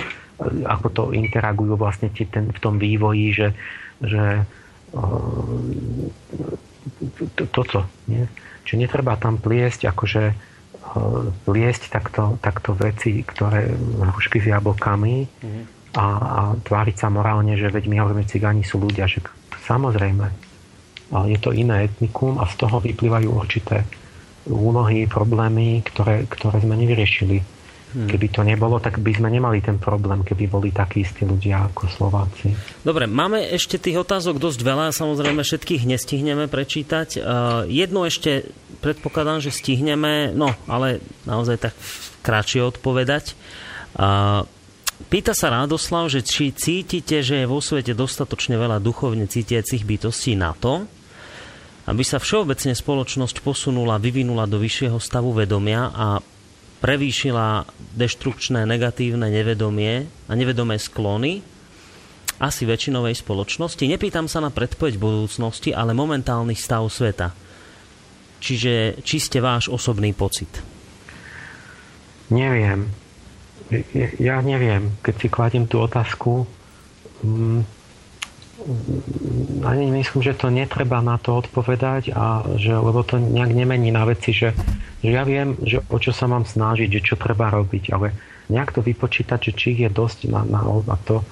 [0.67, 3.48] ako to interagujú vlastne ten, v tom vývoji, že,
[4.03, 4.43] že
[7.38, 7.88] to, toto.
[8.11, 8.27] Nie?
[8.67, 10.50] Čiže netreba tam pliesť, akože
[11.47, 13.71] pliesť takto, takto veci, ktoré
[14.01, 15.63] hrušky s jablkami mm.
[15.95, 19.23] a, a tváriť sa morálne, že veď my hovoríme, cigáni sú ľudia, že
[19.67, 20.51] samozrejme
[21.11, 23.83] je to iné etnikum a z toho vyplývajú určité
[24.47, 27.43] úlohy, problémy, ktoré, ktoré sme nevyriešili.
[27.91, 28.07] Hmm.
[28.07, 31.91] Keby to nebolo, tak by sme nemali ten problém, keby boli takí istí ľudia ako
[31.91, 32.55] Slováci.
[32.87, 37.19] Dobre, máme ešte tých otázok dosť veľa, samozrejme všetkých nestihneme prečítať.
[37.19, 38.47] Uh, jedno ešte
[38.79, 41.75] predpokladám, že stihneme, no ale naozaj tak
[42.23, 43.35] kratšie odpovedať.
[43.99, 44.47] Uh,
[45.11, 50.37] Pýta sa Rádoslav, že či cítite, že je vo svete dostatočne veľa duchovne cítiacich bytostí
[50.37, 50.85] na to,
[51.89, 56.21] aby sa všeobecne spoločnosť posunula, vyvinula do vyššieho stavu vedomia a
[56.82, 61.45] prevýšila deštrukčné negatívne nevedomie a nevedomé sklony
[62.42, 63.85] asi väčšinovej spoločnosti.
[63.85, 67.38] Nepýtam sa na predpoveď budúcnosti, ale momentálny stav sveta.
[68.42, 70.50] Čiže čiste váš osobný pocit.
[72.34, 72.90] Neviem.
[74.18, 74.98] Ja neviem.
[75.06, 76.50] Keď si kladiem tú otázku,
[77.22, 77.61] mm,
[79.61, 84.06] ani myslím, že to netreba na to odpovedať, a že, lebo to nejak nemení na
[84.06, 84.53] veci, že,
[85.01, 88.14] že ja viem, že o čo sa mám snažiť, že čo treba robiť, ale
[88.49, 91.23] nejak to vypočítať, že či je dosť na, na a to,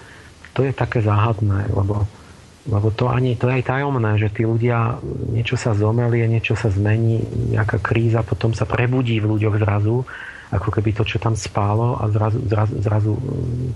[0.54, 2.06] to je také záhadné, lebo,
[2.70, 5.02] lebo to, ani, to je aj tajomné, že tí ľudia,
[5.34, 7.22] niečo sa zomelie, niečo sa zmení,
[7.54, 10.06] nejaká kríza potom sa prebudí v ľuďoch zrazu
[10.50, 13.70] ako keby to, čo tam spálo a zrazu, zrazu, zrazu mm,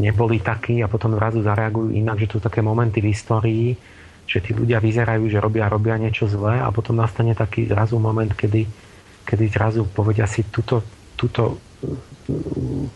[0.00, 3.68] neboli takí a potom zrazu zareagujú inak, že to sú také momenty v histórii,
[4.24, 8.32] že tí ľudia vyzerajú, že robia, robia niečo zlé a potom nastane taký zrazu moment,
[8.32, 8.64] kedy,
[9.28, 10.80] kedy zrazu povedia si túto,
[11.12, 12.86] túto mm,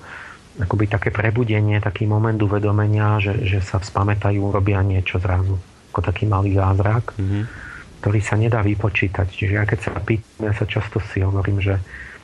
[0.64, 5.60] akoby také prebudenie, taký moment uvedomenia, že, že sa spamätajú, robia niečo zrazu.
[5.92, 7.42] Ako taký malý zázrak, mm-hmm.
[8.00, 9.28] ktorý sa nedá vypočítať.
[9.28, 11.76] Čiže ja keď sa pýtam, ja sa často si hovorím, že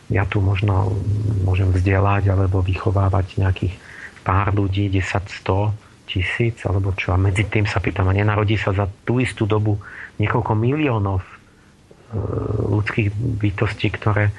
[0.07, 0.95] ja tu možno
[1.43, 3.75] môžem vzdelať alebo vychovávať nejakých
[4.23, 5.03] pár ľudí, 10,
[5.43, 7.13] 100, tisíc alebo čo.
[7.13, 9.77] A medzi tým sa pýtam, a nenarodí sa za tú istú dobu
[10.23, 11.31] niekoľko miliónov e,
[12.71, 14.31] ľudských bytostí, ktoré,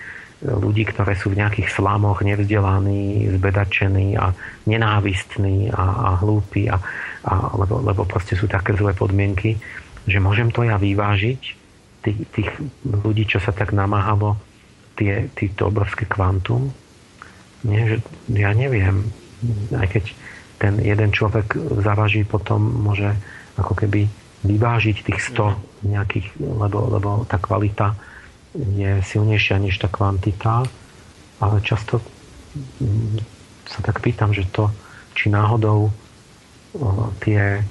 [0.41, 4.31] ľudí, ktoré sú v nejakých slamoch nevzdelaní, zbedačení a
[4.65, 6.79] nenávistní a, a hlúpi, a,
[7.27, 9.59] a, lebo, lebo proste sú také zlé podmienky,
[10.07, 11.67] že môžem to ja vyvážiť,
[12.07, 12.49] tých, tých
[12.87, 14.39] ľudí, čo sa tak namáhalo
[14.97, 16.73] tie, týto obrovské kvantum?
[17.63, 17.97] Nie, že
[18.33, 19.07] ja neviem.
[19.73, 20.13] Aj keď
[20.57, 21.53] ten jeden človek
[21.85, 23.13] zavaží, potom môže
[23.57, 24.09] ako keby
[24.45, 27.93] vyvážiť tých 100 nejakých, lebo, lebo tá kvalita
[28.57, 30.65] je silnejšia než tá kvantita,
[31.37, 32.01] ale často
[32.81, 33.21] mm,
[33.69, 34.73] sa tak pýtam, že to,
[35.13, 35.93] či náhodou
[37.21, 37.61] tie,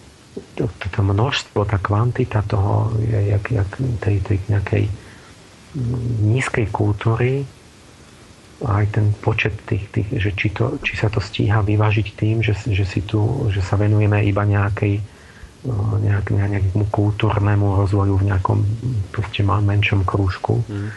[0.55, 3.71] to, to množstvo, tá kvantita toho je jak, jak
[4.03, 4.85] tej, tej nejakej
[6.25, 7.45] nízkej kultúry
[8.65, 12.57] aj ten počet tých, tých že či, to, či sa to stíha vyvážiť tým, že,
[12.57, 13.21] že, si tu,
[13.53, 15.05] že sa venujeme iba nejakej
[16.01, 18.59] nejak, nejakému kultúrnemu rozvoju v nejakom
[19.11, 20.63] proste menšom krúžku.
[20.67, 20.91] Mm.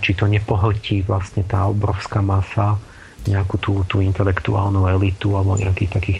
[0.00, 2.80] či to nepohltí vlastne tá obrovská masa
[3.24, 6.18] nejakú tú, tú intelektuálnu elitu alebo nejakých takých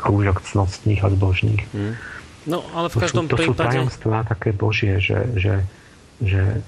[0.00, 1.62] krúžok cnostných a zbožných.
[1.76, 1.92] Hmm.
[2.48, 3.68] No, ale v každom to sú, to prípade...
[3.68, 5.54] sú tajomstvá také božie, že, že,
[6.24, 6.64] že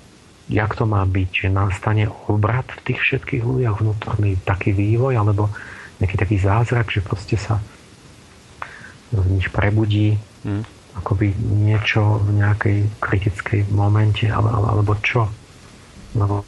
[0.50, 5.46] jak to má byť, že nastane obrat v tých všetkých ľuďoch, vnútorný taký vývoj, alebo
[6.02, 7.62] nejaký taký zázrak, že proste sa
[9.14, 10.62] z nich prebudí hmm.
[10.98, 15.30] akoby niečo v nejakej kritickej momente, ale, alebo čo?
[16.18, 16.42] Lebo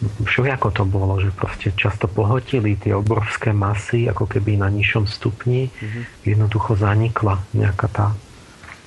[0.00, 5.68] všelijako to bolo, že proste často pohltili tie obrovské masy, ako keby na nižšom stupni,
[5.68, 6.02] mm-hmm.
[6.24, 8.06] jednoducho zanikla nejaká tá,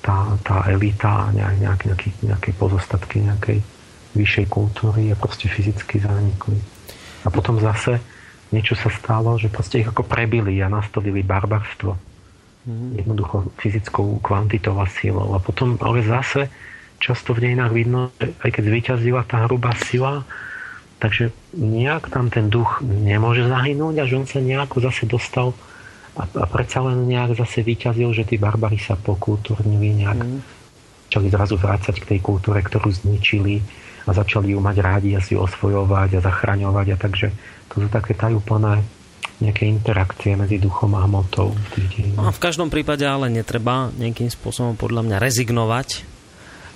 [0.04, 3.58] tá, tá elita, nejak, nejak, nejaký, nejaké pozostatky nejakej
[4.12, 6.60] vyššej kultúry a proste fyzicky zanikli.
[7.24, 7.98] A potom zase
[8.52, 11.96] niečo sa stalo, že proste ich ako prebili a nastavili barbarstvo.
[12.68, 12.90] Mm-hmm.
[13.00, 15.32] Jednoducho fyzickou kvantitou a silou.
[15.32, 16.52] A potom ale zase
[17.00, 20.22] často v dejinách vidno, že aj keď zvíťazila tá hrubá sila,
[21.04, 25.52] Takže nejak tam ten duch nemôže zahynúť a že on sa nejako zase dostal
[26.14, 30.38] a, a predsa len nejak zase vyťazil, že tí barbary sa pokultúrnili nejak mm.
[31.10, 33.58] začali zrazu vrácať k tej kultúre, ktorú zničili
[34.04, 37.28] a začali ju mať rádi a si osvojovať a zachraňovať a takže
[37.72, 38.84] to sú také tajúplné
[39.42, 41.50] nejaké interakcie medzi duchom a hmotou.
[42.14, 46.06] No a v každom prípade ale netreba nejakým spôsobom podľa mňa rezignovať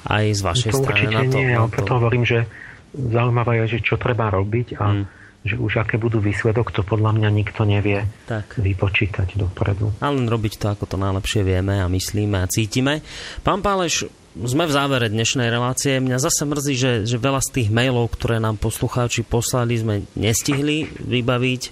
[0.09, 1.39] aj z vašej to strany na to.
[1.39, 1.79] Nie, na to.
[1.79, 2.51] preto hovorím, že
[2.91, 5.18] zaujímavé je, že čo treba robiť a mm.
[5.47, 8.59] Že už aké budú výsledok, to podľa mňa nikto nevie tak.
[8.59, 9.95] vypočítať dopredu.
[10.03, 13.07] A len robiť to, ako to najlepšie vieme a myslíme a cítime.
[13.47, 15.99] Pán Páleš, sme v závere dnešnej relácie.
[15.99, 20.87] Mňa zase mrzí, že, že veľa z tých mailov, ktoré nám poslucháči poslali, sme nestihli
[20.95, 21.63] vybaviť.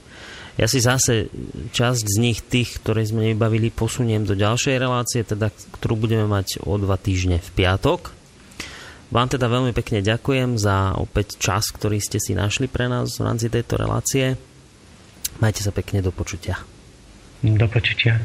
[0.57, 1.29] Ja si zase
[1.77, 6.65] časť z nich, tých, ktoré sme nevybavili, posuniem do ďalšej relácie, teda, ktorú budeme mať
[6.65, 8.16] o dva týždne v piatok.
[9.07, 13.27] Vám teda veľmi pekne ďakujem za opäť čas, ktorý ste si našli pre nás v
[13.27, 14.35] rámci tejto relácie.
[15.39, 16.59] Majte sa pekne do počutia.
[17.47, 18.19] Do počutia.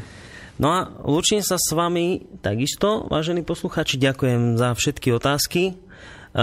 [0.58, 5.62] No a lúčim sa s vami takisto, vážení posluchači, ďakujem za všetky otázky.
[5.70, 5.74] E,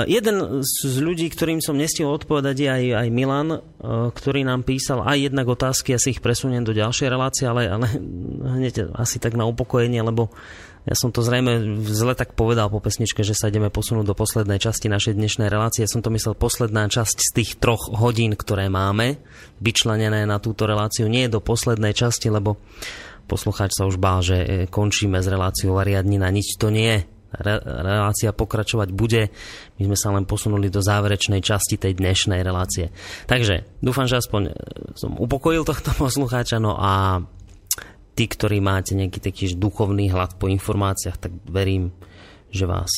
[0.08, 3.59] jeden z ľudí, ktorým som nestihol odpovedať, je aj, aj Milan, e,
[4.09, 7.85] ktorý nám písal aj jednak otázky, ja si ich presuniem do ďalšej relácie, ale, ale
[8.58, 10.34] hneď asi tak na upokojenie, lebo
[10.90, 14.58] ja som to zrejme zle tak povedal po pesničke, že sa ideme posunúť do poslednej
[14.58, 15.85] časti našej dnešnej relácie.
[15.85, 19.22] Ja som to myslel posledná časť z tých troch hodín, ktoré máme
[19.61, 21.06] vyčlenené na túto reláciu.
[21.06, 22.58] Nie do poslednej časti, lebo
[23.30, 26.34] poslucháč sa už bál, že e, končíme s reláciou Ariadnina.
[26.34, 27.00] Nič to nie je.
[27.38, 29.30] Re- relácia pokračovať bude.
[29.77, 32.90] My sme sa len posunuli do záverečnej časti tej dnešnej relácie.
[33.30, 34.51] Takže dúfam, že aspoň e,
[34.98, 36.58] som upokojil tohto poslucháča.
[36.58, 37.22] No a
[38.14, 41.94] tí, ktorí máte nejaký taký duchovný hlad po informáciách, tak verím,
[42.50, 42.92] že vás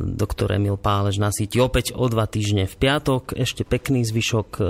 [0.00, 3.36] doktor Emil Pálež nasíti opäť o dva týždne v piatok.
[3.36, 4.62] Ešte pekný zvyšok e,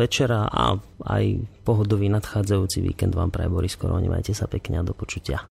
[0.00, 1.24] večera a aj
[1.60, 4.08] pohodový nadchádzajúci víkend vám praje Boris Koroni.
[4.08, 5.44] Majte sa pekne a do počutia.